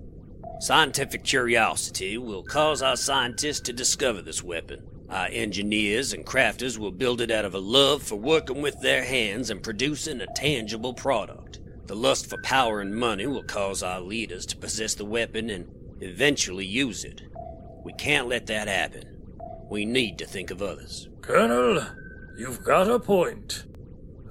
Scientific 0.60 1.24
curiosity 1.24 2.20
will 2.20 2.44
cause 2.44 2.84
our 2.84 2.96
scientists 2.96 3.62
to 3.62 3.74
discover 3.74 4.22
this 4.22 4.44
weapon. 4.44 4.87
Our 5.10 5.28
engineers 5.28 6.12
and 6.12 6.26
crafters 6.26 6.78
will 6.78 6.92
build 6.92 7.22
it 7.22 7.32
out 7.32 7.46
of 7.46 7.54
a 7.54 7.60
love 7.60 8.04
for 8.04 8.18
working 8.18 8.62
with 8.62 8.82
their 8.82 9.04
hands 9.04 9.50
and 9.50 9.64
producing 9.64 10.20
a 10.20 10.34
tangible 10.36 10.94
product. 10.94 11.60
The 11.86 11.96
lust 11.96 12.30
for 12.30 12.38
power 12.42 12.82
and 12.82 12.94
money 12.94 13.26
will 13.26 13.44
cause 13.44 13.82
our 13.82 14.02
leaders 14.02 14.46
to 14.48 14.58
possess 14.58 14.96
the 14.96 15.06
weapon 15.06 15.50
and 15.50 15.68
eventually 16.02 16.66
use 16.66 17.06
it. 17.06 17.22
We 17.86 17.94
can't 17.94 18.28
let 18.28 18.48
that 18.48 18.68
happen. 18.68 19.04
We 19.70 19.86
need 19.86 20.18
to 20.18 20.26
think 20.26 20.52
of 20.52 20.62
others. 20.62 21.08
Colonel, 21.22 21.86
you've 22.38 22.64
got 22.64 22.90
a 22.90 23.00
point. 23.00 23.64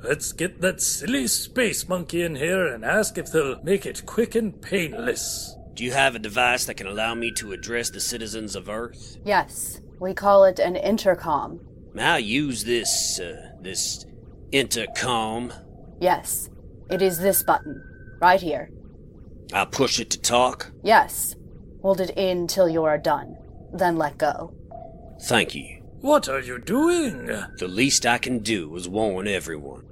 Let's 0.02 0.32
get 0.32 0.60
that 0.60 0.82
silly 0.82 1.26
space 1.26 1.88
monkey 1.88 2.20
in 2.20 2.36
here 2.36 2.66
and 2.66 2.84
ask 2.84 3.16
if 3.16 3.32
they'll 3.32 3.62
make 3.62 3.86
it 3.86 4.04
quick 4.04 4.34
and 4.34 4.60
painless. 4.60 5.56
Do 5.72 5.84
you 5.84 5.92
have 5.92 6.14
a 6.14 6.18
device 6.18 6.66
that 6.66 6.76
can 6.76 6.86
allow 6.86 7.14
me 7.14 7.32
to 7.32 7.52
address 7.52 7.90
the 7.90 8.00
citizens 8.00 8.54
of 8.54 8.68
Earth? 8.68 9.16
Yes, 9.24 9.80
we 9.98 10.14
call 10.14 10.44
it 10.44 10.58
an 10.58 10.76
intercom. 10.76 11.60
May 11.94 12.04
I 12.04 12.18
use 12.18 12.64
this, 12.64 13.18
uh, 13.18 13.52
this 13.60 14.04
intercom? 14.52 15.52
Yes, 16.00 16.50
it 16.90 17.02
is 17.02 17.18
this 17.18 17.42
button, 17.42 17.82
right 18.20 18.40
here. 18.40 18.70
I 19.52 19.64
push 19.64 19.98
it 19.98 20.10
to 20.10 20.20
talk? 20.20 20.72
Yes. 20.82 21.34
Hold 21.82 22.00
it 22.00 22.10
in 22.16 22.46
till 22.46 22.68
you 22.68 22.84
are 22.84 22.98
done, 22.98 23.36
then 23.72 23.96
let 23.96 24.18
go. 24.18 24.52
Thank 25.22 25.54
you. 25.54 25.82
What 26.00 26.28
are 26.28 26.40
you 26.40 26.58
doing? 26.58 27.26
The 27.26 27.68
least 27.68 28.04
I 28.04 28.18
can 28.18 28.40
do 28.40 28.74
is 28.76 28.88
warn 28.88 29.26
everyone. 29.26 29.84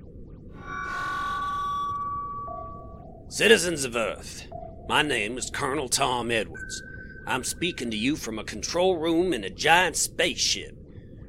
Citizens 3.29 3.85
of 3.85 3.97
Earth, 3.97 4.47
my 4.89 5.03
name 5.03 5.39
is 5.39 5.51
Colonel 5.51 5.89
Tom 5.89 6.31
Edwards. 6.31 6.83
I'm 7.27 7.45
speaking 7.45 7.91
to 7.91 7.97
you 7.97 8.17
from 8.17 8.39
a 8.39 8.45
control 8.45 8.97
room 8.97 9.33
in 9.33 9.45
a 9.45 9.51
giant 9.51 9.97
spaceship. 9.97 10.77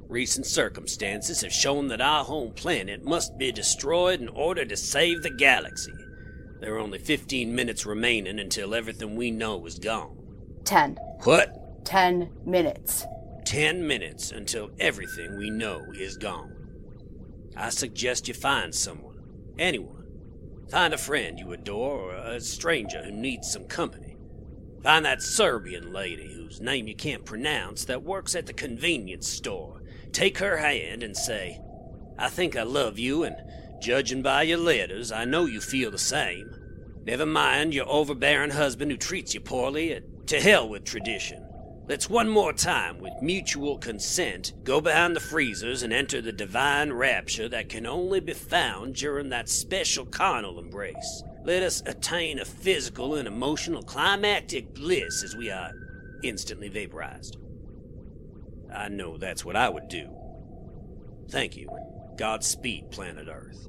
Recent 0.07 0.45
circumstances 0.45 1.41
have 1.41 1.53
shown 1.53 1.87
that 1.87 2.01
our 2.01 2.23
home 2.23 2.51
planet 2.53 3.03
must 3.03 3.37
be 3.37 3.51
destroyed 3.51 4.21
in 4.21 4.27
order 4.29 4.65
to 4.65 4.77
save 4.77 5.23
the 5.23 5.29
galaxy. 5.29 5.93
There 6.59 6.75
are 6.75 6.79
only 6.79 6.99
15 6.99 7.53
minutes 7.53 7.85
remaining 7.85 8.39
until 8.39 8.75
everything 8.75 9.15
we 9.15 9.31
know 9.31 9.65
is 9.65 9.79
gone. 9.79 10.17
Ten. 10.63 10.97
What? 11.23 11.85
Ten 11.85 12.31
minutes. 12.45 13.05
10 13.45 13.85
minutes 13.85 14.31
until 14.31 14.71
everything 14.79 15.37
we 15.37 15.49
know 15.49 15.85
is 15.93 16.17
gone. 16.17 16.51
I 17.55 17.69
suggest 17.69 18.27
you 18.27 18.33
find 18.33 18.73
someone, 18.75 19.19
anyone. 19.57 20.03
Find 20.69 20.93
a 20.93 20.97
friend 20.97 21.39
you 21.39 21.53
adore 21.53 22.11
or 22.11 22.15
a 22.15 22.41
stranger 22.41 23.03
who 23.03 23.11
needs 23.11 23.51
some 23.51 23.65
company. 23.65 24.14
Find 24.85 25.03
that 25.05 25.23
Serbian 25.23 25.91
lady 25.91 26.31
whose 26.31 26.61
name 26.61 26.87
you 26.87 26.93
can't 26.93 27.25
pronounce 27.25 27.85
that 27.85 28.03
works 28.03 28.35
at 28.35 28.45
the 28.45 28.53
convenience 28.53 29.27
store. 29.27 29.81
Take 30.11 30.37
her 30.37 30.57
hand 30.57 31.01
and 31.01 31.17
say, 31.17 31.59
I 32.19 32.29
think 32.29 32.55
I 32.55 32.61
love 32.61 32.99
you, 32.99 33.23
and 33.23 33.35
judging 33.81 34.21
by 34.21 34.43
your 34.43 34.59
letters, 34.59 35.11
I 35.11 35.25
know 35.25 35.47
you 35.47 35.59
feel 35.59 35.89
the 35.89 35.97
same. 35.97 36.55
Never 37.03 37.25
mind 37.25 37.73
your 37.73 37.89
overbearing 37.89 38.51
husband 38.51 38.91
who 38.91 38.97
treats 38.97 39.33
you 39.33 39.39
poorly. 39.39 39.95
Uh, 39.95 40.01
to 40.27 40.39
hell 40.39 40.69
with 40.69 40.83
tradition. 40.83 41.43
Let's 41.87 42.07
one 42.07 42.29
more 42.29 42.53
time, 42.53 42.99
with 42.99 43.13
mutual 43.23 43.79
consent, 43.79 44.53
go 44.63 44.81
behind 44.81 45.15
the 45.15 45.19
freezers 45.19 45.81
and 45.81 45.93
enter 45.93 46.21
the 46.21 46.31
divine 46.31 46.93
rapture 46.93 47.49
that 47.49 47.69
can 47.69 47.87
only 47.87 48.19
be 48.19 48.33
found 48.33 48.93
during 48.93 49.29
that 49.29 49.49
special 49.49 50.05
carnal 50.05 50.59
embrace. 50.59 51.23
Let 51.45 51.61
us 51.61 51.83
attain 51.85 52.39
a 52.39 52.45
physical 52.45 53.15
and 53.15 53.27
emotional 53.27 53.83
climactic 53.83 54.73
bliss 54.73 55.23
as 55.23 55.35
we 55.35 55.51
are 55.51 55.71
instantly 56.23 56.69
vaporized. 56.69 57.37
I 58.73 58.89
know 58.89 59.17
that's 59.17 59.45
what 59.45 59.55
I 59.55 59.69
would 59.69 59.87
do. 59.87 60.09
Thank 61.29 61.55
you, 61.55 61.69
and 61.69 62.17
Godspeed, 62.17 62.89
planet 62.89 63.27
Earth. 63.29 63.67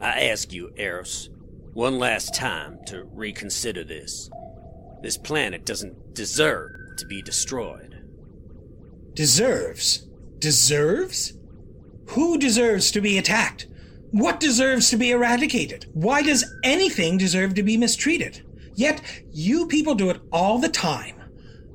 I 0.00 0.22
ask 0.22 0.52
you, 0.52 0.72
Eros, 0.76 1.30
one 1.72 2.00
last 2.00 2.34
time 2.34 2.80
to 2.86 3.04
reconsider 3.04 3.84
this. 3.84 4.28
This 5.02 5.16
planet 5.16 5.64
doesn't 5.64 6.14
deserve 6.14 6.72
to 6.96 7.06
be 7.06 7.22
destroyed. 7.22 8.02
Deserves? 9.14 10.08
Deserves? 10.40 11.34
Who 12.10 12.38
deserves 12.38 12.90
to 12.90 13.00
be 13.00 13.18
attacked? 13.18 13.68
What 14.10 14.40
deserves 14.40 14.90
to 14.90 14.96
be 14.96 15.12
eradicated? 15.12 15.86
Why 15.92 16.22
does 16.22 16.44
anything 16.64 17.18
deserve 17.18 17.54
to 17.54 17.62
be 17.62 17.76
mistreated? 17.76 18.42
Yet, 18.74 19.00
you 19.30 19.68
people 19.68 19.94
do 19.94 20.10
it 20.10 20.20
all 20.32 20.58
the 20.58 20.68
time. 20.68 21.22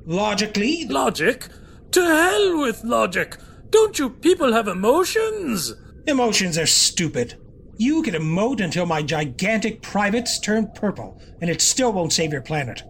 Logically. 0.04 0.84
Logic? 0.84 1.48
To 1.92 2.00
hell 2.02 2.60
with 2.60 2.84
logic! 2.84 3.38
Don't 3.70 3.98
you 3.98 4.10
people 4.10 4.52
have 4.52 4.68
emotions? 4.68 5.72
Emotions 6.06 6.58
are 6.58 6.66
stupid. 6.66 7.40
You 7.78 8.02
can 8.02 8.14
emote 8.14 8.62
until 8.62 8.84
my 8.84 9.02
gigantic 9.02 9.80
privates 9.80 10.38
turn 10.38 10.70
purple, 10.74 11.18
and 11.40 11.48
it 11.48 11.62
still 11.62 11.92
won't 11.92 12.12
save 12.12 12.32
your 12.32 12.42
planet. 12.42 12.82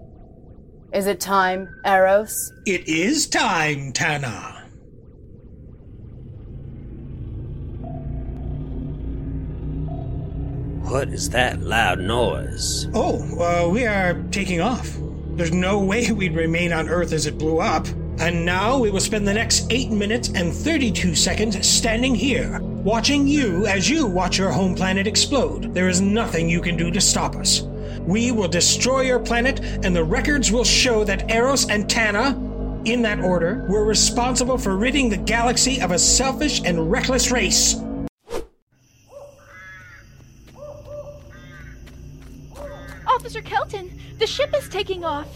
Is 0.92 1.06
it 1.06 1.20
time, 1.20 1.68
Eros? 1.84 2.52
It 2.66 2.88
is 2.88 3.28
time, 3.28 3.92
Tana. 3.92 4.55
What 10.88 11.08
is 11.08 11.30
that 11.30 11.62
loud 11.62 11.98
noise? 11.98 12.86
Oh, 12.94 13.18
uh, 13.42 13.68
we 13.68 13.86
are 13.86 14.22
taking 14.30 14.60
off. 14.60 14.96
There's 15.30 15.52
no 15.52 15.80
way 15.84 16.12
we'd 16.12 16.36
remain 16.36 16.72
on 16.72 16.88
Earth 16.88 17.12
as 17.12 17.26
it 17.26 17.38
blew 17.38 17.58
up. 17.58 17.88
And 18.20 18.46
now 18.46 18.78
we 18.78 18.92
will 18.92 19.00
spend 19.00 19.26
the 19.26 19.34
next 19.34 19.66
8 19.70 19.90
minutes 19.90 20.28
and 20.28 20.54
32 20.54 21.16
seconds 21.16 21.66
standing 21.66 22.14
here, 22.14 22.60
watching 22.60 23.26
you 23.26 23.66
as 23.66 23.90
you 23.90 24.06
watch 24.06 24.38
your 24.38 24.50
home 24.50 24.76
planet 24.76 25.08
explode. 25.08 25.74
There 25.74 25.88
is 25.88 26.00
nothing 26.00 26.48
you 26.48 26.60
can 26.60 26.76
do 26.76 26.92
to 26.92 27.00
stop 27.00 27.34
us. 27.34 27.62
We 28.02 28.30
will 28.30 28.48
destroy 28.48 29.00
your 29.00 29.18
planet, 29.18 29.58
and 29.84 29.94
the 29.94 30.04
records 30.04 30.52
will 30.52 30.64
show 30.64 31.02
that 31.02 31.32
Eros 31.32 31.68
and 31.68 31.90
Tana, 31.90 32.28
in 32.84 33.02
that 33.02 33.18
order, 33.18 33.66
were 33.68 33.84
responsible 33.84 34.56
for 34.56 34.76
ridding 34.76 35.08
the 35.08 35.16
galaxy 35.16 35.80
of 35.80 35.90
a 35.90 35.98
selfish 35.98 36.62
and 36.64 36.90
reckless 36.92 37.32
race. 37.32 37.74
Officer 43.76 43.90
Kelton, 43.90 44.18
the 44.18 44.26
ship 44.26 44.54
is 44.56 44.68
taking 44.68 45.04
off. 45.04 45.28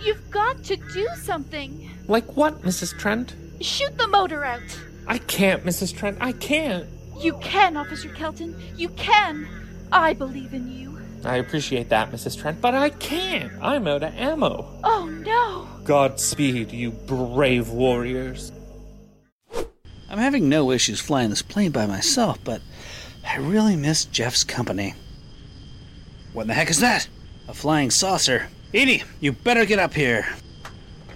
You've 0.00 0.30
got 0.30 0.62
to 0.64 0.76
do 0.76 1.08
something. 1.16 1.90
Like 2.06 2.36
what, 2.36 2.62
Mrs. 2.62 2.96
Trent? 2.98 3.34
Shoot 3.60 3.96
the 3.98 4.06
motor 4.08 4.44
out. 4.44 4.62
I 5.06 5.18
can't, 5.18 5.64
Mrs. 5.64 5.96
Trent. 5.96 6.18
I 6.20 6.32
can't. 6.32 6.86
You 7.18 7.36
can, 7.38 7.76
Officer 7.76 8.08
Kelton. 8.10 8.54
You 8.76 8.90
can. 8.90 9.48
I 9.90 10.12
believe 10.12 10.54
in 10.54 10.70
you. 10.70 10.98
I 11.24 11.36
appreciate 11.36 11.88
that, 11.88 12.12
Mrs. 12.12 12.38
Trent, 12.40 12.60
but 12.60 12.74
I 12.74 12.90
can't. 12.90 13.52
I'm 13.60 13.88
out 13.88 14.04
of 14.04 14.14
ammo. 14.14 14.68
Oh 14.84 15.06
no. 15.06 15.66
Godspeed, 15.84 16.70
you 16.70 16.92
brave 16.92 17.70
warriors. 17.70 18.52
I'm 20.08 20.18
having 20.18 20.48
no 20.48 20.70
issues 20.70 21.00
flying 21.00 21.30
this 21.30 21.42
plane 21.42 21.72
by 21.72 21.86
myself, 21.86 22.38
but 22.44 22.60
I 23.26 23.36
really 23.38 23.74
miss 23.74 24.04
Jeff's 24.04 24.44
company. 24.44 24.94
What 26.32 26.42
in 26.42 26.48
the 26.48 26.54
heck 26.54 26.70
is 26.70 26.80
that? 26.80 27.08
A 27.48 27.54
flying 27.54 27.90
saucer. 27.90 28.48
Edie, 28.74 29.02
you 29.20 29.32
better 29.32 29.64
get 29.64 29.78
up 29.78 29.94
here. 29.94 30.28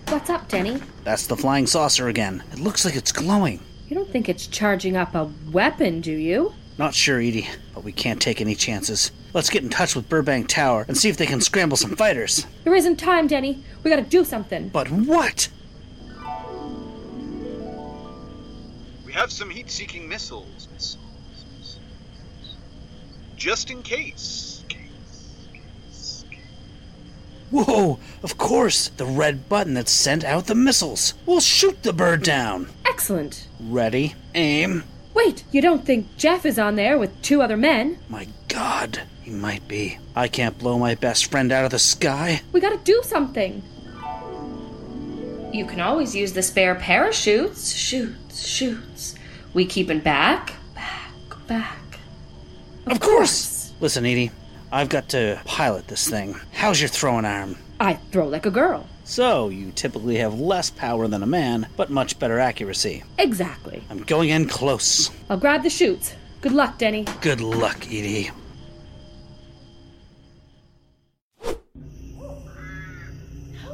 What's 0.08 0.30
up, 0.30 0.48
Denny? 0.48 0.80
That's 1.04 1.26
the 1.26 1.36
flying 1.36 1.66
saucer 1.66 2.08
again. 2.08 2.42
It 2.52 2.58
looks 2.58 2.86
like 2.86 2.96
it's 2.96 3.12
glowing. 3.12 3.60
You 3.88 3.96
don't 3.96 4.08
think 4.10 4.30
it's 4.30 4.46
charging 4.46 4.96
up 4.96 5.14
a 5.14 5.30
weapon, 5.50 6.00
do 6.00 6.12
you? 6.12 6.54
Not 6.78 6.94
sure, 6.94 7.18
Edie, 7.20 7.48
but 7.74 7.84
we 7.84 7.92
can't 7.92 8.20
take 8.20 8.40
any 8.40 8.54
chances. 8.54 9.12
Let's 9.34 9.50
get 9.50 9.62
in 9.62 9.68
touch 9.68 9.94
with 9.94 10.08
Burbank 10.08 10.48
Tower 10.48 10.86
and 10.88 10.96
see 10.96 11.10
if 11.10 11.18
they 11.18 11.26
can 11.26 11.42
scramble 11.42 11.76
some 11.76 11.96
fighters. 11.96 12.46
There 12.64 12.74
isn't 12.74 12.96
time, 12.96 13.26
Denny. 13.26 13.62
We 13.82 13.90
gotta 13.90 14.00
do 14.02 14.24
something. 14.24 14.70
But 14.70 14.90
what? 14.90 15.50
We 19.04 19.12
have 19.12 19.30
some 19.30 19.50
heat 19.50 19.70
seeking 19.70 20.08
missiles. 20.08 20.68
missiles, 20.72 21.44
missiles. 21.58 21.78
Just 23.36 23.70
in 23.70 23.82
case. 23.82 24.51
Whoa, 27.52 27.98
of 28.22 28.38
course, 28.38 28.88
the 28.88 29.04
red 29.04 29.48
button 29.48 29.74
that 29.74 29.88
sent 29.88 30.24
out 30.24 30.46
the 30.46 30.54
missiles. 30.54 31.12
We'll 31.26 31.40
shoot 31.40 31.82
the 31.82 31.92
bird 31.92 32.22
down. 32.22 32.68
Excellent. 32.86 33.46
Ready, 33.60 34.14
aim. 34.34 34.84
Wait, 35.12 35.44
you 35.52 35.60
don't 35.60 35.84
think 35.84 36.16
Jeff 36.16 36.46
is 36.46 36.58
on 36.58 36.76
there 36.76 36.98
with 36.98 37.20
two 37.20 37.42
other 37.42 37.58
men? 37.58 37.98
My 38.08 38.26
god, 38.48 39.02
he 39.20 39.30
might 39.30 39.68
be. 39.68 39.98
I 40.16 40.28
can't 40.28 40.58
blow 40.58 40.78
my 40.78 40.94
best 40.94 41.30
friend 41.30 41.52
out 41.52 41.66
of 41.66 41.70
the 41.70 41.78
sky. 41.78 42.40
We 42.52 42.60
gotta 42.60 42.78
do 42.78 43.02
something. 43.04 43.62
You 45.52 45.66
can 45.66 45.80
always 45.80 46.16
use 46.16 46.32
the 46.32 46.42
spare 46.42 46.74
parachutes. 46.74 47.74
Shoots, 47.74 48.48
shoots. 48.48 49.14
We 49.52 49.66
keeping 49.66 50.00
back, 50.00 50.54
back, 50.74 51.12
back. 51.46 51.98
Of, 52.86 53.00
course. 53.00 53.72
Listen, 53.78 54.06
Edie, 54.06 54.30
I've 54.74 54.88
got 54.88 55.10
to 55.10 55.38
pilot 55.44 55.86
this 55.86 56.08
thing. 56.08 56.34
How's 56.50 56.80
your 56.80 56.88
throwing 56.88 57.26
arm? 57.26 57.56
I 57.78 57.94
throw 58.10 58.26
like 58.26 58.46
a 58.46 58.50
girl. 58.50 58.88
So, 59.04 59.50
you 59.50 59.70
typically 59.72 60.16
have 60.16 60.40
less 60.40 60.70
power 60.70 61.06
than 61.08 61.22
a 61.22 61.26
man, 61.26 61.66
but 61.76 61.90
much 61.90 62.18
better 62.18 62.38
accuracy. 62.38 63.02
Exactly. 63.18 63.84
I'm 63.90 64.02
going 64.04 64.30
in 64.30 64.48
close. 64.48 65.10
I'll 65.28 65.36
grab 65.36 65.62
the 65.62 65.68
chutes. 65.68 66.14
Good 66.40 66.52
luck, 66.52 66.78
Denny. 66.78 67.04
Good 67.20 67.42
luck, 67.42 67.84
Edie. 67.86 68.30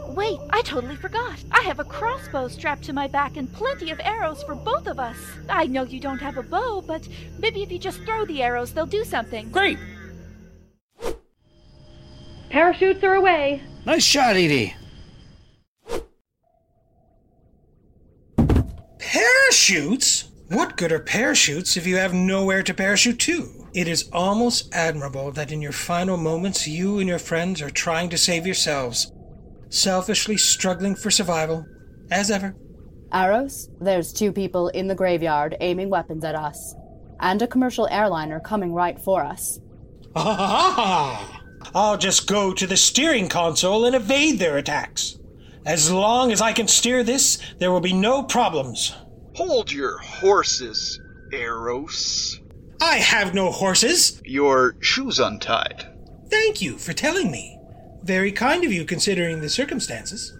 Wait, 0.08 0.38
I 0.50 0.62
totally 0.62 0.96
forgot. 0.96 1.38
I 1.52 1.60
have 1.60 1.78
a 1.78 1.84
crossbow 1.84 2.48
strapped 2.48 2.82
to 2.84 2.92
my 2.92 3.06
back 3.06 3.36
and 3.36 3.52
plenty 3.52 3.92
of 3.92 4.00
arrows 4.00 4.42
for 4.42 4.56
both 4.56 4.88
of 4.88 4.98
us. 4.98 5.16
I 5.48 5.66
know 5.68 5.84
you 5.84 6.00
don't 6.00 6.18
have 6.18 6.38
a 6.38 6.42
bow, 6.42 6.82
but 6.84 7.06
maybe 7.38 7.62
if 7.62 7.70
you 7.70 7.78
just 7.78 8.02
throw 8.02 8.24
the 8.24 8.42
arrows, 8.42 8.72
they'll 8.72 8.84
do 8.84 9.04
something. 9.04 9.48
Great. 9.50 9.78
Parachutes 12.50 13.04
are 13.04 13.14
away. 13.14 13.62
Nice 13.84 14.02
shot, 14.02 14.36
Edie. 14.36 14.74
Parachutes? 18.98 20.30
What 20.48 20.76
good 20.78 20.92
are 20.92 21.00
parachutes 21.00 21.76
if 21.76 21.86
you 21.86 21.96
have 21.96 22.14
nowhere 22.14 22.62
to 22.62 22.72
parachute 22.72 23.18
to? 23.20 23.66
It 23.74 23.86
is 23.86 24.08
almost 24.12 24.74
admirable 24.74 25.30
that 25.32 25.52
in 25.52 25.60
your 25.60 25.72
final 25.72 26.16
moments 26.16 26.66
you 26.66 26.98
and 26.98 27.08
your 27.08 27.18
friends 27.18 27.60
are 27.60 27.70
trying 27.70 28.08
to 28.10 28.18
save 28.18 28.46
yourselves, 28.46 29.12
selfishly 29.68 30.38
struggling 30.38 30.94
for 30.94 31.10
survival, 31.10 31.66
as 32.10 32.30
ever. 32.30 32.56
Eros, 33.12 33.68
there's 33.80 34.12
two 34.12 34.32
people 34.32 34.68
in 34.68 34.88
the 34.88 34.94
graveyard 34.94 35.56
aiming 35.60 35.90
weapons 35.90 36.24
at 36.24 36.34
us, 36.34 36.74
and 37.20 37.42
a 37.42 37.46
commercial 37.46 37.86
airliner 37.90 38.40
coming 38.40 38.72
right 38.72 38.98
for 38.98 39.22
us. 39.22 39.60
Ah! 40.16 41.37
I'll 41.74 41.98
just 41.98 42.26
go 42.26 42.52
to 42.52 42.66
the 42.66 42.76
steering 42.76 43.28
console 43.28 43.84
and 43.84 43.94
evade 43.94 44.38
their 44.38 44.56
attacks. 44.56 45.18
As 45.66 45.90
long 45.90 46.32
as 46.32 46.40
I 46.40 46.52
can 46.52 46.68
steer 46.68 47.02
this, 47.02 47.38
there 47.58 47.70
will 47.70 47.80
be 47.80 47.92
no 47.92 48.22
problems. 48.22 48.94
Hold 49.34 49.70
your 49.70 49.98
horses, 49.98 51.00
Eros. 51.32 52.40
I 52.80 52.96
have 52.96 53.34
no 53.34 53.50
horses. 53.50 54.20
Your 54.24 54.76
shoes 54.80 55.18
untied. 55.18 55.86
Thank 56.28 56.62
you 56.62 56.78
for 56.78 56.92
telling 56.92 57.30
me. 57.30 57.58
Very 58.02 58.32
kind 58.32 58.64
of 58.64 58.72
you 58.72 58.84
considering 58.84 59.40
the 59.40 59.48
circumstances. 59.48 60.36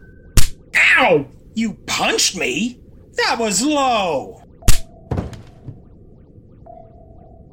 Ow! 0.97 1.27
You 1.55 1.75
punched 1.87 2.37
me? 2.37 2.81
That 3.17 3.37
was 3.39 3.63
low. 3.63 4.43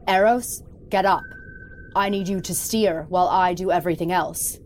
Eros, 0.08 0.64
get 0.90 1.06
up. 1.06 1.24
I 1.96 2.10
need 2.10 2.28
you 2.28 2.42
to 2.42 2.54
steer 2.54 3.06
while 3.08 3.30
I 3.30 3.54
do 3.54 3.72
everything 3.72 4.12
else. 4.12 4.60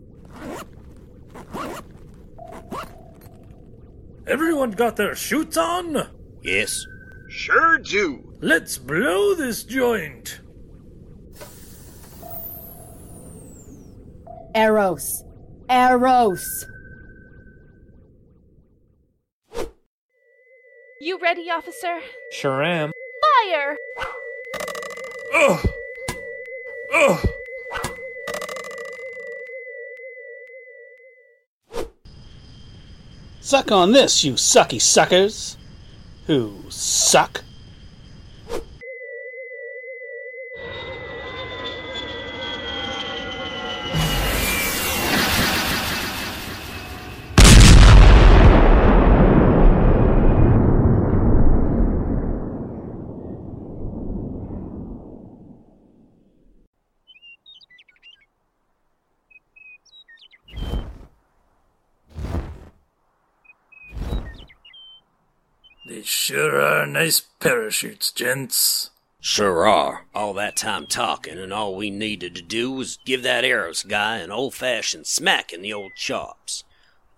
Everyone 4.26 4.72
got 4.72 4.96
their 4.96 5.14
chutes 5.14 5.56
on? 5.56 6.08
Yes. 6.42 6.84
Sure 7.28 7.78
do. 7.78 8.34
Let's 8.40 8.78
blow 8.78 9.34
this 9.34 9.62
joint. 9.62 10.40
Eros. 14.54 15.24
Eros. 15.70 16.66
You 21.00 21.18
ready, 21.18 21.48
officer? 21.50 22.00
Sure 22.32 22.62
am. 22.62 22.92
Fire! 23.46 23.76
Ugh! 25.34 25.70
Ugh! 26.92 27.26
Suck 33.40 33.72
on 33.72 33.92
this, 33.92 34.22
you 34.22 34.34
sucky 34.34 34.80
suckers. 34.80 35.56
Who 36.26 36.64
suck? 36.68 37.42
They 66.00 66.06
sure 66.06 66.58
are 66.62 66.86
nice 66.86 67.20
parachutes, 67.40 68.10
gents. 68.10 68.88
Sure 69.20 69.66
are. 69.68 70.06
All 70.14 70.32
that 70.32 70.56
time 70.56 70.86
talking, 70.86 71.38
and 71.38 71.52
all 71.52 71.76
we 71.76 71.90
needed 71.90 72.34
to 72.36 72.40
do 72.40 72.72
was 72.72 72.98
give 73.04 73.22
that 73.22 73.44
Eros 73.44 73.82
guy 73.82 74.16
an 74.16 74.30
old 74.30 74.54
fashioned 74.54 75.06
smack 75.06 75.52
in 75.52 75.60
the 75.60 75.74
old 75.74 75.92
chops. 75.96 76.64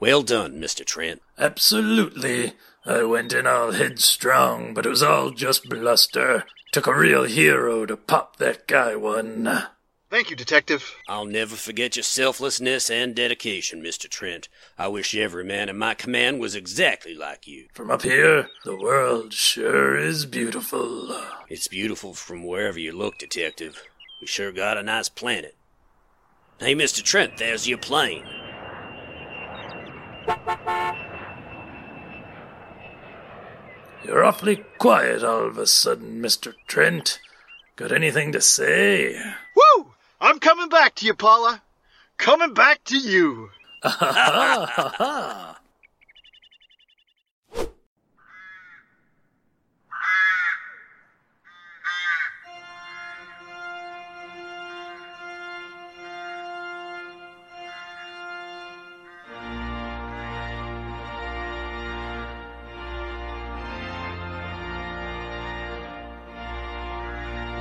Well 0.01 0.23
done, 0.23 0.61
Mr. 0.61 0.85
Trent. 0.85 1.23
Absolutely. 1.39 2.55
I 2.85 3.05
went 3.05 3.33
in 3.33 3.47
all 3.47 3.71
headstrong, 3.71 4.75
but 4.75 4.85
it 4.85 4.89
was 4.89 5.05
all 5.05 5.31
just 5.31 5.69
bluster. 5.69 6.45
Took 6.73 6.89
a 6.89 6.93
real 6.93 7.23
hero 7.23 7.87
to 7.87 7.97
pop 7.97 8.39
that 8.39 8.67
guy 8.67 8.97
one. 8.97 9.63
Thank 10.13 10.29
you, 10.29 10.37
Detective. 10.37 10.95
I'll 11.09 11.25
never 11.25 11.57
forget 11.57 11.97
your 11.97 12.03
selflessness 12.03 12.91
and 12.91 13.17
dedication, 13.17 13.83
Mr. 13.83 14.11
Trent. 14.11 14.51
I 14.77 14.89
wish 14.89 15.17
every 15.17 15.43
man 15.43 15.71
in 15.71 15.79
my 15.79 15.95
command 15.95 16.39
was 16.39 16.55
exactly 16.55 17.15
like 17.15 17.47
you. 17.47 17.69
From 17.73 17.91
up 17.91 18.03
here, 18.03 18.49
the 18.67 18.77
world 18.77 19.33
sure 19.33 19.97
is 19.97 20.27
beautiful. 20.27 21.19
It's 21.49 21.67
beautiful 21.67 22.13
from 22.13 22.47
wherever 22.47 22.79
you 22.79 22.93
look, 22.93 23.17
Detective. 23.17 23.83
We 24.21 24.27
sure 24.27 24.53
got 24.53 24.77
a 24.77 24.83
nice 24.83 25.09
planet. 25.09 25.57
Hey, 26.61 26.75
Mr. 26.75 27.03
Trent, 27.03 27.39
there's 27.39 27.67
your 27.67 27.79
plane. 27.79 28.27
You're 34.05 34.25
awfully 34.25 34.63
quiet 34.77 35.25
all 35.25 35.47
of 35.47 35.57
a 35.57 35.67
sudden, 35.67 36.21
Mr. 36.21 36.53
Trent. 36.67 37.19
Got 37.77 37.93
anything 37.93 38.33
to 38.33 38.43
say? 38.43 39.19
Woo! 40.23 40.29
I'm 40.29 40.39
coming 40.39 40.69
back 40.69 40.95
to 40.97 41.07
you, 41.07 41.15
Paula. 41.15 41.63
Coming 42.17 42.55
back 42.55 42.85
to 42.85 42.99
you. 42.99 43.51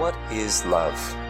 What 0.02 0.16
is 0.32 0.66
love? 0.66 1.21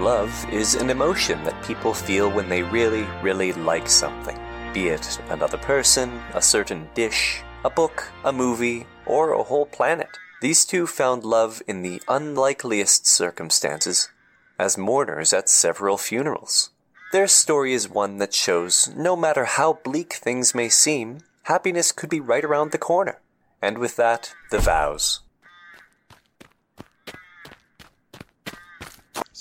Love 0.00 0.46
is 0.52 0.74
an 0.74 0.90
emotion 0.90 1.42
that 1.42 1.64
people 1.64 1.94
feel 1.94 2.30
when 2.30 2.50
they 2.50 2.62
really, 2.62 3.06
really 3.22 3.54
like 3.54 3.88
something. 3.88 4.38
Be 4.74 4.88
it 4.88 5.18
another 5.30 5.56
person, 5.56 6.20
a 6.34 6.42
certain 6.42 6.86
dish, 6.92 7.40
a 7.64 7.70
book, 7.70 8.12
a 8.22 8.30
movie, 8.30 8.86
or 9.06 9.32
a 9.32 9.42
whole 9.42 9.64
planet. 9.64 10.18
These 10.42 10.66
two 10.66 10.86
found 10.86 11.24
love 11.24 11.62
in 11.66 11.80
the 11.80 12.02
unlikeliest 12.08 13.06
circumstances, 13.06 14.10
as 14.58 14.76
mourners 14.76 15.32
at 15.32 15.48
several 15.48 15.96
funerals. 15.96 16.68
Their 17.12 17.26
story 17.26 17.72
is 17.72 17.88
one 17.88 18.18
that 18.18 18.34
shows 18.34 18.92
no 18.94 19.16
matter 19.16 19.46
how 19.46 19.78
bleak 19.82 20.12
things 20.12 20.54
may 20.54 20.68
seem, 20.68 21.20
happiness 21.44 21.90
could 21.90 22.10
be 22.10 22.20
right 22.20 22.44
around 22.44 22.72
the 22.72 22.78
corner. 22.78 23.22
And 23.62 23.78
with 23.78 23.96
that, 23.96 24.34
the 24.50 24.58
vows. 24.58 25.20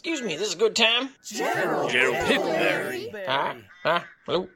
Excuse 0.06 0.22
me, 0.22 0.36
this 0.36 0.50
is 0.50 0.54
a 0.54 0.58
good 0.60 0.76
time? 0.76 1.10
General. 1.26 1.90
General 1.90 2.14
Pickleberry. 2.26 3.26
Huh? 3.26 3.56
Huh? 3.82 4.02
Hello? 4.28 4.50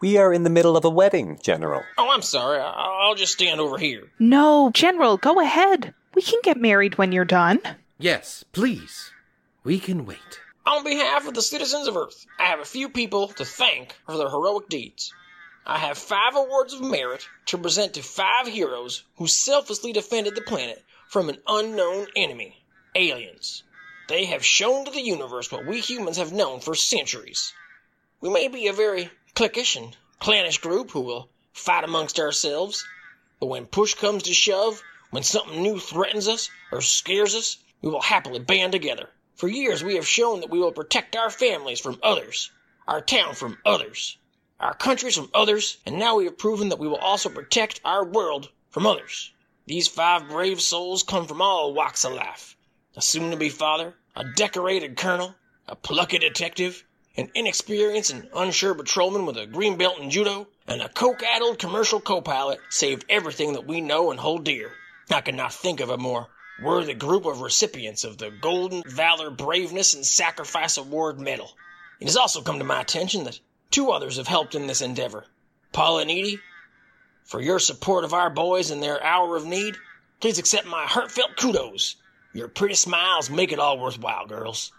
We 0.00 0.16
are 0.16 0.32
in 0.32 0.44
the 0.44 0.48
middle 0.48 0.76
of 0.76 0.84
a 0.84 0.88
wedding, 0.88 1.40
General. 1.42 1.82
Oh, 1.98 2.08
I'm 2.12 2.22
sorry. 2.22 2.60
I'll 2.60 3.16
just 3.16 3.32
stand 3.32 3.60
over 3.60 3.78
here. 3.78 4.12
No, 4.20 4.70
General, 4.72 5.16
go 5.16 5.40
ahead. 5.40 5.92
We 6.14 6.22
can 6.22 6.38
get 6.44 6.56
married 6.56 6.98
when 6.98 7.10
you're 7.10 7.24
done. 7.24 7.58
Yes, 7.98 8.44
please. 8.52 9.10
We 9.64 9.80
can 9.80 10.06
wait. 10.06 10.40
On 10.64 10.84
behalf 10.84 11.26
of 11.26 11.34
the 11.34 11.42
citizens 11.42 11.88
of 11.88 11.96
Earth, 11.96 12.24
I 12.38 12.44
have 12.44 12.60
a 12.60 12.64
few 12.64 12.90
people 12.90 13.26
to 13.26 13.44
thank 13.44 13.96
for 14.06 14.16
their 14.16 14.30
heroic 14.30 14.68
deeds. 14.68 15.12
I 15.66 15.78
have 15.78 15.98
five 15.98 16.36
awards 16.36 16.74
of 16.74 16.80
merit 16.80 17.26
to 17.46 17.58
present 17.58 17.94
to 17.94 18.04
five 18.04 18.46
heroes 18.46 19.02
who 19.16 19.26
selflessly 19.26 19.92
defended 19.92 20.36
the 20.36 20.42
planet 20.42 20.80
from 21.08 21.28
an 21.28 21.38
unknown 21.48 22.06
enemy 22.14 22.62
aliens. 22.94 23.64
They 24.10 24.24
have 24.24 24.44
shown 24.44 24.86
to 24.86 24.90
the 24.90 25.00
universe 25.00 25.52
what 25.52 25.64
we 25.64 25.78
humans 25.78 26.16
have 26.16 26.32
known 26.32 26.58
for 26.58 26.74
centuries. 26.74 27.52
We 28.20 28.28
may 28.28 28.48
be 28.48 28.66
a 28.66 28.72
very 28.72 29.08
cliquish 29.36 29.76
and 29.76 29.96
clannish 30.18 30.58
group 30.58 30.90
who 30.90 31.02
will 31.02 31.28
fight 31.52 31.84
amongst 31.84 32.18
ourselves, 32.18 32.84
but 33.38 33.46
when 33.46 33.66
push 33.66 33.94
comes 33.94 34.24
to 34.24 34.34
shove, 34.34 34.82
when 35.10 35.22
something 35.22 35.62
new 35.62 35.78
threatens 35.78 36.26
us 36.26 36.50
or 36.72 36.80
scares 36.80 37.36
us, 37.36 37.58
we 37.82 37.88
will 37.88 38.00
happily 38.00 38.40
band 38.40 38.72
together. 38.72 39.10
For 39.36 39.46
years 39.46 39.84
we 39.84 39.94
have 39.94 40.08
shown 40.08 40.40
that 40.40 40.50
we 40.50 40.58
will 40.58 40.72
protect 40.72 41.14
our 41.14 41.30
families 41.30 41.78
from 41.78 42.00
others, 42.02 42.50
our 42.88 43.00
town 43.00 43.36
from 43.36 43.58
others, 43.64 44.18
our 44.58 44.74
countries 44.74 45.14
from 45.14 45.30
others, 45.32 45.76
and 45.86 46.00
now 46.00 46.16
we 46.16 46.24
have 46.24 46.36
proven 46.36 46.70
that 46.70 46.80
we 46.80 46.88
will 46.88 46.96
also 46.96 47.28
protect 47.28 47.80
our 47.84 48.04
world 48.04 48.50
from 48.70 48.88
others. 48.88 49.32
These 49.66 49.86
five 49.86 50.26
brave 50.26 50.60
souls 50.60 51.04
come 51.04 51.28
from 51.28 51.40
all 51.40 51.72
walks 51.72 52.04
of 52.04 52.12
life. 52.14 52.56
A 52.96 53.00
soon 53.00 53.30
to 53.30 53.36
be 53.36 53.48
father, 53.50 53.94
a 54.16 54.24
decorated 54.24 54.96
colonel, 54.96 55.34
a 55.68 55.76
plucky 55.76 56.18
detective, 56.18 56.84
an 57.16 57.30
inexperienced 57.34 58.10
and 58.10 58.28
unsure 58.34 58.74
patrolman 58.74 59.26
with 59.26 59.36
a 59.36 59.46
green 59.46 59.76
belt 59.76 59.98
in 59.98 60.10
judo, 60.10 60.48
and 60.66 60.82
a 60.82 60.88
coke 60.88 61.22
addled 61.22 61.58
commercial 61.58 62.00
co 62.00 62.20
pilot 62.20 62.58
saved 62.70 63.04
everything 63.08 63.52
that 63.52 63.66
we 63.66 63.80
know 63.80 64.10
and 64.10 64.20
hold 64.20 64.44
dear. 64.44 64.72
I 65.10 65.20
could 65.20 65.34
not 65.34 65.52
think 65.52 65.80
of 65.80 65.90
a 65.90 65.96
more 65.96 66.28
worthy 66.62 66.94
group 66.94 67.24
of 67.24 67.40
recipients 67.40 68.04
of 68.04 68.18
the 68.18 68.30
Golden 68.30 68.82
Valor 68.86 69.30
Braveness 69.30 69.94
and 69.94 70.06
Sacrifice 70.06 70.76
Award 70.76 71.18
Medal. 71.18 71.50
It 72.00 72.06
has 72.06 72.16
also 72.16 72.42
come 72.42 72.58
to 72.58 72.64
my 72.64 72.80
attention 72.80 73.24
that 73.24 73.40
two 73.70 73.90
others 73.90 74.16
have 74.16 74.28
helped 74.28 74.54
in 74.54 74.66
this 74.66 74.80
endeavor. 74.80 75.26
Paula 75.72 76.02
and 76.02 76.10
Edie, 76.10 76.40
for 77.24 77.40
your 77.40 77.58
support 77.58 78.04
of 78.04 78.12
our 78.12 78.30
boys 78.30 78.70
in 78.70 78.80
their 78.80 79.02
hour 79.02 79.36
of 79.36 79.46
need, 79.46 79.76
please 80.20 80.38
accept 80.38 80.66
my 80.66 80.84
heartfelt 80.84 81.36
kudos. 81.36 81.96
Your 82.32 82.48
pretty 82.48 82.74
smiles 82.74 83.30
make 83.30 83.52
it 83.52 83.58
all 83.58 83.78
worthwhile, 83.78 84.26
girls. 84.26 84.72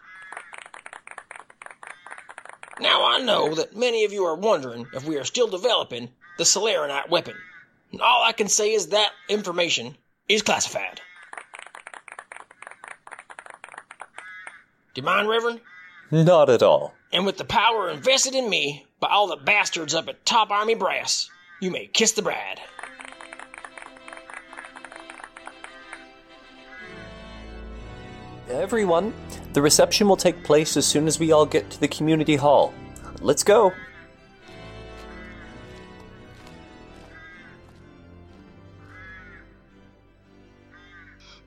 Now 2.79 3.05
I 3.05 3.19
know 3.19 3.53
that 3.55 3.75
many 3.75 4.05
of 4.05 4.13
you 4.13 4.25
are 4.25 4.35
wondering 4.35 4.87
if 4.93 5.05
we 5.05 5.17
are 5.17 5.23
still 5.23 5.47
developing 5.47 6.09
the 6.37 6.43
Solaronite 6.43 7.09
weapon. 7.09 7.35
And 7.91 8.01
all 8.01 8.23
I 8.23 8.31
can 8.31 8.47
say 8.47 8.73
is 8.73 8.87
that 8.87 9.11
information 9.29 9.97
is 10.27 10.41
classified. 10.41 11.01
Do 14.93 15.01
you 15.01 15.03
mind, 15.03 15.29
Reverend? 15.29 15.61
Not 16.09 16.49
at 16.49 16.63
all. 16.63 16.93
And 17.13 17.25
with 17.25 17.37
the 17.37 17.45
power 17.45 17.89
invested 17.89 18.35
in 18.35 18.49
me 18.49 18.85
by 18.99 19.09
all 19.09 19.27
the 19.27 19.37
bastards 19.37 19.93
up 19.93 20.07
at 20.07 20.25
Top 20.25 20.51
Army 20.51 20.75
Brass, 20.75 21.29
you 21.61 21.69
may 21.71 21.87
kiss 21.87 22.13
the 22.13 22.21
bride. 22.21 22.59
Everyone, 28.51 29.13
the 29.53 29.61
reception 29.61 30.07
will 30.07 30.17
take 30.17 30.43
place 30.43 30.75
as 30.75 30.85
soon 30.85 31.07
as 31.07 31.19
we 31.19 31.31
all 31.31 31.45
get 31.45 31.69
to 31.71 31.79
the 31.79 31.87
community 31.87 32.35
hall. 32.35 32.73
Let's 33.21 33.43
go. 33.43 33.73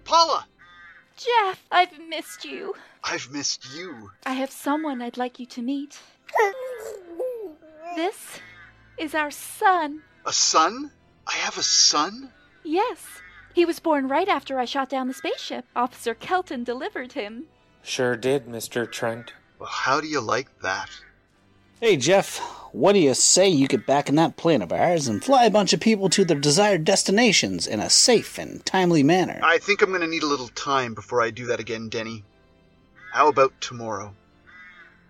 Paula! 0.04 0.46
Jeff, 1.16 1.64
I've 1.70 1.98
missed 2.08 2.44
you. 2.44 2.74
I've 3.02 3.30
missed 3.30 3.74
you. 3.74 4.10
I 4.26 4.32
have 4.32 4.50
someone 4.50 5.02
I'd 5.02 5.16
like 5.16 5.38
you 5.38 5.46
to 5.46 5.62
meet. 5.62 5.98
This 7.96 8.40
is 8.98 9.14
our 9.14 9.30
son. 9.30 10.02
A 10.26 10.32
son? 10.32 10.90
I 11.26 11.34
have 11.34 11.58
a 11.58 11.62
son? 11.62 12.30
Yes. 12.64 12.98
He 13.54 13.64
was 13.64 13.78
born 13.80 14.08
right 14.08 14.28
after 14.28 14.58
I 14.58 14.64
shot 14.64 14.88
down 14.88 15.08
the 15.08 15.14
spaceship. 15.14 15.64
Officer 15.76 16.14
Kelton 16.14 16.64
delivered 16.64 17.12
him. 17.12 17.44
Sure 17.82 18.16
did, 18.16 18.46
Mr. 18.46 18.90
Trent. 18.90 19.32
Well, 19.58 19.68
how 19.68 20.00
do 20.00 20.06
you 20.08 20.20
like 20.20 20.48
that? 20.62 20.90
Hey, 21.80 21.96
Jeff, 21.96 22.38
what 22.72 22.94
do 22.94 22.98
you 22.98 23.14
say 23.14 23.48
you 23.48 23.68
get 23.68 23.86
back 23.86 24.08
in 24.08 24.14
that 24.16 24.36
plane 24.36 24.62
of 24.62 24.72
ours 24.72 25.06
and 25.06 25.22
fly 25.22 25.44
a 25.44 25.50
bunch 25.50 25.72
of 25.72 25.80
people 25.80 26.08
to 26.10 26.24
their 26.24 26.38
desired 26.38 26.84
destinations 26.84 27.66
in 27.66 27.78
a 27.78 27.90
safe 27.90 28.38
and 28.38 28.64
timely 28.64 29.02
manner? 29.02 29.38
I 29.42 29.58
think 29.58 29.82
I'm 29.82 29.90
going 29.90 30.00
to 30.00 30.06
need 30.06 30.22
a 30.22 30.26
little 30.28 30.48
time 30.48 30.94
before 30.94 31.22
I 31.22 31.30
do 31.30 31.46
that 31.46 31.60
again, 31.60 31.88
Denny. 31.88 32.24
How 33.12 33.28
about 33.28 33.52
tomorrow? 33.60 34.14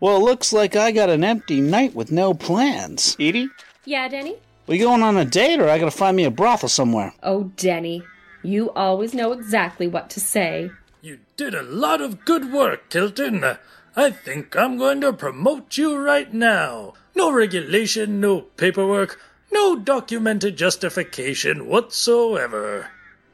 Well, 0.01 0.17
it 0.17 0.25
looks 0.25 0.53
like 0.53 0.77
I 0.77 0.91
got 0.93 1.09
an 1.09 1.25
empty 1.25 1.61
night 1.61 1.95
with 1.95 2.13
no 2.13 2.35
plans. 2.35 3.17
Edie, 3.19 3.49
Yeah, 3.87 4.09
Denny? 4.09 4.37
we 4.67 4.79
going 4.79 5.03
on 5.03 5.17
a 5.17 5.25
date 5.25 5.61
or 5.61 5.69
I 5.71 5.79
gotta 5.79 5.91
find 5.91 6.17
me 6.17 6.25
a 6.25 6.31
brothel 6.31 6.69
somewhere? 6.69 7.15
Oh, 7.23 7.45
Denny, 7.57 8.03
you 8.45 8.71
always 8.73 9.15
know 9.15 9.33
exactly 9.33 9.87
what 9.87 10.11
to 10.11 10.21
say. 10.21 10.71
You 11.01 11.21
did 11.37 11.55
a 11.55 11.63
lot 11.63 12.01
of 12.01 12.25
good 12.25 12.53
work, 12.53 12.89
Tilton. 12.91 13.45
I 13.97 14.11
think 14.11 14.57
I'm 14.57 14.79
going 14.79 15.01
to 15.03 15.13
promote 15.13 15.77
you 15.77 15.97
right 15.97 16.33
now. 16.33 16.95
No 17.15 17.31
regulation, 17.33 18.21
no 18.21 18.43
paperwork, 18.43 19.21
no 19.53 19.77
documented 19.77 20.57
justification 20.57 21.69
whatsoever. 21.69 22.91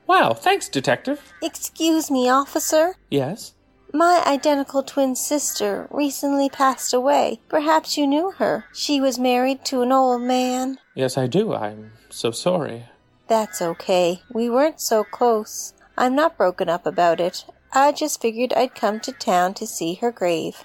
Wow, 0.07 0.35
thanks, 0.35 0.69
Detective. 0.69 1.33
Excuse 1.41 2.11
me, 2.11 2.29
officer. 2.29 2.97
Yes? 3.11 3.55
My 3.93 4.23
identical 4.27 4.83
twin 4.83 5.17
sister 5.17 5.89
recently 5.91 6.49
passed 6.49 6.93
away. 6.93 7.41
Perhaps 7.49 7.97
you 7.97 8.07
knew 8.07 8.33
her. 8.33 8.65
She 8.73 9.01
was 9.01 9.19
married 9.19 9.65
to 9.67 9.83
an 9.83 9.93
old 9.93 10.23
man. 10.23 10.79
Yes, 10.95 11.17
I 11.17 11.27
do. 11.27 11.55
I'm 11.55 11.93
so 12.11 12.31
sorry. 12.31 12.85
That's 13.31 13.63
okay. 13.63 14.23
We 14.33 14.51
weren't 14.51 14.81
so 14.81 15.05
close. 15.05 15.73
I'm 15.97 16.17
not 16.17 16.37
broken 16.37 16.69
up 16.69 16.85
about 16.85 17.21
it. 17.21 17.45
I 17.73 17.93
just 17.93 18.21
figured 18.21 18.53
I'd 18.53 18.75
come 18.75 18.99
to 19.01 19.13
town 19.13 19.55
to 19.55 19.69
see 19.69 19.95
her 20.03 20.11
grave. 20.11 20.65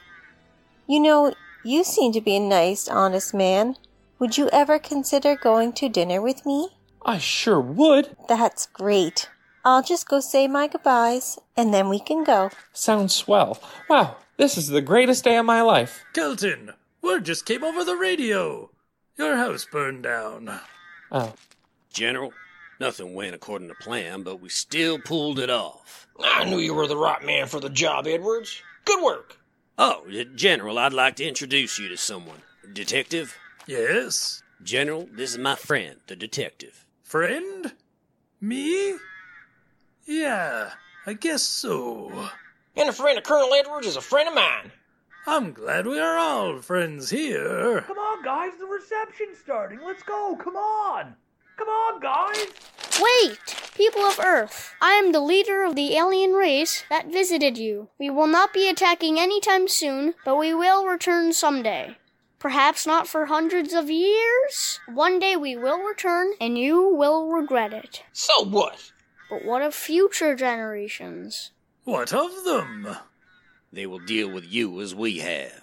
You 0.88 1.00
know, 1.00 1.36
you 1.64 1.84
seem 1.84 2.12
to 2.14 2.22
be 2.22 2.38
a 2.38 2.40
nice, 2.40 2.88
honest 2.88 3.36
man. 3.36 3.76
Would 4.18 4.40
you 4.40 4.50
ever 4.50 4.80
consider 4.80 5.36
going 5.36 5.74
to 5.74 5.90
dinner 5.90 6.24
with 6.24 6.44
me? 6.44 6.70
I 7.06 7.20
sure 7.20 7.62
would. 7.62 8.18
That's 8.28 8.66
great. 8.66 9.30
I'll 9.64 9.84
just 9.84 10.10
go 10.10 10.20
say 10.20 10.48
my 10.48 10.68
goodbyes, 10.68 11.38
and 11.56 11.72
then 11.72 11.88
we 11.88 12.00
can 12.00 12.24
go. 12.24 12.50
Sounds 12.74 13.14
swell. 13.14 13.62
Wow, 13.88 14.18
this 14.38 14.58
is 14.58 14.70
the 14.70 14.82
greatest 14.82 15.24
day 15.24 15.38
of 15.38 15.46
my 15.46 15.62
life. 15.62 16.04
Kelton, 16.14 16.74
word 17.04 17.26
just 17.26 17.46
came 17.46 17.64
over 17.64 17.84
the 17.84 17.96
radio. 17.96 18.72
Your 19.20 19.38
house 19.38 19.68
burned 19.72 20.02
down. 20.02 20.62
Oh. 21.12 21.36
General, 21.94 22.34
nothing 22.80 23.14
went 23.14 23.35
according 23.35 23.68
to 23.69 23.76
plan, 23.76 24.23
but 24.23 24.41
we 24.41 24.49
still 24.49 24.99
pulled 24.99 25.39
it 25.39 25.49
off. 25.49 26.07
I 26.23 26.45
knew 26.45 26.60
you 26.60 26.73
were 26.73 26.88
the 26.88 26.97
right 26.97 27.23
man 27.23 27.47
for 27.47 27.60
the 27.60 27.69
job, 27.69 28.07
Edwards. 28.07 28.61
Good 28.85 29.03
work. 29.03 29.38
Oh, 29.77 30.06
General, 30.35 30.77
I'd 30.80 30.93
like 30.93 31.18
to 31.18 31.26
introduce 31.27 31.77
you 31.80 31.89
to 31.89 31.97
someone. 31.97 32.41
Detective? 32.72 33.38
Yes? 33.68 34.41
General, 34.64 35.10
this 35.11 35.31
is 35.31 35.38
my 35.38 35.56
friend, 35.56 35.97
the 36.07 36.15
detective. 36.15 36.85
Friend? 37.03 37.73
Me? 38.39 38.95
Yeah, 40.06 40.72
I 41.06 41.14
guess 41.14 41.43
so. 41.43 42.30
And 42.76 42.89
a 42.89 42.93
friend 42.93 43.18
of 43.18 43.23
Colonel 43.23 43.53
Edwards 43.53 43.88
is 43.88 43.95
a 43.95 44.02
friend 44.02 44.30
of 44.30 44.35
mine. 44.35 44.72
I'm 45.27 45.53
glad 45.53 45.88
we 45.88 45.99
are 45.99 46.18
all 46.18 46.61
friends 46.61 47.10
here. 47.10 47.81
Come 47.81 47.97
on, 47.97 48.23
guys, 48.23 48.52
the 48.60 48.68
reception's 48.68 49.39
starting. 49.39 49.80
Let's 49.84 50.03
go. 50.03 50.38
Come 50.39 50.56
on. 50.56 51.15
Come 51.57 51.68
on, 51.68 51.99
guys. 51.99 52.48
Wait, 53.02 53.56
people 53.76 54.02
of 54.02 54.19
Earth. 54.19 54.73
I 54.82 54.94
am 54.94 55.11
the 55.11 55.19
leader 55.19 55.64
of 55.64 55.76
the 55.76 55.95
alien 55.95 56.34
race 56.34 56.84
that 56.90 57.11
visited 57.11 57.57
you. 57.57 57.90
We 57.99 58.10
will 58.10 58.27
not 58.27 58.53
be 58.53 58.69
attacking 58.69 59.19
anytime 59.19 59.68
soon, 59.68 60.15
but 60.23 60.38
we 60.38 60.53
will 60.53 60.86
return 60.86 61.34
someday. 61.34 61.98
Perhaps 62.40 62.86
not 62.86 63.07
for 63.07 63.26
hundreds 63.26 63.73
of 63.73 63.90
years. 63.90 64.80
One 64.88 65.19
day 65.19 65.36
we 65.36 65.56
will 65.56 65.80
return, 65.80 66.34
and 66.40 66.57
you 66.57 66.88
will 66.88 67.27
regret 67.27 67.73
it. 67.73 68.03
So 68.14 68.44
what? 68.45 68.91
But 69.30 69.44
what 69.44 69.61
of 69.61 69.73
future 69.73 70.36
generations? 70.36 71.52
What 71.84 72.14
of 72.14 72.44
them? 72.44 72.88
They 73.73 73.86
will 73.86 73.99
deal 73.99 74.30
with 74.30 74.45
you 74.45 74.80
as 74.82 74.94
we 74.94 75.19
have. 75.19 75.61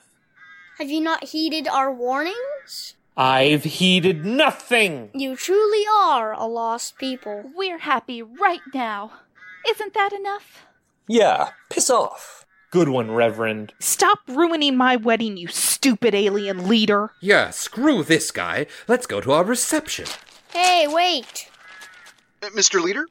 Have 0.79 0.91
you 0.91 1.01
not 1.01 1.25
heeded 1.29 1.69
our 1.69 1.93
warnings? 1.93 2.95
I've 3.17 3.65
heeded 3.65 4.25
nothing. 4.25 5.11
You 5.15 5.37
truly 5.37 5.85
are 5.87 6.33
a 6.33 6.47
lost 6.47 6.97
people. 6.97 7.51
We're 7.55 7.79
happy 7.79 8.23
right 8.23 8.63
now. 8.73 9.13
Isn't 9.69 9.93
that 9.95 10.13
enough? 10.13 10.65
Yeah, 11.07 11.51
piss 11.69 11.91
off. 11.91 12.47
Good 12.71 12.89
one, 12.89 13.11
Reverend. 13.11 13.75
Stop 13.81 14.21
ruining 14.27 14.79
my 14.79 14.97
wedding, 14.97 15.37
you 15.37 15.49
stupid 15.49 16.15
alien 16.15 16.69
leader. 16.69 17.13
Yeah, 17.21 17.51
screw 17.51 18.03
this 18.03 18.31
guy. 18.31 18.67
Let's 18.89 19.07
go 19.07 19.21
to 19.21 19.33
our 19.33 19.45
reception. 19.45 20.07
Hey, 20.55 20.87
wait. 20.89 21.51
Uh, 22.43 22.49
Mr. 22.51 22.83
Leader? 22.83 23.07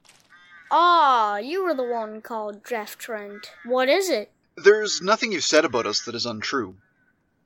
Ah, 0.71 1.37
you 1.37 1.63
were 1.63 1.75
the 1.75 1.83
one 1.83 2.21
called 2.21 2.65
Jeff 2.67 2.97
Trent. 2.97 3.51
What 3.65 3.87
is 3.87 4.09
it? 4.09 4.31
There's 4.57 4.99
nothing 5.01 5.31
you've 5.31 5.43
said 5.43 5.63
about 5.63 5.85
us 5.85 6.05
that 6.05 6.15
is 6.15 6.25
untrue. 6.25 6.75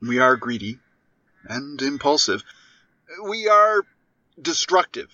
We 0.02 0.20
are 0.20 0.38
greedy 0.38 0.80
and 1.48 1.82
impulsive. 1.82 2.44
We 3.24 3.48
are 3.48 3.86
destructive. 4.42 5.10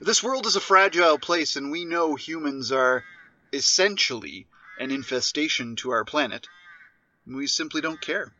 This 0.00 0.22
world 0.22 0.46
is 0.46 0.56
a 0.56 0.60
fragile 0.60 1.18
place, 1.18 1.56
and 1.56 1.70
we 1.70 1.84
know 1.84 2.14
humans 2.14 2.72
are 2.72 3.04
essentially 3.52 4.46
an 4.78 4.90
infestation 4.90 5.76
to 5.76 5.90
our 5.90 6.04
planet. 6.04 6.46
We 7.26 7.46
simply 7.46 7.80
don't 7.80 8.00
care. 8.00 8.32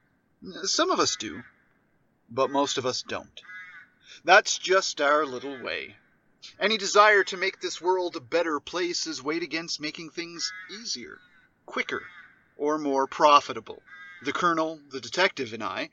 Some 0.65 0.91
of 0.91 1.01
us 1.01 1.17
do, 1.17 1.43
but 2.29 2.51
most 2.51 2.79
of 2.79 2.87
us 2.87 3.03
don't. 3.03 3.41
That's 4.25 4.59
just 4.59 5.01
our 5.01 5.25
little 5.25 5.61
way. 5.63 5.97
Any 6.59 6.77
desire 6.77 7.23
to 7.25 7.37
make 7.37 7.61
this 7.61 7.81
world 7.81 8.17
a 8.17 8.21
better 8.21 8.59
place 8.59 9.07
is 9.07 9.23
weighed 9.23 9.45
against 9.45 9.81
making 9.81 10.11
things 10.11 10.53
easier, 10.71 11.21
quicker, 11.67 12.03
or 12.57 12.79
more 12.79 13.07
profitable. 13.07 13.83
The 14.23 14.33
colonel, 14.33 14.81
the 14.91 15.01
detective, 15.01 15.53
and 15.53 15.63
I 15.63 15.91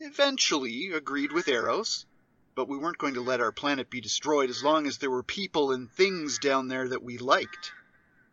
eventually 0.00 0.92
agreed 0.92 1.30
with 1.30 1.46
Eros, 1.46 2.06
but 2.54 2.68
we 2.68 2.78
weren't 2.78 2.96
going 2.96 3.14
to 3.14 3.20
let 3.20 3.40
our 3.40 3.52
planet 3.52 3.90
be 3.90 4.00
destroyed 4.00 4.48
as 4.48 4.64
long 4.64 4.86
as 4.86 4.96
there 4.96 5.10
were 5.10 5.22
people 5.22 5.72
and 5.72 5.92
things 5.92 6.38
down 6.38 6.68
there 6.68 6.88
that 6.88 7.02
we 7.02 7.18
liked. 7.18 7.72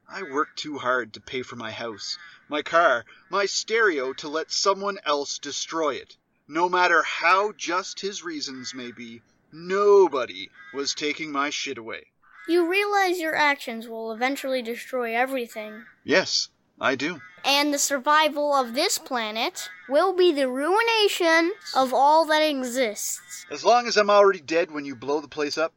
I 0.07 0.23
worked 0.23 0.57
too 0.57 0.77
hard 0.77 1.13
to 1.13 1.21
pay 1.21 1.41
for 1.41 1.57
my 1.57 1.71
house, 1.71 2.17
my 2.47 2.61
car, 2.61 3.03
my 3.29 3.45
stereo 3.45 4.13
to 4.13 4.29
let 4.29 4.49
someone 4.49 4.97
else 5.05 5.39
destroy 5.39 5.95
it. 5.95 6.15
No 6.47 6.69
matter 6.69 7.03
how 7.03 7.51
just 7.51 7.99
his 7.99 8.23
reasons 8.23 8.73
may 8.73 8.93
be, 8.93 9.21
nobody 9.51 10.49
was 10.73 10.93
taking 10.93 11.33
my 11.33 11.49
shit 11.49 11.77
away. 11.77 12.05
You 12.47 12.69
realize 12.69 13.19
your 13.19 13.35
actions 13.35 13.89
will 13.89 14.13
eventually 14.13 14.61
destroy 14.61 15.13
everything. 15.13 15.85
Yes, 16.05 16.47
I 16.79 16.95
do. 16.95 17.21
And 17.43 17.73
the 17.73 17.79
survival 17.79 18.53
of 18.53 18.73
this 18.73 18.97
planet 18.97 19.69
will 19.89 20.13
be 20.13 20.31
the 20.31 20.49
ruination 20.49 21.53
of 21.75 21.93
all 21.93 22.25
that 22.25 22.41
exists. 22.41 23.45
As 23.49 23.63
long 23.63 23.87
as 23.87 23.97
I'm 23.97 24.09
already 24.09 24.41
dead 24.41 24.69
when 24.69 24.85
you 24.85 24.95
blow 24.95 25.21
the 25.21 25.27
place 25.27 25.57
up, 25.57 25.73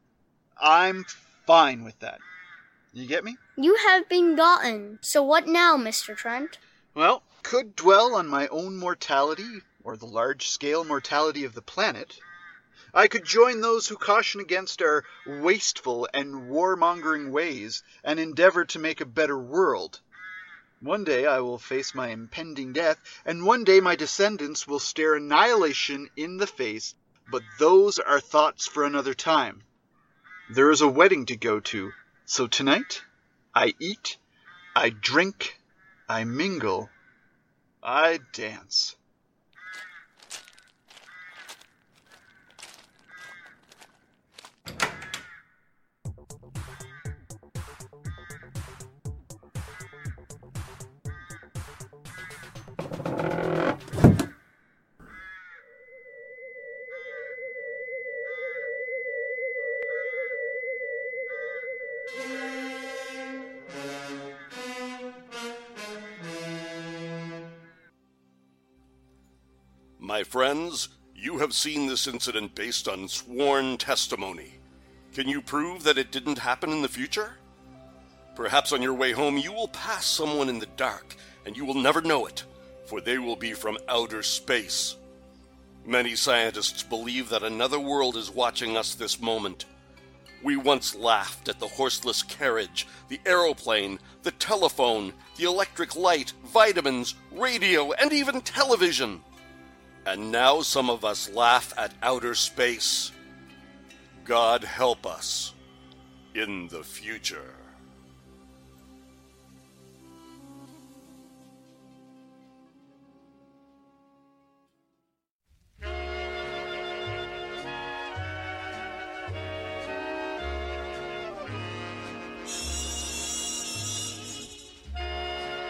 I'm 0.59 1.05
fine 1.47 1.83
with 1.83 1.99
that. 1.99 2.19
You 2.93 3.07
get 3.07 3.23
me? 3.23 3.37
You 3.55 3.75
have 3.77 4.09
been 4.09 4.35
gotten. 4.35 4.99
So 5.01 5.23
what 5.23 5.47
now, 5.47 5.77
Mr. 5.77 6.15
Trent? 6.15 6.59
Well, 6.93 7.23
could 7.41 7.75
dwell 7.75 8.15
on 8.15 8.27
my 8.27 8.47
own 8.49 8.77
mortality, 8.77 9.61
or 9.83 9.97
the 9.97 10.05
large 10.05 10.49
scale 10.49 10.83
mortality 10.83 11.45
of 11.45 11.55
the 11.55 11.61
planet. 11.61 12.19
I 12.93 13.07
could 13.07 13.23
join 13.23 13.61
those 13.61 13.87
who 13.87 13.95
caution 13.95 14.41
against 14.41 14.81
our 14.81 15.05
wasteful 15.25 16.09
and 16.13 16.51
warmongering 16.51 17.31
ways 17.31 17.81
and 18.03 18.19
endeavor 18.19 18.65
to 18.65 18.79
make 18.79 18.99
a 18.99 19.05
better 19.05 19.39
world. 19.39 20.01
One 20.83 21.03
day 21.03 21.27
I 21.27 21.41
will 21.41 21.59
face 21.59 21.93
my 21.93 22.07
impending 22.07 22.73
death, 22.73 22.99
and 23.23 23.45
one 23.45 23.63
day 23.63 23.79
my 23.79 23.95
descendants 23.95 24.65
will 24.65 24.79
stare 24.79 25.13
annihilation 25.13 26.09
in 26.15 26.37
the 26.37 26.47
face, 26.47 26.95
but 27.29 27.43
those 27.59 27.99
are 27.99 28.19
thoughts 28.19 28.65
for 28.65 28.83
another 28.83 29.13
time. 29.13 29.61
There 30.49 30.71
is 30.71 30.81
a 30.81 30.87
wedding 30.87 31.27
to 31.27 31.37
go 31.37 31.59
to, 31.59 31.91
so 32.25 32.47
tonight 32.47 33.03
I 33.53 33.75
eat, 33.79 34.17
I 34.75 34.89
drink, 34.89 35.59
I 36.09 36.23
mingle, 36.23 36.89
I 37.83 38.19
dance. 38.33 38.95
My 70.21 70.25
friends, 70.25 70.89
you 71.15 71.39
have 71.39 71.51
seen 71.51 71.87
this 71.87 72.05
incident 72.05 72.53
based 72.53 72.87
on 72.87 73.07
sworn 73.07 73.75
testimony. 73.77 74.53
Can 75.15 75.27
you 75.27 75.41
prove 75.41 75.83
that 75.83 75.97
it 75.97 76.11
didn't 76.11 76.37
happen 76.37 76.69
in 76.69 76.83
the 76.83 76.87
future? 76.87 77.37
Perhaps 78.35 78.71
on 78.71 78.83
your 78.83 78.93
way 78.93 79.13
home 79.13 79.35
you 79.35 79.51
will 79.51 79.69
pass 79.69 80.05
someone 80.05 80.47
in 80.47 80.59
the 80.59 80.67
dark, 80.77 81.15
and 81.47 81.57
you 81.57 81.65
will 81.65 81.73
never 81.73 82.03
know 82.03 82.27
it, 82.27 82.43
for 82.85 83.01
they 83.01 83.17
will 83.17 83.35
be 83.35 83.53
from 83.53 83.79
outer 83.89 84.21
space. 84.21 84.95
Many 85.87 86.15
scientists 86.15 86.83
believe 86.83 87.29
that 87.29 87.41
another 87.41 87.79
world 87.79 88.15
is 88.15 88.29
watching 88.29 88.77
us 88.77 88.93
this 88.93 89.19
moment. 89.19 89.65
We 90.43 90.55
once 90.55 90.93
laughed 90.93 91.49
at 91.49 91.59
the 91.59 91.67
horseless 91.67 92.21
carriage, 92.21 92.85
the 93.09 93.19
aeroplane, 93.25 93.97
the 94.21 94.33
telephone, 94.33 95.13
the 95.37 95.45
electric 95.45 95.95
light, 95.95 96.33
vitamins, 96.45 97.15
radio, 97.31 97.91
and 97.93 98.13
even 98.13 98.41
television. 98.41 99.23
And 100.05 100.31
now 100.31 100.61
some 100.61 100.89
of 100.89 101.05
us 101.05 101.29
laugh 101.29 101.73
at 101.77 101.93
outer 102.01 102.33
space. 102.33 103.11
God 104.25 104.63
help 104.63 105.05
us 105.05 105.53
in 106.33 106.67
the 106.69 106.83
future. 106.83 107.53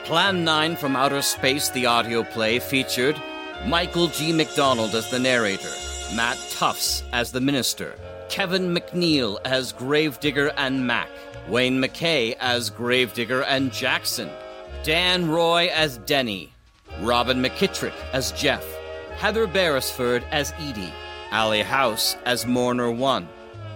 Plan 0.06 0.44
9 0.44 0.76
from 0.76 0.96
Outer 0.98 1.22
Space, 1.22 1.70
the 1.70 1.86
audio 1.86 2.24
play, 2.24 2.60
featured 2.60 3.16
Michael 3.68 4.08
G. 4.08 4.34
McDonald 4.34 4.96
as 4.96 5.12
the 5.12 5.20
narrator, 5.20 5.70
Matt 6.16 6.38
Tufts 6.50 7.04
as 7.14 7.32
the 7.32 7.40
minister, 7.40 7.94
Kevin 8.28 8.74
McNeil 8.76 9.38
as 9.46 9.72
Gravedigger 9.72 10.52
and 10.58 10.88
Mac, 10.88 11.10
Wayne 11.48 11.80
McKay 11.80 12.36
as 12.40 12.72
Gravedigger 12.72 13.44
and 13.44 13.72
Jackson, 13.72 14.32
Dan 14.84 15.30
Roy 15.30 15.70
as 15.74 16.00
Denny, 16.00 16.52
Robin 17.02 17.42
McKittrick 17.42 17.94
as 18.14 18.32
Jeff, 18.32 18.66
Heather 19.18 19.46
Beresford 19.46 20.24
as 20.32 20.54
Edie, 20.60 20.92
Ali 21.32 21.62
House 21.62 22.18
as 22.26 22.46
Mourner 22.46 22.92
1, 22.92 23.28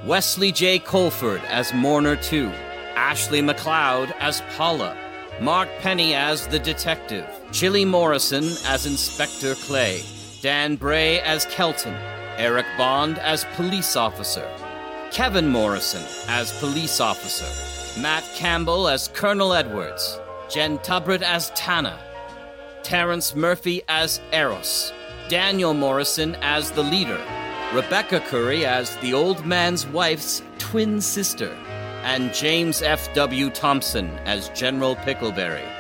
Wesley 0.06 0.52
J. 0.52 0.80
Colford 0.80 1.42
as 1.48 1.72
Mourner 1.74 2.22
2, 2.24 2.48
Ashley 2.96 3.42
McLeod 3.42 4.12
as 4.20 4.42
Paula, 4.58 4.98
Mark 5.40 5.70
Penny 5.80 6.16
as 6.16 6.48
the 6.48 6.60
detective, 6.60 7.28
Chili 7.56 7.86
Morrison 7.86 8.44
as 8.66 8.86
Inspector 8.86 9.56
Clay, 9.66 10.04
Dan 10.42 10.76
Bray 10.76 11.22
as 11.22 11.46
Kelton, 11.46 11.94
Eric 12.36 12.66
Bond 12.78 13.18
as 13.20 13.46
police 13.56 13.96
officer, 13.96 14.46
Kevin 15.10 15.48
Morrison 15.48 16.04
as 16.28 16.52
police 16.60 17.00
officer, 17.00 17.48
Matt 18.02 18.26
Campbell 18.36 18.90
as 18.90 19.08
Colonel 19.08 19.54
Edwards, 19.54 20.20
Jen 20.50 20.80
Tubbard 20.80 21.24
as 21.24 21.50
Tana, 21.52 21.98
Terrence 22.84 23.34
Murphy 23.34 23.82
as 23.88 24.20
Eros, 24.34 24.92
Daniel 25.30 25.74
Morrison 25.74 26.36
as 26.42 26.72
the 26.72 26.84
leader, 26.84 27.24
Rebecca 27.74 28.20
Curry 28.20 28.66
as 28.66 28.98
the 28.98 29.14
old 29.14 29.46
man's 29.46 29.88
wife's 29.88 30.42
twin 30.58 31.00
sister, 31.00 31.54
and 32.04 32.34
James 32.34 32.82
F.W. 32.82 33.50
Thompson 33.52 34.10
as 34.26 34.50
General 34.50 34.98
Pickleberry. 34.98 35.75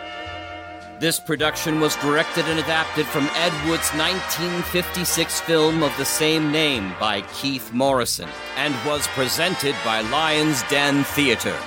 This 0.97 1.19
production 1.19 1.81
was 1.81 1.97
directed 1.97 2.45
and 2.45 2.57
adapted 2.57 3.05
from 3.05 3.29
Ed 3.33 3.51
Wood's 3.67 3.91
1956 3.91 5.41
film 5.41 5.83
of 5.83 5.95
the 5.97 6.05
same 6.05 6.53
name 6.53 6.93
by 7.01 7.19
Keith 7.33 7.73
Morrison 7.73 8.29
and 8.55 8.73
was 8.85 9.05
presented 9.07 9.75
by 9.83 9.99
Lions 9.99 10.63
Den 10.69 11.03
Theatre. 11.03 11.57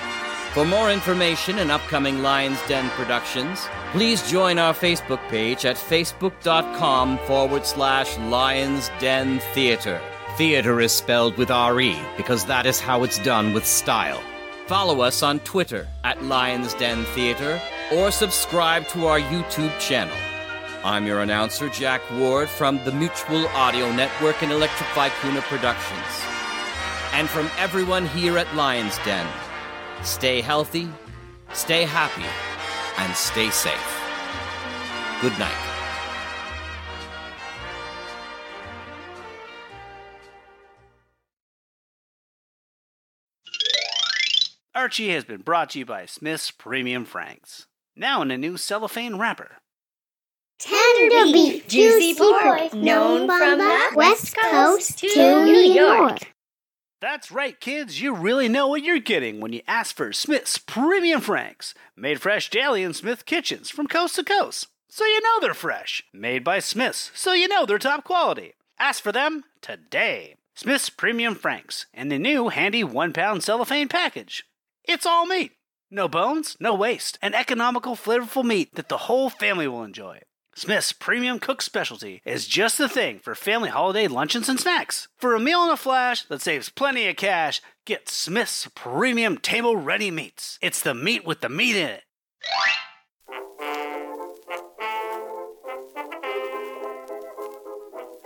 For 0.53 0.65
more 0.65 0.91
information 0.91 1.59
and 1.59 1.69
upcoming 1.69 2.23
Lions 2.23 2.59
Den 2.67 2.89
productions, 2.91 3.67
please 3.91 4.27
join 4.31 4.57
our 4.57 4.73
Facebook 4.73 5.21
page 5.29 5.63
at 5.63 5.75
facebook.com 5.75 7.19
forward 7.19 7.67
slash 7.67 8.17
Lions 8.17 8.89
Den 8.99 9.39
Theatre. 9.53 10.01
Theater 10.37 10.81
is 10.81 10.91
spelled 10.91 11.37
with 11.37 11.51
R-E 11.51 11.95
because 12.17 12.45
that 12.45 12.65
is 12.65 12.79
how 12.79 13.03
it's 13.03 13.19
done 13.19 13.53
with 13.53 13.65
style. 13.67 14.23
Follow 14.69 15.01
us 15.01 15.23
on 15.23 15.39
Twitter 15.39 15.87
at 16.03 16.23
Lions 16.23 16.75
Den 16.75 17.03
Theater 17.15 17.59
or 17.91 18.11
subscribe 18.11 18.87
to 18.89 19.07
our 19.07 19.19
YouTube 19.19 19.75
channel. 19.79 20.15
I'm 20.83 21.07
your 21.07 21.21
announcer, 21.21 21.69
Jack 21.69 22.01
Ward, 22.11 22.47
from 22.47 22.79
the 22.85 22.91
Mutual 22.91 23.47
Audio 23.47 23.91
Network 23.91 24.43
and 24.43 24.51
Electrify 24.51 25.09
Kuna 25.21 25.41
Productions. 25.41 26.23
And 27.13 27.27
from 27.27 27.49
everyone 27.57 28.05
here 28.09 28.37
at 28.37 28.55
Lions 28.55 28.99
Den, 28.99 29.27
stay 30.03 30.39
healthy, 30.39 30.87
stay 31.51 31.83
happy, 31.83 32.29
and 32.99 33.15
stay 33.15 33.49
safe. 33.49 34.03
Good 35.19 35.33
night. 35.39 35.68
Archie 44.79 45.09
has 45.09 45.25
been 45.25 45.41
brought 45.41 45.71
to 45.71 45.79
you 45.79 45.85
by 45.85 46.05
Smith's 46.05 46.51
Premium 46.51 47.03
Franks. 47.03 47.67
Now 47.97 48.21
in 48.21 48.31
a 48.31 48.37
new 48.37 48.55
cellophane 48.55 49.17
wrapper. 49.17 49.57
Tender 50.57 51.33
beef, 51.33 51.67
juicy 51.67 52.15
pork, 52.15 52.73
known 52.73 53.27
from 53.27 53.57
the 53.57 53.91
West 53.93 54.37
Coast 54.37 54.99
to 54.99 55.43
New 55.43 55.57
York. 55.57 56.33
That's 57.01 57.29
right, 57.29 57.59
kids. 57.59 58.01
You 58.01 58.15
really 58.15 58.47
know 58.47 58.69
what 58.69 58.81
you're 58.81 58.99
getting 58.99 59.41
when 59.41 59.51
you 59.51 59.59
ask 59.67 59.97
for 59.97 60.13
Smith's 60.13 60.57
Premium 60.57 61.19
Franks. 61.19 61.73
Made 61.97 62.21
fresh 62.21 62.49
daily 62.49 62.81
in 62.81 62.93
Smith 62.93 63.25
kitchens 63.25 63.69
from 63.69 63.85
coast 63.85 64.15
to 64.15 64.23
coast. 64.23 64.67
So 64.87 65.03
you 65.03 65.19
know 65.19 65.41
they're 65.41 65.53
fresh. 65.53 66.05
Made 66.13 66.45
by 66.45 66.59
Smith's, 66.59 67.11
so 67.13 67.33
you 67.33 67.49
know 67.49 67.65
they're 67.65 67.79
top 67.79 68.05
quality. 68.05 68.53
Ask 68.79 69.03
for 69.03 69.11
them 69.11 69.43
today. 69.61 70.35
Smith's 70.55 70.89
Premium 70.89 71.35
Franks 71.35 71.85
in 71.93 72.07
the 72.07 72.17
new 72.17 72.47
handy 72.47 72.85
one 72.85 73.11
pound 73.11 73.43
cellophane 73.43 73.89
package. 73.89 74.45
It's 74.83 75.05
all 75.05 75.25
meat. 75.25 75.53
No 75.91 76.07
bones, 76.07 76.55
no 76.59 76.75
waste, 76.75 77.17
and 77.21 77.33
economical, 77.33 77.95
flavorful 77.95 78.43
meat 78.43 78.75
that 78.75 78.89
the 78.89 78.97
whole 78.97 79.29
family 79.29 79.67
will 79.67 79.83
enjoy. 79.83 80.21
Smith's 80.55 80.91
Premium 80.91 81.39
Cook 81.39 81.61
Specialty 81.61 82.21
is 82.25 82.47
just 82.47 82.77
the 82.77 82.89
thing 82.89 83.19
for 83.19 83.33
family 83.33 83.69
holiday 83.69 84.07
luncheons 84.07 84.49
and 84.49 84.59
snacks. 84.59 85.07
For 85.17 85.33
a 85.33 85.39
meal 85.39 85.63
in 85.63 85.69
a 85.69 85.77
flash 85.77 86.23
that 86.25 86.41
saves 86.41 86.69
plenty 86.69 87.07
of 87.07 87.15
cash, 87.15 87.61
get 87.85 88.09
Smith's 88.09 88.67
Premium 88.75 89.37
Table 89.37 89.77
Ready 89.77 90.11
Meats. 90.11 90.59
It's 90.61 90.81
the 90.81 90.93
meat 90.93 91.25
with 91.25 91.41
the 91.41 91.49
meat 91.49 91.75
in 91.75 91.87
it. 91.87 92.03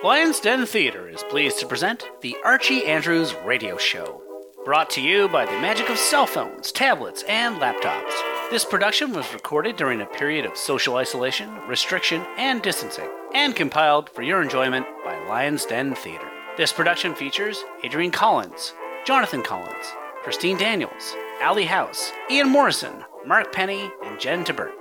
Lions 0.04 0.40
Den 0.42 0.66
Theater 0.66 1.08
is 1.08 1.24
pleased 1.24 1.60
to 1.60 1.68
present 1.68 2.10
the 2.22 2.36
Archie 2.44 2.86
Andrews 2.86 3.34
Radio 3.46 3.78
Show. 3.78 4.22
Brought 4.66 4.90
to 4.92 5.02
you 5.02 5.28
by 5.28 5.46
the 5.46 5.60
magic 5.60 5.90
of 5.90 5.98
cell 5.98 6.26
phones, 6.26 6.72
tablets, 6.72 7.22
and 7.28 7.58
laptops. 7.58 8.14
This 8.50 8.64
production 8.64 9.12
was 9.12 9.34
recorded 9.34 9.76
during 9.76 10.00
a 10.00 10.06
period 10.06 10.46
of 10.46 10.56
social 10.56 10.96
isolation, 10.96 11.54
restriction, 11.68 12.26
and 12.38 12.62
distancing, 12.62 13.10
and 13.34 13.58
compiled 13.58 14.10
for 14.10 14.22
your 14.22 14.42
enjoyment 14.42 14.86
by 15.04 15.18
Lions 15.28 15.66
Den 15.66 15.96
Theater. 15.96 16.30
This 16.56 16.72
production 16.72 17.14
features 17.14 17.62
Adrian 17.84 18.12
Collins, 18.12 18.74
Jonathan 19.06 19.44
Collins, 19.44 19.86
Christine 20.24 20.58
Daniels, 20.58 21.14
Ali 21.42 21.66
House, 21.66 22.14
Ian 22.32 22.48
Morrison, 22.48 23.04
Mark 23.26 23.52
Penny, 23.52 23.92
and 24.06 24.18
Jen 24.18 24.46
Tibbert. 24.46 24.72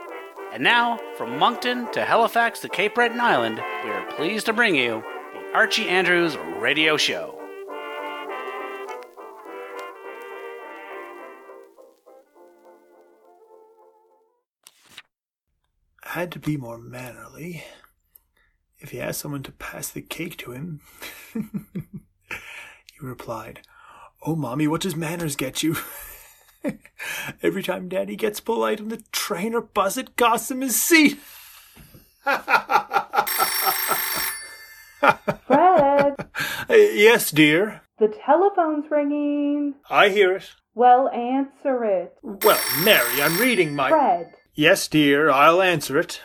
And 0.52 0.62
now, 0.62 1.00
from 1.16 1.40
Moncton 1.40 1.90
to 1.90 2.04
Halifax 2.04 2.60
to 2.60 2.68
Cape 2.68 2.94
Breton 2.94 3.18
Island, 3.18 3.60
we 3.82 3.90
are 3.90 4.12
pleased 4.12 4.46
to 4.46 4.52
bring 4.52 4.76
you 4.76 5.02
the 5.32 5.54
Archie 5.54 5.88
Andrews 5.88 6.36
Radio 6.36 6.96
Show. 6.96 7.41
Had 16.12 16.30
to 16.32 16.39
be 16.39 16.59
more 16.59 16.76
mannerly. 16.78 17.64
If 18.78 18.90
he 18.90 19.01
asked 19.01 19.20
someone 19.20 19.43
to 19.44 19.52
pass 19.52 19.89
the 19.89 20.02
cake 20.02 20.36
to 20.39 20.52
him, 20.52 20.80
he 21.32 21.43
replied, 23.01 23.60
Oh, 24.26 24.36
Mommy, 24.36 24.68
what 24.68 24.82
does 24.82 24.94
manners 24.94 25.36
get 25.36 25.62
you? 25.62 25.76
Every 27.43 27.62
time 27.62 27.89
Daddy 27.89 28.14
gets 28.14 28.40
polite 28.40 28.78
on 28.80 28.89
the 28.89 29.02
train 29.10 29.55
or 29.55 29.62
bus, 29.62 29.97
it 29.97 30.16
costs 30.16 30.51
him 30.51 30.60
his 30.60 30.80
seat. 30.80 31.18
Fred, 32.22 32.36
uh, 35.48 36.14
yes, 36.68 37.30
dear. 37.30 37.82
the 37.98 38.14
telephone's 38.26 38.84
ringing. 38.90 39.74
I 39.89 40.10
hear 40.10 40.36
it. 40.36 40.51
Well, 40.74 41.09
answer 41.09 41.84
it. 41.84 42.14
Well, 42.22 42.60
Mary, 42.84 43.22
I'm 43.22 43.39
reading 43.39 43.74
my. 43.74 43.89
Fred. 43.89 44.34
Yes, 44.55 44.87
dear, 44.87 45.31
I'll 45.31 45.62
answer 45.62 45.99
it. 45.99 46.20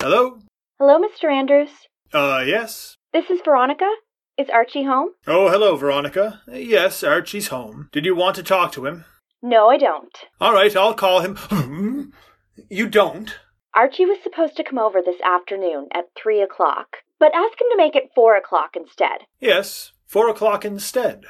Hello? 0.00 0.40
Hello, 0.80 0.98
Mr. 0.98 1.30
Andrews. 1.30 1.70
Uh, 2.12 2.42
yes. 2.44 2.96
This 3.12 3.30
is 3.30 3.40
Veronica. 3.44 3.88
Is 4.36 4.48
Archie 4.52 4.84
home? 4.84 5.10
Oh, 5.28 5.48
hello, 5.48 5.76
Veronica. 5.76 6.42
Yes, 6.52 7.04
Archie's 7.04 7.48
home. 7.48 7.88
Did 7.92 8.04
you 8.04 8.16
want 8.16 8.34
to 8.36 8.42
talk 8.42 8.72
to 8.72 8.86
him? 8.86 9.04
No, 9.40 9.68
I 9.68 9.78
don't. 9.78 10.16
All 10.40 10.52
right, 10.52 10.74
I'll 10.74 10.94
call 10.94 11.20
him. 11.20 12.12
you 12.68 12.88
don't? 12.88 13.38
Archie 13.72 14.04
was 14.04 14.18
supposed 14.22 14.56
to 14.56 14.64
come 14.64 14.78
over 14.78 15.00
this 15.00 15.20
afternoon 15.24 15.88
at 15.94 16.10
3 16.20 16.42
o'clock, 16.42 16.96
but 17.20 17.34
ask 17.34 17.60
him 17.60 17.68
to 17.70 17.76
make 17.76 17.94
it 17.94 18.10
4 18.16 18.36
o'clock 18.36 18.70
instead. 18.74 19.20
Yes, 19.40 19.92
four 20.06 20.28
o'clock 20.28 20.64
instead. 20.64 21.24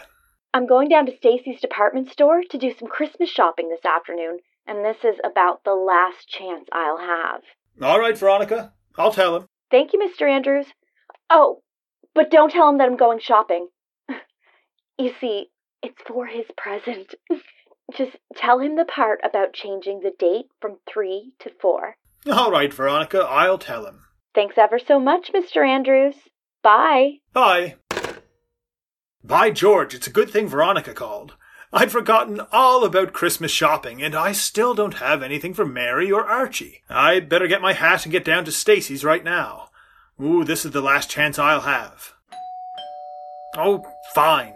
I'm 0.54 0.66
going 0.66 0.88
down 0.88 1.04
to 1.06 1.16
Stacy's 1.16 1.60
department 1.60 2.10
store 2.10 2.42
to 2.50 2.58
do 2.58 2.72
some 2.78 2.88
Christmas 2.88 3.30
shopping 3.30 3.68
this 3.68 3.84
afternoon, 3.84 4.38
and 4.72 4.82
this 4.82 5.04
is 5.04 5.20
about 5.22 5.64
the 5.64 5.74
last 5.74 6.26
chance 6.28 6.66
I'll 6.72 6.96
have. 6.96 7.42
All 7.82 8.00
right, 8.00 8.16
Veronica. 8.16 8.72
I'll 8.96 9.12
tell 9.12 9.36
him. 9.36 9.46
Thank 9.70 9.92
you, 9.92 9.98
Mr. 9.98 10.30
Andrews. 10.30 10.66
Oh, 11.28 11.62
but 12.14 12.30
don't 12.30 12.50
tell 12.50 12.68
him 12.70 12.78
that 12.78 12.88
I'm 12.88 12.96
going 12.96 13.20
shopping. 13.20 13.68
You 14.98 15.12
see, 15.20 15.46
it's 15.82 16.00
for 16.06 16.26
his 16.26 16.44
present. 16.56 17.14
Just 17.96 18.12
tell 18.36 18.60
him 18.60 18.76
the 18.76 18.84
part 18.84 19.20
about 19.24 19.54
changing 19.54 20.00
the 20.00 20.12
date 20.16 20.46
from 20.60 20.76
3 20.92 21.32
to 21.40 21.50
4. 21.60 21.96
All 22.30 22.50
right, 22.50 22.72
Veronica, 22.72 23.20
I'll 23.20 23.58
tell 23.58 23.86
him. 23.86 24.04
Thanks 24.34 24.56
ever 24.58 24.78
so 24.78 25.00
much, 25.00 25.32
Mr. 25.34 25.66
Andrews. 25.66 26.14
Bye. 26.62 27.14
Bye. 27.32 27.76
By 29.24 29.50
George, 29.50 29.94
it's 29.94 30.06
a 30.06 30.12
good 30.12 30.30
thing 30.30 30.46
Veronica 30.46 30.94
called. 30.94 31.36
I'd 31.74 31.90
forgotten 31.90 32.40
all 32.52 32.84
about 32.84 33.14
Christmas 33.14 33.50
shopping, 33.50 34.02
and 34.02 34.14
I 34.14 34.32
still 34.32 34.74
don't 34.74 34.94
have 34.94 35.22
anything 35.22 35.54
for 35.54 35.64
Mary 35.64 36.12
or 36.12 36.24
Archie. 36.24 36.82
I'd 36.90 37.28
better 37.30 37.46
get 37.46 37.62
my 37.62 37.72
hat 37.72 38.04
and 38.04 38.12
get 38.12 38.24
down 38.24 38.44
to 38.44 38.52
Stacy's 38.52 39.04
right 39.04 39.24
now. 39.24 39.70
Ooh, 40.22 40.44
this 40.44 40.64
is 40.66 40.72
the 40.72 40.82
last 40.82 41.08
chance 41.10 41.38
I'll 41.38 41.62
have. 41.62 42.12
Oh, 43.56 43.84
fine. 44.14 44.54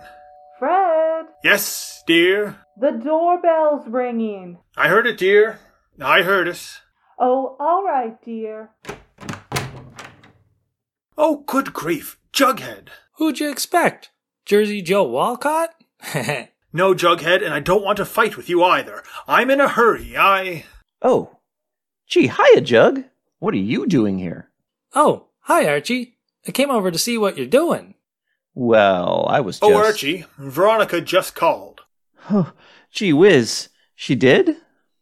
Fred, 0.59 1.27
Yes, 1.43 2.03
dear. 2.07 2.59
the 2.79 2.91
doorbell's 2.93 3.87
ringing. 3.89 4.59
I 4.77 4.89
heard 4.89 5.07
it, 5.07 5.17
dear. 5.19 5.59
I 6.01 6.23
heard 6.23 6.49
it. 6.49 6.81
Oh, 7.19 7.57
all 7.59 7.83
right, 7.83 8.23
dear. 8.23 8.71
Oh, 11.17 11.45
good 11.47 11.73
grief, 11.73 12.19
Jughead. 12.33 12.89
Who'd 13.15 13.41
you 13.41 13.51
expect? 13.51 14.11
Jersey 14.45 14.83
Joe 14.83 15.05
Walcott? 15.05 15.71
No, 16.77 16.93
Jughead, 16.93 17.43
and 17.43 17.55
I 17.55 17.61
don't 17.61 17.83
want 17.83 17.97
to 17.97 18.05
fight 18.05 18.37
with 18.37 18.51
you 18.51 18.63
either. 18.63 19.03
I'm 19.27 19.49
in 19.51 19.63
a 19.63 19.69
hurry. 19.69 20.15
I. 20.15 20.67
Oh. 21.01 21.39
Gee, 22.07 22.27
hiya, 22.29 22.61
Jug. 22.61 23.05
What 23.39 23.55
are 23.55 23.57
you 23.57 23.87
doing 23.87 24.19
here? 24.19 24.51
oh, 24.95 25.29
hi, 25.41 25.67
Archie. 25.67 26.19
I 26.47 26.51
came 26.51 26.71
over 26.71 26.91
to 26.91 26.99
see 26.99 27.17
what 27.17 27.39
you're 27.39 27.47
doing. 27.47 27.95
Well, 28.55 29.25
I 29.27 29.41
was 29.41 29.59
oh, 29.63 29.71
just. 29.71 29.81
Oh, 29.81 29.87
Archie, 29.87 30.25
Veronica 30.37 31.01
just 31.01 31.35
called. 31.35 31.81
Huh. 32.17 32.53
Gee 32.91 33.15
whiz. 33.15 33.71
She 33.95 34.15
did? 34.15 34.57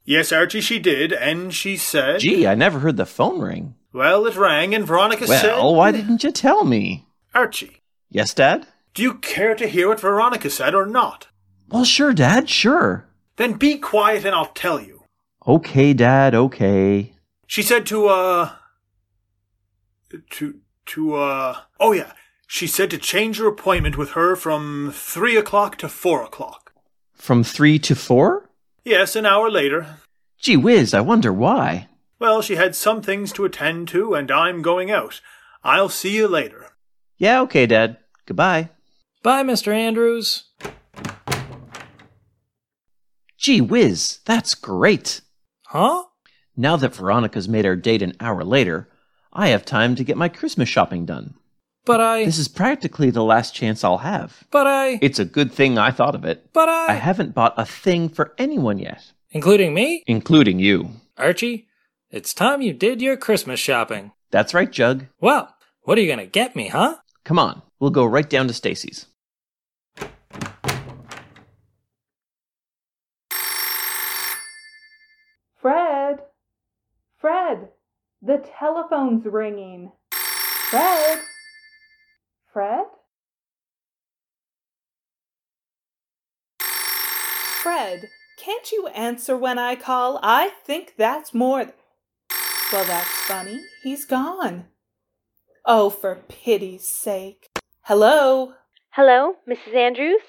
Yes, 0.05 0.31
Archie, 0.31 0.61
she 0.61 0.79
did, 0.79 1.13
and 1.13 1.53
she 1.53 1.77
said. 1.77 2.21
Gee, 2.21 2.47
I 2.47 2.55
never 2.55 2.79
heard 2.79 2.97
the 2.97 3.05
phone 3.05 3.41
ring. 3.41 3.75
Well, 3.93 4.27
it 4.27 4.37
rang, 4.37 4.77
and 4.77 4.87
Veronica 4.87 5.25
Well, 5.27 5.41
said. 5.41 5.57
Well, 5.57 5.75
why 5.75 5.91
didn't 5.91 6.23
you 6.23 6.31
tell 6.31 6.65
me? 6.65 7.09
Archie, 7.35 7.83
Yes, 8.11 8.33
Dad? 8.33 8.69
do 8.95 9.03
you 9.03 9.15
care 9.15 9.57
to 9.57 9.67
hear 9.67 9.89
what 9.89 9.99
Veronica 9.99 10.51
said 10.51 10.73
or 10.73 10.87
not? 10.87 11.27
Well, 11.69 11.85
sure, 11.85 12.13
Dad, 12.13 12.49
sure. 12.49 13.07
Then 13.37 13.55
be 13.55 13.79
quiet 13.79 14.25
and 14.25 14.35
I'll 14.35 14.53
tell 14.53 14.81
you. 14.81 15.05
Okay, 15.47 15.93
Dad, 15.93 16.35
okay. 16.35 17.13
She 17.47 17.63
said 17.63 17.87
to, 17.87 18.07
uh. 18.09 18.53
To, 20.31 20.61
to, 20.87 21.15
uh. 21.15 21.57
Oh, 21.81 21.93
yeah. 21.93 22.13
She 22.47 22.67
said 22.67 22.91
to 22.91 22.99
change 22.99 23.39
your 23.39 23.49
appointment 23.49 23.99
with 23.99 24.11
her 24.11 24.37
from 24.37 24.93
3 24.95 25.37
o'clock 25.37 25.77
to 25.79 25.89
4 25.89 26.23
o'clock. 26.25 26.73
From 27.15 27.43
three 27.43 27.79
to 27.79 27.95
four? 27.95 28.51
Yes, 28.85 29.17
an 29.17 29.25
hour 29.25 29.51
later. 29.51 29.97
Gee 30.39 30.59
whiz, 30.59 30.93
I 30.93 31.01
wonder 31.01 31.33
why. 31.33 31.89
Well, 32.19 32.43
she 32.43 32.57
had 32.57 32.77
some 32.77 33.01
things 33.01 33.33
to 33.33 33.45
attend 33.45 33.89
to, 33.89 34.15
and 34.15 34.31
I'm 34.31 34.61
going 34.61 34.91
out. 34.91 35.21
I'll 35.63 35.89
see 35.89 36.15
you 36.15 36.29
later. 36.29 36.73
Yeah, 37.17 37.41
okay, 37.43 37.65
Dad. 37.67 37.97
Goodbye. 38.27 38.69
Bye, 39.23 39.43
Mr. 39.43 39.73
Andrews. 39.73 40.45
Gee 43.45 43.61
whiz, 43.61 44.21
that's 44.25 44.55
great. 44.55 45.21
Huh? 45.67 46.05
Now 46.57 46.77
that 46.77 46.95
Veronica's 46.95 47.47
made 47.47 47.67
our 47.67 47.77
date 47.77 48.01
an 48.01 48.15
hour 48.19 48.43
later, 48.43 48.89
I 49.35 49.49
have 49.49 49.67
time 49.67 49.97
to 49.97 50.03
get 50.03 50.17
my 50.17 50.31
Christmas 50.31 50.71
shopping 50.71 51.05
done. 51.05 51.35
But 51.85 52.01
I. 52.01 52.25
This 52.25 52.39
is 52.39 52.49
practically 52.49 53.11
the 53.11 53.23
last 53.23 53.55
chance 53.55 53.85
I'll 53.85 53.99
have. 53.99 54.45
But 54.51 54.67
I. 54.67 54.99
It's 55.03 55.19
a 55.19 55.27
good 55.27 55.53
thing 55.53 55.77
I 55.77 55.91
thought 55.91 56.15
of 56.15 56.25
it. 56.25 56.55
But 56.55 56.71
I. 56.71 56.93
I 56.93 56.95
haven't 56.95 57.35
bought 57.35 57.53
a 57.59 57.67
thing 57.67 58.09
for 58.09 58.35
anyone 58.39 58.79
yet, 58.79 59.13
Including 59.33 59.75
me? 59.75 60.03
including 60.07 60.59
you. 60.59 60.93
Archie, 61.19 61.69
it's 62.11 62.33
time 62.33 62.63
you 62.63 62.73
did 62.73 63.03
your 63.03 63.19
Christmas 63.19 63.61
shopping. 63.61 64.13
That's 64.31 64.55
right, 64.55 64.73
Jug. 64.73 65.05
Well, 65.21 65.55
what 65.83 65.99
are 65.99 66.01
you 66.01 66.09
gonna 66.09 66.25
get 66.25 66.57
me, 66.57 66.69
huh? 66.69 66.97
Come 67.27 67.39
on, 67.39 67.61
we'll 67.79 67.91
go 67.91 68.07
right 68.07 68.31
down 68.31 68.49
to 68.49 68.55
Stacy's. 68.55 69.05
Fred, 75.65 76.19
Fred, 77.17 77.71
the 78.21 78.45
telephone's 78.59 79.25
ringing. 79.25 79.93
Fred, 80.11 81.21
Fred? 82.53 82.85
Fred, 86.59 88.11
can't 88.39 88.71
you 88.73 88.89
answer 88.89 89.39
when 89.39 89.59
I 89.59 89.75
call? 89.75 90.21
I 90.23 90.51
think 90.67 90.97
that's 90.99 91.33
more. 91.33 91.65
th- 91.65 91.75
Well, 92.71 92.85
that's 92.85 93.09
funny. 93.09 93.63
He's 93.83 94.05
gone. 94.05 94.67
Oh, 95.65 95.89
for 95.89 96.17
pity's 96.29 96.87
sake. 96.87 97.49
Hello? 97.85 98.53
Hello, 98.91 99.37
Mrs. 99.49 99.75
Andrews? 99.75 100.21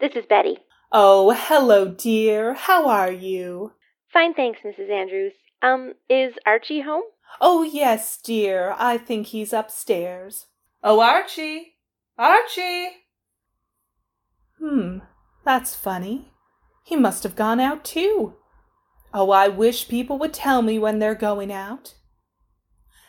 This 0.00 0.12
is 0.14 0.24
Betty. 0.26 0.58
Oh, 0.92 1.32
hello, 1.36 1.88
dear. 1.88 2.54
How 2.54 2.88
are 2.88 3.10
you? 3.10 3.72
Fine, 4.14 4.34
thanks, 4.34 4.60
Mrs. 4.64 4.90
Andrews. 4.90 5.32
Um, 5.60 5.94
is 6.08 6.34
Archie 6.46 6.82
home? 6.82 7.02
Oh, 7.40 7.64
yes, 7.64 8.16
dear. 8.16 8.76
I 8.78 8.96
think 8.96 9.26
he's 9.26 9.52
upstairs. 9.52 10.46
Oh, 10.84 11.00
Archie! 11.00 11.78
Archie! 12.16 12.90
Hmm, 14.60 14.98
that's 15.44 15.74
funny. 15.74 16.30
He 16.84 16.94
must 16.94 17.24
have 17.24 17.34
gone 17.34 17.58
out 17.58 17.84
too. 17.84 18.34
Oh, 19.12 19.32
I 19.32 19.48
wish 19.48 19.88
people 19.88 20.16
would 20.18 20.32
tell 20.32 20.62
me 20.62 20.78
when 20.78 21.00
they're 21.00 21.16
going 21.16 21.52
out. 21.52 21.94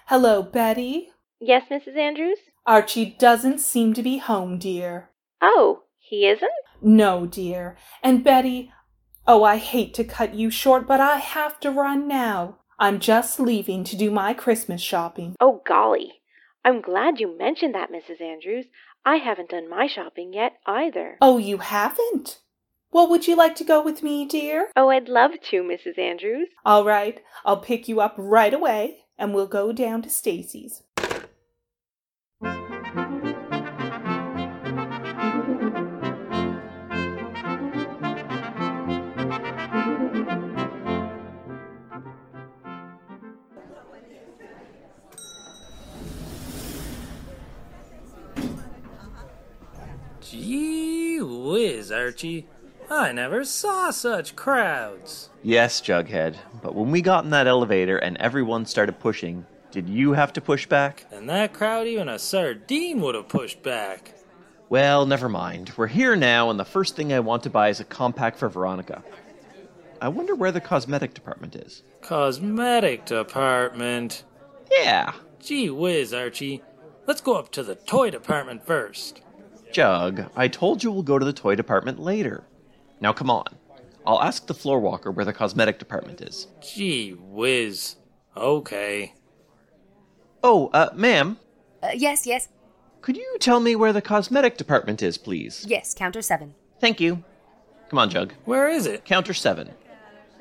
Hello, 0.07 0.41
Betty. 0.41 1.09
Yes, 1.39 1.65
Mrs. 1.69 1.97
Andrews? 1.97 2.39
Archie 2.65 3.15
doesn't 3.19 3.59
seem 3.59 3.93
to 3.93 4.01
be 4.01 4.17
home, 4.17 4.57
dear. 4.57 5.11
Oh, 5.39 5.83
he 5.99 6.25
isn't? 6.25 6.51
No, 6.81 7.27
dear. 7.27 7.77
And 8.01 8.23
Betty, 8.23 8.71
oh, 9.27 9.43
I 9.43 9.57
hate 9.57 9.93
to 9.95 10.03
cut 10.03 10.33
you 10.33 10.49
short, 10.49 10.87
but 10.87 10.99
I 10.99 11.17
have 11.17 11.59
to 11.61 11.71
run 11.71 12.07
now. 12.07 12.59
I'm 12.77 12.99
just 12.99 13.39
leaving 13.39 13.83
to 13.85 13.95
do 13.95 14.11
my 14.11 14.33
Christmas 14.33 14.81
shopping. 14.81 15.35
Oh, 15.39 15.61
golly. 15.65 16.21
I'm 16.63 16.81
glad 16.81 17.19
you 17.19 17.37
mentioned 17.37 17.75
that, 17.75 17.91
Mrs. 17.91 18.21
Andrews. 18.21 18.65
I 19.05 19.17
haven't 19.17 19.49
done 19.49 19.69
my 19.69 19.87
shopping 19.87 20.33
yet 20.33 20.53
either. 20.65 21.17
Oh, 21.21 21.37
you 21.37 21.59
haven't? 21.59 22.39
Well, 22.91 23.09
would 23.09 23.27
you 23.27 23.35
like 23.35 23.55
to 23.55 23.63
go 23.63 23.83
with 23.83 24.01
me, 24.03 24.25
dear? 24.25 24.69
Oh, 24.75 24.89
I'd 24.89 25.09
love 25.09 25.31
to, 25.49 25.63
Mrs. 25.63 25.99
Andrews. 25.99 26.47
All 26.65 26.85
right, 26.85 27.21
I'll 27.43 27.57
pick 27.59 27.87
you 27.87 27.99
up 28.01 28.15
right 28.17 28.53
away, 28.53 28.99
and 29.17 29.33
we'll 29.33 29.47
go 29.47 29.71
down 29.71 30.01
to 30.03 30.09
Stacy's. 30.09 30.81
Gee 50.35 51.21
whiz, 51.21 51.91
Archie. 51.91 52.47
I 52.89 53.13
never 53.13 53.45
saw 53.45 53.89
such 53.91 54.35
crowds. 54.35 55.29
Yes, 55.41 55.81
Jughead, 55.81 56.35
but 56.61 56.75
when 56.75 56.91
we 56.91 57.01
got 57.01 57.23
in 57.23 57.29
that 57.31 57.47
elevator 57.47 57.97
and 57.97 58.17
everyone 58.17 58.65
started 58.65 58.99
pushing, 58.99 59.45
did 59.71 59.87
you 59.87 60.11
have 60.11 60.33
to 60.33 60.41
push 60.41 60.67
back? 60.67 61.05
And 61.11 61.29
that 61.29 61.53
crowd, 61.53 61.87
even 61.87 62.09
a 62.09 62.19
sardine 62.19 62.99
would 63.01 63.15
have 63.15 63.29
pushed 63.29 63.63
back. 63.63 64.13
Well, 64.67 65.05
never 65.05 65.29
mind. 65.29 65.71
We're 65.77 65.87
here 65.87 66.15
now, 66.15 66.49
and 66.49 66.59
the 66.59 66.65
first 66.65 66.95
thing 66.95 67.13
I 67.13 67.19
want 67.21 67.43
to 67.43 67.49
buy 67.49 67.69
is 67.69 67.79
a 67.79 67.85
compact 67.85 68.37
for 68.37 68.49
Veronica. 68.49 69.03
I 70.01 70.09
wonder 70.09 70.35
where 70.35 70.51
the 70.51 70.61
cosmetic 70.61 71.13
department 71.13 71.55
is. 71.55 71.81
Cosmetic 72.01 73.05
department. 73.05 74.23
Yeah. 74.69 75.13
Gee 75.39 75.69
whiz, 75.69 76.13
Archie. 76.13 76.61
Let's 77.07 77.21
go 77.21 77.35
up 77.35 77.51
to 77.53 77.63
the 77.63 77.75
toy 77.75 78.09
department 78.09 78.65
first. 78.65 79.21
Jug, 79.71 80.29
I 80.35 80.47
told 80.47 80.83
you 80.83 80.91
we'll 80.91 81.03
go 81.03 81.19
to 81.19 81.25
the 81.25 81.33
toy 81.33 81.55
department 81.55 81.99
later. 81.99 82.43
Now 83.01 83.13
come 83.13 83.29
on. 83.29 83.45
I'll 84.05 84.21
ask 84.21 84.45
the 84.47 84.53
floor 84.53 84.79
walker 84.79 85.11
where 85.11 85.25
the 85.25 85.33
cosmetic 85.33 85.79
department 85.79 86.21
is. 86.21 86.47
Gee 86.61 87.11
whiz. 87.11 87.95
Okay. 88.37 89.13
Oh, 90.43 90.69
uh, 90.73 90.89
ma'am, 90.93 91.37
Uh, 91.81 91.89
yes, 91.95 92.27
yes, 92.27 92.47
could 93.01 93.17
you 93.17 93.37
tell 93.39 93.59
me 93.59 93.75
where 93.75 93.93
the 93.93 94.01
cosmetic 94.01 94.57
department 94.57 95.01
is, 95.01 95.17
please? 95.17 95.65
yes, 95.67 95.93
counter 95.93 96.21
seven. 96.21 96.53
Thank 96.79 96.99
you. 96.99 97.23
Come 97.89 97.99
on, 97.99 98.09
Jug. 98.09 98.33
Where 98.45 98.67
is 98.67 98.85
it? 98.85 99.05
Counter 99.05 99.33
seven. 99.33 99.71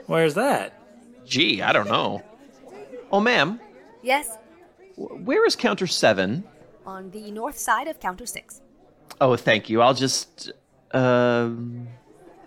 Where's 0.07 0.35
that? 0.35 0.79
Gee, 1.27 1.63
I 1.63 1.73
don't 1.73 1.89
know. 1.89 2.23
Oh, 3.11 3.21
ma'am, 3.21 3.61
Yes, 4.03 4.37
wh- 4.97 5.27
where 5.27 5.47
is 5.47 5.57
counter 5.57 5.87
seven? 5.87 6.45
on 6.87 7.11
the 7.13 7.31
north 7.31 7.57
side 7.57 7.89
of 7.89 7.99
counter 7.99 8.27
six. 8.27 8.61
Oh, 9.21 9.37
thank 9.37 9.69
you. 9.71 9.81
I'll 9.83 9.95
just. 9.95 10.53
Um. 10.93 11.89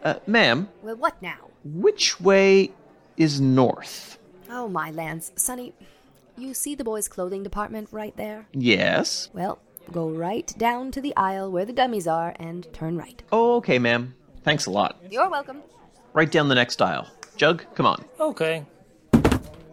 Uh, 0.03 0.15
ma'am, 0.27 0.69
Well, 0.83 0.95
what 0.95 1.21
now? 1.21 1.49
which 1.65 2.21
way 2.21 2.71
is 3.17 3.41
north? 3.41 4.17
Oh, 4.49 4.69
my 4.69 4.91
lands. 4.91 5.31
Sonny, 5.35 5.73
you 6.37 6.53
see 6.53 6.75
the 6.75 6.83
boys' 6.83 7.07
clothing 7.09 7.43
department 7.43 7.89
right 7.91 8.15
there? 8.15 8.45
Yes. 8.53 9.29
Well, 9.33 9.59
go 9.91 10.07
right 10.07 10.53
down 10.57 10.91
to 10.91 11.01
the 11.01 11.13
aisle 11.17 11.51
where 11.51 11.65
the 11.65 11.73
dummies 11.73 12.07
are 12.07 12.35
and 12.39 12.71
turn 12.73 12.95
right. 12.97 13.21
Oh, 13.31 13.55
okay, 13.57 13.79
ma'am. 13.79 14.13
Thanks 14.43 14.65
a 14.67 14.71
lot. 14.71 14.97
You're 15.09 15.29
welcome. 15.29 15.61
Right 16.13 16.31
down 16.31 16.47
the 16.47 16.55
next 16.55 16.81
aisle. 16.81 17.07
Jug, 17.35 17.65
come 17.75 17.85
on. 17.87 18.05
Okay. 18.19 18.65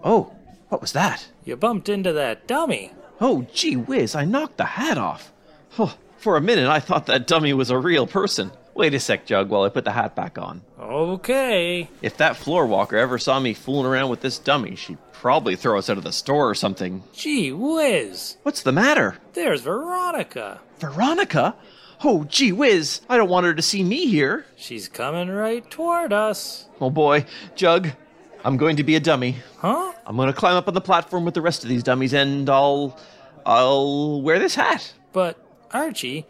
Oh, 0.02 0.32
what 0.70 0.80
was 0.80 0.92
that? 0.92 1.28
You 1.44 1.54
bumped 1.56 1.88
into 1.88 2.12
that 2.14 2.48
dummy. 2.48 2.92
Oh, 3.20 3.46
gee 3.52 3.76
whiz, 3.76 4.14
I 4.16 4.24
knocked 4.24 4.56
the 4.56 4.64
hat 4.64 4.98
off. 4.98 5.32
Oh, 5.78 5.96
for 6.24 6.38
a 6.38 6.40
minute, 6.40 6.68
I 6.68 6.80
thought 6.80 7.04
that 7.06 7.26
dummy 7.26 7.52
was 7.52 7.68
a 7.68 7.76
real 7.78 8.06
person. 8.06 8.50
Wait 8.74 8.94
a 8.94 8.98
sec, 8.98 9.26
Jug, 9.26 9.50
while 9.50 9.62
I 9.62 9.68
put 9.68 9.84
the 9.84 9.92
hat 9.92 10.16
back 10.16 10.38
on. 10.38 10.62
Okay. 10.80 11.90
If 12.00 12.16
that 12.16 12.36
floor 12.36 12.66
walker 12.66 12.96
ever 12.96 13.18
saw 13.18 13.38
me 13.38 13.52
fooling 13.52 13.84
around 13.84 14.08
with 14.08 14.22
this 14.22 14.38
dummy, 14.38 14.74
she'd 14.74 14.96
probably 15.12 15.54
throw 15.54 15.76
us 15.78 15.90
out 15.90 15.98
of 15.98 16.02
the 16.02 16.12
store 16.12 16.48
or 16.48 16.54
something. 16.54 17.04
Gee 17.12 17.52
whiz. 17.52 18.38
What's 18.42 18.62
the 18.62 18.72
matter? 18.72 19.18
There's 19.34 19.60
Veronica. 19.60 20.60
Veronica? 20.78 21.56
Oh, 22.02 22.24
gee 22.24 22.52
whiz, 22.52 23.02
I 23.06 23.18
don't 23.18 23.28
want 23.28 23.44
her 23.44 23.54
to 23.54 23.62
see 23.62 23.82
me 23.84 24.06
here. 24.06 24.46
She's 24.56 24.88
coming 24.88 25.28
right 25.28 25.70
toward 25.70 26.14
us. 26.14 26.66
Oh 26.80 26.88
boy, 26.88 27.26
Jug, 27.54 27.90
I'm 28.42 28.56
going 28.56 28.76
to 28.76 28.82
be 28.82 28.96
a 28.96 29.00
dummy. 29.00 29.36
Huh? 29.58 29.92
I'm 30.06 30.16
going 30.16 30.28
to 30.28 30.32
climb 30.32 30.56
up 30.56 30.68
on 30.68 30.74
the 30.74 30.80
platform 30.80 31.26
with 31.26 31.34
the 31.34 31.42
rest 31.42 31.64
of 31.64 31.68
these 31.68 31.82
dummies 31.82 32.14
and 32.14 32.48
I'll. 32.48 32.98
I'll 33.46 34.22
wear 34.22 34.38
this 34.38 34.54
hat. 34.54 34.94
But, 35.12 35.38
Archie, 35.74 36.24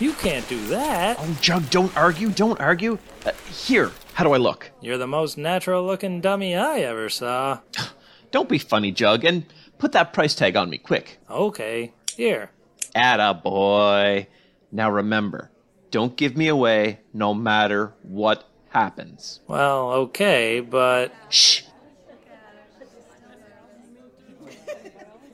you 0.00 0.14
can't 0.14 0.48
do 0.48 0.66
that. 0.68 1.18
Oh, 1.20 1.38
Jug, 1.42 1.68
don't 1.68 1.94
argue, 1.96 2.30
don't 2.30 2.58
argue. 2.58 2.98
Uh, 3.26 3.32
here, 3.46 3.92
how 4.14 4.24
do 4.24 4.32
I 4.32 4.38
look? 4.38 4.72
You're 4.80 4.96
the 4.96 5.06
most 5.06 5.36
natural 5.36 5.84
looking 5.84 6.20
dummy 6.22 6.56
I 6.56 6.80
ever 6.80 7.08
saw. 7.08 7.60
Don't 8.30 8.48
be 8.48 8.58
funny, 8.58 8.92
Jug, 8.92 9.24
and 9.24 9.46
put 9.78 9.92
that 9.92 10.12
price 10.12 10.34
tag 10.34 10.54
on 10.54 10.68
me 10.68 10.76
quick. 10.76 11.18
Okay. 11.30 11.94
Here. 12.14 12.50
Atta 12.94 13.32
boy. 13.32 14.26
Now 14.70 14.90
remember, 14.90 15.50
don't 15.90 16.14
give 16.14 16.36
me 16.36 16.48
away 16.48 17.00
no 17.14 17.32
matter 17.32 17.94
what 18.02 18.44
happens. 18.68 19.40
Well, 19.46 19.92
okay, 19.92 20.60
but. 20.60 21.10
Shh! 21.30 21.62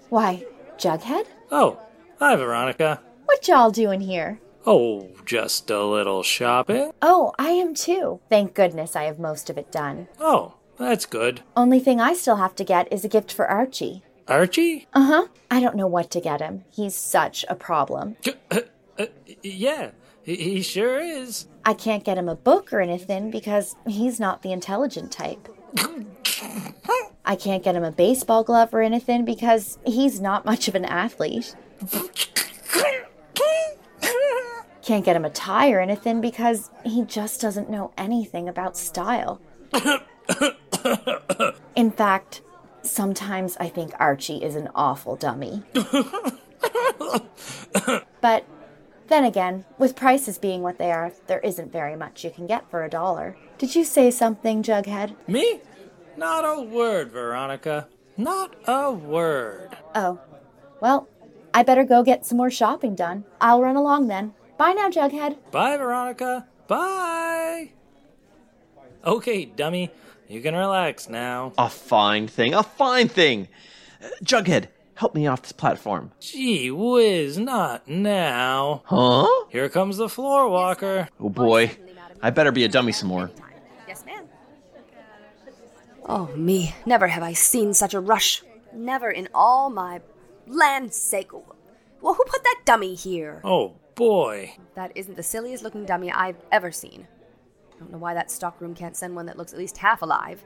Why, 0.08 0.44
Jughead? 0.78 1.26
Oh, 1.50 1.80
hi, 2.20 2.36
Veronica. 2.36 3.00
What 3.24 3.48
y'all 3.48 3.70
doing 3.70 4.00
here? 4.00 4.40
Oh, 4.66 5.08
just 5.24 5.70
a 5.70 5.84
little 5.84 6.22
shopping. 6.22 6.92
Oh, 7.02 7.32
I 7.38 7.50
am 7.50 7.74
too. 7.74 8.20
Thank 8.30 8.54
goodness 8.54 8.96
I 8.96 9.04
have 9.04 9.18
most 9.18 9.50
of 9.50 9.58
it 9.58 9.70
done. 9.70 10.08
Oh, 10.18 10.54
that's 10.78 11.06
good. 11.06 11.42
Only 11.56 11.80
thing 11.80 12.00
I 12.00 12.14
still 12.14 12.36
have 12.36 12.54
to 12.56 12.64
get 12.64 12.90
is 12.92 13.04
a 13.04 13.08
gift 13.08 13.32
for 13.32 13.46
Archie. 13.46 14.02
Archie? 14.26 14.86
Uh 14.94 15.06
huh. 15.06 15.26
I 15.50 15.60
don't 15.60 15.76
know 15.76 15.86
what 15.86 16.10
to 16.12 16.20
get 16.20 16.40
him. 16.40 16.64
He's 16.70 16.94
such 16.94 17.44
a 17.48 17.54
problem. 17.54 18.16
Uh, 18.50 18.60
uh, 18.98 19.06
yeah, 19.42 19.90
he, 20.22 20.36
he 20.36 20.62
sure 20.62 20.98
is. 20.98 21.46
I 21.64 21.74
can't 21.74 22.04
get 22.04 22.18
him 22.18 22.28
a 22.28 22.34
book 22.34 22.72
or 22.72 22.80
anything 22.80 23.30
because 23.30 23.76
he's 23.86 24.18
not 24.18 24.42
the 24.42 24.52
intelligent 24.52 25.12
type. 25.12 25.48
I 27.26 27.36
can't 27.36 27.62
get 27.62 27.76
him 27.76 27.84
a 27.84 27.92
baseball 27.92 28.44
glove 28.44 28.74
or 28.74 28.82
anything 28.82 29.24
because 29.24 29.78
he's 29.86 30.20
not 30.20 30.44
much 30.44 30.68
of 30.68 30.74
an 30.74 30.84
athlete. 30.84 31.54
Can't 34.82 35.04
get 35.04 35.16
him 35.16 35.24
a 35.24 35.30
tie 35.30 35.72
or 35.72 35.80
anything 35.80 36.20
because 36.20 36.70
he 36.84 37.04
just 37.04 37.40
doesn't 37.40 37.70
know 37.70 37.92
anything 37.96 38.48
about 38.48 38.76
style. 38.76 39.40
In 41.74 41.90
fact, 41.90 42.42
sometimes 42.82 43.56
I 43.58 43.68
think 43.68 43.94
Archie 43.98 44.42
is 44.42 44.56
an 44.56 44.68
awful 44.74 45.16
dummy. 45.16 45.62
but 48.20 48.44
then 49.08 49.24
again, 49.24 49.64
with 49.78 49.96
prices 49.96 50.38
being 50.38 50.62
what 50.62 50.78
they 50.78 50.92
are, 50.92 51.12
there 51.26 51.40
isn't 51.40 51.72
very 51.72 51.96
much 51.96 52.24
you 52.24 52.30
can 52.30 52.46
get 52.46 52.70
for 52.70 52.84
a 52.84 52.90
dollar. 52.90 53.36
Did 53.58 53.74
you 53.74 53.84
say 53.84 54.10
something, 54.10 54.62
Jughead? 54.62 55.14
Me? 55.26 55.60
Not 56.16 56.44
a 56.44 56.62
word, 56.62 57.10
Veronica. 57.10 57.88
Not 58.16 58.54
a 58.66 58.92
word. 58.92 59.76
Oh. 59.94 60.20
Well, 60.80 61.08
I 61.54 61.62
better 61.62 61.84
go 61.84 62.02
get 62.02 62.26
some 62.26 62.36
more 62.36 62.50
shopping 62.50 62.96
done. 62.96 63.24
I'll 63.40 63.62
run 63.62 63.76
along 63.76 64.08
then. 64.08 64.34
Bye 64.58 64.72
now, 64.72 64.90
Jughead. 64.90 65.36
Bye, 65.52 65.76
Veronica. 65.76 66.46
Bye. 66.66 67.70
Okay, 69.04 69.44
dummy. 69.44 69.90
You 70.28 70.40
can 70.40 70.54
relax 70.54 71.08
now. 71.08 71.52
A 71.56 71.68
fine 71.68 72.26
thing, 72.26 72.54
a 72.54 72.62
fine 72.64 73.08
thing. 73.08 73.48
Uh, 74.02 74.08
Jughead, 74.24 74.66
help 74.94 75.14
me 75.14 75.28
off 75.28 75.42
this 75.42 75.52
platform. 75.52 76.10
Gee 76.18 76.70
whiz, 76.72 77.38
not 77.38 77.86
now. 77.86 78.82
Huh? 78.86 79.28
Here 79.50 79.68
comes 79.68 79.96
the 79.96 80.08
floor 80.08 80.48
walker. 80.48 81.08
Oh 81.20 81.28
boy, 81.28 81.76
I 82.20 82.30
better 82.30 82.50
be 82.50 82.64
a 82.64 82.68
dummy 82.68 82.92
some 82.92 83.08
more. 83.08 83.30
Yes, 83.86 84.04
ma'am. 84.04 84.24
Oh, 86.06 86.26
me. 86.34 86.74
Never 86.84 87.06
have 87.06 87.22
I 87.22 87.32
seen 87.32 87.74
such 87.74 87.94
a 87.94 88.00
rush. 88.00 88.42
Never 88.72 89.10
in 89.10 89.28
all 89.34 89.70
my 89.70 90.00
land's 90.46 90.96
sake. 90.96 91.32
Well, 91.32 92.14
who 92.14 92.24
put 92.26 92.42
that 92.44 92.62
dummy 92.64 92.94
here? 92.94 93.40
Oh, 93.44 93.74
boy. 93.94 94.56
That 94.74 94.92
isn't 94.94 95.16
the 95.16 95.22
silliest 95.22 95.62
looking 95.64 95.84
dummy 95.84 96.10
I've 96.12 96.42
ever 96.52 96.70
seen. 96.70 97.06
I 97.74 97.78
don't 97.78 97.92
know 97.92 97.98
why 97.98 98.14
that 98.14 98.30
stockroom 98.30 98.74
can't 98.74 98.96
send 98.96 99.14
one 99.16 99.26
that 99.26 99.36
looks 99.38 99.52
at 99.52 99.58
least 99.58 99.78
half 99.78 100.02
alive. 100.02 100.44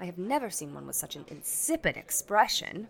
I 0.00 0.04
have 0.06 0.18
never 0.18 0.50
seen 0.50 0.74
one 0.74 0.86
with 0.86 0.96
such 0.96 1.16
an 1.16 1.24
insipid 1.28 1.96
expression. 1.96 2.88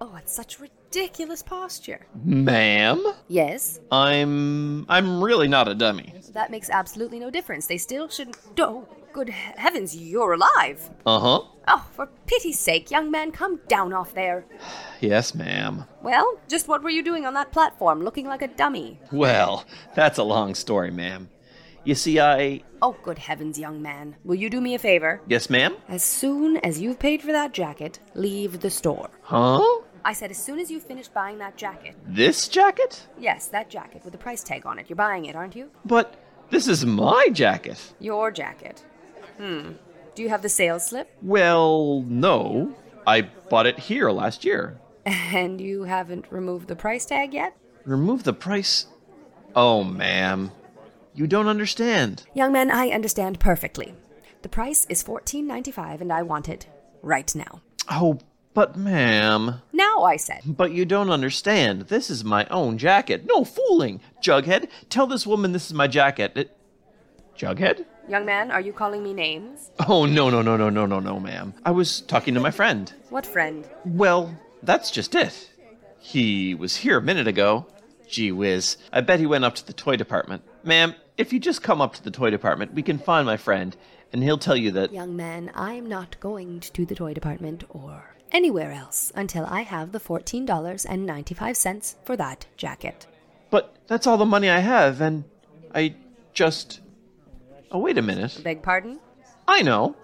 Oh, 0.00 0.16
it's 0.16 0.34
such 0.34 0.58
ridiculous 0.58 1.42
posture. 1.42 2.06
Ma'am? 2.24 3.04
Yes? 3.28 3.80
I'm. 3.90 4.84
I'm 4.90 5.22
really 5.22 5.46
not 5.46 5.68
a 5.68 5.74
dummy. 5.74 6.14
That 6.32 6.50
makes 6.50 6.70
absolutely 6.70 7.20
no 7.20 7.30
difference. 7.30 7.66
They 7.66 7.78
still 7.78 8.08
shouldn't. 8.08 8.36
Oh, 8.58 8.88
good 9.12 9.28
heavens, 9.28 9.96
you're 9.96 10.32
alive. 10.32 10.90
Uh 11.06 11.18
huh. 11.18 11.40
Oh, 11.68 11.86
for 11.92 12.08
pity's 12.26 12.58
sake, 12.58 12.90
young 12.90 13.10
man, 13.10 13.30
come 13.30 13.60
down 13.68 13.92
off 13.92 14.14
there. 14.14 14.44
Yes, 15.00 15.34
ma'am. 15.34 15.84
Well, 16.00 16.38
just 16.46 16.68
what 16.68 16.84
were 16.84 16.90
you 16.90 17.02
doing 17.02 17.26
on 17.26 17.34
that 17.34 17.50
platform, 17.50 18.04
looking 18.04 18.26
like 18.28 18.40
a 18.40 18.46
dummy? 18.46 19.00
Well, 19.10 19.64
that's 19.96 20.16
a 20.18 20.22
long 20.22 20.54
story, 20.54 20.92
ma'am. 20.92 21.28
You 21.82 21.96
see, 21.96 22.20
I. 22.20 22.62
Oh, 22.80 22.94
good 23.02 23.18
heavens, 23.18 23.58
young 23.58 23.82
man. 23.82 24.14
Will 24.22 24.36
you 24.36 24.48
do 24.48 24.60
me 24.60 24.76
a 24.76 24.78
favor? 24.78 25.20
Yes, 25.26 25.50
ma'am? 25.50 25.74
As 25.88 26.04
soon 26.04 26.58
as 26.58 26.80
you've 26.80 27.00
paid 27.00 27.20
for 27.20 27.32
that 27.32 27.52
jacket, 27.52 27.98
leave 28.14 28.60
the 28.60 28.70
store. 28.70 29.10
Huh? 29.22 29.60
I 30.04 30.12
said 30.12 30.30
as 30.30 30.38
soon 30.38 30.60
as 30.60 30.70
you've 30.70 30.84
finished 30.84 31.12
buying 31.12 31.38
that 31.38 31.56
jacket. 31.56 31.96
This 32.06 32.46
jacket? 32.46 33.08
Yes, 33.18 33.48
that 33.48 33.68
jacket 33.68 34.04
with 34.04 34.12
the 34.12 34.18
price 34.18 34.44
tag 34.44 34.66
on 34.66 34.78
it. 34.78 34.88
You're 34.88 34.96
buying 34.96 35.24
it, 35.24 35.34
aren't 35.34 35.56
you? 35.56 35.68
But 35.84 36.14
this 36.50 36.68
is 36.68 36.86
my 36.86 37.28
jacket. 37.32 37.94
Your 37.98 38.30
jacket. 38.30 38.84
Hmm. 39.38 39.72
Do 40.14 40.22
you 40.22 40.28
have 40.28 40.42
the 40.42 40.48
sales 40.48 40.86
slip? 40.86 41.10
Well, 41.22 42.02
no. 42.06 42.74
I 43.06 43.22
bought 43.22 43.66
it 43.66 43.78
here 43.78 44.10
last 44.10 44.44
year. 44.44 44.78
And 45.34 45.60
you 45.60 45.84
haven't 45.84 46.30
removed 46.30 46.68
the 46.68 46.76
price 46.76 47.04
tag 47.04 47.34
yet? 47.34 47.56
Remove 47.84 48.22
the 48.22 48.32
price. 48.32 48.86
Oh, 49.56 49.82
ma'am. 49.82 50.52
You 51.14 51.26
don't 51.26 51.48
understand. 51.48 52.24
Young 52.34 52.52
man, 52.52 52.70
I 52.70 52.88
understand 52.88 53.40
perfectly. 53.40 53.94
The 54.42 54.48
price 54.48 54.86
is 54.88 55.02
fourteen 55.02 55.46
ninety 55.46 55.70
five, 55.70 56.00
and 56.00 56.12
I 56.12 56.22
want 56.22 56.48
it 56.48 56.66
right 57.02 57.34
now. 57.34 57.60
Oh, 57.90 58.18
but 58.54 58.76
ma'am. 58.76 59.62
Now, 59.72 60.02
I 60.02 60.16
said. 60.16 60.42
But 60.44 60.72
you 60.72 60.84
don't 60.84 61.10
understand. 61.10 61.82
This 61.82 62.10
is 62.10 62.24
my 62.24 62.46
own 62.46 62.78
jacket. 62.78 63.24
No 63.26 63.44
fooling. 63.44 64.00
Jughead, 64.22 64.68
tell 64.88 65.06
this 65.06 65.26
woman 65.26 65.52
this 65.52 65.66
is 65.66 65.74
my 65.74 65.86
jacket. 65.86 66.32
It... 66.36 66.56
Jughead? 67.36 67.84
Young 68.08 68.24
man, 68.24 68.50
are 68.50 68.60
you 68.60 68.72
calling 68.72 69.02
me 69.02 69.12
names? 69.14 69.70
Oh, 69.88 70.06
no, 70.06 70.28
no, 70.30 70.42
no, 70.42 70.56
no, 70.56 70.70
no, 70.70 70.86
no, 70.86 71.00
no, 71.00 71.20
ma'am. 71.20 71.54
I 71.64 71.70
was 71.70 72.00
talking 72.02 72.34
to 72.34 72.40
my 72.40 72.50
friend. 72.50 72.92
What 73.10 73.24
friend? 73.26 73.68
Well, 73.84 74.36
that's 74.62 74.90
just 74.90 75.14
it. 75.14 75.50
He 75.98 76.54
was 76.54 76.76
here 76.76 76.98
a 76.98 77.02
minute 77.02 77.28
ago. 77.28 77.66
Gee 78.08 78.32
whiz. 78.32 78.76
I 78.92 79.00
bet 79.00 79.20
he 79.20 79.26
went 79.26 79.44
up 79.44 79.54
to 79.54 79.66
the 79.66 79.72
toy 79.72 79.96
department. 79.96 80.42
Ma'am, 80.64 80.94
if 81.16 81.32
you 81.32 81.38
just 81.38 81.62
come 81.62 81.80
up 81.80 81.94
to 81.94 82.02
the 82.02 82.10
toy 82.10 82.30
department, 82.30 82.74
we 82.74 82.82
can 82.82 82.98
find 82.98 83.24
my 83.24 83.36
friend, 83.36 83.76
and 84.12 84.22
he'll 84.22 84.38
tell 84.38 84.56
you 84.56 84.70
that. 84.72 84.92
Young 84.92 85.16
man, 85.16 85.50
I'm 85.54 85.86
not 85.86 86.18
going 86.20 86.60
to 86.60 86.84
the 86.84 86.94
toy 86.94 87.14
department 87.14 87.64
or 87.70 88.16
anywhere 88.32 88.72
else 88.72 89.12
until 89.14 89.46
I 89.46 89.62
have 89.62 89.92
the 89.92 90.00
$14.95 90.00 91.94
for 92.04 92.16
that 92.16 92.46
jacket. 92.56 93.06
But 93.50 93.74
that's 93.86 94.06
all 94.06 94.18
the 94.18 94.26
money 94.26 94.50
I 94.50 94.58
have, 94.58 95.00
and 95.00 95.24
I 95.74 95.94
just. 96.34 96.80
Oh, 97.72 97.78
wait 97.78 97.96
a 97.98 98.02
minute. 98.02 98.38
Beg 98.44 98.62
pardon? 98.62 99.00
I 99.48 99.62
know. 99.62 99.96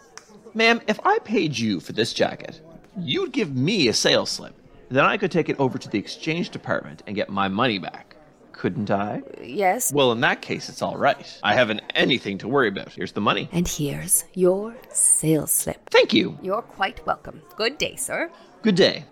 Ma'am, 0.55 0.81
if 0.89 0.99
I 1.05 1.19
paid 1.19 1.57
you 1.57 1.81
for 1.81 1.93
this 1.93 2.13
jacket, 2.15 2.61
you'd 2.97 3.33
give 3.33 3.55
me 3.55 3.89
a 3.89 3.93
sales 3.93 4.31
slip. 4.31 4.55
Then 4.89 5.05
I 5.05 5.19
could 5.19 5.31
take 5.31 5.51
it 5.51 5.61
over 5.61 5.77
to 5.77 5.89
the 5.89 5.99
exchange 5.99 6.49
department 6.51 7.03
and 7.07 7.15
get 7.15 7.29
my 7.29 7.47
money 7.47 7.79
back. 7.79 8.17
Couldn't 8.53 8.91
I? 8.91 9.23
Yes. 9.41 9.93
Well, 9.93 10.11
in 10.11 10.21
that 10.23 10.41
case, 10.43 10.69
it's 10.69 10.83
all 10.83 10.97
right. 10.97 11.39
I 11.45 11.55
haven't 11.55 11.83
anything 11.95 12.39
to 12.39 12.49
worry 12.49 12.69
about. 12.69 12.93
Here's 12.93 13.13
the 13.13 13.21
money. 13.21 13.49
And 13.53 13.69
here's 13.69 14.25
your 14.35 14.75
sales 14.89 15.53
slip. 15.53 15.91
Thank 15.91 16.13
you. 16.13 16.39
You're 16.43 16.63
quite 16.63 17.05
welcome. 17.07 17.43
Good 17.55 17.79
day, 17.79 17.95
sir. 17.95 18.33
Good 18.63 18.75
day. 18.75 19.05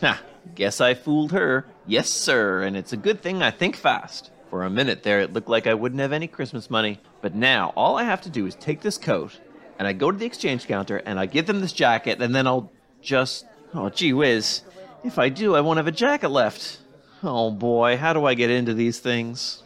Ha, 0.00 0.20
guess 0.54 0.80
I 0.80 0.92
fooled 0.92 1.32
her. 1.32 1.66
Yes, 1.86 2.10
sir, 2.10 2.62
and 2.62 2.76
it's 2.76 2.92
a 2.92 2.98
good 2.98 3.22
thing 3.22 3.42
I 3.42 3.50
think 3.50 3.76
fast. 3.76 4.30
For 4.54 4.62
a 4.62 4.70
minute 4.70 5.02
there, 5.02 5.18
it 5.18 5.32
looked 5.32 5.48
like 5.48 5.66
I 5.66 5.74
wouldn't 5.74 6.00
have 6.00 6.12
any 6.12 6.28
Christmas 6.28 6.70
money. 6.70 7.00
But 7.20 7.34
now, 7.34 7.72
all 7.74 7.96
I 7.96 8.04
have 8.04 8.20
to 8.20 8.30
do 8.30 8.46
is 8.46 8.54
take 8.54 8.82
this 8.82 8.96
coat, 8.98 9.40
and 9.80 9.88
I 9.88 9.92
go 9.92 10.12
to 10.12 10.16
the 10.16 10.26
exchange 10.26 10.68
counter, 10.68 10.98
and 10.98 11.18
I 11.18 11.26
give 11.26 11.48
them 11.48 11.60
this 11.60 11.72
jacket, 11.72 12.22
and 12.22 12.32
then 12.32 12.46
I'll 12.46 12.70
just. 13.02 13.46
Oh, 13.74 13.90
gee 13.90 14.12
whiz. 14.12 14.62
If 15.02 15.18
I 15.18 15.28
do, 15.28 15.56
I 15.56 15.60
won't 15.60 15.78
have 15.78 15.88
a 15.88 15.90
jacket 15.90 16.28
left. 16.28 16.78
Oh 17.24 17.50
boy, 17.50 17.96
how 17.96 18.12
do 18.12 18.26
I 18.26 18.34
get 18.34 18.48
into 18.48 18.74
these 18.74 19.00
things? 19.00 19.64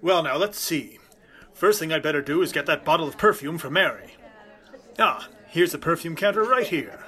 Well, 0.00 0.24
now, 0.24 0.36
let's 0.38 0.58
see. 0.58 0.98
First 1.62 1.78
thing 1.78 1.92
I'd 1.92 2.02
better 2.02 2.20
do 2.20 2.42
is 2.42 2.50
get 2.50 2.66
that 2.66 2.84
bottle 2.84 3.06
of 3.06 3.16
perfume 3.16 3.56
for 3.56 3.70
Mary. 3.70 4.16
Ah, 4.98 5.28
here's 5.46 5.70
the 5.70 5.78
perfume 5.78 6.16
counter 6.16 6.42
right 6.42 6.66
here. 6.66 7.04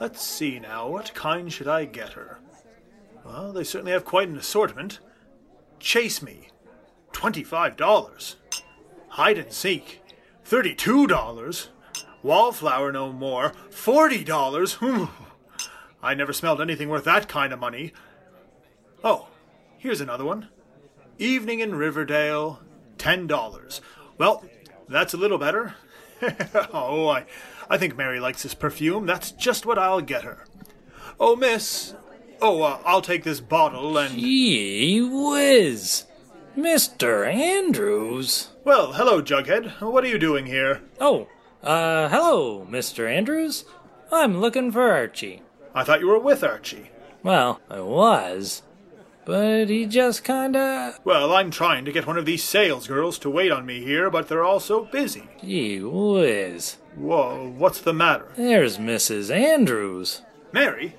Let's 0.00 0.22
see 0.22 0.60
now, 0.60 0.86
what 0.86 1.12
kind 1.12 1.52
should 1.52 1.66
I 1.66 1.84
get 1.84 2.12
her? 2.12 2.38
Well, 3.24 3.52
they 3.52 3.64
certainly 3.64 3.90
have 3.90 4.04
quite 4.04 4.28
an 4.28 4.36
assortment. 4.36 5.00
Chase 5.80 6.22
Me, 6.22 6.50
$25. 7.10 8.36
Hide 9.08 9.38
and 9.38 9.52
Seek, 9.52 10.02
$32. 10.48 11.68
Wallflower 12.22 12.92
No 12.92 13.12
More, 13.12 13.50
$40. 13.70 14.74
Whew. 14.74 15.10
I 16.00 16.14
never 16.14 16.32
smelled 16.32 16.60
anything 16.60 16.88
worth 16.88 17.02
that 17.06 17.26
kind 17.26 17.52
of 17.52 17.58
money. 17.58 17.92
Oh, 19.02 19.26
here's 19.78 20.00
another 20.00 20.24
one. 20.24 20.46
Evening 21.18 21.58
in 21.58 21.74
Riverdale, 21.74 22.60
$10. 22.98 23.80
Well, 24.18 24.44
that's 24.88 25.14
a 25.14 25.18
little 25.18 25.38
better. 25.38 25.74
oh, 26.72 27.08
I, 27.08 27.24
I 27.70 27.78
think 27.78 27.96
Mary 27.96 28.20
likes 28.20 28.42
this 28.42 28.54
perfume. 28.54 29.06
That's 29.06 29.30
just 29.30 29.66
what 29.66 29.78
I'll 29.78 30.00
get 30.00 30.24
her. 30.24 30.44
Oh, 31.20 31.36
miss. 31.36 31.94
Oh, 32.40 32.62
uh, 32.62 32.78
I'll 32.84 33.02
take 33.02 33.24
this 33.24 33.40
bottle 33.40 33.96
and. 33.98 34.18
Gee 34.18 35.00
whiz! 35.00 36.04
Mr. 36.56 37.32
Andrews? 37.32 38.48
Well, 38.64 38.92
hello, 38.92 39.22
Jughead. 39.22 39.80
What 39.80 40.04
are 40.04 40.08
you 40.08 40.18
doing 40.18 40.46
here? 40.46 40.82
Oh, 41.00 41.28
uh, 41.62 42.08
hello, 42.08 42.66
Mr. 42.68 43.08
Andrews. 43.08 43.64
I'm 44.10 44.40
looking 44.40 44.72
for 44.72 44.90
Archie. 44.90 45.42
I 45.74 45.84
thought 45.84 46.00
you 46.00 46.08
were 46.08 46.18
with 46.18 46.42
Archie. 46.42 46.90
Well, 47.22 47.60
I 47.70 47.80
was. 47.80 48.62
But 49.28 49.68
he 49.68 49.84
just 49.84 50.24
kinda. 50.24 50.94
Well, 51.04 51.34
I'm 51.34 51.50
trying 51.50 51.84
to 51.84 51.92
get 51.92 52.06
one 52.06 52.16
of 52.16 52.24
these 52.24 52.42
sales 52.42 52.86
girls 52.86 53.18
to 53.18 53.28
wait 53.28 53.52
on 53.52 53.66
me 53.66 53.84
here, 53.84 54.08
but 54.08 54.26
they're 54.26 54.42
all 54.42 54.58
so 54.58 54.86
busy. 54.86 55.28
Gee 55.44 55.80
whiz. 55.82 56.78
Whoa, 56.96 57.52
what's 57.58 57.82
the 57.82 57.92
matter? 57.92 58.32
There's 58.36 58.78
Mrs. 58.78 59.30
Andrews. 59.30 60.22
Mary? 60.50 60.96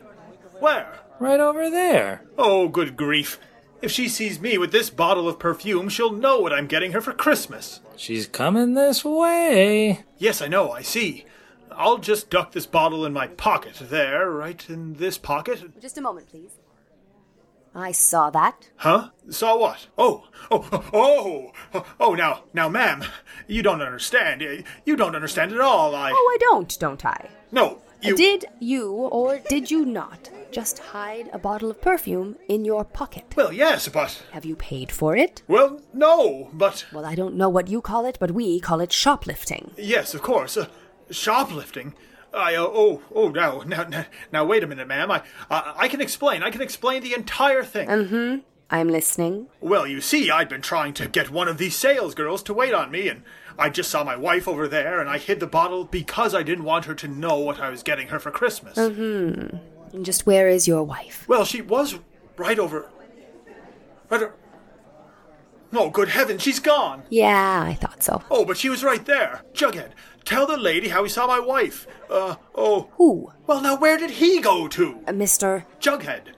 Where? 0.59 0.99
Right 1.19 1.39
over 1.39 1.71
there. 1.71 2.21
Oh, 2.37 2.67
good 2.67 2.95
grief. 2.95 3.39
If 3.81 3.89
she 3.89 4.07
sees 4.07 4.39
me 4.39 4.59
with 4.59 4.71
this 4.71 4.91
bottle 4.91 5.27
of 5.27 5.39
perfume, 5.39 5.89
she'll 5.89 6.13
know 6.13 6.39
what 6.39 6.53
I'm 6.53 6.67
getting 6.67 6.91
her 6.91 7.01
for 7.01 7.13
Christmas. 7.13 7.79
She's 7.95 8.27
coming 8.27 8.75
this 8.75 9.03
way. 9.03 10.05
Yes, 10.19 10.39
I 10.39 10.47
know, 10.47 10.69
I 10.71 10.83
see. 10.83 11.25
I'll 11.71 11.97
just 11.97 12.29
duck 12.29 12.51
this 12.51 12.67
bottle 12.67 13.07
in 13.07 13.11
my 13.11 13.25
pocket 13.25 13.77
there, 13.81 14.29
right 14.29 14.69
in 14.69 14.93
this 14.97 15.17
pocket. 15.17 15.81
Just 15.81 15.97
a 15.97 16.01
moment, 16.01 16.29
please. 16.29 16.59
I 17.75 17.91
saw 17.91 18.29
that. 18.31 18.69
Huh? 18.77 19.09
Saw 19.29 19.57
what? 19.57 19.87
Oh, 19.97 20.27
oh, 20.51 20.67
oh, 20.93 21.51
oh, 21.73 21.85
oh, 21.99 22.13
now, 22.15 22.43
now, 22.53 22.67
ma'am, 22.67 23.03
you 23.47 23.61
don't 23.61 23.81
understand. 23.81 24.41
You 24.85 24.95
don't 24.95 25.15
understand 25.15 25.51
at 25.53 25.61
all. 25.61 25.95
I. 25.95 26.11
Oh, 26.11 26.13
I 26.33 26.37
don't, 26.39 26.79
don't 26.79 27.05
I? 27.05 27.29
No, 27.51 27.81
you. 28.01 28.15
Did 28.15 28.45
you 28.59 28.91
or 28.91 29.39
did 29.49 29.69
you 29.69 29.85
not 29.85 30.29
just 30.51 30.79
hide 30.79 31.29
a 31.31 31.37
bottle 31.37 31.69
of 31.69 31.81
perfume 31.81 32.35
in 32.47 32.65
your 32.65 32.83
pocket? 32.83 33.33
Well, 33.35 33.53
yes, 33.53 33.87
but. 33.87 34.23
Have 34.31 34.45
you 34.45 34.55
paid 34.55 34.91
for 34.91 35.15
it? 35.15 35.43
Well, 35.47 35.79
no, 35.93 36.49
but. 36.53 36.85
Well, 36.91 37.05
I 37.05 37.15
don't 37.15 37.35
know 37.35 37.49
what 37.49 37.67
you 37.67 37.81
call 37.81 38.05
it, 38.05 38.17
but 38.19 38.31
we 38.31 38.59
call 38.59 38.81
it 38.81 38.91
shoplifting. 38.91 39.71
Yes, 39.77 40.13
of 40.15 40.21
course. 40.21 40.57
Uh, 40.57 40.67
shoplifting? 41.11 41.93
I 42.33 42.55
uh, 42.55 42.61
oh 42.61 43.01
oh 43.13 43.29
now 43.29 43.61
now 43.67 44.05
now 44.31 44.45
wait 44.45 44.63
a 44.63 44.67
minute, 44.67 44.87
ma'am. 44.87 45.09
I, 45.11 45.23
I 45.49 45.73
I 45.77 45.87
can 45.87 46.01
explain. 46.01 46.43
I 46.43 46.51
can 46.51 46.61
explain 46.61 47.01
the 47.03 47.13
entire 47.13 47.63
thing. 47.63 47.87
Mm-hmm. 47.87 48.39
I'm 48.71 48.87
listening. 48.89 49.47
Well, 49.61 49.87
you 49.87 49.99
see, 49.99 50.29
I'd 50.29 50.47
been 50.47 50.61
trying 50.61 50.93
to 50.95 51.07
get 51.07 51.31
one 51.31 51.47
of 51.47 51.57
these 51.57 51.75
sales 51.75 52.13
girls 52.13 52.43
to 52.43 52.53
wait 52.53 52.71
on 52.73 52.91
me, 52.91 53.07
and 53.09 53.23
I 53.57 53.69
just 53.69 53.89
saw 53.89 54.03
my 54.03 54.15
wife 54.15 54.47
over 54.47 54.67
there, 54.67 54.99
and 54.99 55.09
I 55.09 55.17
hid 55.17 55.39
the 55.39 55.47
bottle 55.47 55.85
because 55.85 56.35
I 56.35 56.43
didn't 56.43 56.65
want 56.65 56.85
her 56.85 56.93
to 56.93 57.07
know 57.07 57.39
what 57.39 57.59
I 57.59 57.69
was 57.71 57.81
getting 57.81 58.09
her 58.09 58.19
for 58.19 58.29
Christmas. 58.29 58.77
Mm-hmm. 58.77 59.57
And 59.95 60.05
just 60.05 60.27
where 60.27 60.47
is 60.47 60.67
your 60.67 60.83
wife? 60.83 61.27
Well, 61.27 61.45
she 61.45 61.61
was 61.63 61.97
right 62.37 62.59
over. 62.59 62.89
Right. 64.09 64.21
o- 64.23 64.33
Oh, 65.71 65.89
good 65.91 66.09
heavens, 66.09 66.41
she's 66.41 66.59
gone. 66.59 67.03
Yeah, 67.09 67.63
I 67.67 67.75
thought 67.75 68.01
so. 68.03 68.23
Oh, 68.31 68.43
but 68.43 68.57
she 68.57 68.69
was 68.69 68.83
right 68.83 69.05
there. 69.05 69.43
Jughead, 69.53 69.91
tell 70.29 70.45
the 70.45 70.57
lady 70.57 70.89
how 70.89 71.03
he 71.03 71.09
saw 71.09 71.25
my 71.25 71.39
wife. 71.39 71.87
Uh, 72.09 72.35
oh. 72.53 72.89
Who? 72.93 73.31
Well, 73.47 73.61
now 73.61 73.75
where 73.75 73.97
did 73.97 74.11
he 74.11 74.39
go 74.39 74.67
to? 74.67 74.99
Uh, 75.07 75.11
Mister. 75.11 75.65
Jughead. 75.79 76.35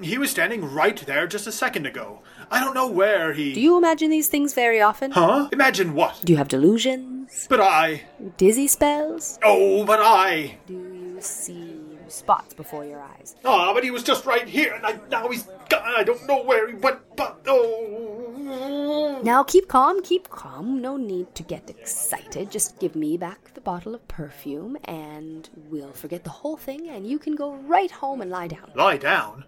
He 0.00 0.18
was 0.18 0.30
standing 0.30 0.64
right 0.64 0.96
there 1.06 1.26
just 1.26 1.46
a 1.46 1.52
second 1.52 1.86
ago. 1.86 2.22
I 2.50 2.60
don't 2.60 2.74
know 2.74 2.88
where 2.88 3.32
he. 3.32 3.52
Do 3.54 3.60
you 3.60 3.76
imagine 3.76 4.10
these 4.10 4.28
things 4.28 4.54
very 4.54 4.80
often? 4.80 5.10
Huh? 5.10 5.48
Imagine 5.52 5.94
what? 5.94 6.20
Do 6.24 6.32
you 6.32 6.36
have 6.36 6.48
delusions? 6.48 7.46
But 7.48 7.60
I. 7.60 8.02
Dizzy 8.36 8.68
spells? 8.68 9.38
Oh, 9.42 9.84
but 9.84 10.00
I. 10.00 10.58
Do 10.66 10.74
you 10.74 11.16
see 11.20 11.80
spots 12.08 12.54
before 12.54 12.84
your 12.84 13.00
eyes? 13.00 13.34
Ah, 13.44 13.72
but 13.74 13.82
he 13.82 13.90
was 13.90 14.02
just 14.02 14.26
right 14.26 14.46
here, 14.46 14.74
and 14.74 14.84
I, 14.86 14.98
now 15.10 15.28
he's 15.28 15.44
gone. 15.68 15.82
I 15.84 16.04
don't 16.04 16.26
know 16.28 16.42
where 16.42 16.68
he 16.68 16.74
went, 16.74 17.00
but 17.16 17.40
oh. 17.46 18.13
Now 18.44 19.42
keep 19.42 19.68
calm, 19.68 20.02
keep 20.02 20.28
calm. 20.28 20.80
No 20.80 20.96
need 20.96 21.34
to 21.34 21.42
get 21.42 21.70
excited. 21.70 22.50
Just 22.50 22.78
give 22.78 22.94
me 22.94 23.16
back 23.16 23.54
the 23.54 23.60
bottle 23.60 23.94
of 23.94 24.06
perfume, 24.08 24.76
and 24.84 25.48
we'll 25.70 25.92
forget 25.92 26.24
the 26.24 26.30
whole 26.30 26.56
thing, 26.56 26.88
and 26.88 27.06
you 27.06 27.18
can 27.18 27.34
go 27.34 27.54
right 27.54 27.90
home 27.90 28.20
and 28.20 28.30
lie 28.30 28.48
down. 28.48 28.70
Lie 28.74 28.98
down? 28.98 29.44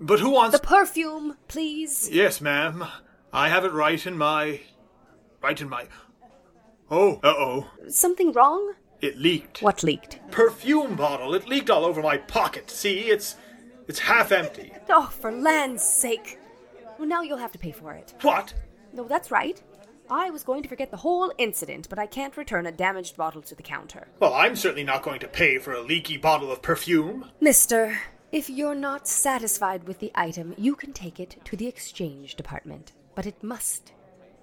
But 0.00 0.20
who 0.20 0.30
wants. 0.30 0.58
The 0.58 0.64
perfume, 0.64 1.36
please. 1.48 2.08
Yes, 2.10 2.40
ma'am. 2.40 2.84
I 3.32 3.48
have 3.48 3.64
it 3.64 3.72
right 3.72 4.04
in 4.06 4.16
my. 4.16 4.60
Right 5.42 5.60
in 5.60 5.68
my. 5.68 5.86
Oh, 6.90 7.20
uh 7.22 7.34
oh. 7.36 7.70
Something 7.88 8.32
wrong? 8.32 8.74
It 9.00 9.18
leaked. 9.18 9.60
What 9.62 9.82
leaked? 9.82 10.20
Perfume 10.30 10.96
bottle. 10.96 11.34
It 11.34 11.46
leaked 11.46 11.70
all 11.70 11.84
over 11.84 12.02
my 12.02 12.16
pocket. 12.16 12.70
See, 12.70 13.10
it's. 13.10 13.36
It's 13.86 14.00
half 14.00 14.32
empty. 14.32 14.72
Oh, 14.90 15.06
for 15.06 15.32
land's 15.32 15.82
sake. 15.82 16.37
Well, 16.98 17.08
now 17.08 17.22
you'll 17.22 17.38
have 17.38 17.52
to 17.52 17.58
pay 17.58 17.72
for 17.72 17.92
it. 17.92 18.14
What? 18.22 18.52
No, 18.92 19.06
that's 19.06 19.30
right. 19.30 19.62
I 20.10 20.30
was 20.30 20.42
going 20.42 20.62
to 20.62 20.68
forget 20.68 20.90
the 20.90 20.96
whole 20.96 21.32
incident, 21.38 21.88
but 21.88 21.98
I 21.98 22.06
can't 22.06 22.36
return 22.36 22.66
a 22.66 22.72
damaged 22.72 23.16
bottle 23.16 23.42
to 23.42 23.54
the 23.54 23.62
counter. 23.62 24.08
Well, 24.18 24.32
I'm 24.34 24.56
certainly 24.56 24.84
not 24.84 25.02
going 25.02 25.20
to 25.20 25.28
pay 25.28 25.58
for 25.58 25.72
a 25.72 25.82
leaky 25.82 26.16
bottle 26.16 26.50
of 26.50 26.62
perfume. 26.62 27.30
Mister, 27.40 27.98
if 28.32 28.48
you're 28.48 28.74
not 28.74 29.06
satisfied 29.06 29.84
with 29.84 30.00
the 30.00 30.10
item, 30.14 30.54
you 30.56 30.74
can 30.74 30.92
take 30.92 31.20
it 31.20 31.36
to 31.44 31.56
the 31.56 31.66
exchange 31.66 32.34
department, 32.36 32.92
but 33.14 33.26
it 33.26 33.42
must 33.42 33.92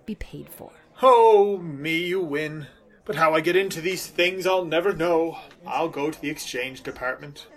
be 0.05 0.15
paid 0.15 0.49
for. 0.49 0.71
Oh, 1.01 1.57
me, 1.57 1.97
you 2.05 2.21
win. 2.21 2.67
But 3.03 3.15
how 3.15 3.33
I 3.33 3.41
get 3.41 3.55
into 3.55 3.81
these 3.81 4.07
things, 4.07 4.47
I'll 4.47 4.65
never 4.65 4.93
know. 4.93 5.39
I'll 5.65 5.89
go 5.89 6.09
to 6.09 6.21
the 6.21 6.29
exchange 6.29 6.83
department. 6.83 7.47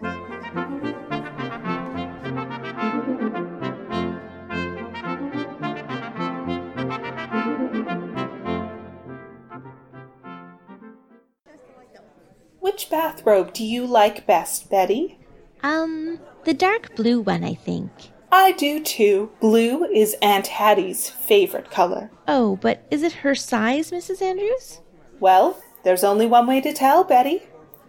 Which 12.88 13.02
bathrobe 13.02 13.52
do 13.52 13.66
you 13.66 13.86
like 13.86 14.26
best, 14.26 14.70
Betty? 14.70 15.18
Um, 15.62 16.20
the 16.44 16.54
dark 16.54 16.96
blue 16.96 17.20
one, 17.20 17.44
I 17.44 17.52
think. 17.52 17.90
I 18.32 18.52
do 18.52 18.82
too. 18.82 19.30
Blue 19.40 19.84
is 19.84 20.16
Aunt 20.22 20.46
Hattie's 20.46 21.10
favorite 21.10 21.70
color. 21.70 22.10
Oh, 22.26 22.56
but 22.56 22.86
is 22.90 23.02
it 23.02 23.12
her 23.12 23.34
size, 23.34 23.90
Mrs. 23.90 24.22
Andrews? 24.22 24.80
Well, 25.20 25.62
there's 25.84 26.02
only 26.02 26.24
one 26.24 26.46
way 26.46 26.62
to 26.62 26.72
tell, 26.72 27.04
Betty. 27.04 27.42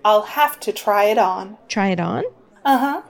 I'll 0.04 0.24
have 0.24 0.60
to 0.62 0.74
try 0.74 1.06
it 1.06 1.18
on. 1.18 1.58
Try 1.70 1.92
it 1.92 2.02
on? 2.02 2.26
Uh 2.66 2.78
huh. 2.78 3.02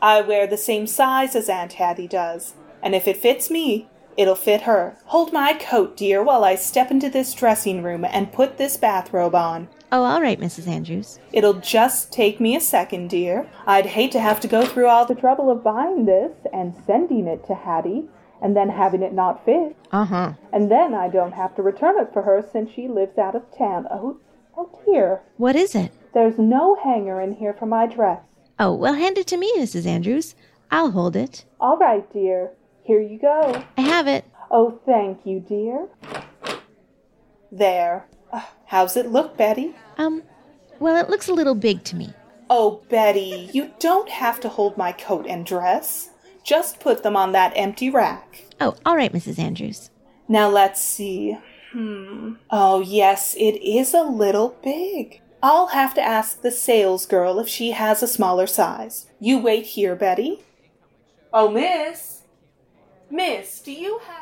I 0.00 0.20
wear 0.20 0.46
the 0.46 0.56
same 0.56 0.86
size 0.86 1.34
as 1.34 1.48
Aunt 1.48 1.72
Hattie 1.72 2.06
does, 2.06 2.54
and 2.84 2.94
if 2.94 3.08
it 3.08 3.16
fits 3.16 3.50
me, 3.50 3.88
it'll 4.16 4.36
fit 4.36 4.62
her. 4.62 4.96
Hold 5.06 5.32
my 5.32 5.54
coat, 5.54 5.96
dear, 5.96 6.22
while 6.22 6.44
I 6.44 6.54
step 6.54 6.92
into 6.92 7.10
this 7.10 7.34
dressing 7.34 7.82
room 7.82 8.04
and 8.04 8.32
put 8.32 8.58
this 8.58 8.76
bathrobe 8.76 9.34
on. 9.34 9.68
Oh, 9.92 10.04
all 10.04 10.22
right, 10.22 10.40
Mrs. 10.40 10.66
Andrews. 10.66 11.18
It'll 11.34 11.60
just 11.60 12.10
take 12.10 12.40
me 12.40 12.56
a 12.56 12.60
second, 12.60 13.10
dear. 13.10 13.46
I'd 13.66 13.84
hate 13.84 14.10
to 14.12 14.20
have 14.20 14.40
to 14.40 14.48
go 14.48 14.64
through 14.64 14.86
all 14.86 15.04
the 15.04 15.14
trouble 15.14 15.50
of 15.50 15.62
buying 15.62 16.06
this 16.06 16.32
and 16.50 16.74
sending 16.86 17.26
it 17.26 17.46
to 17.46 17.54
Hattie, 17.54 18.04
and 18.40 18.56
then 18.56 18.70
having 18.70 19.02
it 19.02 19.12
not 19.12 19.44
fit. 19.44 19.76
Uh 19.90 20.06
huh. 20.06 20.32
And 20.50 20.70
then 20.70 20.94
I 20.94 21.08
don't 21.08 21.34
have 21.34 21.54
to 21.56 21.62
return 21.62 22.00
it 22.00 22.10
for 22.10 22.22
her 22.22 22.42
since 22.50 22.70
she 22.72 22.88
lives 22.88 23.18
out 23.18 23.36
of 23.36 23.42
town. 23.56 23.86
Oh, 23.90 24.18
oh 24.56 24.80
dear. 24.86 25.20
What 25.36 25.56
is 25.56 25.74
it? 25.74 25.92
There's 26.14 26.38
no 26.38 26.74
hanger 26.82 27.20
in 27.20 27.34
here 27.34 27.52
for 27.52 27.66
my 27.66 27.86
dress. 27.86 28.22
Oh, 28.58 28.74
well, 28.74 28.94
hand 28.94 29.18
it 29.18 29.26
to 29.26 29.36
me, 29.36 29.52
Mrs. 29.58 29.84
Andrews. 29.86 30.34
I'll 30.70 30.92
hold 30.92 31.16
it. 31.16 31.44
All 31.60 31.76
right, 31.76 32.10
dear. 32.10 32.52
Here 32.82 33.00
you 33.00 33.18
go. 33.18 33.62
I 33.76 33.82
have 33.82 34.08
it. 34.08 34.24
Oh, 34.50 34.80
thank 34.86 35.26
you, 35.26 35.40
dear. 35.40 35.86
There. 37.50 38.06
Uh, 38.32 38.42
How's 38.66 38.96
it 38.96 39.10
look, 39.10 39.36
Betty? 39.36 39.74
Um, 39.98 40.22
well, 40.78 40.96
it 40.96 41.10
looks 41.10 41.28
a 41.28 41.34
little 41.34 41.54
big 41.54 41.84
to 41.84 41.96
me. 41.96 42.12
Oh, 42.48 42.82
Betty, 42.88 43.50
you 43.52 43.70
don't 43.78 44.08
have 44.08 44.40
to 44.40 44.48
hold 44.48 44.76
my 44.76 44.92
coat 44.92 45.26
and 45.26 45.44
dress. 45.44 46.10
Just 46.44 46.80
put 46.80 47.02
them 47.02 47.16
on 47.16 47.32
that 47.32 47.52
empty 47.54 47.90
rack. 47.90 48.44
Oh, 48.60 48.74
all 48.84 48.96
right, 48.96 49.12
Mrs. 49.12 49.38
Andrews. 49.38 49.90
Now 50.28 50.48
let's 50.48 50.80
see. 50.82 51.36
Hmm. 51.72 52.34
Oh, 52.50 52.80
yes, 52.80 53.34
it 53.36 53.62
is 53.62 53.94
a 53.94 54.02
little 54.02 54.56
big. 54.62 55.20
I'll 55.42 55.68
have 55.68 55.94
to 55.94 56.02
ask 56.02 56.42
the 56.42 56.50
sales 56.50 57.06
girl 57.06 57.38
if 57.38 57.48
she 57.48 57.72
has 57.72 58.02
a 58.02 58.08
smaller 58.08 58.46
size. 58.46 59.06
You 59.18 59.38
wait 59.38 59.66
here, 59.66 59.96
Betty. 59.96 60.40
Oh, 61.32 61.50
miss. 61.50 62.22
Miss, 63.10 63.60
do 63.60 63.72
you 63.72 64.00
have 64.06 64.21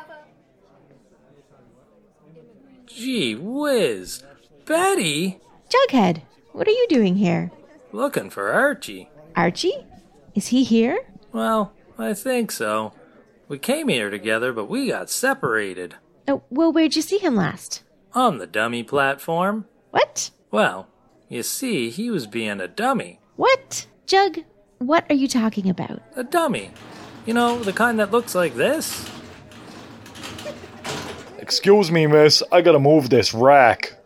Gee 2.95 3.35
whiz. 3.35 4.23
Betty? 4.65 5.39
Jughead, 5.69 6.21
what 6.51 6.67
are 6.67 6.71
you 6.71 6.85
doing 6.89 7.15
here? 7.15 7.51
Looking 7.91 8.29
for 8.29 8.51
Archie. 8.51 9.09
Archie? 9.35 9.85
Is 10.35 10.47
he 10.47 10.63
here? 10.63 10.99
Well, 11.31 11.73
I 11.97 12.13
think 12.13 12.51
so. 12.51 12.93
We 13.47 13.57
came 13.57 13.87
here 13.89 14.09
together, 14.09 14.53
but 14.53 14.69
we 14.69 14.87
got 14.87 15.09
separated. 15.09 15.95
Oh, 16.27 16.43
well, 16.49 16.71
where'd 16.71 16.95
you 16.95 17.01
see 17.01 17.17
him 17.17 17.35
last? 17.35 17.83
On 18.13 18.37
the 18.37 18.47
dummy 18.47 18.83
platform. 18.83 19.65
What? 19.91 20.31
Well, 20.51 20.87
you 21.27 21.43
see, 21.43 21.89
he 21.89 22.09
was 22.09 22.27
being 22.27 22.61
a 22.61 22.67
dummy. 22.67 23.19
What? 23.35 23.87
Jug, 24.05 24.39
what 24.77 25.05
are 25.09 25.15
you 25.15 25.27
talking 25.27 25.69
about? 25.69 26.01
A 26.15 26.23
dummy. 26.23 26.71
You 27.25 27.33
know, 27.33 27.59
the 27.59 27.73
kind 27.73 27.99
that 27.99 28.11
looks 28.11 28.35
like 28.35 28.55
this? 28.55 29.09
Excuse 31.51 31.91
me, 31.91 32.07
miss. 32.07 32.41
I 32.49 32.61
gotta 32.61 32.79
move 32.79 33.09
this 33.09 33.33
rack. 33.33 33.97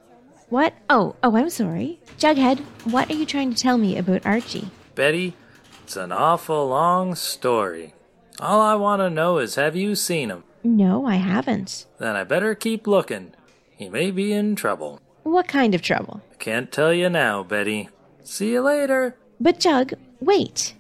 What? 0.50 0.74
Oh, 0.90 1.16
oh, 1.22 1.36
I'm 1.38 1.52
sorry. 1.52 2.00
Jughead, 2.18 2.58
what 2.86 3.08
are 3.12 3.14
you 3.14 3.24
trying 3.24 3.54
to 3.54 3.62
tell 3.62 3.78
me 3.78 4.00
about 4.00 4.26
Archie? 4.26 4.72
Betty, 4.96 5.36
it's 5.84 5.96
an 5.96 6.12
awful 6.12 6.68
long 6.68 7.14
story. 7.14 7.94
All 8.40 8.60
I 8.60 8.74
want 8.74 9.02
to 9.02 9.12
know 9.12 9.38
is 9.38 9.54
have 9.56 9.76
you 9.76 9.94
seen 9.94 10.32
him? 10.32 10.44
No, 10.64 11.06
I 11.06 11.18
haven't. 11.18 11.86
Then 12.00 12.16
I 12.16 12.24
better 12.24 12.56
keep 12.56 12.88
looking. 12.88 13.36
He 13.78 13.90
may 13.90 14.10
be 14.10 14.34
in 14.34 14.56
trouble. 14.56 15.00
What 15.22 15.48
kind 15.48 15.76
of 15.76 15.84
trouble? 15.84 16.24
I 16.32 16.38
can't 16.38 16.72
tell 16.72 16.96
you 16.96 17.12
now, 17.12 17.44
Betty. 17.44 17.90
See 18.24 18.54
you 18.54 18.62
later. 18.62 19.18
But 19.40 19.60
Jug, 19.60 19.94
wait. 20.20 20.74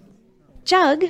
Jug? 0.63 1.05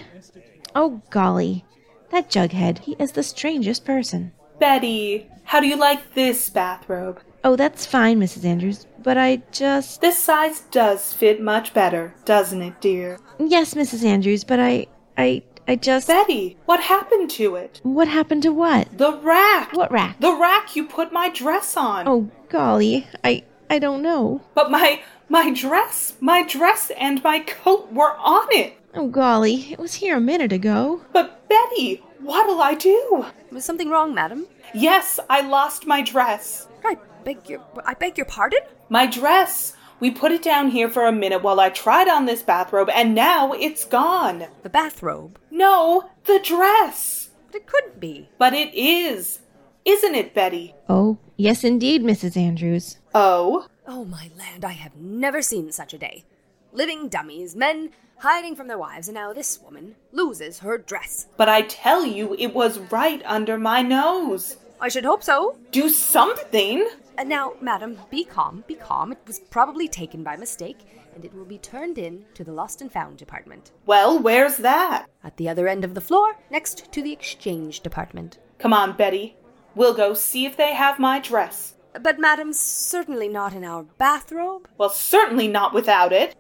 Oh, 0.76 1.02
golly. 1.11 1.64
That 2.11 2.30
Jughead, 2.30 2.80
he 2.80 2.98
is 2.99 3.14
the 3.14 3.23
strangest 3.23 3.86
person. 3.86 4.34
Betty, 4.60 5.30
how 5.44 5.60
do 5.60 5.68
you 5.68 5.76
like 5.76 6.14
this 6.14 6.49
bathrobe? 6.49 7.19
Oh, 7.44 7.56
that's 7.56 7.86
fine, 7.86 8.19
Mrs. 8.19 8.45
Andrews, 8.45 8.88
but 9.03 9.18
I 9.18 9.44
just. 9.52 10.02
This 10.02 10.18
size 10.18 10.61
does 10.72 11.14
fit 11.14 11.41
much 11.41 11.73
better, 11.73 12.15
doesn't 12.26 12.61
it, 12.61 12.82
dear? 12.82 13.19
Yes, 13.38 13.73
Mrs. 13.73 14.03
Andrews, 14.03 14.44
but 14.44 14.60
I. 14.60 14.88
I. 15.18 15.44
I 15.68 15.76
just. 15.76 16.07
Betty, 16.07 16.57
what 16.65 16.80
happened 16.80 17.30
to 17.32 17.56
it? 17.56 17.82
What 17.84 18.07
happened 18.07 18.44
to 18.44 18.53
what? 18.53 18.98
The 18.98 19.14
rack! 19.18 19.73
What 19.73 19.91
rack? 19.91 20.19
The 20.19 20.34
rack 20.34 20.76
you 20.76 20.88
put 20.88 21.11
my 21.11 21.30
dress 21.30 21.76
on! 21.77 22.07
Oh, 22.07 22.30
golly. 22.49 23.07
I. 23.23 23.44
I 23.69 23.80
don't 23.80 24.02
know. 24.02 24.41
But 24.53 24.72
my. 24.72 25.02
my 25.30 25.52
dress! 25.53 26.14
My 26.19 26.44
dress 26.44 26.91
and 26.99 27.23
my 27.23 27.40
coat 27.40 27.91
were 27.91 28.15
on 28.18 28.48
it! 28.52 28.77
Oh, 28.94 29.07
golly. 29.07 29.72
It 29.72 29.80
was 29.80 29.95
here 29.95 30.18
a 30.18 30.22
minute 30.22 30.53
ago. 30.53 31.02
But, 31.11 31.48
Betty, 31.49 32.02
what'll 32.26 32.61
I 32.61 32.73
do? 32.73 33.26
Was 33.52 33.65
something 33.65 33.89
wrong, 33.89 34.14
madam? 34.14 34.47
Yes, 34.73 35.19
I 35.30 35.41
lost 35.41 35.85
my 35.85 36.02
dress. 36.02 36.68
I 36.84 36.97
beg 37.23 37.47
your. 37.49 37.61
I 37.85 37.93
beg 37.93 38.18
your 38.18 38.26
pardon? 38.26 38.60
My 38.89 39.06
dress! 39.06 39.76
We 39.99 40.11
put 40.11 40.34
it 40.34 40.43
down 40.43 40.72
here 40.72 40.89
for 40.89 41.06
a 41.06 41.11
minute 41.11 41.41
while 41.41 41.60
I 41.60 41.69
tried 41.69 42.10
on 42.10 42.26
this 42.26 42.43
bathrobe, 42.43 42.89
and 42.93 43.15
now 43.15 43.53
it's 43.53 43.85
gone. 43.85 44.47
The 44.61 44.69
bathrobe? 44.69 45.39
No, 45.49 46.10
the 46.26 46.39
dress! 46.43 47.30
But 47.47 47.56
it 47.56 47.68
couldn't 47.68 47.99
be. 47.99 48.30
But 48.38 48.53
it 48.53 48.73
is. 48.73 49.39
Isn't 49.85 50.15
it, 50.15 50.34
Betty? 50.34 50.76
Oh, 50.89 51.18
yes, 51.38 51.64
indeed, 51.64 52.03
Mrs. 52.03 52.35
Andrews. 52.35 52.97
Oh? 53.14 53.68
Oh, 53.88 54.03
my 54.03 54.30
land, 54.38 54.65
I 54.65 54.73
have 54.73 54.95
never 54.97 55.41
seen 55.41 55.72
such 55.72 55.93
a 55.93 55.97
day. 55.97 56.26
Living 56.73 57.07
dummies, 57.07 57.56
men 57.56 57.91
hiding 58.17 58.55
from 58.55 58.67
their 58.67 58.77
wives, 58.77 59.07
and 59.07 59.15
now 59.15 59.33
this 59.33 59.59
woman 59.61 59.95
loses 60.11 60.59
her 60.59 60.77
dress. 60.77 61.27
But 61.37 61.49
I 61.49 61.63
tell 61.63 62.05
you, 62.05 62.35
it 62.37 62.53
was 62.53 62.79
right 62.91 63.21
under 63.25 63.57
my 63.57 63.81
nose. 63.81 64.57
I 64.79 64.89
should 64.89 65.05
hope 65.05 65.23
so. 65.23 65.57
Do 65.71 65.89
something! 65.89 66.87
And 67.17 67.29
now, 67.29 67.53
madam, 67.61 67.97
be 68.09 68.25
calm, 68.25 68.63
be 68.67 68.75
calm. 68.75 69.11
It 69.13 69.19
was 69.25 69.39
probably 69.39 69.87
taken 69.87 70.23
by 70.23 70.35
mistake, 70.35 70.79
and 71.13 71.23
it 71.23 71.33
will 71.33 71.45
be 71.45 71.57
turned 71.57 71.97
in 71.97 72.25
to 72.33 72.43
the 72.43 72.51
lost 72.51 72.81
and 72.81 72.91
found 72.91 73.17
department. 73.17 73.71
Well, 73.85 74.19
where's 74.19 74.57
that? 74.57 75.07
At 75.23 75.37
the 75.37 75.47
other 75.47 75.67
end 75.67 75.85
of 75.85 75.95
the 75.95 76.01
floor, 76.01 76.35
next 76.51 76.91
to 76.91 77.01
the 77.01 77.13
exchange 77.13 77.79
department. 77.79 78.37
Come 78.59 78.73
on, 78.73 78.97
Betty. 78.97 79.37
We'll 79.75 79.93
go 79.93 80.13
see 80.13 80.45
if 80.45 80.57
they 80.57 80.73
have 80.73 80.99
my 80.99 81.19
dress. 81.19 81.75
But, 82.01 82.19
madam, 82.19 82.51
certainly 82.51 83.29
not 83.29 83.53
in 83.53 83.63
our 83.63 83.83
bathrobe. 83.83 84.67
Well, 84.77 84.89
certainly 84.89 85.47
not 85.47 85.73
without 85.73 86.11
it. 86.11 86.35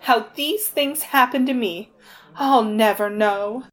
How 0.00 0.26
these 0.34 0.66
things 0.66 1.02
happen 1.02 1.46
to 1.46 1.54
me, 1.54 1.92
I'll 2.36 2.64
never 2.64 3.10
know. 3.10 3.64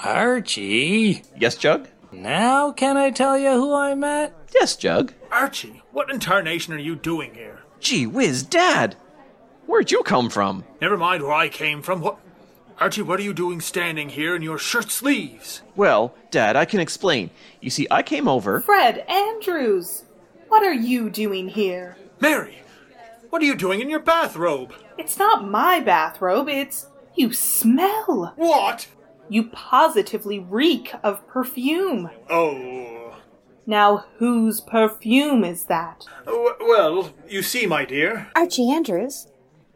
Archie? 0.00 1.22
Yes, 1.38 1.56
Jug? 1.56 1.88
Now 2.10 2.72
can 2.72 2.96
I 2.96 3.10
tell 3.10 3.36
you 3.36 3.50
who 3.50 3.74
I 3.74 3.94
met? 3.94 4.34
Yes, 4.54 4.76
Jug. 4.76 5.12
Archie, 5.30 5.82
what 5.92 6.10
in 6.10 6.18
tarnation 6.18 6.72
are 6.72 6.78
you 6.78 6.96
doing 6.96 7.34
here? 7.34 7.60
Gee 7.80 8.06
whiz, 8.06 8.42
Dad! 8.42 8.96
Where'd 9.66 9.90
you 9.90 10.02
come 10.02 10.30
from? 10.30 10.64
Never 10.80 10.96
mind 10.96 11.22
where 11.22 11.34
I 11.34 11.48
came 11.50 11.82
from. 11.82 12.00
What. 12.00 12.18
Archie, 12.80 13.02
what 13.02 13.18
are 13.18 13.24
you 13.24 13.34
doing 13.34 13.60
standing 13.60 14.08
here 14.08 14.36
in 14.36 14.42
your 14.42 14.56
shirt 14.58 14.90
sleeves? 14.90 15.62
Well, 15.74 16.14
Dad, 16.30 16.54
I 16.54 16.64
can 16.64 16.78
explain. 16.78 17.30
You 17.60 17.70
see, 17.70 17.88
I 17.90 18.02
came 18.04 18.28
over. 18.28 18.60
Fred 18.60 18.98
Andrews, 19.08 20.04
what 20.46 20.62
are 20.62 20.72
you 20.74 21.10
doing 21.10 21.48
here? 21.48 21.96
Mary, 22.20 22.58
what 23.30 23.42
are 23.42 23.46
you 23.46 23.56
doing 23.56 23.80
in 23.80 23.90
your 23.90 23.98
bathrobe? 23.98 24.72
It's 24.96 25.18
not 25.18 25.48
my 25.48 25.80
bathrobe, 25.80 26.48
it's. 26.48 26.86
You 27.16 27.32
smell! 27.32 28.32
What? 28.36 28.86
You 29.28 29.48
positively 29.48 30.38
reek 30.38 30.92
of 31.02 31.26
perfume. 31.26 32.10
Oh. 32.30 33.16
Now, 33.66 34.04
whose 34.18 34.60
perfume 34.60 35.42
is 35.42 35.64
that? 35.64 36.06
W- 36.26 36.54
well, 36.60 37.12
you 37.28 37.42
see, 37.42 37.66
my 37.66 37.84
dear. 37.84 38.28
Archie 38.36 38.70
Andrews, 38.70 39.26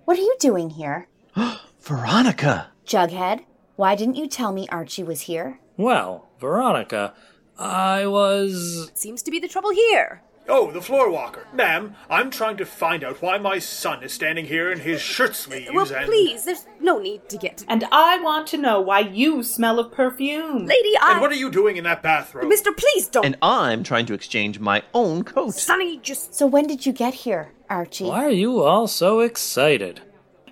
what 0.04 0.16
are 0.18 0.22
you 0.22 0.36
doing 0.38 0.70
here? 0.70 1.08
Veronica! 1.80 2.72
Jughead, 2.86 3.44
why 3.76 3.94
didn't 3.94 4.16
you 4.16 4.28
tell 4.28 4.52
me 4.52 4.68
Archie 4.68 5.02
was 5.02 5.22
here? 5.22 5.60
Well, 5.76 6.28
Veronica, 6.40 7.14
I 7.59 8.06
was. 8.06 8.90
Seems 8.94 9.22
to 9.22 9.30
be 9.30 9.38
the 9.38 9.48
trouble 9.48 9.70
here. 9.70 10.22
Oh, 10.48 10.72
the 10.72 10.82
floor 10.82 11.09
walker. 11.09 11.46
Ma'am, 11.54 11.94
I'm 12.10 12.28
trying 12.28 12.56
to 12.56 12.66
find 12.66 13.04
out 13.04 13.22
why 13.22 13.38
my 13.38 13.60
son 13.60 14.02
is 14.02 14.12
standing 14.12 14.46
here 14.46 14.72
in 14.72 14.80
his 14.80 15.00
shirt 15.00 15.36
sleeves 15.36 15.70
Well, 15.72 15.90
and. 15.92 16.04
please, 16.04 16.44
there's 16.44 16.66
no 16.80 16.98
need 16.98 17.28
to 17.28 17.38
get. 17.38 17.64
And 17.68 17.84
I 17.92 18.18
want 18.20 18.48
to 18.48 18.56
know 18.59 18.80
why 18.80 18.98
you 19.00 19.44
smell 19.44 19.78
of 19.78 19.92
perfume. 19.92 20.66
Lady, 20.66 20.94
I. 21.00 21.12
And 21.12 21.20
what 21.20 21.30
are 21.30 21.36
you 21.36 21.48
doing 21.48 21.76
in 21.76 21.84
that 21.84 22.02
bathrobe? 22.02 22.48
Mister, 22.48 22.72
please 22.72 23.06
don't. 23.06 23.24
And 23.24 23.36
I'm 23.40 23.84
trying 23.84 24.06
to 24.06 24.14
exchange 24.14 24.59
my 24.59 24.82
own 24.92 25.22
coat. 25.22 25.54
Sonny, 25.54 25.98
just. 25.98 26.34
So 26.34 26.48
when 26.48 26.66
did 26.66 26.84
you 26.86 26.92
get 26.92 27.14
here, 27.14 27.52
Archie? 27.70 28.06
Why 28.06 28.24
are 28.24 28.30
you 28.30 28.62
all 28.62 28.88
so 28.88 29.20
excited? 29.20 30.00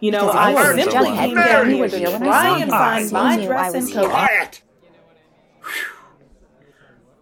You 0.00 0.10
know, 0.12 0.28
I 0.30 0.50
I 0.50 0.54
was 0.54 0.64
simply 0.84 0.84
Jughead. 1.10 1.16
came 1.16 1.34
down 1.36 1.66
you 1.70 1.76
here 1.76 1.84
were 1.84 1.88
to 1.90 2.14
I 2.14 2.18
try 2.18 2.58
and 2.60 2.70
find 2.70 3.12
my 3.12 3.36
knew 3.36 3.42
I 3.44 3.46
dress 3.46 3.74
was 3.74 3.84
and 3.84 3.94
coat. 3.94 4.10
Quiet! 4.10 4.62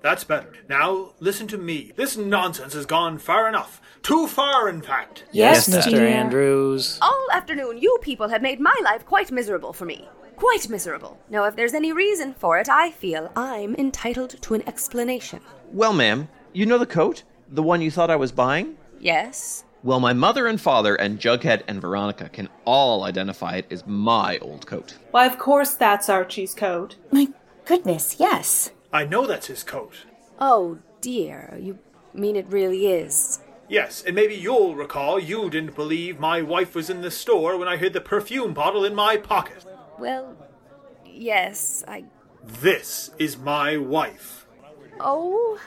That's 0.00 0.22
better. 0.24 0.52
Now, 0.68 1.14
listen 1.18 1.48
to 1.48 1.58
me. 1.58 1.92
This 1.96 2.16
nonsense 2.16 2.72
has 2.74 2.86
gone 2.86 3.18
far 3.18 3.48
enough. 3.48 3.80
Too 4.02 4.28
far, 4.28 4.68
in 4.68 4.80
fact. 4.80 5.24
Yes, 5.32 5.68
Yes, 5.68 5.86
Mr. 5.86 5.90
dear. 5.90 6.06
Andrews. 6.06 6.98
All 7.02 7.26
afternoon, 7.32 7.78
you 7.78 7.98
people 8.00 8.28
have 8.28 8.40
made 8.40 8.60
my 8.60 8.74
life 8.84 9.04
quite 9.04 9.32
miserable 9.32 9.72
for 9.72 9.84
me. 9.86 10.08
Quite 10.36 10.68
miserable. 10.68 11.18
Now, 11.28 11.44
if 11.44 11.56
there's 11.56 11.74
any 11.74 11.92
reason 11.92 12.32
for 12.34 12.58
it, 12.60 12.68
I 12.68 12.92
feel 12.92 13.32
I'm 13.34 13.74
entitled 13.74 14.40
to 14.40 14.54
an 14.54 14.66
explanation. 14.68 15.40
Well, 15.72 15.92
ma'am, 15.92 16.28
You 16.52 16.64
know 16.64 16.78
the 16.78 16.86
coat? 16.86 17.24
The 17.48 17.62
one 17.62 17.82
you 17.82 17.90
thought 17.90 18.08
I 18.10 18.16
was 18.16 18.30
buying? 18.32 18.76
Yes? 19.00 19.64
Well, 19.82 20.00
my 20.00 20.12
mother 20.12 20.46
and 20.46 20.60
father 20.60 20.96
and 20.96 21.20
Jughead 21.20 21.62
and 21.68 21.80
Veronica 21.80 22.28
can 22.28 22.48
all 22.64 23.04
identify 23.04 23.56
it 23.56 23.66
as 23.70 23.86
my 23.86 24.38
old 24.38 24.66
coat. 24.66 24.96
Why, 25.12 25.26
of 25.26 25.38
course 25.38 25.74
that's 25.74 26.08
Archie's 26.08 26.54
coat. 26.54 26.96
My 27.12 27.28
goodness, 27.64 28.16
yes. 28.18 28.72
I 28.92 29.04
know 29.04 29.26
that's 29.26 29.46
his 29.46 29.62
coat. 29.62 30.04
Oh, 30.40 30.78
dear. 31.00 31.56
You 31.60 31.78
mean 32.12 32.34
it 32.34 32.48
really 32.48 32.86
is? 32.88 33.40
Yes, 33.68 34.02
and 34.02 34.16
maybe 34.16 34.34
you'll 34.34 34.74
recall 34.74 35.20
you 35.20 35.50
didn't 35.50 35.76
believe 35.76 36.18
my 36.18 36.42
wife 36.42 36.74
was 36.74 36.90
in 36.90 37.02
the 37.02 37.10
store 37.10 37.56
when 37.56 37.68
I 37.68 37.76
hid 37.76 37.92
the 37.92 38.00
perfume 38.00 38.54
bottle 38.54 38.84
in 38.84 38.94
my 38.94 39.16
pocket. 39.16 39.64
Well, 39.98 40.36
yes, 41.04 41.84
I. 41.86 42.04
This 42.42 43.10
is 43.18 43.36
my 43.36 43.76
wife. 43.76 44.46
Oh. 44.98 45.60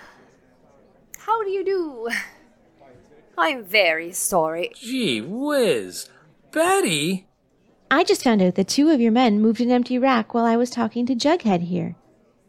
How 1.19 1.43
do 1.43 1.49
you 1.49 1.63
do? 1.63 2.09
I'm 3.37 3.63
very 3.63 4.11
sorry. 4.11 4.71
Gee 4.75 5.21
whiz. 5.21 6.09
Betty? 6.51 7.27
I 7.89 8.03
just 8.03 8.23
found 8.23 8.41
out 8.41 8.55
that 8.55 8.67
two 8.67 8.89
of 8.89 9.01
your 9.01 9.11
men 9.11 9.41
moved 9.41 9.61
an 9.61 9.71
empty 9.71 9.97
rack 9.97 10.33
while 10.33 10.45
I 10.45 10.57
was 10.57 10.69
talking 10.69 11.05
to 11.07 11.15
Jughead 11.15 11.61
here. 11.63 11.95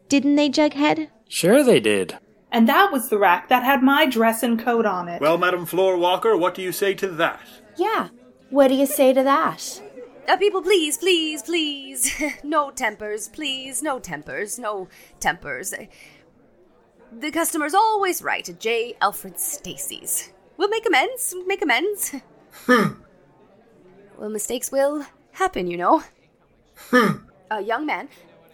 Didn't 0.09 0.35
they, 0.35 0.49
Jughead? 0.49 1.09
Sure 1.27 1.63
they 1.63 1.79
did. 1.79 2.17
And 2.51 2.69
that 2.69 2.91
was 2.91 3.09
the 3.09 3.17
rack 3.17 3.49
that 3.49 3.63
had 3.63 3.81
my 3.81 4.05
dress 4.05 4.43
and 4.43 4.59
coat 4.59 4.85
on 4.85 5.09
it. 5.09 5.19
Well, 5.19 5.37
Madam 5.37 5.65
Floorwalker, 5.65 6.37
what 6.39 6.53
do 6.53 6.61
you 6.61 6.71
say 6.71 6.93
to 6.95 7.07
that? 7.07 7.41
Yeah. 7.77 8.09
What 8.51 8.67
do 8.67 8.75
you 8.75 8.85
say 8.85 9.13
to 9.13 9.23
that? 9.23 9.81
Uh, 10.27 10.37
people, 10.37 10.61
please, 10.61 10.97
please, 10.97 11.41
please. 11.41 12.21
no 12.43 12.71
tempers, 12.71 13.27
please. 13.27 13.81
No 13.81 13.99
tempers. 13.99 14.59
No 14.59 14.87
tempers. 15.19 15.73
The 17.11 17.31
customer's 17.31 17.73
always 17.73 18.21
right 18.21 18.47
at 18.47 18.59
J. 18.59 18.95
Alfred 19.01 19.39
Stacy's. 19.39 20.32
We'll 20.57 20.69
make 20.69 20.85
amends. 20.85 21.35
Make 21.45 21.61
amends. 21.61 22.15
Hmm. 22.65 23.01
well, 24.17 24.29
mistakes 24.29 24.71
will 24.71 25.05
happen, 25.31 25.67
you 25.67 25.77
know. 25.77 26.03
Hmm. 26.89 27.25
A 27.49 27.61
young 27.61 27.85
man, 27.85 28.09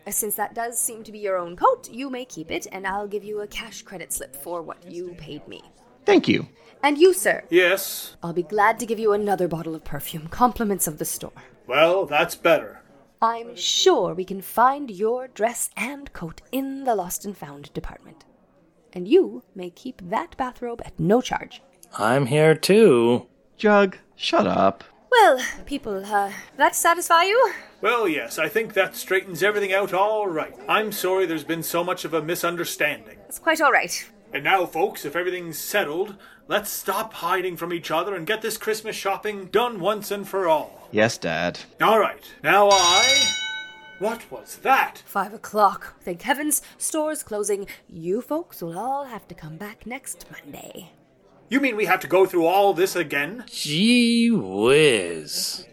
uh, 0.08 0.12
since 0.12 0.36
that 0.36 0.56
does 0.56 0.80
seem 0.80 1.04
to 1.04 1.12
be 1.12 1.20
your 1.20 1.38
own 1.38 1.56
coat, 1.56 1.90
you 1.90 2.10
may 2.10 2.26
keep 2.26 2.52
it, 2.52 2.68
and 2.72 2.88
I'll 2.88 3.08
give 3.08 3.24
you 3.24 3.42
a 3.42 3.48
cash 3.48 3.82
credit 3.82 4.14
slip 4.14 4.36
for 4.36 4.62
what 4.62 4.90
you 4.90 5.16
paid 5.18 5.48
me. 5.48 5.62
Thank 6.06 6.28
you. 6.28 6.48
And 6.82 6.98
you, 6.98 7.14
sir. 7.14 7.44
Yes. 7.50 8.16
I'll 8.24 8.34
be 8.34 8.44
glad 8.44 8.80
to 8.80 8.86
give 8.86 9.00
you 9.00 9.14
another 9.14 9.48
bottle 9.48 9.76
of 9.76 9.84
perfume, 9.84 10.28
compliments 10.30 10.88
of 10.88 10.98
the 10.98 11.06
store. 11.06 11.34
Well, 11.68 12.06
that's 12.06 12.36
better. 12.36 12.82
I'm 13.22 13.56
sure 13.56 14.14
we 14.14 14.24
can 14.24 14.42
find 14.42 14.90
your 14.90 15.28
dress 15.28 15.70
and 15.76 16.12
coat 16.14 16.42
in 16.54 16.86
the 16.86 16.96
lost 16.96 17.26
and 17.26 17.38
found 17.38 17.74
department. 17.74 18.24
And 18.94 19.08
you 19.08 19.44
may 19.54 19.70
keep 19.70 20.02
that 20.10 20.38
bathrobe 20.38 20.82
at 20.86 20.98
no 20.98 21.20
charge. 21.22 21.62
I'm 21.98 22.28
here 22.28 22.56
too. 22.56 23.28
Jug, 23.57 23.98
shut 24.16 24.48
up. 24.48 24.84
Well, 25.11 25.40
people, 25.66 26.06
uh, 26.06 26.32
that 26.57 26.76
satisfy 26.76 27.24
you? 27.24 27.52
Well, 27.82 28.07
yes, 28.07 28.38
I 28.38 28.48
think 28.48 28.74
that 28.74 28.95
straightens 28.95 29.41
everything 29.41 29.74
out 29.74 29.94
all 29.94 30.28
right. 30.28 30.56
I'm 30.68 30.91
sorry 30.91 31.26
there's 31.26 31.44
been 31.44 31.64
so 31.64 31.84
much 31.84 32.06
of 32.06 32.14
a 32.14 32.22
misunderstanding. 32.22 33.18
That's 33.22 33.40
quite 33.40 33.61
all 33.61 33.72
right. 33.72 34.10
And 34.34 34.44
now, 34.44 34.66
folks, 34.66 35.06
if 35.06 35.16
everything's 35.16 35.57
settled, 35.57 36.16
let's 36.48 36.70
stop 36.70 37.14
hiding 37.14 37.57
from 37.57 37.74
each 37.74 37.90
other 37.90 38.16
and 38.16 38.28
get 38.28 38.41
this 38.41 38.57
Christmas 38.57 38.95
shopping 38.95 39.45
done 39.48 39.80
once 39.80 40.11
and 40.11 40.28
for 40.28 40.48
all. 40.48 40.88
Yes, 40.91 41.18
Dad. 41.18 41.60
All 41.82 41.99
right, 41.99 42.24
now 42.44 42.70
I. 42.72 43.24
What 43.98 44.30
was 44.32 44.57
that? 44.57 45.02
Five 45.06 45.34
o'clock. 45.34 45.95
Thank 46.02 46.22
heavens, 46.22 46.61
stores 46.78 47.24
closing. 47.24 47.68
You 47.90 48.22
folks 48.22 48.61
will 48.61 48.78
all 48.78 49.06
have 49.06 49.28
to 49.28 49.36
come 49.36 49.57
back 49.57 49.86
next 49.86 50.26
Monday. 50.32 50.91
You 51.52 51.60
mean 51.60 51.76
we 51.76 51.86
have 51.86 52.00
to 52.02 52.08
go 52.08 52.28
through 52.28 52.46
all 52.46 52.74
this 52.74 52.96
again? 52.96 53.44
Gee 53.48 54.30
whiz. 54.30 55.66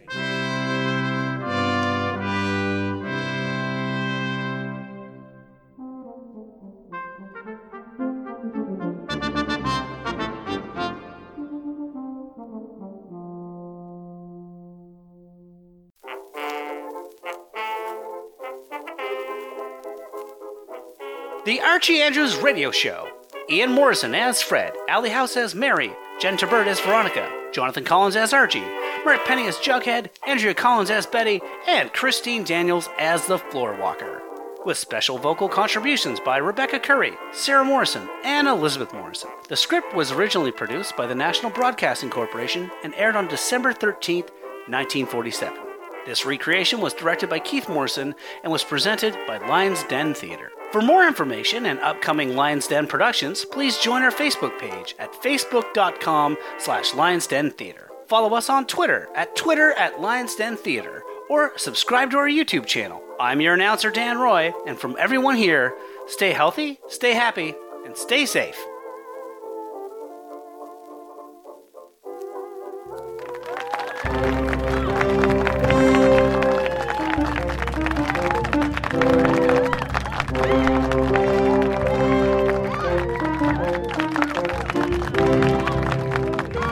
The 21.44 21.61
Archie 21.61 22.01
Andrews 22.01 22.35
Radio 22.36 22.70
Show. 22.70 23.06
Ian 23.48 23.70
Morrison 23.70 24.12
as 24.12 24.43
Fred, 24.43 24.73
Allie 24.89 25.10
House 25.10 25.36
as 25.36 25.55
Mary, 25.55 25.93
Jen 26.18 26.36
Turbert 26.36 26.66
as 26.66 26.81
Veronica, 26.81 27.31
Jonathan 27.52 27.85
Collins 27.85 28.16
as 28.16 28.32
Archie, 28.32 28.59
Merritt 29.05 29.24
Penny 29.24 29.47
as 29.47 29.56
Jughead, 29.59 30.10
Andrea 30.27 30.52
Collins 30.52 30.90
as 30.90 31.06
Betty, 31.06 31.40
and 31.68 31.93
Christine 31.93 32.43
Daniels 32.43 32.89
as 32.98 33.27
the 33.27 33.39
Floor 33.39 33.77
Walker. 33.77 34.20
With 34.64 34.77
special 34.77 35.16
vocal 35.16 35.48
contributions 35.48 36.18
by 36.18 36.39
Rebecca 36.39 36.81
Curry, 36.81 37.12
Sarah 37.31 37.64
Morrison, 37.64 38.09
and 38.24 38.48
Elizabeth 38.48 38.93
Morrison. 38.93 39.31
The 39.48 39.55
script 39.55 39.94
was 39.94 40.10
originally 40.10 40.51
produced 40.51 40.97
by 40.97 41.06
the 41.06 41.14
National 41.14 41.52
Broadcasting 41.52 42.10
Corporation 42.10 42.68
and 42.82 42.94
aired 42.97 43.14
on 43.14 43.28
December 43.28 43.73
13, 43.73 44.23
1947. 44.23 45.56
This 46.05 46.27
recreation 46.27 46.81
was 46.81 46.94
directed 46.94 47.31
by 47.31 47.39
Keith 47.39 47.68
Morrison 47.68 48.16
and 48.43 48.51
was 48.51 48.64
presented 48.64 49.16
by 49.28 49.39
Lions 49.39 49.85
Den 49.85 50.14
Theatre. 50.14 50.51
For 50.72 50.82
more 50.82 51.06
information 51.06 51.66
and 51.66 51.78
upcoming 51.78 52.34
Lions 52.34 52.66
Den 52.66 52.86
productions, 52.86 53.44
please 53.44 53.78
join 53.78 54.02
our 54.02 54.10
Facebook 54.10 54.59
page 54.59 54.94
at 54.98 55.12
facebook.com 55.12 56.36
slash 56.59 56.93
Lions 56.93 57.26
Den 57.26 57.51
Theatre. 57.52 57.88
Follow 58.09 58.34
us 58.34 58.51
on 58.51 58.66
Twitter 58.66 59.09
at 59.14 59.34
Twitter 59.36 59.72
at 59.72 60.01
Lions 60.01 60.34
Den 60.34 60.56
Theatre 60.56 61.02
or 61.30 61.56
subscribe 61.56 62.10
to 62.10 62.18
our 62.18 62.28
YouTube 62.28 62.66
channel. 62.66 63.02
I'm 63.18 63.40
your 63.40 63.55
announcer, 63.55 63.90
Dan 63.90 64.18
Roy, 64.18 64.52
and 64.66 64.78
from 64.78 64.97
everyone 64.98 65.36
here, 65.36 65.74
stay 66.06 66.32
healthy, 66.32 66.78
stay 66.88 67.14
happy, 67.14 67.55
and 67.84 67.97
stay 67.97 68.26
safe. 68.26 68.59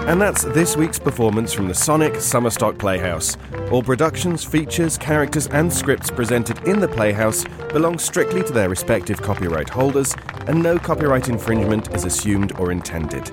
And 0.07 0.21
that's 0.21 0.45
this 0.45 0.77
week's 0.77 0.99
performance 0.99 1.55
from 1.55 1.67
the 1.67 1.73
Sonic 1.73 2.13
Summerstock 2.15 2.79
Playhouse. 2.79 3.39
All 3.71 3.83
productions, 3.83 4.45
features, 4.45 4.99
characters, 4.99 5.47
and 5.47 5.73
scripts 5.73 6.11
presented 6.11 6.63
in 6.69 6.79
the 6.79 6.87
Playhouse 6.87 7.47
belong 7.73 7.99
strictly 7.99 8.43
to 8.43 8.53
their 8.53 8.69
respective 8.69 9.23
copyright 9.23 9.71
holders, 9.71 10.15
and 10.47 10.63
no 10.63 10.79
copyright 10.79 11.31
infringement 11.31 11.95
is 11.95 12.05
assumed 12.05 12.53
or 12.59 12.71
intended. 12.71 13.31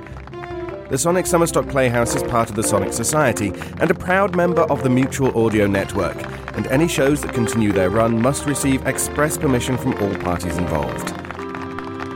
The 0.90 0.98
Sonic 0.98 1.26
Summerstock 1.26 1.70
Playhouse 1.70 2.16
is 2.16 2.24
part 2.24 2.50
of 2.50 2.56
the 2.56 2.64
Sonic 2.64 2.94
Society 2.94 3.52
and 3.82 3.92
a 3.92 3.94
proud 3.94 4.34
member 4.34 4.62
of 4.64 4.82
the 4.82 4.90
Mutual 4.90 5.38
Audio 5.46 5.68
Network, 5.68 6.16
and 6.56 6.68
any 6.68 6.88
shows 6.88 7.22
that 7.22 7.34
continue 7.34 7.74
their 7.74 7.90
run 7.90 8.22
must 8.22 8.46
receive 8.46 8.88
express 8.88 9.38
permission 9.38 9.78
from 9.78 9.94
all 10.02 10.16
parties 10.20 10.56
involved. 10.56 11.10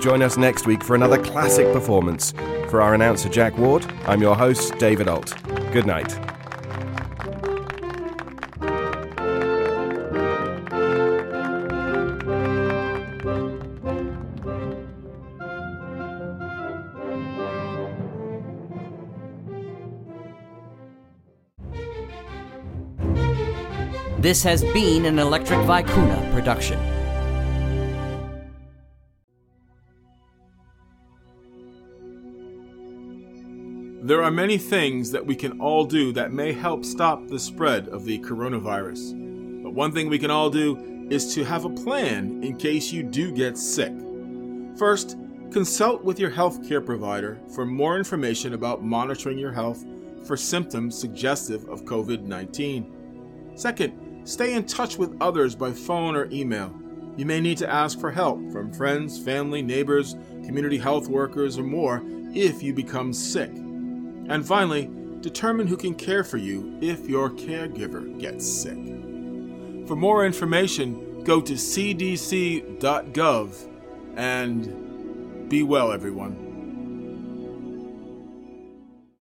Join 0.01 0.21
us 0.21 0.37
next 0.37 0.65
week 0.65 0.83
for 0.83 0.95
another 0.95 1.21
classic 1.21 1.73
performance. 1.73 2.33
For 2.75 2.81
our 2.81 2.93
announcer 2.93 3.29
Jack 3.29 3.57
Ward, 3.57 3.85
I'm 4.05 4.21
your 4.21 4.35
host, 4.35 4.77
David 4.79 5.07
Alt. 5.07 5.33
Good 5.71 5.85
night. 5.85 6.09
This 24.19 24.43
has 24.43 24.65
been 24.73 25.05
an 25.05 25.17
Electric 25.17 25.59
Vicuna 25.59 26.29
production. 26.33 26.94
There 34.05 34.21
are 34.21 34.29
many 34.29 34.59
things 34.59 35.09
that 35.13 35.25
we 35.25 35.35
can 35.35 35.59
all 35.59 35.83
do 35.83 36.13
that 36.13 36.31
may 36.31 36.53
help 36.53 36.85
stop 36.85 37.27
the 37.27 37.39
spread 37.39 37.87
of 37.87 38.05
the 38.05 38.19
coronavirus. 38.19 39.63
But 39.63 39.73
one 39.73 39.91
thing 39.91 40.09
we 40.09 40.19
can 40.19 40.29
all 40.29 40.51
do 40.51 41.07
is 41.09 41.33
to 41.33 41.43
have 41.43 41.65
a 41.65 41.71
plan 41.71 42.43
in 42.43 42.55
case 42.55 42.91
you 42.91 43.01
do 43.01 43.31
get 43.31 43.57
sick. 43.57 43.91
First, 44.77 45.17
consult 45.49 46.03
with 46.03 46.19
your 46.19 46.29
healthcare 46.29 46.85
provider 46.85 47.39
for 47.55 47.65
more 47.65 47.97
information 47.97 48.53
about 48.53 48.83
monitoring 48.83 49.39
your 49.39 49.51
health 49.51 49.83
for 50.23 50.37
symptoms 50.37 50.95
suggestive 50.95 51.67
of 51.67 51.85
COVID 51.85 52.25
19. 52.25 53.55
Second, 53.55 54.21
stay 54.23 54.53
in 54.53 54.67
touch 54.67 54.97
with 54.99 55.19
others 55.19 55.55
by 55.55 55.71
phone 55.71 56.15
or 56.15 56.29
email. 56.31 56.71
You 57.17 57.25
may 57.25 57.41
need 57.41 57.57
to 57.57 57.73
ask 57.73 57.99
for 57.99 58.11
help 58.11 58.51
from 58.51 58.71
friends, 58.71 59.17
family, 59.17 59.63
neighbors, 59.63 60.15
community 60.45 60.77
health 60.77 61.07
workers, 61.07 61.57
or 61.57 61.63
more 61.63 62.03
if 62.35 62.61
you 62.61 62.71
become 62.71 63.11
sick. 63.11 63.64
And 64.27 64.45
finally, 64.45 64.89
determine 65.21 65.67
who 65.67 65.77
can 65.77 65.95
care 65.95 66.23
for 66.23 66.37
you 66.37 66.77
if 66.81 67.07
your 67.07 67.29
caregiver 67.29 68.19
gets 68.19 68.47
sick. 68.47 68.77
For 69.87 69.95
more 69.95 70.25
information, 70.25 71.23
go 71.23 71.41
to 71.41 71.53
cdc.gov 71.53 72.69
and 74.15 75.49
be 75.49 75.63
well, 75.63 75.91
everyone. 75.91 76.44